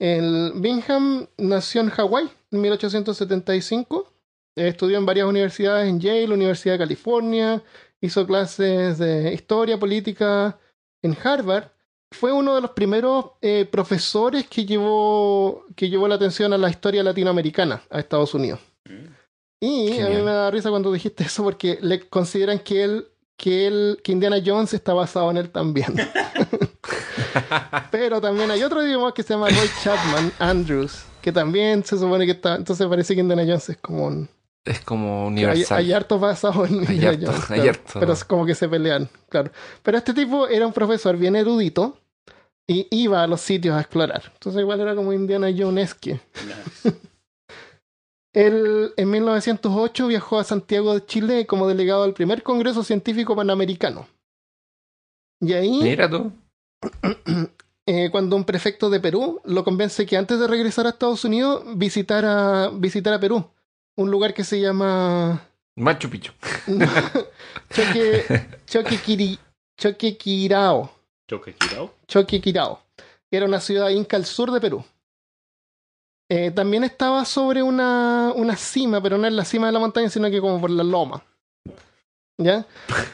El 0.00 0.52
Bingham 0.56 1.28
nació 1.36 1.82
en 1.82 1.90
Hawái 1.90 2.30
en 2.50 2.60
1875, 2.62 4.12
eh, 4.56 4.68
estudió 4.68 4.98
en 4.98 5.06
varias 5.06 5.26
universidades 5.28 5.88
en 5.88 6.00
Yale, 6.00 6.34
Universidad 6.34 6.74
de 6.74 6.78
California, 6.78 7.62
hizo 8.00 8.26
clases 8.26 8.98
de 8.98 9.32
historia 9.32 9.78
política 9.78 10.58
en 11.02 11.16
Harvard 11.22 11.68
fue 12.12 12.32
uno 12.32 12.54
de 12.54 12.60
los 12.60 12.72
primeros 12.72 13.32
eh, 13.40 13.68
profesores 13.70 14.46
que 14.48 14.66
llevó, 14.66 15.64
que 15.76 15.88
llevó 15.88 16.08
la 16.08 16.16
atención 16.16 16.52
a 16.52 16.58
la 16.58 16.70
historia 16.70 17.02
latinoamericana 17.02 17.82
a 17.90 18.00
Estados 18.00 18.34
Unidos. 18.34 18.60
Y 19.60 20.00
a 20.00 20.08
mí 20.08 20.16
me 20.16 20.22
da 20.22 20.50
risa 20.50 20.70
cuando 20.70 20.92
dijiste 20.92 21.24
eso 21.24 21.44
porque 21.44 21.78
le 21.82 22.08
consideran 22.08 22.58
que 22.58 22.82
él, 22.82 23.08
que 23.36 23.66
él, 23.66 24.00
que 24.02 24.12
Indiana 24.12 24.38
Jones 24.44 24.74
está 24.74 24.94
basado 24.94 25.30
en 25.30 25.36
él 25.36 25.50
también. 25.50 25.94
Pero 27.90 28.20
también 28.20 28.50
hay 28.50 28.62
otro 28.62 28.84
idioma 28.84 29.12
que 29.12 29.22
se 29.22 29.34
llama 29.34 29.48
Roy 29.48 29.68
Chapman 29.82 30.32
Andrews, 30.38 31.04
que 31.20 31.32
también 31.32 31.84
se 31.84 31.98
supone 31.98 32.26
que 32.26 32.32
está. 32.32 32.56
Entonces 32.56 32.86
parece 32.86 33.14
que 33.14 33.20
Indiana 33.20 33.42
Jones 33.42 33.68
es 33.68 33.76
como 33.76 34.06
un. 34.06 34.28
Es 34.64 34.80
como 34.80 35.26
universal. 35.26 35.78
hay 35.78 35.86
en 35.86 35.90
Hay 35.90 35.92
harto, 35.92 36.18
Jones, 36.18 37.50
hay 37.50 37.60
claro. 37.60 37.70
harto. 37.70 38.00
Pero 38.00 38.12
es 38.12 38.24
como 38.24 38.44
que 38.44 38.54
se 38.54 38.68
pelean, 38.68 39.08
claro. 39.28 39.50
Pero 39.82 39.98
este 39.98 40.12
tipo 40.12 40.48
era 40.48 40.66
un 40.66 40.72
profesor 40.72 41.16
bien 41.16 41.34
erudito 41.34 41.98
Y 42.66 42.86
iba 42.90 43.22
a 43.22 43.26
los 43.26 43.40
sitios 43.40 43.74
a 43.74 43.80
explorar. 43.80 44.22
Entonces 44.34 44.60
igual 44.60 44.80
era 44.80 44.94
como 44.94 45.12
Indiana 45.12 45.48
Jonesque. 45.56 46.20
Él 48.32 48.92
en 48.96 49.10
1908 49.10 50.06
viajó 50.06 50.38
a 50.38 50.44
Santiago 50.44 50.94
de 50.94 51.04
Chile 51.04 51.46
como 51.46 51.66
delegado 51.66 52.04
al 52.04 52.14
primer 52.14 52.42
Congreso 52.42 52.84
Científico 52.84 53.34
Panamericano. 53.34 54.06
Y 55.40 55.54
ahí, 55.54 55.80
Mira 55.82 56.08
tú. 56.08 56.32
eh, 57.86 58.08
cuando 58.12 58.36
un 58.36 58.44
prefecto 58.44 58.88
de 58.88 59.00
Perú 59.00 59.40
lo 59.44 59.64
convence 59.64 60.06
que 60.06 60.16
antes 60.16 60.38
de 60.38 60.46
regresar 60.46 60.86
a 60.86 60.90
Estados 60.90 61.24
Unidos 61.24 61.64
visitara, 61.76 62.70
visitara 62.72 63.18
Perú, 63.18 63.50
un 64.00 64.10
lugar 64.10 64.32
que 64.34 64.44
se 64.44 64.60
llama 64.60 65.40
Machu 65.76 66.08
Picchu. 66.08 66.32
Choque, 67.70 68.24
Choquequiri- 68.66 69.38
Choquequirao. 69.78 70.90
Choque 71.28 71.54
girado. 71.60 71.94
Choquequirao, 72.08 72.80
que 73.30 73.36
era 73.36 73.46
una 73.46 73.60
ciudad 73.60 73.88
inca 73.90 74.16
al 74.16 74.24
sur 74.24 74.50
de 74.50 74.60
Perú. 74.60 74.84
Eh, 76.28 76.50
también 76.50 76.84
estaba 76.84 77.24
sobre 77.24 77.62
una, 77.62 78.32
una 78.34 78.56
cima, 78.56 79.02
pero 79.02 79.18
no 79.18 79.26
en 79.26 79.36
la 79.36 79.44
cima 79.44 79.66
de 79.66 79.72
la 79.72 79.78
montaña, 79.80 80.08
sino 80.08 80.30
que 80.30 80.40
como 80.40 80.60
por 80.60 80.70
la 80.70 80.84
loma. 80.84 81.22
¿Ya? 82.38 82.66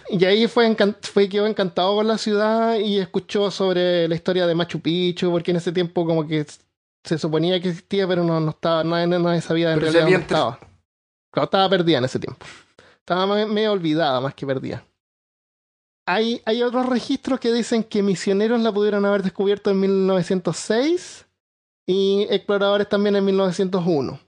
Y 0.08 0.24
ahí 0.24 0.46
fue, 0.46 0.74
fue 1.02 1.28
quedó 1.28 1.46
encantado 1.46 1.96
con 1.96 2.06
la 2.06 2.16
ciudad 2.16 2.78
y 2.78 2.98
escuchó 2.98 3.50
sobre 3.50 4.06
la 4.06 4.14
historia 4.14 4.46
de 4.46 4.54
Machu 4.54 4.80
Picchu, 4.80 5.30
porque 5.30 5.50
en 5.50 5.56
ese 5.56 5.72
tiempo 5.72 6.06
como 6.06 6.26
que 6.26 6.46
se 7.04 7.18
suponía 7.18 7.60
que 7.60 7.70
existía, 7.70 8.06
pero 8.06 8.22
no, 8.22 8.38
no 8.38 8.50
estaba, 8.50 8.84
nadie, 8.84 9.06
nadie 9.06 9.40
sabía 9.40 9.72
en 9.72 9.80
Pero 9.80 9.92
realidad 9.92 10.04
dónde 10.18 10.20
estaba. 10.22 10.58
Estaba 11.44 11.68
perdida 11.68 11.98
en 11.98 12.04
ese 12.04 12.18
tiempo. 12.18 12.44
Estaba 12.98 13.26
me- 13.26 13.46
medio 13.46 13.72
olvidada 13.72 14.20
más 14.20 14.34
que 14.34 14.46
perdida. 14.46 14.84
Hay, 16.08 16.40
hay 16.44 16.62
otros 16.62 16.86
registros 16.86 17.40
que 17.40 17.52
dicen 17.52 17.82
que 17.82 18.02
misioneros 18.02 18.60
la 18.60 18.72
pudieron 18.72 19.04
haber 19.04 19.22
descubierto 19.22 19.70
en 19.70 19.80
1906 19.80 21.26
y 21.86 22.26
exploradores 22.30 22.88
también 22.88 23.16
en 23.16 23.24
1901. 23.24 24.20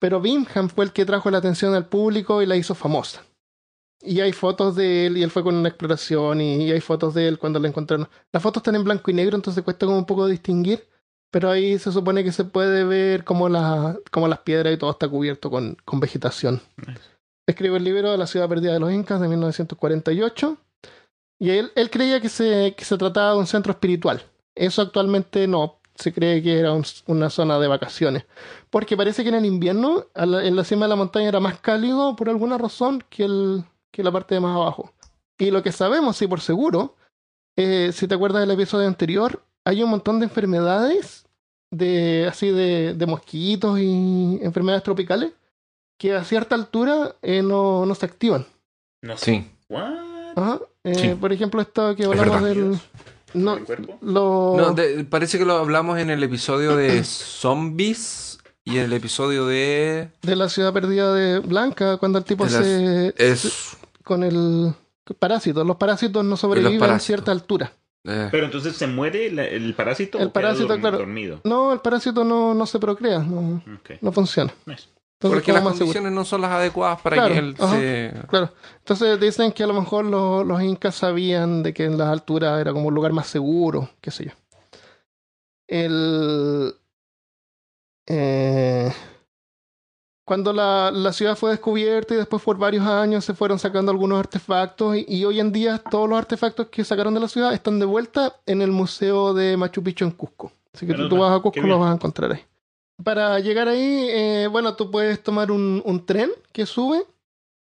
Pero 0.00 0.20
Bingham 0.20 0.68
fue 0.68 0.84
el 0.84 0.92
que 0.92 1.04
trajo 1.04 1.30
la 1.30 1.38
atención 1.38 1.74
al 1.74 1.86
público 1.86 2.42
y 2.42 2.46
la 2.46 2.56
hizo 2.56 2.74
famosa. 2.74 3.24
Y 4.00 4.18
hay 4.20 4.32
fotos 4.32 4.74
de 4.74 5.06
él 5.06 5.16
y 5.16 5.22
él 5.22 5.30
fue 5.30 5.44
con 5.44 5.54
una 5.54 5.68
exploración 5.68 6.40
y 6.40 6.72
hay 6.72 6.80
fotos 6.80 7.14
de 7.14 7.28
él 7.28 7.38
cuando 7.38 7.60
la 7.60 7.68
encontraron. 7.68 8.08
Las 8.32 8.42
fotos 8.42 8.60
están 8.62 8.74
en 8.74 8.82
blanco 8.82 9.08
y 9.12 9.14
negro, 9.14 9.36
entonces 9.36 9.62
cuesta 9.62 9.86
como 9.86 9.98
un 9.98 10.06
poco 10.06 10.26
distinguir. 10.26 10.84
Pero 11.32 11.50
ahí 11.50 11.78
se 11.78 11.90
supone 11.90 12.22
que 12.22 12.30
se 12.30 12.44
puede 12.44 12.84
ver 12.84 13.24
como, 13.24 13.48
la, 13.48 13.96
como 14.12 14.28
las 14.28 14.40
piedras 14.40 14.72
y 14.72 14.76
todo 14.76 14.90
está 14.90 15.08
cubierto 15.08 15.50
con, 15.50 15.76
con 15.84 15.98
vegetación. 15.98 16.60
Nice. 16.76 17.00
Escribe 17.48 17.78
el 17.78 17.84
libro 17.84 18.16
La 18.16 18.26
ciudad 18.28 18.48
perdida 18.48 18.74
de 18.74 18.80
los 18.80 18.92
incas 18.92 19.20
de 19.20 19.26
1948. 19.28 20.56
Y 21.40 21.50
él, 21.50 21.72
él 21.74 21.90
creía 21.90 22.20
que 22.20 22.28
se, 22.28 22.74
que 22.76 22.84
se 22.84 22.96
trataba 22.98 23.32
de 23.32 23.38
un 23.38 23.46
centro 23.46 23.72
espiritual. 23.72 24.22
Eso 24.54 24.82
actualmente 24.82 25.48
no. 25.48 25.78
Se 25.94 26.12
cree 26.12 26.42
que 26.42 26.58
era 26.58 26.72
un- 26.72 26.84
una 27.06 27.30
zona 27.30 27.58
de 27.58 27.66
vacaciones. 27.68 28.24
Porque 28.70 28.96
parece 28.96 29.22
que 29.22 29.30
en 29.30 29.34
el 29.36 29.46
invierno, 29.46 30.04
la- 30.14 30.44
en 30.44 30.54
la 30.54 30.64
cima 30.64 30.84
de 30.84 30.90
la 30.90 30.96
montaña, 30.96 31.28
era 31.28 31.40
más 31.40 31.58
cálido 31.60 32.14
por 32.14 32.28
alguna 32.28 32.58
razón 32.58 33.02
que, 33.10 33.24
el, 33.24 33.64
que 33.90 34.02
la 34.04 34.12
parte 34.12 34.34
de 34.34 34.40
más 34.40 34.54
abajo. 34.54 34.92
Y 35.38 35.50
lo 35.50 35.62
que 35.62 35.72
sabemos, 35.72 36.16
sí, 36.16 36.26
por 36.26 36.40
seguro, 36.40 36.94
eh, 37.56 37.90
si 37.92 38.06
te 38.06 38.14
acuerdas 38.14 38.42
del 38.42 38.50
episodio 38.52 38.86
anterior, 38.86 39.42
hay 39.64 39.82
un 39.82 39.90
montón 39.90 40.18
de 40.20 40.26
enfermedades, 40.26 41.21
de 41.72 42.26
así 42.28 42.50
de, 42.50 42.94
de 42.94 43.06
mosquitos 43.06 43.80
y 43.80 44.38
enfermedades 44.42 44.84
tropicales, 44.84 45.32
que 45.98 46.14
a 46.14 46.22
cierta 46.22 46.54
altura 46.54 47.16
eh, 47.22 47.42
no, 47.42 47.84
no 47.86 47.94
se 47.96 48.06
activan. 48.06 48.46
No 49.00 49.16
sé. 49.16 49.24
Sí. 49.24 49.50
What? 49.68 49.92
Ajá. 50.36 50.60
Eh, 50.84 50.94
Sí. 50.94 51.14
Por 51.20 51.32
ejemplo, 51.32 51.60
esto 51.60 51.96
que 51.96 52.04
hablamos 52.04 52.42
del. 52.44 52.78
No, 53.34 53.58
lo. 54.02 54.54
No, 54.56 54.72
de- 54.74 55.04
parece 55.04 55.38
que 55.38 55.44
lo 55.44 55.54
hablamos 55.56 55.98
en 55.98 56.10
el 56.10 56.22
episodio 56.22 56.76
de 56.76 57.02
zombies 57.52 58.38
y 58.64 58.76
en 58.78 58.84
el 58.84 58.92
episodio 58.92 59.46
de... 59.46 60.08
de 60.22 60.36
la 60.36 60.48
ciudad 60.48 60.72
perdida 60.72 61.12
de 61.14 61.40
Blanca, 61.40 61.96
cuando 61.96 62.18
el 62.18 62.24
tipo 62.24 62.44
las- 62.44 62.52
se. 62.52 63.14
Es... 63.16 63.76
con 64.04 64.22
el 64.22 64.74
parásito. 65.18 65.64
Los 65.64 65.76
parásitos 65.76 66.24
no 66.24 66.36
sobreviven 66.36 66.90
a 66.90 66.98
cierta 66.98 67.32
altura. 67.32 67.72
Eh, 68.04 68.28
Pero 68.30 68.46
entonces 68.46 68.76
se 68.76 68.86
muere 68.86 69.26
el 69.26 69.74
parásito. 69.74 70.18
El 70.18 70.24
o 70.28 70.32
queda 70.32 70.42
parásito, 70.42 70.78
claro. 70.78 70.98
Dormido. 70.98 71.40
No, 71.44 71.72
el 71.72 71.80
parásito 71.80 72.24
no, 72.24 72.54
no 72.54 72.66
se 72.66 72.78
procrea, 72.78 73.20
no, 73.20 73.62
no 74.00 74.12
funciona. 74.12 74.52
Nice. 74.66 74.88
Entonces, 75.20 75.36
porque 75.38 75.52
las 75.52 75.62
seguro. 75.62 75.78
condiciones 75.78 76.12
no 76.12 76.24
son 76.24 76.40
las 76.40 76.50
adecuadas 76.50 77.00
para 77.00 77.14
Claro, 77.16 77.32
que 77.34 77.38
él 77.38 77.54
ajá. 77.60 77.76
se... 77.76 78.12
Claro. 78.28 78.50
Entonces 78.78 79.20
dicen 79.20 79.52
que 79.52 79.62
a 79.62 79.68
lo 79.68 79.74
mejor 79.74 80.04
los, 80.04 80.44
los 80.44 80.60
incas 80.62 80.96
sabían 80.96 81.62
de 81.62 81.72
que 81.72 81.84
en 81.84 81.96
las 81.96 82.08
alturas 82.08 82.60
era 82.60 82.72
como 82.72 82.88
un 82.88 82.94
lugar 82.94 83.12
más 83.12 83.28
seguro, 83.28 83.88
qué 84.00 84.10
sé 84.10 84.24
yo. 84.24 84.32
El. 85.68 86.74
eh, 88.08 88.92
cuando 90.24 90.52
la, 90.52 90.90
la 90.92 91.12
ciudad 91.12 91.36
fue 91.36 91.50
descubierta 91.50 92.14
y 92.14 92.16
después 92.16 92.42
por 92.42 92.56
varios 92.56 92.86
años 92.86 93.24
se 93.24 93.34
fueron 93.34 93.58
sacando 93.58 93.90
algunos 93.90 94.18
artefactos 94.18 94.96
y, 94.96 95.04
y 95.08 95.24
hoy 95.24 95.40
en 95.40 95.52
día 95.52 95.78
todos 95.78 96.08
los 96.08 96.18
artefactos 96.18 96.68
que 96.68 96.84
sacaron 96.84 97.14
de 97.14 97.20
la 97.20 97.28
ciudad 97.28 97.52
están 97.52 97.78
de 97.78 97.86
vuelta 97.86 98.36
en 98.46 98.62
el 98.62 98.70
Museo 98.70 99.34
de 99.34 99.56
Machu 99.56 99.82
Picchu 99.82 100.04
en 100.04 100.12
Cusco. 100.12 100.52
Así 100.72 100.86
que 100.86 100.94
tú, 100.94 101.16
vas 101.18 101.32
a 101.32 101.40
Cusco 101.40 101.60
bien. 101.60 101.68
los 101.68 101.80
vas 101.80 101.90
a 101.90 101.94
encontrar 101.94 102.32
ahí. 102.32 102.44
Para 103.02 103.38
llegar 103.40 103.68
ahí, 103.68 104.06
eh, 104.10 104.48
bueno, 104.50 104.74
tú 104.76 104.90
puedes 104.90 105.22
tomar 105.22 105.50
un, 105.50 105.82
un 105.84 106.06
tren 106.06 106.30
que 106.52 106.66
sube 106.66 107.04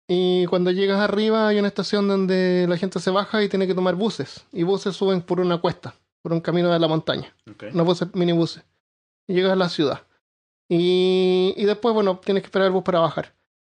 y 0.08 0.46
cuando 0.46 0.70
llegas 0.70 1.00
arriba 1.00 1.48
hay 1.48 1.58
una 1.58 1.68
estación 1.68 2.08
donde 2.08 2.66
la 2.68 2.76
gente 2.76 3.00
se 3.00 3.10
baja 3.10 3.42
y 3.42 3.48
tiene 3.48 3.66
que 3.66 3.74
tomar 3.74 3.96
buses. 3.96 4.44
Y 4.52 4.62
buses 4.62 4.94
suben 4.96 5.20
por 5.20 5.40
una 5.40 5.58
cuesta, 5.58 5.94
por 6.22 6.32
un 6.32 6.40
camino 6.40 6.70
de 6.72 6.78
la 6.78 6.88
montaña. 6.88 7.34
Ok. 7.50 7.64
Unos 7.74 7.86
buses, 7.86 8.08
minibuses. 8.14 8.64
Y 9.26 9.34
llegas 9.34 9.52
a 9.52 9.56
la 9.56 9.68
ciudad. 9.68 10.02
Y, 10.68 11.54
y 11.56 11.64
después, 11.64 11.94
bueno, 11.94 12.20
tienes 12.24 12.42
que 12.42 12.46
esperar 12.48 12.66
el 12.66 12.72
bus 12.72 12.82
para 12.82 13.00
bajar. 13.00 13.34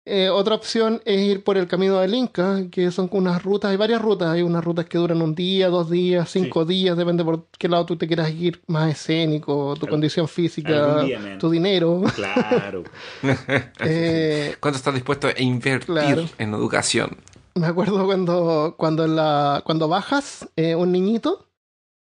Eh, 0.09 0.29
otra 0.29 0.55
opción 0.55 1.03
es 1.05 1.21
ir 1.21 1.43
por 1.43 1.57
el 1.59 1.67
camino 1.67 1.99
del 1.99 2.15
Inca, 2.15 2.63
que 2.71 2.93
son 2.93 3.09
unas 3.11 3.43
rutas, 3.43 3.73
hay 3.73 3.77
varias 3.77 4.01
rutas, 4.01 4.29
hay 4.29 4.43
unas 4.43 4.63
rutas 4.65 4.85
que 4.85 4.99
duran 4.99 5.21
un 5.21 5.35
día, 5.35 5.69
dos 5.69 5.91
días, 5.91 6.31
cinco 6.31 6.65
días, 6.65 6.97
depende 6.97 7.25
por 7.25 7.49
qué 7.59 7.69
lado 7.69 7.87
tú 7.87 7.97
te 7.97 8.07
quieras 8.07 8.31
ir, 8.31 8.63
más 8.69 8.89
escénico, 8.93 9.75
tu 9.75 9.89
condición 9.89 10.29
física, 10.29 11.03
día, 11.03 11.39
tu 11.39 11.51
dinero. 11.51 12.05
Claro. 12.15 12.85
Eh, 13.81 14.55
¿Cuánto 14.61 14.77
estás 14.77 14.95
dispuesto 14.95 15.27
a 15.27 15.33
invertir 15.43 15.87
Claro. 15.87 16.25
en 16.39 16.55
educación? 16.55 17.17
Me 17.57 17.67
acuerdo 17.67 18.05
cuando, 18.07 18.77
cuando, 18.79 19.09
la, 19.09 19.63
cuando 19.67 19.89
bajas, 19.89 20.49
eh, 20.55 20.77
un 20.77 20.93
niñito, 20.93 21.49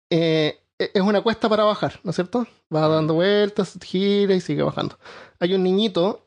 eh, 0.10 0.60
es 0.80 1.02
una 1.02 1.22
cuesta 1.22 1.50
para 1.50 1.64
bajar, 1.64 2.00
¿no 2.04 2.12
es 2.12 2.16
cierto? 2.16 2.48
Va 2.74 2.88
dando 2.88 3.16
vueltas, 3.16 3.78
gira 3.84 4.36
y 4.36 4.42
sigue 4.42 4.64
bajando. 4.64 4.98
Hay 5.40 5.54
un 5.54 5.64
niñito 5.64 6.26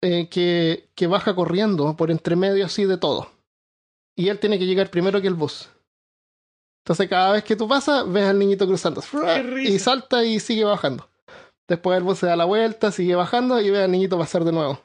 eh, 0.00 0.28
que, 0.28 0.88
que 0.94 1.06
baja 1.06 1.34
corriendo 1.34 1.96
por 1.96 2.10
entre 2.10 2.36
medio 2.36 2.64
así 2.66 2.84
de 2.84 2.98
todo. 2.98 3.30
Y 4.16 4.28
él 4.28 4.38
tiene 4.38 4.58
que 4.58 4.66
llegar 4.66 4.90
primero 4.90 5.20
que 5.20 5.28
el 5.28 5.34
bus. 5.34 5.68
Entonces 6.84 7.08
cada 7.08 7.32
vez 7.32 7.44
que 7.44 7.56
tú 7.56 7.68
pasas, 7.68 8.10
ves 8.10 8.24
al 8.24 8.38
niñito 8.38 8.66
cruzando. 8.66 9.02
Y 9.64 9.78
salta 9.78 10.24
y 10.24 10.40
sigue 10.40 10.64
bajando. 10.64 11.08
Después 11.68 11.96
el 11.98 12.04
bus 12.04 12.18
se 12.18 12.26
da 12.26 12.36
la 12.36 12.44
vuelta, 12.44 12.90
sigue 12.90 13.14
bajando 13.14 13.60
y 13.60 13.70
ve 13.70 13.84
al 13.84 13.90
niñito 13.90 14.18
pasar 14.18 14.44
de 14.44 14.52
nuevo. 14.52 14.80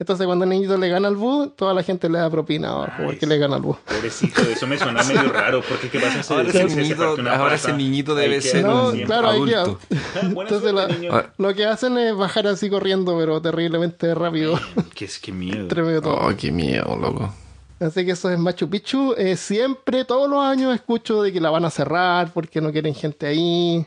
Entonces 0.00 0.26
cuando 0.26 0.44
el 0.44 0.50
niñito 0.50 0.78
le 0.78 0.88
gana 0.88 1.08
al 1.08 1.16
bus, 1.16 1.56
toda 1.56 1.74
la 1.74 1.82
gente 1.82 2.08
le 2.08 2.18
da 2.18 2.30
propina 2.30 2.70
abajo 2.70 3.02
porque 3.06 3.26
le 3.26 3.36
gana 3.36 3.56
al 3.56 3.62
bus. 3.62 3.76
Pobrecito, 3.78 4.42
eso 4.42 4.66
me 4.68 4.78
suena 4.78 5.02
medio 5.02 5.32
raro. 5.32 5.60
Porque 5.68 5.88
qué 5.90 5.98
pasa 5.98 6.22
si 6.22 6.32
Ahora, 6.32 6.52
se- 6.52 6.58
ese 6.58 6.68
se- 6.68 6.74
se 6.74 6.82
niñito, 6.82 7.30
ahora 7.30 7.54
ese 7.56 7.72
niñito 7.72 8.14
debe 8.14 8.40
ser 8.40 8.64
No, 8.64 8.90
un 8.90 9.00
claro, 9.00 9.28
adulto. 9.30 9.80
Entonces 10.22 10.60
suerte, 10.60 10.72
la- 10.72 10.86
niño. 10.86 11.10
Lo 11.38 11.52
que 11.54 11.66
hacen 11.66 11.98
es 11.98 12.16
bajar 12.16 12.46
así 12.46 12.70
corriendo, 12.70 13.18
pero 13.18 13.42
terriblemente 13.42 14.14
rápido. 14.14 14.58
Qué 14.94 15.06
es 15.06 15.18
que 15.18 15.32
miedo. 15.32 15.66
de 15.66 16.00
todo. 16.00 16.14
Oh, 16.14 16.32
qué 16.36 16.52
miedo, 16.52 16.96
loco. 16.96 17.34
Así 17.80 18.04
que 18.04 18.12
eso 18.12 18.30
es 18.30 18.38
Machu 18.38 18.68
Picchu. 18.70 19.14
Eh, 19.18 19.36
siempre, 19.36 20.04
todos 20.04 20.28
los 20.30 20.44
años, 20.44 20.74
escucho 20.74 21.22
de 21.22 21.32
que 21.32 21.40
la 21.40 21.50
van 21.50 21.64
a 21.64 21.70
cerrar 21.70 22.32
porque 22.32 22.60
no 22.60 22.70
quieren 22.70 22.94
gente 22.94 23.26
ahí. 23.26 23.84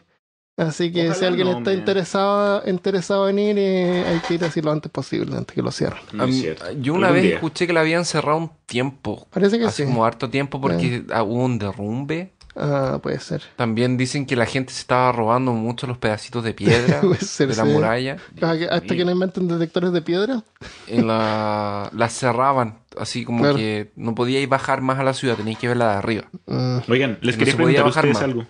Así 0.67 0.91
que 0.91 1.01
Ojalá 1.09 1.15
si 1.15 1.25
alguien 1.25 1.47
no, 1.47 1.57
está 1.57 1.69
man. 1.71 1.79
interesado, 1.79 2.63
interesado 2.67 3.29
en 3.29 3.39
ir, 3.39 3.57
eh, 3.57 4.05
hay 4.07 4.19
que 4.19 4.33
ir 4.35 4.43
así 4.45 4.61
lo 4.61 4.71
antes 4.71 4.91
posible, 4.91 5.35
antes 5.35 5.55
que 5.55 5.61
lo 5.61 5.71
cierren. 5.71 6.01
No 6.13 6.27
mí- 6.27 6.45
yo 6.81 6.93
una 6.93 7.09
vez 7.11 7.23
día. 7.23 7.33
escuché 7.35 7.65
que 7.67 7.73
la 7.73 7.81
habían 7.81 8.05
cerrado 8.05 8.37
un 8.37 8.51
tiempo. 8.65 9.27
Parece 9.31 9.57
que 9.57 9.65
Hace 9.65 9.83
sí. 9.83 9.89
como 9.89 10.05
harto 10.05 10.29
tiempo 10.29 10.61
porque 10.61 11.03
ah, 11.13 11.23
hubo 11.23 11.43
un 11.43 11.57
derrumbe. 11.57 12.33
Ah, 12.55 12.99
puede 13.01 13.17
ser. 13.21 13.41
También 13.55 13.95
dicen 13.95 14.25
que 14.25 14.35
la 14.35 14.45
gente 14.45 14.73
se 14.73 14.81
estaba 14.81 15.11
robando 15.13 15.53
mucho 15.53 15.87
los 15.87 15.97
pedacitos 15.97 16.43
de 16.43 16.53
piedra 16.53 17.01
ser, 17.21 17.47
de 17.47 17.55
la 17.55 17.63
sí. 17.63 17.69
muralla. 17.71 18.17
Ah, 18.41 18.55
que- 18.57 18.67
Hasta 18.67 18.95
que 18.95 19.05
no 19.05 19.11
inventen 19.11 19.47
detectores 19.47 19.93
de 19.93 20.01
piedra. 20.01 20.43
La, 20.87 21.89
la 21.93 22.09
cerraban. 22.09 22.79
Así 22.97 23.23
como 23.23 23.39
Claro. 23.43 23.55
que 23.55 23.91
no 23.95 24.13
podíais 24.15 24.47
bajar 24.49 24.81
más 24.81 24.99
a 24.99 25.03
la 25.03 25.13
ciudad, 25.13 25.37
teníais 25.37 25.57
que 25.59 25.69
verla 25.69 25.91
de 25.93 25.97
arriba. 25.97 26.23
Mm, 26.45 26.77
Oigan, 26.91 27.17
les 27.21 27.35
No 27.35 27.39
quería 27.39 27.53
podía 27.57 27.75
preguntar 27.77 27.85
a 27.85 27.87
ustedes 28.09 28.13
más. 28.15 28.23
algo. 28.23 28.45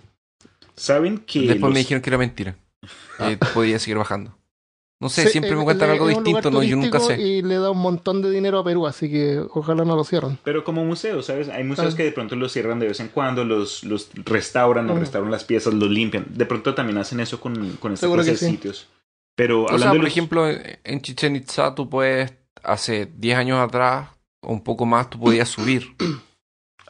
¿Saben 0.76 1.18
que 1.18 1.40
Después 1.40 1.60
los- 1.60 1.72
me 1.72 1.78
dijeron 1.80 2.02
que 2.02 2.10
era 2.10 2.18
mentira. 2.18 2.56
Ah. 3.18 3.28
Que 3.28 3.36
podía 3.36 3.78
seguir 3.78 3.98
bajando. 3.98 4.36
No 5.00 5.08
sé, 5.08 5.24
Sí, 5.24 5.30
siempre 5.30 5.50
eh, 5.52 5.56
me 5.56 5.64
cuentan 5.64 5.88
le- 5.88 5.94
algo 5.94 6.06
distinto, 6.06 6.48
¿no? 6.52 6.62
Yo 6.62 6.76
nunca 6.76 7.00
sé. 7.00 7.20
Y 7.20 7.42
le 7.42 7.56
da 7.56 7.70
un 7.72 7.78
montón 7.80 8.22
de 8.22 8.30
dinero 8.30 8.60
a 8.60 8.64
Perú, 8.64 8.86
así 8.86 9.10
que 9.10 9.40
ojalá 9.50 9.84
no 9.84 9.96
lo 9.96 10.04
cierren. 10.04 10.38
Pero 10.44 10.62
como 10.62 10.84
museo, 10.84 11.22
¿sabes? 11.22 11.48
Hay 11.48 11.64
museos 11.64 11.94
Ah. 11.94 11.96
que 11.96 12.04
de 12.04 12.12
pronto 12.12 12.36
los 12.36 12.52
cierran 12.52 12.78
de 12.78 12.86
vez 12.86 13.00
en 13.00 13.08
cuando, 13.08 13.44
los, 13.44 13.82
los 13.82 14.10
restauran, 14.14 14.88
o 14.90 14.94
Mm. 14.94 14.98
restauran 15.00 15.30
las 15.32 15.42
piezas, 15.42 15.74
los 15.74 15.90
limpian. 15.90 16.26
De 16.30 16.46
pronto 16.46 16.74
también 16.74 16.98
hacen 16.98 17.18
eso 17.18 17.40
con, 17.40 17.54
con 17.80 17.92
esta 17.94 18.06
Seguro 18.06 18.22
clase 18.22 18.38
que 18.38 18.44
de 18.44 18.50
sí. 18.50 18.56
sitios. 18.56 18.88
Pero 19.34 19.62
O 19.62 19.64
hablando 19.64 19.78
sea, 19.82 19.90
de 19.92 19.98
por 19.98 20.04
los- 20.04 20.12
ejemplo, 20.12 20.48
en 20.84 21.02
Chichen 21.02 21.34
Itza 21.34 21.74
tú 21.74 21.90
puedes, 21.90 22.32
hace 22.62 23.06
10 23.16 23.36
años 23.38 23.58
atrás, 23.58 24.08
o 24.40 24.52
un 24.52 24.62
poco 24.62 24.86
más, 24.86 25.10
tú 25.10 25.18
podías 25.18 25.48
subir. 25.48 25.96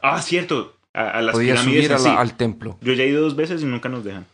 Ah, 0.03 0.21
cierto. 0.21 0.77
A, 0.93 1.09
a 1.09 1.21
las 1.21 1.35
pirámides 1.37 1.85
subir 1.87 1.93
a 1.93 1.97
la- 1.99 2.19
al 2.21 2.35
templo. 2.37 2.77
Yo 2.81 2.93
ya 2.93 3.03
he 3.03 3.07
ido 3.07 3.21
dos 3.21 3.35
veces 3.35 3.61
y 3.61 3.65
nunca 3.65 3.89
nos 3.89 4.03
dejan. 4.03 4.25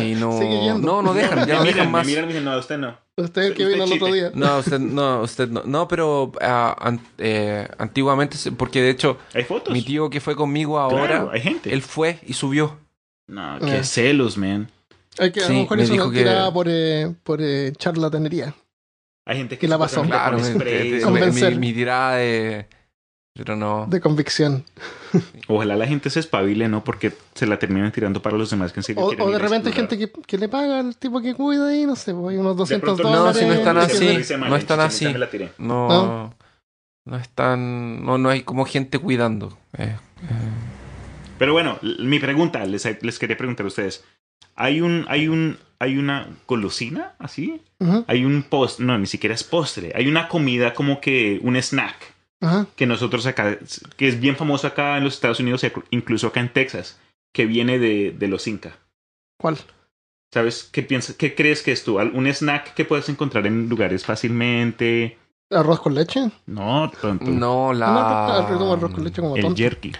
Y 0.00 0.14
no... 0.14 0.38
No, 0.78 1.02
no 1.02 1.12
dejan, 1.14 1.46
ya 1.46 1.54
no 1.54 1.60
me 1.60 1.66
dejan 1.66 1.86
miran, 1.88 1.90
más. 1.92 2.06
me 2.06 2.12
miran 2.12 2.24
y 2.24 2.26
me 2.28 2.32
dicen, 2.34 2.44
no, 2.44 2.58
usted 2.58 2.78
no. 2.78 2.96
Usted 3.16 3.42
el 3.42 3.54
que 3.54 3.66
vino 3.66 3.84
el 3.84 3.92
otro 3.92 4.12
día. 4.12 4.30
No, 4.34 4.58
usted 4.58 4.78
no, 4.78 5.20
usted 5.22 5.48
no. 5.48 5.62
No, 5.64 5.86
pero 5.88 6.32
ah, 6.40 6.74
an- 6.80 7.00
eh, 7.18 7.68
antiguamente, 7.78 8.36
porque 8.56 8.80
de 8.80 8.90
hecho, 8.90 9.18
Hay 9.34 9.44
fotos. 9.44 9.72
mi 9.72 9.82
tío 9.82 10.08
que 10.08 10.20
fue 10.20 10.34
conmigo 10.36 10.78
ahora, 10.78 11.06
Claro, 11.06 11.30
hay 11.32 11.40
gente. 11.42 11.72
él 11.72 11.82
fue 11.82 12.18
y 12.26 12.32
subió. 12.32 12.78
No, 13.26 13.58
qué 13.60 13.78
Ah. 13.78 13.84
celos, 13.84 14.38
man. 14.38 14.70
Hay 15.18 15.32
que, 15.32 15.40
a 15.40 15.46
Sí, 15.46 15.52
lo 15.52 15.58
mejor 15.60 15.76
me 15.78 15.84
dijo 15.86 16.08
una 16.08 16.14
que- 16.46 16.50
por, 16.52 16.66
eh, 16.70 17.14
por 17.22 17.40
eh, 17.42 17.72
charlatanería. 17.76 18.54
Hay 19.26 19.36
gente 19.36 19.58
que 19.58 19.66
Y 19.66 19.68
la 19.68 19.76
se 19.76 19.80
pasó. 19.80 20.02
Claro, 20.02 20.38
me- 20.38 21.30
me- 21.30 21.50
mi 21.56 21.72
tirada 21.74 22.16
de... 22.16 22.66
Pero 23.40 23.56
no. 23.56 23.86
De 23.88 24.02
convicción. 24.02 24.64
Ojalá 25.48 25.74
la 25.74 25.86
gente 25.86 26.10
se 26.10 26.20
espabile, 26.20 26.68
¿no? 26.68 26.84
Porque 26.84 27.14
se 27.34 27.46
la 27.46 27.58
terminan 27.58 27.90
tirando 27.90 28.20
para 28.20 28.36
los 28.36 28.50
demás 28.50 28.70
que 28.70 28.80
en 28.80 28.84
serio 28.84 29.02
O, 29.02 29.06
o 29.06 29.30
de 29.30 29.38
repente 29.38 29.70
hay 29.70 29.74
gente 29.74 29.96
que, 29.96 30.12
que 30.12 30.36
le 30.36 30.50
paga 30.50 30.80
al 30.80 30.94
tipo 30.98 31.22
que 31.22 31.32
cuida 31.32 31.68
ahí, 31.68 31.86
no 31.86 31.96
sé, 31.96 32.12
pues, 32.12 32.34
hay 32.34 32.36
unos 32.36 32.54
200 32.58 32.86
pronto 32.86 33.02
no, 33.02 33.16
dólares. 33.16 33.40
si 33.40 33.46
no 33.46 33.54
están 33.54 33.78
así, 33.78 34.34
mal, 34.36 34.50
no 34.50 34.56
están 34.56 34.80
así. 34.80 35.06
No, 35.56 35.88
¿No? 35.88 36.34
no 37.06 37.16
están, 37.16 38.04
no, 38.04 38.18
no 38.18 38.28
hay 38.28 38.42
como 38.42 38.66
gente 38.66 38.98
cuidando. 38.98 39.56
Eh, 39.78 39.96
Pero 41.38 41.54
bueno, 41.54 41.78
mi 41.98 42.18
pregunta, 42.18 42.62
les, 42.66 42.86
les 43.02 43.18
quería 43.18 43.38
preguntar 43.38 43.64
a 43.64 43.68
ustedes. 43.68 44.04
¿Hay 44.54 44.82
un, 44.82 45.06
hay 45.08 45.28
un, 45.28 45.56
hay 45.78 45.96
una 45.96 46.28
golosina 46.46 47.14
así? 47.18 47.62
Hay 48.06 48.26
un 48.26 48.42
post, 48.42 48.80
no, 48.80 48.98
ni 48.98 49.06
siquiera 49.06 49.34
es 49.34 49.44
postre. 49.44 49.92
Hay 49.94 50.08
una 50.08 50.28
comida 50.28 50.74
como 50.74 51.00
que 51.00 51.40
un 51.42 51.56
snack 51.56 51.96
Ajá. 52.40 52.66
que 52.76 52.86
nosotros 52.86 53.26
acá, 53.26 53.58
que 53.96 54.08
es 54.08 54.18
bien 54.20 54.36
famoso 54.36 54.66
acá 54.66 54.96
en 54.96 55.04
los 55.04 55.14
Estados 55.14 55.40
Unidos, 55.40 55.62
e 55.64 55.72
incluso 55.90 56.28
acá 56.28 56.40
en 56.40 56.52
Texas, 56.52 56.98
que 57.34 57.46
viene 57.46 57.78
de, 57.78 58.12
de 58.18 58.28
los 58.28 58.46
Inca. 58.46 58.78
¿Cuál? 59.38 59.58
¿Sabes? 60.32 60.68
¿Qué 60.70 60.82
piensas? 60.82 61.16
¿Qué 61.16 61.34
crees 61.34 61.62
que 61.62 61.72
es 61.72 61.84
tú? 61.84 61.98
¿Un 61.98 62.26
snack 62.26 62.74
que 62.74 62.84
puedes 62.84 63.08
encontrar 63.08 63.46
en 63.46 63.68
lugares 63.68 64.04
fácilmente? 64.06 65.18
¿Arroz 65.50 65.80
con 65.80 65.94
leche? 65.94 66.30
No, 66.46 66.90
tonto. 67.00 67.24
no, 67.26 67.72
la... 67.72 67.86
No, 67.88 68.48
no, 68.50 68.58
no, 68.58 68.72
arroz 68.72 68.92
con 68.92 69.04
leche 69.04 69.20
como 69.20 69.34
El 69.36 69.42
tonto. 69.42 69.56
jerky. 69.58 69.92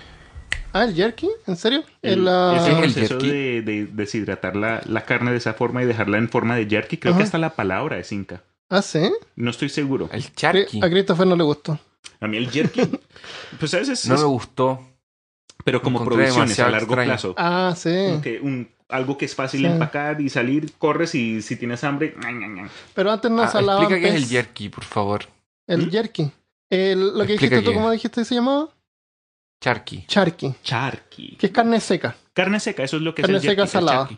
Ah, 0.72 0.84
¿el 0.84 0.95
jerky? 0.95 1.28
¿En 1.49 1.57
serio? 1.57 1.82
El, 2.01 2.20
El, 2.20 2.28
ah, 2.28 2.55
ese 2.57 2.76
proceso 2.76 3.18
de, 3.18 3.61
de 3.62 3.86
deshidratar 3.86 4.55
la, 4.55 4.80
la 4.86 5.05
carne 5.05 5.32
de 5.32 5.38
esa 5.38 5.55
forma 5.55 5.82
y 5.82 5.86
dejarla 5.86 6.18
en 6.18 6.28
forma 6.28 6.55
de 6.55 6.66
jerky, 6.66 6.97
creo 6.99 7.16
que 7.16 7.24
hasta 7.24 7.38
la 7.38 7.57
palabra 7.57 7.99
es 7.99 8.12
inca. 8.12 8.45
Ah, 8.68 8.80
¿sí? 8.82 9.11
No 9.34 9.51
estoy 9.51 9.68
seguro. 9.68 10.09
El 10.12 10.32
charqui. 10.32 10.80
A 10.80 10.88
Christopher 10.88 11.26
no 11.26 11.34
le 11.34 11.43
gustó. 11.43 11.76
A 12.21 12.27
mí 12.29 12.37
el 12.37 12.51
jerky, 12.51 12.83
pues 13.59 13.73
a 13.75 13.79
veces 13.79 14.07
No 14.07 14.15
es- 14.15 14.21
me 14.21 14.27
gustó. 14.27 14.81
pero 15.65 15.83
como 15.83 16.05
producciones 16.05 16.59
a 16.61 16.71
largo 16.71 16.87
extraño. 16.95 17.09
plazo. 17.11 17.35
Ah, 17.37 17.75
sí. 17.77 17.91
Que 18.23 18.41
un, 18.43 18.71
algo 18.89 19.17
que 19.19 19.25
es 19.27 19.35
fácil 19.35 19.61
Sí. 19.61 19.67
empacar 19.67 20.21
y 20.21 20.29
salir, 20.31 20.73
corres 20.79 21.15
y 21.15 21.43
si 21.43 21.57
tienes 21.57 21.85
hambre. 21.85 22.15
Pero 22.95 23.11
antes 23.13 23.31
no 23.31 23.43
Ah, 23.43 23.49
salaban 23.49 23.83
explica 23.85 24.01
qué 24.03 24.09
es 24.17 24.23
el 24.23 24.29
jerky, 24.29 24.69
por 24.69 24.85
favor. 24.85 25.27
El 25.67 25.87
¿Mm? 25.87 25.91
jerky. 25.91 26.31
El- 26.71 27.17
lo 27.19 27.27
que 27.27 27.33
Explica 27.35 27.57
dijiste 27.57 27.63
tú. 27.63 27.73
¿cómo 27.75 27.91
dijiste 27.91 28.21
que 28.21 28.25
se 28.25 28.35
llamaba? 28.35 28.69
Charqui. 29.63 30.05
Charqui. 30.07 30.55
charqui. 30.63 31.37
Que 31.37 31.47
es 31.47 31.53
carne 31.53 31.81
seca. 31.81 32.17
Carne 32.33 32.61
seca, 32.61 32.83
eso 32.83 32.97
es 32.97 33.03
lo 33.03 33.15
que 33.15 33.23
Carne 33.23 33.37
es 33.37 33.45
el 33.45 33.51
jerky, 33.51 33.57
seca 33.57 33.65
es 33.65 33.71
salada. 33.71 34.09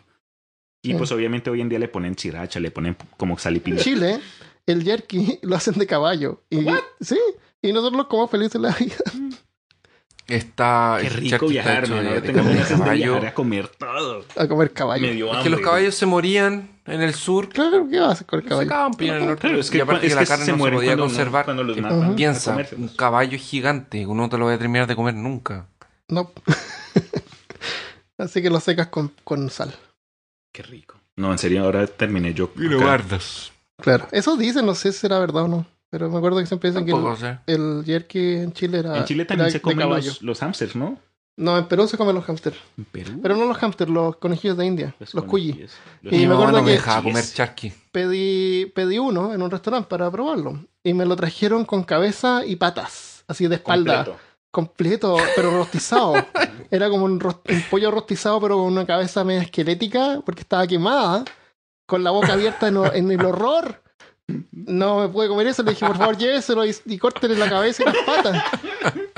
Y 0.81 0.91
Sí. 0.91 0.95
pues 0.97 1.11
obviamente 1.11 1.49
hoy 1.49 1.61
en 1.61 1.69
día 1.69 1.79
le 1.79 1.87
ponen 1.89 2.17
sriracha, 2.17 2.59
le 2.59 2.71
ponen 2.71 2.95
como 3.17 3.37
sal 3.37 3.55
y 3.57 3.59
En. 3.59 3.83
Chile, 3.83 4.19
el 4.65 4.83
jerky 4.83 5.39
lo 5.41 5.55
hacen 5.55 5.73
de 5.75 5.87
caballo. 5.87 6.41
Y, 6.49 6.65
Sí. 7.01 7.19
Y 7.63 7.73
nosotros 7.73 8.05
comemos 8.07 8.29
felices 8.29 8.61
la 8.61 8.69
vida. 8.71 8.95
Está... 10.27 10.99
Qué 11.01 11.09
rico 11.09 11.35
está 11.35 11.45
viajar, 11.47 11.83
tengo 11.83 12.43
ganas 12.43 12.69
de 12.69 12.93
viajar 12.95 13.25
a 13.25 13.33
comer 13.33 13.67
todo. 13.67 14.23
A 14.37 14.47
comer 14.47 14.71
caballo. 14.71 15.05
Es 15.05 15.21
hambre. 15.21 15.43
que 15.43 15.49
los 15.49 15.59
caballos 15.59 15.95
se 15.95 16.05
morían 16.05 16.69
en 16.85 17.01
el 17.01 17.13
sur. 17.13 17.49
Claro, 17.49 17.87
¿qué 17.89 17.99
vas 17.99 18.09
a 18.09 18.11
hacer 18.13 18.27
con 18.27 18.39
el 18.39 18.43
Se 18.43 18.49
caballo? 18.49 18.65
secaban, 18.69 18.93
pero 18.93 19.15
en 19.15 19.19
el 19.21 19.27
norte. 19.27 19.41
Claro, 19.41 19.59
es 19.59 19.69
que, 19.69 19.77
y 19.77 19.81
aparte 19.81 20.07
es 20.07 20.13
que 20.13 20.19
la 20.19 20.25
carne 20.25 20.45
se 20.45 20.51
no 20.53 20.63
se 20.63 20.71
podía 20.71 20.89
cuando, 20.91 21.03
conservar. 21.07 21.43
cuando 21.45 21.63
los 21.65 21.75
Ujú. 21.77 21.85
matan. 21.85 22.03
a 22.03 22.15
Piensa, 22.15 22.57
un 22.77 22.87
caballo 22.89 23.37
gigante. 23.37 24.05
Uno 24.05 24.29
te 24.29 24.37
lo 24.37 24.45
va 24.45 24.53
a 24.53 24.57
terminar 24.57 24.87
de 24.87 24.95
comer 24.95 25.13
nunca. 25.13 25.67
No. 26.07 26.31
Así 28.17 28.41
que 28.41 28.49
lo 28.49 28.61
secas 28.61 28.87
con, 28.87 29.11
con 29.25 29.49
sal. 29.49 29.75
Qué 30.53 30.63
rico. 30.63 30.95
No, 31.17 31.31
en 31.33 31.37
serio, 31.37 31.65
ahora 31.65 31.85
terminé 31.85 32.33
yo. 32.33 32.49
Y 32.55 32.61
lo 32.61 32.79
guardas. 32.79 33.51
Claro. 33.81 34.07
Eso 34.11 34.37
dicen, 34.37 34.65
no 34.65 34.73
sé 34.73 34.93
si 34.93 34.99
será 34.99 35.19
verdad 35.19 35.43
o 35.43 35.47
no. 35.49 35.65
Pero 35.93 36.09
me 36.09 36.17
acuerdo 36.17 36.39
que 36.39 36.47
siempre 36.47 36.71
dicen 36.71 36.87
que 36.87 36.91
el, 36.91 37.37
el 37.45 37.83
jerky 37.85 38.37
en 38.37 38.51
Chile 38.51 38.79
era. 38.79 38.97
En 38.97 39.05
Chile 39.05 39.25
también 39.25 39.45
era 39.45 39.51
se 39.51 39.61
comen 39.61 39.87
los, 39.87 40.23
los 40.23 40.39
hamsters, 40.39 40.75
¿no? 40.75 40.97
No, 41.37 41.55
en 41.55 41.67
Perú 41.67 41.87
se 41.87 41.97
comen 41.99 42.15
los 42.15 42.25
hamsters. 42.25 42.57
En 42.79 42.85
Perú. 42.85 43.19
Pero 43.21 43.35
no 43.35 43.45
los 43.45 43.55
hamsters, 43.57 43.91
los 43.91 44.15
conejillos 44.15 44.57
de 44.57 44.65
India. 44.65 44.95
Los. 44.99 45.13
Los 45.13 45.25
Y 45.39 45.67
me 46.25 46.33
acuerdo 46.33 46.51
no 46.53 46.61
me 46.63 46.65
que- 46.65 46.71
dejaba 46.71 47.03
comer 47.03 47.21
Yes. 47.21 47.35
charqui. 47.35 47.71
Pedí, 47.91 48.65
pedí 48.73 48.97
uno 48.97 49.35
en 49.35 49.43
un 49.43 49.51
restaurante 49.51 49.87
para 49.87 50.09
probarlo. 50.09 50.65
Y 50.83 50.95
me 50.95 51.05
lo 51.05 51.15
trajeron 51.15 51.63
con 51.63 51.83
cabeza 51.83 52.43
y 52.43 52.55
patas. 52.55 53.23
Así 53.27 53.47
de 53.47 53.57
espalda. 53.57 54.03
completo. 54.03 54.19
completo, 54.49 55.17
pero 55.35 55.51
rostizado. 55.57 56.15
Era 56.71 56.89
como 56.89 57.05
un, 57.05 57.19
pollo 57.69 57.91
rostizado, 57.91 58.41
pero 58.41 58.57
con 58.57 58.65
una 58.65 58.87
cabeza 58.87 59.23
media 59.23 59.43
esquelética, 59.43 60.21
porque 60.25 60.41
estaba 60.41 60.65
quemada, 60.65 61.23
con 61.85 62.03
la 62.03 62.09
boca 62.09 62.33
abierta 62.33 62.67
en 62.67 63.11
el 63.11 63.23
horror. 63.23 63.82
No 64.51 64.99
me 64.99 65.09
pude 65.09 65.27
comer 65.27 65.47
eso, 65.47 65.63
le 65.63 65.71
dije, 65.71 65.85
por 65.85 65.97
favor, 65.97 66.17
lléveselo 66.17 66.65
y, 66.65 66.75
y 66.85 66.97
córtele 66.97 67.35
la 67.35 67.49
cabeza 67.49 67.83
y 67.83 67.85
las 67.85 67.97
patas. 68.05 68.43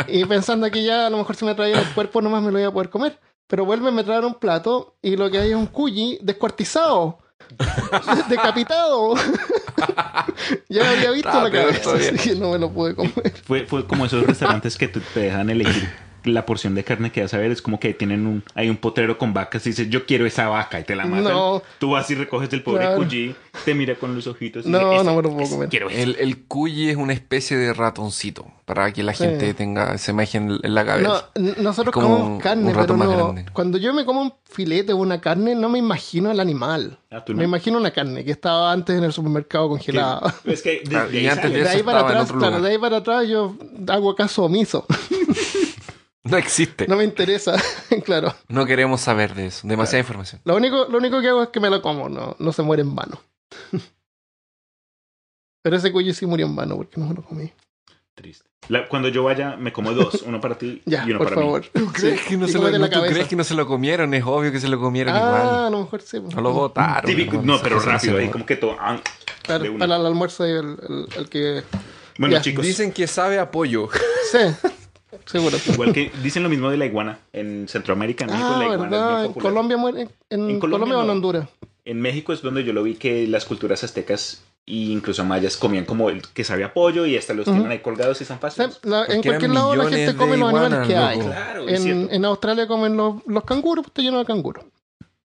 Y 0.07 0.25
pensando 0.25 0.69
que 0.71 0.83
ya 0.83 1.07
a 1.07 1.09
lo 1.09 1.17
mejor 1.17 1.35
si 1.35 1.45
me 1.45 1.55
traía 1.55 1.79
el 1.79 1.87
cuerpo 1.93 2.21
nomás 2.21 2.41
me 2.43 2.51
lo 2.51 2.59
iba 2.59 2.69
a 2.69 2.73
poder 2.73 2.89
comer. 2.89 3.19
Pero 3.47 3.63
vuelve, 3.63 3.91
me 3.91 4.03
traer 4.03 4.25
un 4.25 4.33
plato 4.33 4.95
y 5.01 5.15
lo 5.15 5.29
que 5.29 5.37
hay 5.37 5.51
es 5.51 5.55
un 5.55 5.67
cuyi 5.67 6.17
descuartizado. 6.21 7.19
Decapitado. 8.29 9.13
ya 10.69 10.89
había 10.89 11.11
visto 11.11 11.43
la 11.43 11.51
cabeza, 11.51 11.93
así 11.93 12.17
que 12.17 12.35
no 12.35 12.51
me 12.51 12.57
lo 12.57 12.71
pude 12.71 12.95
comer. 12.95 13.33
Fue, 13.43 13.65
fue 13.67 13.85
como 13.85 14.05
esos 14.05 14.25
restaurantes 14.25 14.77
que 14.77 14.87
te, 14.87 14.99
te 14.99 15.19
dejan 15.19 15.49
elegir 15.51 16.04
la 16.26 16.45
porción 16.45 16.76
de 16.76 16.84
carne 16.84 17.11
que 17.11 17.21
vas 17.21 17.34
a 17.34 17.38
ver. 17.38 17.51
Es 17.51 17.61
como 17.61 17.80
que 17.80 17.93
tienen 17.93 18.26
un, 18.28 18.43
hay 18.53 18.69
un 18.69 18.78
potrero 18.78 19.17
con 19.17 19.34
vacas 19.34 19.65
y 19.65 19.69
dices, 19.69 19.89
yo 19.89 20.05
quiero 20.05 20.26
esa 20.26 20.47
vaca 20.49 20.80
y 20.80 20.84
te 20.84 20.95
la 20.95 21.05
matan. 21.05 21.34
No. 21.34 21.61
Tú 21.80 21.91
vas 21.91 22.09
y 22.11 22.15
recoges 22.15 22.51
el 22.53 22.63
pobre 22.63 22.82
Claro. 22.86 22.97
cuyi, 22.97 23.36
te 23.63 23.73
mira 23.73 23.95
con 23.95 24.15
los 24.15 24.28
ojitos 24.28 24.65
y 24.65 24.69
No, 24.69 24.78
dice, 24.78 24.89
no 24.89 24.93
"Ese, 25.01 25.09
me 25.15 25.21
lo 25.21 25.30
puedo 25.36 25.49
comer. 25.49 25.69
Quiero 25.69 25.89
ese". 25.89 26.03
El, 26.03 26.15
el 26.19 26.43
cuyi 26.45 26.89
es 26.89 26.97
una 26.97 27.13
especie 27.13 27.57
de 27.57 27.73
ratoncito. 27.73 28.45
Para 28.65 28.91
que 28.91 29.04
la 29.04 29.13
Sí. 29.13 29.25
gente 29.25 29.54
tenga 29.54 29.93
esa 29.93 30.09
imagen 30.09 30.59
en 30.63 30.74
la 30.74 30.83
No, 30.83 30.87
cabeza. 30.87 31.29
n- 31.36 31.54
nosotros 31.59 31.93
como 31.93 32.17
comemos 32.17 32.41
carne, 32.41 32.70
un 32.70 32.74
rato 32.74 32.87
pero 32.87 32.97
más 32.97 33.08
no. 33.09 33.25
grande. 33.33 33.45
Cuando 33.54 33.78
yo 33.78 33.93
me 33.93 34.05
como 34.05 34.21
un 34.24 34.33
filete 34.43 34.91
o 34.91 34.97
una 34.97 35.21
carne, 35.21 35.54
no 35.54 35.70
me 35.70 35.78
imagino 35.78 36.32
el 36.32 36.39
animal. 36.39 36.97
Ah, 37.12 37.24
¿tú 37.24 37.33
no? 37.33 37.37
Me 37.39 37.43
imagino 37.45 37.78
una 37.78 37.91
carne 37.91 38.25
que 38.25 38.32
estaba 38.32 38.71
antes 38.71 38.97
en 38.97 39.04
el 39.04 39.13
supermercado 39.13 39.70
congelada. 39.70 40.33
Es 40.45 40.63
que 40.63 40.82
desde 40.83 40.97
ahí 40.97 41.28
antes 41.28 41.43
sale. 41.43 41.58
de 41.58 41.63
De 41.63 41.70
ahí 41.70 41.83
para 41.83 41.99
atrás, 41.99 42.32
claro, 42.32 42.59
de 42.59 42.71
ahí 42.71 42.78
para 42.79 42.97
atrás 42.97 43.28
yo 43.28 43.55
hago 43.87 44.16
caso 44.16 44.45
omiso. 44.45 44.87
No 46.25 46.37
existe. 46.37 46.87
No 46.87 46.95
me 46.97 47.03
interesa, 47.03 47.53
claro. 48.05 48.33
No 48.49 48.65
queremos 48.65 48.99
saber 49.01 49.33
de 49.35 49.47
eso. 49.47 49.67
Demasiada 49.67 49.99
información. 49.99 50.41
Lo 50.43 50.55
único, 50.55 50.85
lo 50.89 50.97
único 50.97 51.21
que 51.21 51.29
hago 51.29 51.43
es 51.43 51.49
que 51.49 51.59
me 51.59 51.69
lo 51.69 51.81
como, 51.81 52.09
no, 52.09 52.35
no 52.39 52.51
se 52.51 52.61
muere 52.63 52.81
en 52.81 52.93
vano. 52.95 53.21
Pero 55.61 55.77
ese 55.77 55.91
cuello 55.91 56.13
sí 56.13 56.25
murió 56.25 56.45
en 56.45 56.55
vano 56.55 56.75
porque 56.77 56.99
no 56.99 57.07
me 57.07 57.15
lo 57.15 57.23
comí. 57.23 57.51
Triste. 58.13 58.45
La- 58.69 58.87
cuando 58.87 59.09
yo 59.09 59.23
vaya, 59.23 59.55
me 59.57 59.71
como 59.73 59.93
dos. 59.93 60.21
Uno 60.23 60.39
para 60.39 60.57
ti 60.57 60.81
Ya, 60.85 61.03
y 61.05 61.09
uno 61.11 61.19
por 61.19 61.27
para 61.29 61.41
favor. 61.41 61.61
mí. 61.61 61.67
¿Tú 61.73 61.91
crees, 61.91 62.19
Sí, 62.21 62.25
que 62.29 62.37
no 62.37 62.47
se 62.47 62.57
lo, 62.59 62.69
no, 62.77 62.89
tú 62.89 63.01
crees 63.01 63.27
que 63.27 63.35
no 63.35 63.43
se 63.43 63.53
lo 63.55 63.67
comieron? 63.67 64.13
Es 64.13 64.23
obvio 64.25 64.51
que 64.51 64.59
se 64.59 64.67
lo 64.67 64.79
comieron 64.79 65.15
Ah, 65.15 65.19
igual. 65.19 65.65
a 65.65 65.69
lo 65.69 65.79
mejor 65.83 66.01
sí. 66.01 66.19
pues. 66.19 66.35
No 66.35 66.41
lo 66.41 66.53
votaron. 66.53 67.05
Típico, 67.09 67.41
no, 67.43 67.59
pero 67.61 67.79
rápido, 67.79 68.17
ahí 68.17 68.29
como 68.29 68.45
que 68.45 68.55
todo. 68.55 68.75
ah, 68.79 68.99
Claro, 69.43 69.65
para 69.77 69.95
el 69.97 70.05
almuerzo 70.05 70.47
y 70.47 70.51
el, 70.51 70.77
el- 70.89 71.07
el 71.17 71.29
que... 71.29 71.63
Bueno, 72.17 72.35
Ya, 72.35 72.41
chicos, 72.41 72.65
Dicen 72.65 72.91
que 72.93 73.05
sabe 73.07 73.37
a 73.39 73.51
pollo. 73.51 73.89
Sí, 74.31 74.37
seguro. 75.25 75.58
igual 75.74 75.93
que 75.93 76.12
dicen 76.24 76.43
lo 76.43 76.50
mismo 76.50 76.70
de 76.70 76.78
la 76.78 76.86
iguana. 76.86 77.20
En 77.33 77.67
Centroamérica, 77.67 78.25
en 78.25 78.32
México, 78.32 78.50
Ah, 78.54 78.58
la 78.59 78.66
iguana 78.66 78.83
es 78.86 78.92
verdad. 78.92 79.20
bien 79.21 79.33
En. 79.36 79.42
Colombia 79.42 79.78
muere. 79.78 80.01
En, 80.29 80.50
En 80.50 80.59
Colombia, 80.59 80.86
Colombia 80.86 80.97
o 80.97 81.04
en. 81.04 81.09
Honduras. 81.09 81.50
En 81.86 82.01
México 82.01 82.33
es 82.33 82.42
donde 82.42 82.63
yo 82.63 82.74
lo 82.74 82.83
vi 82.83 82.96
que 82.96 83.28
las 83.28 83.46
culturas 83.46 83.83
aztecas 83.83 84.43
e 84.67 84.74
incluso 84.74 85.24
mayas 85.24 85.55
comían 85.58 85.86
como 85.86 86.09
el 86.09 86.24
que 86.33 86.43
sabía 86.43 86.74
pollo 86.74 87.05
y 87.05 87.16
hasta 87.16 87.36
los 87.36 87.46
Ujú. 87.47 87.55
tienen 87.58 87.71
ahí 87.71 87.79
colgados 87.79 88.20
y 88.21 88.25
sea, 88.25 88.37
fáciles. 88.39 88.79
la- 88.83 89.05
en 89.05 89.21
cualquier 89.21 89.51
lado 89.51 89.75
la 89.75 89.87
gente 89.89 90.16
come 90.16 90.36
los 90.37 90.50
animales 90.50 90.71
iguanas, 90.71 90.87
que 90.87 90.96
hay. 90.97 91.20
Claro, 91.20 91.70
En, 91.70 92.09
en 92.12 92.25
Australia 92.25 92.67
comen 92.67 92.97
los, 92.97 93.16
los 93.28 93.43
canguros, 93.43 93.83
pues 93.83 93.92
está 93.92 94.01
lleno 94.01 94.17
de 94.17 94.25
canguros. 94.25 94.66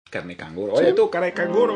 Carne 0.10 0.38
canguro. 0.38 0.74
Oye, 0.74 0.94
tú, 0.94 1.10
cara 1.10 1.26
de 1.26 1.34
canguro. 1.34 1.76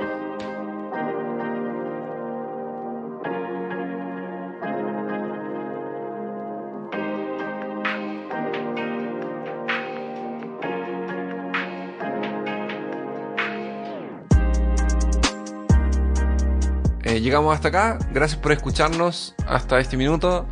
Eh, 17.19 17.21
llegamos 17.21 17.53
hasta 17.53 17.67
acá. 17.67 17.99
Gracias 18.13 18.39
por 18.39 18.51
escucharnos 18.51 19.35
hasta 19.47 19.79
este 19.79 19.97
minuto. 19.97 20.45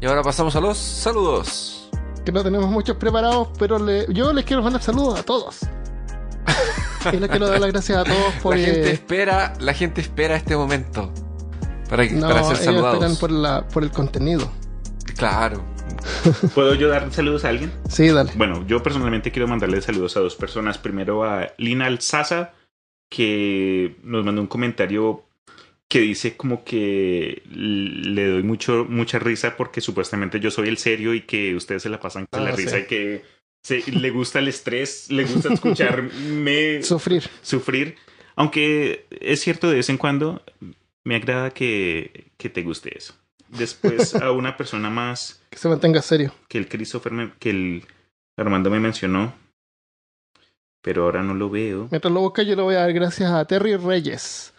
Y 0.00 0.06
ahora 0.06 0.22
pasamos 0.22 0.54
a 0.56 0.60
los 0.60 0.76
saludos. 0.78 1.88
Que 2.24 2.32
no 2.32 2.42
tenemos 2.42 2.70
muchos 2.70 2.96
preparados, 2.96 3.48
pero 3.58 3.78
le- 3.78 4.06
yo 4.12 4.32
les 4.32 4.44
quiero 4.44 4.62
mandar 4.62 4.82
saludos 4.82 5.20
a 5.20 5.22
todos. 5.22 5.60
y 7.12 7.16
les 7.16 7.28
quiero 7.30 7.48
dar 7.48 7.60
las 7.60 7.70
gracias 7.72 7.98
a 7.98 8.04
todos 8.04 8.32
por. 8.42 8.56
la 8.56 8.64
gente 8.64 8.88
eh, 8.90 8.92
espera, 8.92 9.52
la 9.60 9.74
gente 9.74 10.00
espera 10.00 10.36
este 10.36 10.56
momento 10.56 11.12
para, 11.88 12.06
que- 12.08 12.14
no, 12.14 12.28
para 12.28 12.42
ser 12.44 12.52
ellos 12.54 12.64
saludados. 12.64 12.94
esperan 12.94 13.16
por, 13.16 13.30
la, 13.30 13.68
por 13.68 13.82
el 13.82 13.90
contenido. 13.90 14.50
Claro. 15.16 15.62
¿Puedo 16.54 16.74
yo 16.74 16.88
dar 16.88 17.10
saludos 17.12 17.44
a 17.44 17.48
alguien? 17.50 17.72
Sí, 17.88 18.08
dale. 18.08 18.32
Bueno, 18.36 18.66
yo 18.66 18.82
personalmente 18.82 19.30
quiero 19.30 19.48
mandarle 19.48 19.80
saludos 19.80 20.16
a 20.16 20.20
dos 20.20 20.34
personas. 20.34 20.76
Primero 20.78 21.24
a 21.24 21.48
Lina 21.56 21.86
Alzaza, 21.86 22.52
que 23.10 23.96
nos 24.02 24.24
mandó 24.24 24.40
un 24.40 24.46
comentario 24.46 25.24
que 25.94 26.00
dice 26.00 26.36
como 26.36 26.64
que 26.64 27.40
le 27.52 28.26
doy 28.26 28.42
mucho, 28.42 28.84
mucha 28.88 29.20
risa 29.20 29.56
porque 29.56 29.80
supuestamente 29.80 30.40
yo 30.40 30.50
soy 30.50 30.66
el 30.68 30.76
serio 30.76 31.14
y 31.14 31.20
que 31.20 31.54
ustedes 31.54 31.84
se 31.84 31.88
la 31.88 32.00
pasan 32.00 32.26
con 32.28 32.40
Ah, 32.40 32.46
la 32.46 32.50
risa 32.50 32.78
sí. 32.78 32.82
y 32.82 32.86
que 32.86 33.22
se- 33.62 33.92
le 33.92 34.10
gusta 34.10 34.40
el 34.40 34.48
estrés, 34.48 35.08
le 35.12 35.24
gusta 35.24 35.54
escucharme 35.54 36.82
Sufrir. 36.82 37.22
sufrir. 37.42 37.94
Aunque 38.34 39.06
es 39.20 39.38
cierto 39.40 39.68
de 39.70 39.76
vez 39.76 39.88
en 39.88 39.96
cuando, 39.98 40.42
me 41.04 41.14
agrada 41.14 41.50
que, 41.52 42.32
que 42.38 42.48
te 42.50 42.62
guste 42.62 42.98
eso. 42.98 43.14
Después 43.50 44.16
a 44.16 44.32
una 44.32 44.56
persona 44.56 44.90
más 44.90 45.44
Que 45.48 45.58
se 45.58 45.68
mantenga 45.68 46.02
serio. 46.02 46.34
que 46.48 46.58
el 46.58 46.66
Christopher, 46.68 47.12
me- 47.12 47.32
que 47.38 47.50
el 47.50 47.84
Armando 48.36 48.68
me 48.68 48.80
mencionó, 48.80 49.32
pero 50.82 51.04
ahora 51.04 51.22
no 51.22 51.34
lo 51.34 51.50
veo. 51.50 51.86
Mientras 51.92 52.12
lo 52.12 52.18
busca, 52.20 52.42
yo 52.42 52.56
le 52.56 52.62
voy 52.62 52.74
a 52.74 52.80
dar 52.80 52.92
gracias 52.92 53.30
a 53.30 53.44
Terry 53.44 53.76
Reyes. 53.76 54.52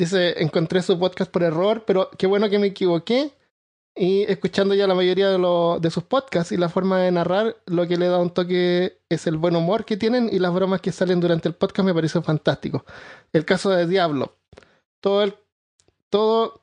Dice, 0.00 0.42
encontré 0.42 0.80
su 0.80 0.98
podcast 0.98 1.30
por 1.30 1.42
error, 1.42 1.84
pero 1.86 2.08
qué 2.16 2.26
bueno 2.26 2.48
que 2.48 2.58
me 2.58 2.68
equivoqué. 2.68 3.32
Y 3.94 4.22
escuchando 4.22 4.74
ya 4.74 4.86
la 4.86 4.94
mayoría 4.94 5.28
de, 5.28 5.36
lo- 5.36 5.78
de 5.78 5.90
sus 5.90 6.04
podcasts 6.04 6.52
y 6.52 6.56
la 6.56 6.70
forma 6.70 7.00
de 7.02 7.10
narrar, 7.12 7.56
lo 7.66 7.86
que 7.86 7.98
le 7.98 8.06
da 8.06 8.16
un 8.18 8.30
toque 8.30 8.98
es 9.10 9.26
el 9.26 9.36
buen 9.36 9.56
humor 9.56 9.84
que 9.84 9.98
tienen 9.98 10.30
y 10.32 10.38
las 10.38 10.54
bromas 10.54 10.80
que 10.80 10.90
salen 10.90 11.20
durante 11.20 11.48
el 11.48 11.54
podcast 11.54 11.84
me 11.84 11.92
parece 11.92 12.22
fantástico. 12.22 12.86
El 13.34 13.44
caso 13.44 13.68
de 13.68 13.86
Diablo. 13.86 14.36
Todo 15.02 15.22
el, 15.22 15.34
todo, 16.08 16.62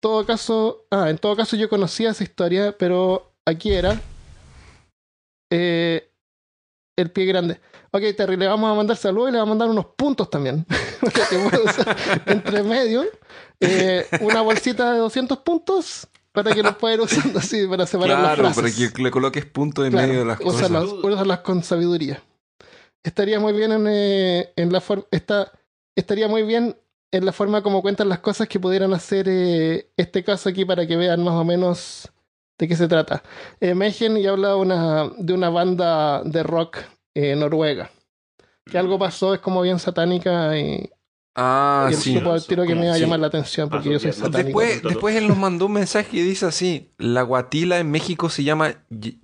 todo 0.00 0.26
caso, 0.26 0.84
ah, 0.90 1.08
en 1.08 1.16
todo 1.16 1.36
caso 1.36 1.56
yo 1.56 1.70
conocía 1.70 2.10
esa 2.10 2.24
historia, 2.24 2.76
pero 2.76 3.32
aquí 3.46 3.72
era 3.72 3.98
eh, 5.50 6.10
el 6.96 7.10
pie 7.10 7.24
grande. 7.26 7.60
Ok, 7.90 8.02
Terry, 8.16 8.36
le 8.36 8.46
vamos 8.46 8.70
a 8.70 8.74
mandar 8.74 8.96
saludos 8.96 9.30
y 9.30 9.32
le 9.32 9.38
vamos 9.38 9.50
a 9.50 9.54
mandar 9.54 9.68
unos 9.70 9.86
puntos 9.96 10.30
también. 10.30 10.64
Para 11.00 11.28
que 11.28 11.38
pueda 11.38 11.62
usar 11.64 11.96
entre 12.26 12.62
medio. 12.62 13.04
eh, 13.60 14.06
una 14.20 14.40
bolsita 14.42 14.92
de 14.92 14.98
200 14.98 15.38
puntos 15.38 16.06
para 16.32 16.52
que 16.52 16.62
los 16.64 16.74
pueda 16.76 16.94
ir 16.94 17.00
usando 17.00 17.38
así 17.38 17.64
para 17.68 17.86
separar 17.86 18.18
Claro, 18.18 18.42
las 18.42 18.54
para 18.56 18.68
frases. 18.68 18.92
que 18.92 19.02
le 19.02 19.10
coloques 19.12 19.44
punto 19.46 19.84
en 19.84 19.92
Claro, 19.92 20.06
medio 20.08 20.20
de 20.20 20.26
las 20.26 20.38
cosas. 20.40 20.62
úsalas, 20.62 20.84
úsalas 21.02 21.38
con 21.40 21.62
sabiduría. 21.62 22.20
Estaría 23.04 23.38
muy 23.38 23.52
bien 23.52 23.70
en, 23.72 23.86
eh, 23.88 24.52
en 24.56 24.72
la 24.72 24.80
forma. 24.80 25.04
Está, 25.12 25.52
estaría 25.94 26.26
muy 26.26 26.42
bien 26.42 26.76
en 27.12 27.24
la 27.24 27.32
forma 27.32 27.62
como 27.62 27.82
cuentan 27.82 28.08
las 28.08 28.18
cosas 28.18 28.48
que 28.48 28.58
pudieran 28.58 28.92
hacer 28.94 29.26
eh, 29.28 29.90
este 29.96 30.24
caso 30.24 30.48
aquí 30.48 30.64
para 30.64 30.86
que 30.88 30.96
vean 30.96 31.22
más 31.22 31.34
o 31.34 31.44
menos 31.44 32.10
de 32.58 32.68
qué 32.68 32.76
se 32.76 32.88
trata. 32.88 33.22
Eh, 33.60 33.74
Megen 33.74 34.16
y 34.16 34.26
habla 34.26 34.48
de 34.50 34.54
una, 34.54 35.08
de 35.18 35.32
una 35.32 35.50
banda 35.50 36.22
de 36.24 36.42
rock 36.42 36.78
eh, 37.14 37.34
noruega. 37.36 37.90
Que 38.70 38.78
algo 38.78 38.98
pasó, 38.98 39.34
es 39.34 39.40
como 39.40 39.60
bien 39.62 39.78
satánica 39.78 40.56
y, 40.58 40.90
Ah, 41.36 41.88
y 41.90 41.94
sí. 41.94 42.14
supo 42.14 42.30
al 42.32 42.46
tiro 42.46 42.64
que 42.64 42.74
me 42.76 42.84
iba 42.84 42.92
a 42.92 42.96
Sí. 42.96 43.00
llamar 43.02 43.18
la 43.20 43.26
atención 43.26 43.68
porque 43.68 43.90
yo 43.90 43.98
soy 43.98 44.10
Después- 44.12 44.32
satánico. 44.32 44.88
Después, 44.88 45.16
él 45.16 45.26
nos 45.28 45.36
mandó 45.36 45.66
un 45.66 45.72
mensaje 45.72 46.16
y 46.16 46.22
dice 46.22 46.46
así: 46.46 46.92
La 46.96 47.22
guatila 47.22 47.78
en 47.80 47.90
México 47.90 48.30
se 48.30 48.44
llama 48.44 48.70
y- 48.88 49.18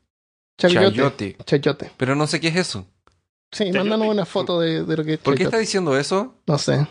Chayote. 0.59 0.90
chayote. 0.97 1.36
Chayote. 1.44 1.90
Pero 1.97 2.15
no 2.16 2.27
sé 2.27 2.40
qué 2.40 2.48
es 2.48 2.57
eso. 2.57 2.85
Sí, 3.52 3.65
Chayote. 3.65 3.78
mándanos 3.78 4.09
una 4.09 4.27
foto 4.27 4.61
de, 4.61 4.85
de 4.85 4.97
lo 4.97 5.05
que 5.05 5.15
es 5.15 5.19
¿Por 5.20 5.36
qué 5.36 5.44
está 5.44 5.59
diciendo 5.59 5.97
eso? 5.97 6.35
No 6.47 6.59
sé. 6.59 6.86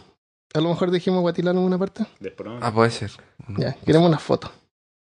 A 0.53 0.59
lo 0.61 0.69
mejor 0.69 0.89
dijimos 0.89 1.21
guatilán 1.21 1.51
en 1.55 1.57
alguna 1.59 1.77
parte. 1.77 2.05
De 2.19 2.31
pronto. 2.31 2.65
Ah, 2.65 2.73
puede 2.73 2.89
ser. 2.89 3.11
Ya, 3.57 3.73
queremos 3.85 4.07
una 4.07 4.17
foto. 4.19 4.51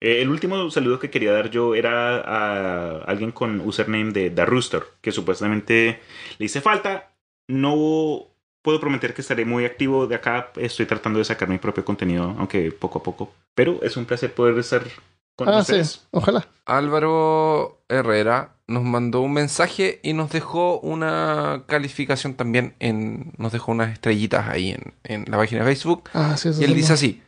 Eh, 0.02 0.22
el 0.22 0.30
último 0.30 0.70
saludo 0.72 1.00
que 1.00 1.10
quería 1.12 1.32
dar 1.32 1.50
yo 1.52 1.76
era 1.76 2.18
a 2.22 3.04
alguien 3.04 3.32
con 3.32 3.60
username 3.62 4.12
de 4.12 4.30
The 4.32 4.46
Rooster, 4.46 4.84
que 5.02 5.12
supuestamente 5.12 6.00
le 6.40 6.46
hice 6.46 6.60
falta. 6.62 7.12
No 7.48 8.28
puedo 8.64 8.80
prometer 8.80 9.14
que 9.14 9.22
estaré 9.22 9.46
muy 9.46 9.66
activo 9.66 10.08
de 10.08 10.16
acá. 10.16 10.52
Estoy 10.56 10.86
tratando 10.88 11.20
de 11.20 11.26
sacar 11.26 11.48
mi 11.50 11.58
propio 11.58 11.86
contenido, 11.86 12.36
aunque 12.38 12.72
poco 12.72 13.00
a 13.00 13.04
poco. 13.04 13.32
Pero 13.56 13.80
es 13.84 13.96
un 13.98 14.06
placer 14.06 14.34
poder 14.34 14.58
estar 14.58 14.84
con 15.36 15.48
Ah, 15.50 15.64
sí, 15.64 15.74
ustedes. 15.74 16.08
ojalá. 16.12 16.48
Álvaro 16.66 17.82
Herrera 17.90 18.56
nos 18.68 18.84
mandó 18.84 19.22
un 19.22 19.34
mensaje 19.34 20.00
y 20.04 20.14
nos 20.14 20.32
dejó 20.32 20.80
una 20.80 21.64
calificación 21.68 22.36
también 22.36 22.76
en. 22.80 23.34
Nos 23.38 23.52
dejó 23.52 23.72
unas 23.72 23.92
estrellitas 23.94 24.48
ahí 24.48 24.72
en, 24.72 24.94
en 25.04 25.26
la 25.30 25.38
página 25.38 25.62
de 25.62 25.68
Facebook. 25.68 26.10
Ah, 26.14 26.38
sí, 26.38 26.50
eso 26.50 26.62
Y 26.62 26.66
él 26.66 26.72
sí, 26.72 26.76
dice 26.78 26.94
así: 26.94 27.22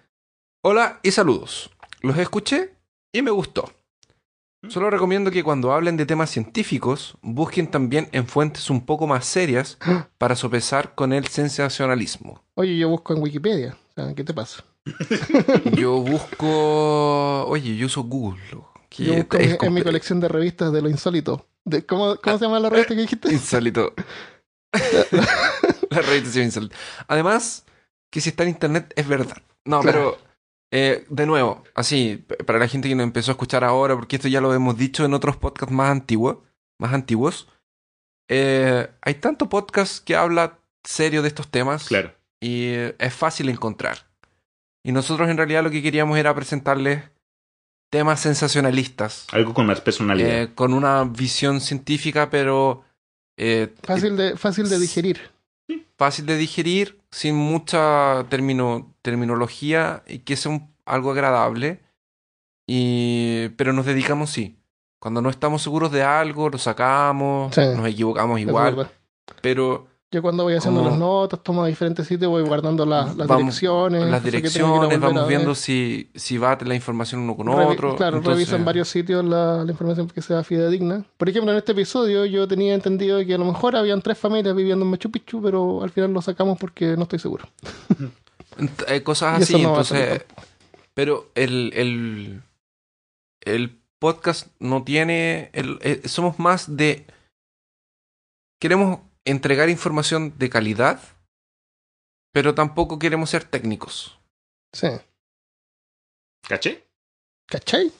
Hola 0.64 1.00
y 1.04 1.12
saludos. 1.12 1.70
Los 2.04 2.18
escuché 2.18 2.74
y 3.12 3.22
me 3.22 3.32
gustó. 3.32 3.72
Solo 4.70 4.90
recomiendo 4.90 5.30
que 5.32 5.44
cuando 5.44 5.74
hablen 5.74 5.98
de 5.98 6.06
temas 6.06 6.30
científicos 6.30 7.18
busquen 7.22 7.68
también 7.70 8.08
en 8.14 8.28
fuentes 8.28 8.70
un 8.70 8.86
poco 8.86 9.08
más 9.08 9.26
serias 9.26 9.78
para 10.18 10.36
sopesar 10.36 10.96
con 10.96 11.12
el 11.12 11.28
sensacionalismo. 11.28 12.44
Oye, 12.56 12.78
yo 12.78 12.88
busco 12.90 13.14
en 13.14 13.22
Wikipedia. 13.22 13.78
¿Qué 14.16 14.24
te 14.24 14.34
pasa? 14.34 14.64
Yo 15.76 15.98
busco. 16.02 17.46
Oye, 17.46 17.78
yo 17.78 17.86
uso 17.86 18.04
Google. 18.04 18.42
que 18.90 19.04
Yo 19.06 19.14
busco 19.16 19.38
es 19.38 19.58
en, 19.62 19.74
mi- 19.74 19.82
colección 19.82 20.20
de 20.20 20.28
revistas 20.28 20.74
de 20.74 20.82
lo 20.82 20.90
insólito. 20.90 21.46
De, 21.64 21.86
¿Cómo, 21.86 22.18
cómo 22.18 22.38
se 22.38 22.44
llama 22.46 22.60
la 22.60 22.70
revista 22.70 22.94
que 22.96 23.02
dijiste? 23.02 23.32
Insólito. 23.32 23.94
la 25.90 26.02
revista 26.02 26.30
llama 26.32 26.46
insólito. 26.46 26.76
Además, 27.08 27.66
que 28.12 28.20
si 28.20 28.30
está 28.30 28.44
en 28.44 28.50
internet 28.50 28.92
es 28.96 29.08
verdad. 29.08 29.38
No, 29.66 29.80
Claro. 29.82 30.18
pero. 30.18 30.33
Eh, 30.76 31.06
de 31.08 31.26
nuevo, 31.28 31.64
así, 31.76 32.26
para 32.48 32.58
la 32.58 32.68
gente 32.68 32.90
que 32.90 32.96
nos 32.96 33.04
empezó 33.04 33.30
a 33.30 33.34
escuchar 33.34 33.64
ahora, 33.64 33.94
porque 33.96 34.16
esto 34.16 34.28
ya 34.28 34.42
lo 34.42 34.54
hemos 34.56 34.76
dicho 34.76 35.06
en 35.06 35.14
otros 35.14 35.38
podcasts 35.38 35.72
más 35.74 35.92
antiguos, 35.92 36.38
más 36.80 36.94
antiguos. 36.94 37.48
eh, 38.30 38.90
hay 39.02 39.14
tanto 39.16 39.50
podcast 39.50 40.04
que 40.04 40.16
habla 40.16 40.58
serio 40.84 41.22
de 41.22 41.28
estos 41.28 41.48
temas 41.50 41.86
Claro. 41.88 42.12
y 42.42 42.68
eh, 42.70 42.96
es 42.98 43.14
fácil 43.14 43.50
encontrar. 43.50 43.98
Y 44.84 44.92
nosotros 44.92 45.30
en 45.30 45.38
realidad 45.38 45.64
lo 45.64 45.70
que 45.72 45.82
queríamos 45.84 46.18
era 46.18 46.34
presentarles 46.34 47.04
temas 47.92 48.20
sensacionalistas 48.22 49.28
Algo 49.32 49.54
con 49.54 49.66
más 49.68 49.80
personalidad. 49.82 50.30
eh, 50.44 50.50
con 50.56 50.74
una 50.74 51.04
visión 51.04 51.62
científica, 51.62 52.30
pero 52.30 52.84
eh, 53.38 53.74
Fácil 53.84 54.18
de, 54.18 54.36
fácil 54.38 54.68
de 54.70 54.80
digerir. 54.80 55.22
Fácil 56.06 56.26
de 56.26 56.38
digerir, 56.38 57.00
sin 57.12 57.36
mucha 57.36 58.26
termino, 58.30 58.94
terminología 59.02 60.04
y 60.08 60.20
que 60.20 60.36
sea 60.36 60.52
un- 60.52 60.74
algo 60.86 61.12
agradable. 61.12 61.80
Y, 62.68 63.50
pero 63.58 63.74
nos 63.74 63.86
dedicamos, 63.86 64.30
sí. 64.30 64.58
Cuando 65.00 65.22
no 65.22 65.30
estamos 65.30 65.62
seguros 65.62 65.92
de 65.92 66.04
algo, 66.04 66.50
lo 66.50 66.58
sacamos, 66.58 67.54
Sí. 67.56 67.62
nos 67.76 67.88
equivocamos 67.88 68.40
igual, 68.40 68.90
pero 69.42 69.88
Yo 70.14 70.22
cuando 70.22 70.44
voy 70.44 70.54
haciendo 70.54 70.82
Como- 70.82 70.92
las 70.92 71.00
notas, 71.00 71.42
tomo 71.42 71.66
diferentes 71.66 72.06
sitios, 72.08 72.30
voy 72.30 72.44
guardando 72.44 72.86
la- 72.86 73.06
las 73.06 73.28
Vamos- 73.28 73.38
direcciones. 73.40 74.06
las 74.12 74.22
que 74.22 74.30
que 74.30 74.38
direcciones, 74.38 75.00
vamos 75.00 75.28
viendo 75.28 75.56
si, 75.56 76.12
si 76.14 76.38
va 76.38 76.56
la 76.64 76.76
información 76.76 77.22
uno 77.22 77.36
con 77.36 77.48
Revi- 77.48 77.72
otro. 77.74 77.96
Claro, 77.96 78.18
entonces- 78.18 78.48
revisan 78.48 78.64
varios 78.64 78.88
sitios 78.90 79.26
la, 79.26 79.64
la 79.66 79.72
información 79.72 80.08
que 80.08 80.22
sea 80.22 80.44
fidedigna. 80.44 81.04
Por 81.18 81.30
ejemplo, 81.30 81.52
en 81.52 81.58
este 81.58 81.72
episodio 81.72 82.26
yo 82.26 82.48
tenía 82.48 82.76
entendido 82.76 83.26
que 83.26 83.34
a 83.34 83.38
lo 83.40 83.46
mejor 83.46 83.76
habían 83.76 84.04
tres 84.04 84.20
familias 84.20 84.56
viviendo 84.56 84.86
en 84.86 84.92
Machu 84.92 85.10
Picchu, 85.10 85.42
pero 85.42 85.82
al 85.82 85.90
final 85.90 86.14
lo 86.14 86.22
sacamos 86.22 86.60
porque 86.60 86.96
no 86.96 87.04
estoy 87.04 87.18
seguro. 87.20 87.48
Ent- 88.58 88.86
eh, 88.88 89.02
cosas 89.02 89.42
así, 89.42 89.54
no 89.64 89.70
entonces. 89.70 90.24
Pero 90.94 91.32
el, 91.34 91.72
el, 91.74 92.42
el 93.42 93.80
podcast 93.98 94.48
no 94.60 94.84
tiene. 94.84 95.50
el- 95.54 95.80
eh, 95.82 96.02
somos 96.08 96.38
más 96.38 96.78
de. 96.78 97.08
Queremos 98.62 99.00
entregar 99.26 99.70
información 99.70 100.34
de 100.38 100.50
calidad, 100.50 101.00
pero 102.32 102.56
tampoco 102.56 103.00
queremos 103.00 103.30
ser 103.30 103.44
técnicos. 103.44 104.20
Sí. 104.74 104.88
¿Caché? 106.48 106.84
¿Cachai? 107.48 107.92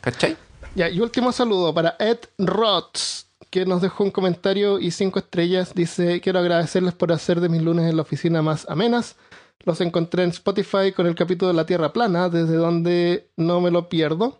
¿Cachai? 0.00 0.36
Ya, 0.74 0.88
y 0.88 1.00
último 1.00 1.32
saludo 1.32 1.72
para 1.72 1.96
Ed 1.98 2.18
Rots, 2.38 3.30
que 3.50 3.64
nos 3.64 3.80
dejó 3.80 4.04
un 4.04 4.10
comentario 4.10 4.78
y 4.78 4.90
cinco 4.90 5.20
estrellas. 5.20 5.72
Dice, 5.74 6.20
quiero 6.20 6.40
agradecerles 6.40 6.94
por 6.94 7.12
hacer 7.12 7.40
de 7.40 7.48
mis 7.48 7.62
lunes 7.62 7.88
en 7.88 7.96
la 7.96 8.02
oficina 8.02 8.42
más 8.42 8.68
amenas. 8.68 9.16
Los 9.64 9.80
encontré 9.80 10.24
en 10.24 10.30
Spotify 10.30 10.92
con 10.94 11.06
el 11.06 11.14
capítulo 11.14 11.48
de 11.48 11.54
la 11.54 11.66
Tierra 11.66 11.92
Plana, 11.92 12.28
desde 12.28 12.56
donde 12.56 13.30
no 13.36 13.60
me 13.60 13.70
lo 13.70 13.88
pierdo. 13.88 14.38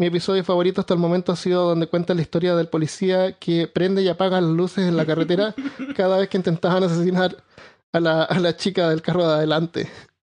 Mi 0.00 0.06
episodio 0.06 0.42
favorito 0.42 0.80
hasta 0.80 0.94
el 0.94 1.00
momento 1.00 1.30
ha 1.30 1.36
sido 1.36 1.68
donde 1.68 1.86
cuenta 1.86 2.14
la 2.14 2.22
historia 2.22 2.56
del 2.56 2.68
policía 2.68 3.38
que 3.38 3.66
prende 3.66 4.00
y 4.00 4.08
apaga 4.08 4.40
las 4.40 4.48
luces 4.48 4.88
en 4.88 4.96
la 4.96 5.04
carretera 5.04 5.54
cada 5.94 6.16
vez 6.16 6.30
que 6.30 6.38
intentaban 6.38 6.82
asesinar 6.82 7.36
a 7.92 8.00
la, 8.00 8.22
a 8.22 8.40
la 8.40 8.56
chica 8.56 8.88
del 8.88 9.02
carro 9.02 9.28
de 9.28 9.34
adelante. 9.34 9.90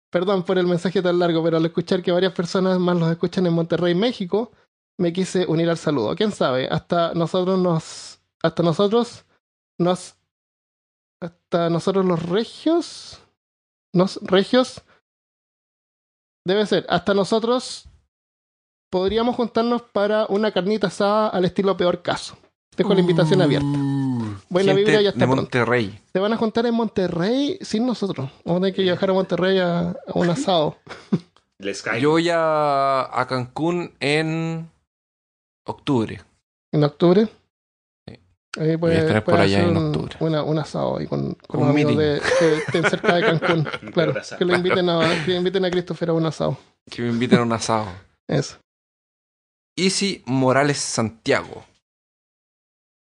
perdón 0.09 0.45
por 0.45 0.57
el 0.57 0.69
mensaje 0.69 1.03
tan 1.03 1.19
largo, 1.19 1.43
pero 1.43 1.57
al 1.57 1.67
escuchar 1.67 2.01
que 2.01 2.13
varias 2.13 2.33
personas 2.33 2.79
más 2.79 2.97
los 2.97 3.11
escuchan 3.11 3.45
en 3.45 3.55
Monterrey, 3.55 3.93
México, 3.97 4.53
me 4.99 5.13
quise 5.13 5.45
unir 5.47 5.69
al 5.69 5.79
saludo. 5.79 6.15
¿Quién 6.15 6.31
sabe? 6.31 6.69
Hasta 6.71 7.13
nosotros 7.15 7.59
nos... 7.59 8.21
Hasta 8.45 8.63
nosotros 8.63 9.25
nos... 9.79 10.15
Hasta 11.21 11.71
nosotros 11.71 12.05
los 12.05 12.23
regios... 12.23 13.19
Nos 13.93 14.21
regios... 14.23 14.85
Debe 16.45 16.67
ser. 16.67 16.87
Hasta 16.89 17.15
nosotros 17.15 17.89
podríamos 18.97 19.37
juntarnos 19.37 19.83
para 19.83 20.25
una 20.31 20.51
carnita 20.53 20.87
asada 20.87 21.29
al 21.29 21.45
estilo 21.45 21.77
peor 21.77 22.01
caso. 22.03 22.37
Dejo 22.77 22.95
la 22.95 23.01
invitación 23.01 23.41
abierta. 23.43 23.67
Buena 24.49 24.73
Gente 24.73 24.75
Biblia 24.83 25.01
ya 25.03 25.09
está 25.11 25.21
de 25.21 25.27
pronto. 25.27 25.43
Monterrey. 25.43 25.99
Se 26.13 26.19
van 26.19 26.33
a 26.33 26.37
juntar 26.37 26.65
en 26.67 26.75
Monterrey 26.75 27.59
sin 27.61 27.87
nosotros. 27.87 28.31
Vamos 28.45 28.59
a 28.59 28.63
tener 28.63 28.75
que 28.75 28.83
viajar 28.83 29.11
a 29.11 29.13
Monterrey 29.13 29.59
a, 29.59 29.91
a 29.91 29.95
un 30.15 30.29
asado. 30.31 30.77
Les 31.59 31.83
caigo. 31.83 32.01
Yo 32.03 32.11
voy 32.13 32.29
a, 32.31 33.03
a 33.21 33.27
Cancún 33.27 33.93
en 34.01 34.69
octubre. 35.67 36.21
En 36.73 36.85
octubre. 36.85 37.29
Sí. 38.07 38.21
Ahí 38.61 38.77
Voy 38.77 38.93
a 38.93 38.99
estar 39.01 39.25
por 39.25 39.35
puede 39.35 39.45
allá 39.45 39.63
en 39.63 39.77
un, 39.77 39.87
octubre. 39.89 40.17
una- 40.21 40.43
un 40.43 40.59
asado 40.59 40.99
ahí 40.99 41.07
con, 41.07 41.35
con 41.47 41.63
Un 41.63 41.69
amigos 41.71 41.97
de, 41.97 42.21
que 42.39 42.57
estén 42.59 42.85
cerca 42.91 43.15
de 43.15 43.23
Cancún. 43.23 43.69
Claro. 43.93 44.15
Que 44.39 44.45
lo 44.45 44.55
inviten 44.55 44.89
a, 44.91 45.25
que 45.25 45.35
inviten 45.35 45.65
a 45.65 45.71
Christopher 45.71 46.11
a 46.11 46.13
un 46.13 46.27
asado. 46.27 46.59
Que 46.91 47.03
me 47.03 47.09
inviten 47.09 47.39
a 47.39 47.43
un 47.43 47.53
asado. 47.53 47.87
Eso. 48.29 48.57
Easy 49.77 50.23
Morales 50.27 50.79
Santiago. 50.79 51.65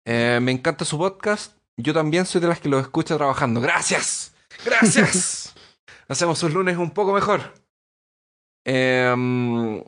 Eh, 0.07 0.39
me 0.40 0.53
encanta 0.53 0.85
su 0.85 0.99
podcast. 0.99 1.57
Yo 1.77 1.95
también 1.95 2.27
soy 2.27 2.40
de 2.40 2.49
las 2.49 2.61
que 2.61 2.69
lo 2.69 2.78
escucha 2.78 3.16
trabajando. 3.16 3.61
Gracias. 3.61 4.35
Gracias. 4.65 5.55
Hacemos 6.09 6.39
sus 6.39 6.53
lunes 6.53 6.77
un 6.77 6.90
poco 6.90 7.12
mejor. 7.12 7.55
Em, 8.65 9.82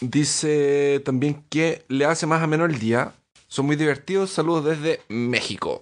dice 0.00 1.02
también 1.04 1.44
que 1.48 1.84
le 1.88 2.04
hace 2.04 2.26
más 2.26 2.42
ameno 2.42 2.64
el 2.64 2.78
día. 2.78 3.12
Son 3.48 3.66
muy 3.66 3.76
divertidos. 3.76 4.30
Saludos 4.30 4.64
desde 4.64 5.02
México. 5.08 5.80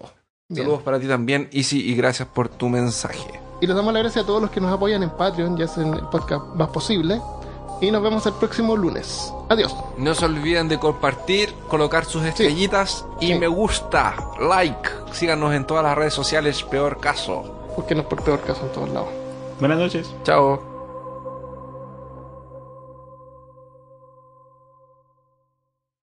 Bien. 0.48 0.64
Saludos 0.64 0.82
para 0.82 1.00
ti 1.00 1.06
también, 1.06 1.48
Easy, 1.52 1.80
y 1.80 1.94
gracias 1.94 2.28
por 2.28 2.48
tu 2.48 2.68
mensaje. 2.68 3.40
Y 3.62 3.66
les 3.66 3.74
damos 3.74 3.94
las 3.94 4.02
gracias 4.02 4.24
a 4.24 4.26
todos 4.26 4.42
los 4.42 4.50
que 4.50 4.60
nos 4.60 4.72
apoyan 4.72 5.02
en 5.02 5.10
Patreon 5.10 5.56
y 5.58 5.62
hacen 5.62 5.94
el 5.94 6.06
podcast 6.08 6.44
más 6.56 6.68
posible. 6.68 7.20
Y 7.82 7.90
nos 7.90 8.02
vemos 8.02 8.24
el 8.26 8.32
próximo 8.34 8.76
lunes. 8.76 9.34
Adiós. 9.50 9.74
No 9.98 10.14
se 10.14 10.24
olviden 10.24 10.68
de 10.68 10.78
compartir, 10.78 11.52
colocar 11.68 12.04
sus 12.06 12.24
estrellitas 12.24 13.04
y 13.20 13.26
Sí. 13.26 13.34
me 13.34 13.48
gusta, 13.48 14.14
like. 14.40 14.88
Síganos 15.12 15.52
en 15.52 15.66
todas 15.66 15.82
las 15.84 15.98
redes 15.98 16.14
sociales, 16.14 16.62
peor 16.62 16.98
caso. 17.00 17.42
Porque 17.76 17.94
no 17.94 18.02
es 18.02 18.06
por 18.06 18.22
peor 18.22 18.40
caso 18.40 18.62
en 18.64 18.72
todos 18.72 18.88
lados. 18.90 19.08
Buenas 19.58 19.78
noches. 19.78 20.14
Chao. 20.24 20.71